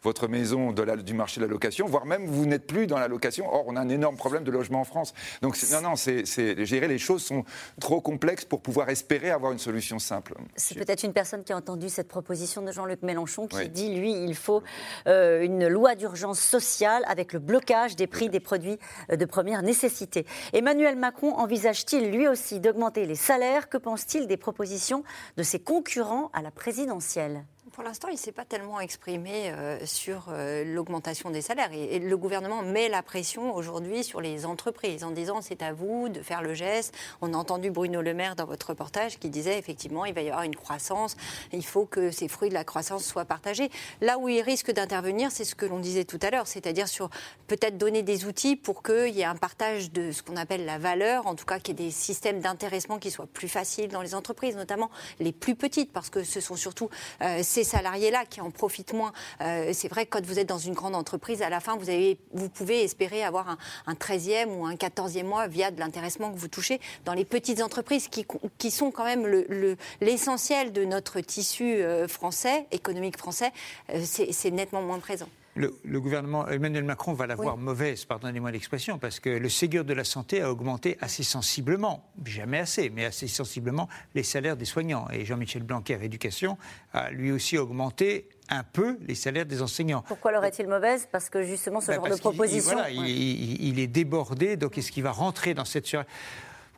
votre 0.03 0.27
maison 0.27 0.71
de 0.71 0.81
la- 0.83 0.95
du 0.97 1.13
marché 1.13 1.39
de 1.41 1.45
la 1.45 1.51
location, 1.51 1.85
voire 1.87 2.05
même 2.05 2.25
vous 2.27 2.45
n'êtes 2.45 2.67
plus 2.67 2.87
dans 2.87 2.99
la 2.99 3.07
location. 3.07 3.47
Or, 3.51 3.63
on 3.67 3.75
a 3.75 3.81
un 3.81 3.89
énorme 3.89 4.17
problème 4.17 4.43
de 4.43 4.51
logement 4.51 4.81
en 4.81 4.83
France. 4.85 5.13
Donc 5.41 5.57
non, 5.71 5.81
non, 5.81 5.95
c'est, 5.95 6.25
je 6.25 6.63
dirais, 6.63 6.87
les 6.87 6.97
choses 6.97 7.23
sont 7.23 7.43
trop 7.79 8.01
complexes 8.01 8.45
pour 8.45 8.61
pouvoir 8.61 8.89
espérer 8.89 9.31
avoir 9.31 9.51
une 9.51 9.59
solution 9.59 9.99
simple. 9.99 10.35
C'est 10.55 10.75
peut-être 10.75 11.03
une 11.03 11.13
personne 11.13 11.43
qui 11.43 11.53
a 11.53 11.57
entendu 11.57 11.89
cette 11.89 12.07
proposition 12.07 12.61
de 12.61 12.71
Jean-Luc 12.71 13.01
Mélenchon 13.03 13.47
qui 13.47 13.57
Oui. 13.57 13.69
dit, 13.69 13.93
lui, 13.95 14.11
il 14.23 14.35
faut 14.35 14.63
euh, 15.07 15.41
une 15.43 15.67
loi 15.67 15.95
d'urgence 15.95 16.39
sociale 16.39 17.03
avec 17.07 17.33
le 17.33 17.39
blocage 17.39 17.95
des 17.95 18.07
prix 18.07 18.29
des 18.29 18.39
produits 18.39 18.77
euh, 19.11 19.15
de 19.15 19.25
première 19.25 19.61
nécessité. 19.61 20.25
Emmanuel 20.53 20.95
Macron 20.95 21.33
envisage-t-il 21.35 22.11
lui 22.11 22.27
aussi 22.27 22.59
d'augmenter 22.59 23.05
les 23.05 23.15
salaires? 23.15 23.69
Que 23.69 23.77
pense-t-il 23.77 24.27
des 24.27 24.37
propositions 24.37 25.03
de 25.37 25.43
ses 25.43 25.59
concurrents 25.59 26.29
à 26.33 26.41
la 26.41 26.51
présidentielle? 26.51 27.45
Pour 27.73 27.85
l'instant, 27.85 28.09
il 28.09 28.15
ne 28.15 28.19
s'est 28.19 28.33
pas 28.33 28.43
tellement 28.43 28.81
exprimé 28.81 29.49
euh, 29.51 29.79
sur 29.85 30.25
euh, 30.29 30.65
l'augmentation 30.65 31.29
des 31.29 31.41
salaires. 31.41 31.71
Et, 31.71 31.99
le 31.99 32.17
gouvernement 32.17 32.63
met 32.63 32.89
la 32.89 33.01
pression 33.01 33.55
aujourd'hui 33.55 34.03
sur 34.03 34.19
les 34.19 34.45
entreprises 34.45 35.05
en 35.05 35.11
disant 35.11 35.39
c'est 35.41 35.61
à 35.61 35.71
vous 35.71 36.09
de 36.09 36.21
faire 36.21 36.41
le 36.41 36.53
geste. 36.53 36.93
On 37.21 37.33
a 37.33 37.37
entendu 37.37 37.71
Bruno 37.71 38.01
Le 38.01 38.13
Maire 38.13 38.35
dans 38.35 38.45
votre 38.45 38.71
reportage 38.71 39.19
qui 39.19 39.29
disait 39.29 39.57
effectivement 39.57 40.03
il 40.03 40.13
va 40.13 40.21
y 40.21 40.29
avoir 40.29 40.43
une 40.43 40.55
croissance, 40.55 41.15
il 41.53 41.65
faut 41.65 41.85
que 41.85 42.11
ces 42.11 42.27
fruits 42.27 42.49
de 42.49 42.53
la 42.53 42.65
croissance 42.65 43.05
soient 43.05 43.23
partagés. 43.23 43.69
Là 44.01 44.17
où 44.17 44.27
il 44.27 44.41
risque 44.41 44.71
d'intervenir, 44.71 45.31
c'est 45.31 45.45
ce 45.45 45.55
que 45.55 45.65
l'on 45.65 45.79
disait 45.79 46.03
tout 46.03 46.19
à 46.23 46.29
l'heure, 46.29 46.47
c'est-à-dire 46.47 46.89
sur 46.89 47.09
peut-être 47.47 47.77
donner 47.77 48.03
des 48.03 48.25
outils 48.25 48.57
pour 48.57 48.83
qu'il 48.83 49.15
y 49.15 49.21
ait 49.21 49.25
un 49.25 49.35
partage 49.35 49.91
de 49.91 50.11
ce 50.11 50.23
qu'on 50.23 50.35
appelle 50.35 50.65
la 50.65 50.77
valeur, 50.77 51.25
en 51.25 51.35
tout 51.35 51.45
cas 51.45 51.59
qu'il 51.59 51.79
y 51.79 51.83
ait 51.83 51.85
des 51.85 51.91
systèmes 51.91 52.41
d'intéressement 52.41 52.99
qui 52.99 53.11
soient 53.11 53.27
plus 53.27 53.49
faciles 53.49 53.89
dans 53.89 54.01
les 54.01 54.13
entreprises, 54.13 54.57
notamment 54.57 54.89
les 55.21 55.31
plus 55.31 55.55
petites, 55.55 55.93
parce 55.93 56.09
que 56.09 56.23
ce 56.23 56.41
sont 56.41 56.57
surtout 56.57 56.89
euh, 57.21 57.39
ces 57.43 57.60
salariés-là 57.63 58.25
qui 58.25 58.41
en 58.41 58.51
profitent 58.51 58.93
moins. 58.93 59.11
Euh, 59.41 59.71
c'est 59.73 59.87
vrai 59.87 60.05
quand 60.05 60.25
vous 60.25 60.39
êtes 60.39 60.47
dans 60.49 60.57
une 60.57 60.73
grande 60.73 60.95
entreprise, 60.95 61.41
à 61.41 61.49
la 61.49 61.59
fin, 61.59 61.75
vous, 61.77 61.89
avez, 61.89 62.17
vous 62.33 62.49
pouvez 62.49 62.83
espérer 62.83 63.23
avoir 63.23 63.49
un, 63.49 63.57
un 63.87 63.93
13e 63.93 64.47
ou 64.47 64.65
un 64.65 64.75
14e 64.75 65.23
mois 65.25 65.47
via 65.47 65.71
de 65.71 65.79
l'intéressement 65.79 66.31
que 66.31 66.37
vous 66.37 66.47
touchez. 66.47 66.79
Dans 67.05 67.13
les 67.13 67.25
petites 67.25 67.61
entreprises 67.61 68.07
qui, 68.07 68.71
sont 68.71 68.91
quand 68.91 69.05
même 69.05 69.27
le- 69.27 69.45
le- 69.49 69.77
l'essentiel 70.01 70.71
de 70.73 70.85
notre 70.85 71.19
tissu 71.21 71.63
euh, 71.75 72.07
français, 72.07 72.65
économique 72.71 73.17
français, 73.17 73.51
euh, 73.93 74.01
c'est 74.05 74.51
nettement 74.51 74.81
moins 74.81 74.99
présent. 74.99 75.27
Le, 75.55 75.75
le 75.83 75.99
gouvernement, 75.99 76.47
Emmanuel 76.47 76.85
Macron 76.85 77.13
va 77.13 77.27
l'avoir 77.27 77.57
mauvaise, 77.57 78.05
pardonnez-moi 78.05 78.51
l'expression, 78.51 78.97
parce 78.99 79.19
que 79.19 79.29
le 79.29 79.49
Ségur 79.49 79.83
de 79.83 79.93
la 79.93 80.05
santé 80.05 80.41
a 80.41 80.49
augmenté 80.49 80.97
assez 81.01 81.23
sensiblement, 81.23 82.09
jamais 82.25 82.59
assez, 82.59 82.89
mais 82.89 83.03
assez 83.03 83.27
sensiblement 83.27 83.89
les 84.15 84.23
salaires 84.23 84.55
des 84.55 84.63
soignants. 84.63 85.07
Et 85.11 85.25
Jean-Michel 85.25 85.63
Blanquer, 85.63 85.99
éducation, 86.01 86.57
a 86.93 87.11
lui 87.11 87.33
aussi 87.33 87.57
augmenté 87.57 88.29
un 88.47 88.63
peu 88.63 88.97
les 89.07 89.15
salaires 89.15 89.45
des 89.45 89.61
enseignants. 89.61 90.03
Pourquoi 90.07 90.31
l'aurait-il 90.31 90.67
mauvaise? 90.67 91.07
Parce 91.11 91.29
que 91.29 91.43
justement, 91.43 91.81
ce 91.81 91.87
Ben, 91.87 91.95
genre 91.95 92.07
de 92.07 92.13
il- 92.15 92.19
proposition. 92.21 92.73
voilà, 92.73 92.89
il, 92.89 92.99
Ouais. 92.99 93.09
il- 93.11 93.61
il 93.69 93.79
est 93.79 93.87
débordé, 93.87 94.55
donc 94.55 94.77
est-ce 94.77 94.91
qu'il 94.91 95.03
va 95.03 95.11
rentrer 95.11 95.53
dans 95.53 95.65
cette... 95.65 95.95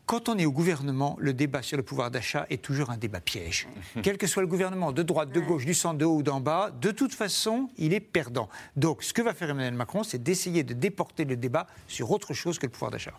Quand 0.06 0.28
on 0.28 0.38
est 0.38 0.46
au 0.46 0.52
gouvernement, 0.52 1.16
le 1.20 1.34
débat 1.34 1.62
sur 1.62 1.78
le 1.78 1.84
pouvoir 1.84 2.12
d'achat 2.12 2.46
est 2.50 2.62
toujours 2.62 2.90
un 2.90 2.98
débat 2.98 3.22
piège. 3.22 3.68
Quel 4.04 4.18
que 4.18 4.28
soit 4.28 4.42
le 4.42 4.48
gouvernement, 4.48 4.92
de 4.92 5.02
droite, 5.02 5.32
de 5.32 5.40
gauche, 5.40 5.66
du 5.66 5.74
centre, 5.74 5.98
de 5.98 6.06
haut 6.06 6.18
ou 6.18 6.24
d'en 6.24 6.42
bas, 6.42 6.72
de 6.82 6.92
toute 6.92 7.14
façon, 7.14 7.70
il 7.78 7.94
est 7.94 8.02
perdant. 8.02 8.50
Donc, 8.76 9.02
ce 9.02 9.14
que 9.14 9.22
va 9.22 9.34
faire 9.34 9.50
Emmanuel 9.50 9.74
Macron, 9.74 10.04
c'est 10.04 10.22
d'essayer 10.22 10.64
de 10.64 10.74
déporter 10.74 11.24
le 11.24 11.38
débat 11.38 11.68
sur 11.88 12.12
autre 12.12 12.34
chose 12.34 12.60
que 12.60 12.66
le 12.66 12.72
pouvoir 12.72 12.92
d'achat. 12.92 13.14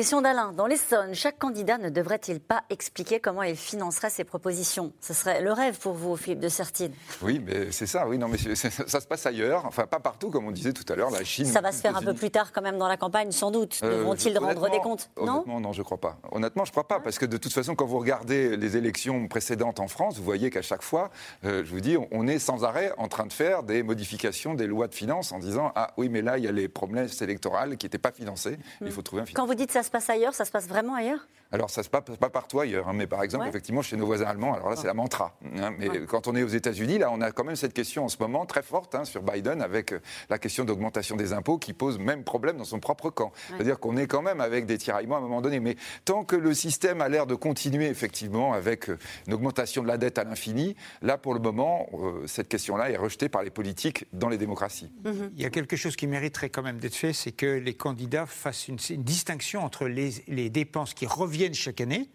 Question 0.00 0.22
d'Alain. 0.22 0.54
Dans 0.56 0.66
l'Essonne, 0.66 1.14
chaque 1.14 1.38
candidat 1.38 1.76
ne 1.76 1.90
devrait-il 1.90 2.40
pas 2.40 2.62
expliquer 2.70 3.20
comment 3.20 3.42
il 3.42 3.54
financerait 3.54 4.08
ses 4.08 4.24
propositions? 4.24 4.94
Ce 5.02 5.12
serait 5.12 5.42
le 5.42 5.52
rêve 5.52 5.78
pour 5.78 5.92
vous, 5.92 6.16
Philippe 6.16 6.40
de 6.40 6.48
Sertine. 6.48 6.92
Oui, 7.20 7.38
mais 7.44 7.70
c'est 7.70 7.84
ça, 7.84 8.08
oui, 8.08 8.16
non, 8.16 8.26
mais 8.26 8.38
ça 8.54 8.70
se 8.98 9.06
passe 9.06 9.26
ailleurs, 9.26 9.66
enfin 9.66 9.86
pas 9.86 10.00
partout, 10.00 10.30
comme 10.30 10.46
on 10.46 10.52
disait 10.52 10.72
tout 10.72 10.90
à 10.90 10.96
l'heure, 10.96 11.10
la 11.10 11.22
Chine. 11.22 11.44
Ça 11.44 11.60
va 11.60 11.70
se 11.70 11.82
faire 11.82 11.94
un 11.94 12.00
peu 12.00 12.14
plus 12.14 12.30
tard 12.30 12.50
quand 12.50 12.62
même 12.62 12.78
dans 12.78 12.88
la 12.88 12.96
campagne, 12.96 13.30
sans 13.30 13.50
doute. 13.50 13.78
Euh, 13.82 13.98
Devront-ils 13.98 14.32
je- 14.32 14.38
rendre 14.38 14.70
des 14.70 14.78
comptes? 14.78 15.10
Non? 15.20 15.32
Honnêtement, 15.34 15.60
non, 15.60 15.72
je 15.74 15.82
crois 15.82 15.98
pas. 16.00 16.16
Honnêtement, 16.32 16.64
je 16.64 16.70
crois 16.70 16.88
pas, 16.88 17.00
parce 17.00 17.18
que 17.18 17.26
de 17.26 17.36
toute 17.36 17.52
façon, 17.52 17.74
quand 17.74 17.84
vous 17.84 17.98
regardez 17.98 18.56
les 18.56 18.78
élections 18.78 19.28
précédentes 19.28 19.80
en 19.80 19.88
France, 19.88 20.16
vous 20.16 20.24
voyez 20.24 20.48
qu'à 20.48 20.62
chaque 20.62 20.82
fois, 20.82 21.10
euh, 21.44 21.62
je 21.62 21.70
vous 21.70 21.80
dis, 21.80 21.98
on 22.10 22.26
est 22.26 22.38
sans 22.38 22.64
arrêt 22.64 22.94
en 22.96 23.08
train 23.08 23.26
de 23.26 23.34
faire 23.34 23.64
des 23.64 23.82
modifications 23.82 24.54
des 24.54 24.66
lois 24.66 24.88
de 24.88 24.94
finances 24.94 25.30
en 25.32 25.38
disant 25.38 25.72
ah 25.74 25.92
oui, 25.98 26.08
mais 26.08 26.22
là 26.22 26.38
il 26.38 26.44
y 26.44 26.48
a 26.48 26.52
les 26.52 26.68
promesses 26.68 27.20
électorales 27.20 27.76
qui 27.76 27.84
n'étaient 27.84 27.98
pas 27.98 28.12
financées. 28.12 28.56
Il 28.80 28.90
faut 28.92 29.02
trouver 29.02 29.20
un 29.20 29.26
financement. 29.26 29.44
Quand 29.44 29.46
vous 29.46 29.54
dites 29.54 29.70
ça 29.70 29.82
se 29.82 29.89
passe 29.90 30.10
ailleurs, 30.10 30.34
ça 30.34 30.44
se 30.44 30.50
passe 30.50 30.66
vraiment 30.66 30.94
ailleurs? 30.94 31.26
Alors, 31.52 31.68
ça 31.70 31.82
se 31.82 31.88
passe 31.88 32.04
pas 32.20 32.30
partout 32.30 32.60
ailleurs, 32.60 32.88
hein, 32.88 32.92
mais 32.94 33.06
par 33.08 33.22
exemple, 33.24 33.42
Ouais. 33.44 33.50
effectivement, 33.50 33.82
chez 33.82 33.96
nos 33.96 34.06
voisins 34.06 34.26
allemands, 34.26 34.54
alors 34.54 34.70
là, 34.70 34.76
c'est 34.76 34.86
la 34.86 34.94
mantra. 34.94 35.36
hein, 35.58 35.74
mais 35.78 35.88
quand 36.06 36.28
on 36.28 36.36
est 36.36 36.42
aux 36.44 36.48
États-Unis, 36.48 36.98
là, 36.98 37.10
on 37.12 37.20
a 37.20 37.32
quand 37.32 37.42
même 37.44 37.56
cette 37.56 37.72
question 37.72 38.04
en 38.04 38.08
ce 38.08 38.18
moment 38.20 38.46
très 38.46 38.62
forte 38.62 38.94
hein, 38.94 39.04
sur 39.04 39.22
Biden 39.22 39.60
avec 39.60 39.92
euh, 39.92 40.00
la 40.28 40.38
question 40.38 40.64
d'augmentation 40.64 41.16
des 41.16 41.32
impôts 41.32 41.58
qui 41.58 41.72
pose 41.72 41.98
même 41.98 42.22
problème 42.22 42.56
dans 42.56 42.64
son 42.64 42.78
propre 42.78 43.10
camp. 43.10 43.32
C'est-à-dire 43.48 43.80
qu'on 43.80 43.96
est 43.96 44.06
quand 44.06 44.22
même 44.22 44.40
avec 44.40 44.64
des 44.66 44.78
tiraillements 44.78 45.16
à 45.16 45.18
un 45.18 45.22
moment 45.22 45.40
donné. 45.40 45.58
Mais 45.58 45.76
tant 46.04 46.22
que 46.24 46.36
le 46.36 46.54
système 46.54 47.00
a 47.00 47.08
l'air 47.08 47.26
de 47.26 47.34
continuer, 47.34 47.86
effectivement, 47.88 48.52
avec 48.52 48.88
euh, 48.88 48.96
une 49.26 49.34
augmentation 49.34 49.82
de 49.82 49.88
la 49.88 49.98
dette 49.98 50.18
à 50.18 50.24
l'infini, 50.24 50.76
là, 51.02 51.18
pour 51.18 51.34
le 51.34 51.40
moment, 51.40 51.88
euh, 51.94 52.26
cette 52.26 52.48
question-là 52.48 52.90
est 52.90 52.96
rejetée 52.96 53.28
par 53.28 53.42
les 53.42 53.50
politiques 53.50 54.04
dans 54.12 54.28
les 54.28 54.38
démocraties. 54.38 54.92
Il 55.36 55.42
y 55.42 55.46
a 55.46 55.50
quelque 55.50 55.74
chose 55.76 55.96
qui 55.96 56.06
mériterait 56.06 56.50
quand 56.50 56.62
même 56.62 56.78
d'être 56.78 56.94
fait, 56.94 57.12
c'est 57.12 57.32
que 57.32 57.46
les 57.46 57.74
candidats 57.74 58.26
fassent 58.26 58.68
une, 58.68 58.78
une 58.90 59.02
distinction 59.02 59.64
entre 59.64 59.86
les, 59.86 60.10
les 60.28 60.48
dépenses 60.50 60.94
qui 60.94 61.06
reviennent 61.06 61.39
chaque 61.54 61.80
année, 61.80 62.10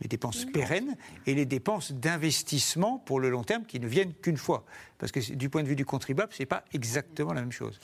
les 0.00 0.08
dépenses 0.08 0.46
pérennes, 0.46 0.96
et 1.26 1.34
les 1.34 1.44
dépenses 1.44 1.92
d'investissement 1.92 2.98
pour 2.98 3.20
le 3.20 3.28
long 3.28 3.44
terme 3.44 3.64
qui 3.66 3.78
ne 3.80 3.86
viennent 3.86 4.14
qu'une 4.14 4.38
fois. 4.38 4.64
Parce 4.98 5.12
que 5.12 5.20
du 5.34 5.50
point 5.50 5.62
de 5.62 5.68
vue 5.68 5.76
du 5.76 5.84
contribuable, 5.84 6.32
ce 6.32 6.40
n'est 6.42 6.46
pas 6.46 6.64
exactement 6.72 7.32
la 7.34 7.42
même 7.42 7.52
chose. 7.52 7.78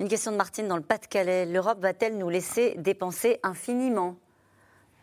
Une 0.00 0.08
question 0.08 0.30
de 0.32 0.36
Martine 0.36 0.66
dans 0.68 0.76
le 0.76 0.82
Pas-de-Calais. 0.82 1.44
L'Europe 1.44 1.80
va-t-elle 1.80 2.16
nous 2.16 2.30
laisser 2.30 2.74
dépenser 2.78 3.38
infiniment? 3.42 4.16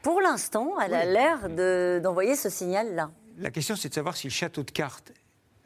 Pour 0.02 0.22
l'instant, 0.22 0.80
elle 0.80 0.94
a 0.94 1.06
l'air 1.06 1.50
de- 1.50 2.00
d'envoyer 2.02 2.36
ce 2.36 2.50
signal-là. 2.50 3.12
La 3.38 3.52
question, 3.52 3.76
c'est 3.76 3.90
de 3.90 3.94
savoir 3.94 4.16
si 4.16 4.28
le 4.28 4.32
château 4.34 4.64
de 4.64 4.72
cartes 4.72 5.12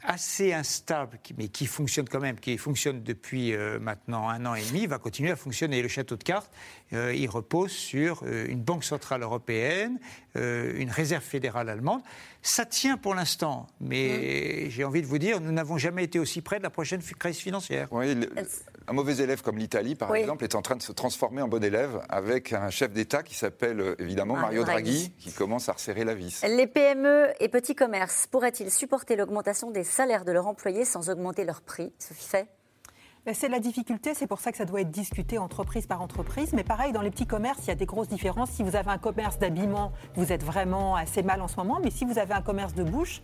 assez 0.03 0.53
instable, 0.53 1.19
mais 1.37 1.47
qui 1.49 1.65
fonctionne 1.65 2.07
quand 2.07 2.19
même, 2.19 2.39
qui 2.39 2.57
fonctionne 2.57 3.03
depuis 3.03 3.53
euh, 3.53 3.79
maintenant 3.79 4.29
un 4.29 4.45
an 4.45 4.55
et 4.55 4.63
demi, 4.63 4.85
va 4.87 4.97
continuer 4.97 5.31
à 5.31 5.35
fonctionner. 5.35 5.81
Le 5.81 5.87
château 5.87 6.15
de 6.15 6.23
cartes, 6.23 6.51
euh, 6.93 7.13
il 7.13 7.29
repose 7.29 7.71
sur 7.71 8.23
euh, 8.23 8.45
une 8.47 8.61
banque 8.61 8.83
centrale 8.83 9.21
européenne, 9.23 9.99
euh, 10.35 10.73
une 10.77 10.89
réserve 10.91 11.23
fédérale 11.23 11.69
allemande. 11.69 12.01
Ça 12.41 12.65
tient 12.65 12.95
pour 12.97 13.15
l'instant, 13.15 13.67
mais 13.81 14.69
j'ai 14.69 14.83
envie 14.85 15.01
de 15.01 15.07
vous 15.07 15.17
dire, 15.17 15.41
nous 15.41 15.51
n'avons 15.51 15.77
jamais 15.77 16.05
été 16.05 16.19
aussi 16.19 16.41
près 16.41 16.57
de 16.57 16.63
la 16.63 16.69
prochaine 16.69 17.01
crise 17.01 17.37
financière. 17.37 17.87
Oui, 17.91 18.15
le- 18.15 18.31
un 18.89 18.93
mauvais 18.93 19.17
élève 19.17 19.41
comme 19.41 19.57
l'Italie, 19.57 19.95
par 19.95 20.09
Oui. 20.11 20.19
exemple, 20.19 20.43
est 20.43 20.55
en 20.55 20.61
train 20.61 20.75
de 20.75 20.81
se 20.81 20.91
transformer 20.91 21.41
en 21.41 21.47
bon 21.47 21.63
élève 21.63 22.01
avec 22.09 22.53
un 22.53 22.69
chef 22.69 22.91
d'État 22.91 23.21
qui 23.23 23.35
s'appelle 23.35 23.79
euh, 23.79 23.95
évidemment 23.99 24.33
Mario 24.35 24.61
Mario 24.61 24.63
Draghi, 24.63 24.91
Draghi. 25.09 25.11
qui 25.19 25.31
commence 25.31 25.69
à 25.69 25.73
resserrer 25.73 26.03
la 26.05 26.15
vis. 26.15 26.41
Les 26.43 26.67
PME 26.67 27.27
et 27.39 27.49
petits 27.49 27.75
commerces 27.75 28.27
pourraient-ils 28.27 28.71
supporter 28.71 29.15
l'augmentation 29.15 29.71
des 29.71 29.83
salaires 29.83 30.25
de 30.25 30.31
leurs 30.31 30.47
employés 30.47 30.85
sans 30.85 31.09
augmenter 31.09 31.45
leur 31.45 31.61
prix? 31.61 31.93
Sophie 31.99 32.27
Fay 32.27 32.45
C'est 33.33 33.49
la 33.49 33.59
difficulté, 33.59 34.15
c'est 34.15 34.25
pour 34.25 34.39
ça 34.39 34.51
que 34.51 34.57
ça 34.57 34.65
doit 34.65 34.81
être 34.81 34.89
discuté 34.89 35.37
entreprise 35.37 35.85
par 35.85 36.01
entreprise. 36.01 36.51
Mais 36.53 36.63
pareil, 36.63 36.93
dans 36.93 37.01
les 37.01 37.11
petits 37.11 37.27
commerces, 37.27 37.59
il 37.63 37.67
y 37.67 37.71
a 37.71 37.75
des 37.75 37.85
grosses 37.85 38.07
différences. 38.07 38.49
Si 38.49 38.63
vous 38.63 38.75
avez 38.75 38.89
un 38.89 38.97
commerce 38.97 39.37
d'habillement, 39.37 39.91
vous 40.15 40.31
êtes 40.31 40.43
vraiment 40.43 40.95
assez 40.95 41.21
mal 41.21 41.39
en 41.41 41.47
ce 41.47 41.55
moment. 41.57 41.79
Mais 41.83 41.91
si 41.91 42.05
vous 42.05 42.17
avez 42.17 42.33
un 42.33 42.41
commerce 42.41 42.73
de 42.73 42.83
bouche, 42.83 43.21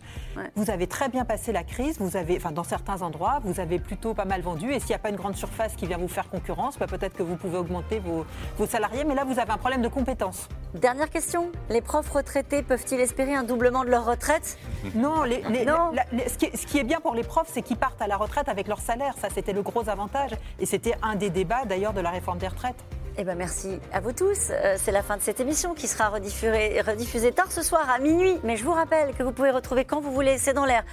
vous 0.54 0.70
avez 0.70 0.86
très 0.86 1.08
bien 1.08 1.24
passé 1.24 1.50
la 1.50 1.64
crise. 1.64 1.98
Vous 1.98 2.16
avez, 2.16 2.36
enfin, 2.36 2.52
dans 2.52 2.62
certains 2.62 3.02
endroits, 3.02 3.40
vous 3.42 3.58
avez 3.58 3.80
plutôt 3.80 4.14
pas 4.14 4.26
mal 4.26 4.42
vendu. 4.42 4.70
Et 4.72 4.78
s'il 4.78 4.90
n'y 4.90 4.94
a 4.94 4.98
pas 5.00 5.08
une 5.10 5.16
grande 5.16 5.34
surface 5.34 5.74
qui 5.74 5.86
vient 5.86 5.98
vous 5.98 6.08
faire 6.08 6.28
concurrence, 6.30 6.78
ben, 6.78 6.86
peut-être 6.86 7.14
que 7.16 7.24
vous 7.24 7.36
pouvez 7.36 7.58
augmenter 7.58 7.98
vos, 7.98 8.24
vos 8.58 8.66
salariés. 8.66 9.02
Mais 9.04 9.14
là, 9.16 9.24
vous 9.24 9.40
avez 9.40 9.50
un 9.50 9.58
problème 9.58 9.82
de 9.82 9.88
compétences. 9.88 10.48
Dernière 10.74 11.10
question. 11.10 11.50
Les 11.68 11.80
profs 11.80 12.10
retraités 12.10 12.62
peuvent-ils 12.62 13.00
espérer 13.00 13.34
un 13.34 13.42
doublement 13.44 13.82
de 13.82 13.88
leur 13.90 14.04
retraite? 14.04 14.56
Non, 14.94 15.24
les- 15.24 15.42
les- 15.48 15.64
Non. 15.64 15.90
la- 15.92 16.04
les- 16.12 16.28
ce, 16.28 16.38
qui 16.38 16.44
est, 16.44 16.56
ce 16.56 16.66
qui 16.66 16.78
est 16.78 16.84
bien 16.84 17.00
pour 17.00 17.14
les 17.14 17.24
profs, 17.24 17.48
c'est 17.50 17.62
qu'ils 17.62 17.78
partent 17.78 18.02
à 18.02 18.06
la 18.06 18.16
retraite 18.18 18.48
avec 18.48 18.68
leur 18.68 18.78
salaire. 18.80 19.14
Ça, 19.20 19.28
c'était 19.34 19.52
le 19.54 19.62
gros 19.62 19.85
avantage. 19.88 20.32
Et 20.58 20.66
c'était 20.66 20.94
un 21.02 21.14
des 21.14 21.30
débats, 21.30 21.64
d'ailleurs, 21.64 21.92
de 21.92 22.00
la 22.00 22.10
réforme 22.10 22.38
des 22.38 22.48
retraites. 22.48 22.82
Eh 23.18 23.24
ben 23.24 23.34
merci 23.34 23.78
à 23.94 24.00
vous 24.00 24.12
tous. 24.12 24.50
Euh, 24.50 24.76
C'est 24.78 24.92
la 24.92 25.02
fin 25.02 25.16
de 25.16 25.22
cette 25.22 25.40
émission 25.40 25.72
qui 25.72 25.88
sera 25.88 26.10
rediffusée, 26.10 26.82
rediffusée 26.82 27.32
tard 27.32 27.50
ce 27.50 27.62
soir 27.62 27.88
à 27.88 27.98
minuit. 27.98 28.38
Mais 28.44 28.58
je 28.58 28.64
vous 28.64 28.72
rappelle 28.72 29.14
que 29.14 29.22
vous 29.22 29.32
pouvez 29.32 29.50
retrouver 29.50 29.86
quand 29.86 30.00
vous 30.00 30.12
voulez 30.12 30.36
C'est 30.36 30.52
dans 30.52 30.66
l'air 30.66 30.84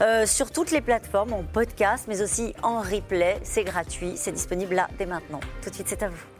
euh, 0.00 0.26
sur 0.26 0.50
toutes 0.50 0.72
les 0.72 0.80
plateformes, 0.80 1.32
en 1.32 1.44
podcast, 1.44 2.06
mais 2.08 2.22
aussi 2.22 2.54
en 2.64 2.80
replay. 2.80 3.38
C'est 3.44 3.62
gratuit, 3.62 4.14
c'est 4.16 4.32
disponible 4.32 4.74
là 4.74 4.88
dès 4.98 5.06
maintenant. 5.06 5.40
Tout 5.62 5.70
de 5.70 5.74
suite, 5.76 5.88
c'est 5.88 6.02
à 6.02 6.08
vous. 6.08 6.39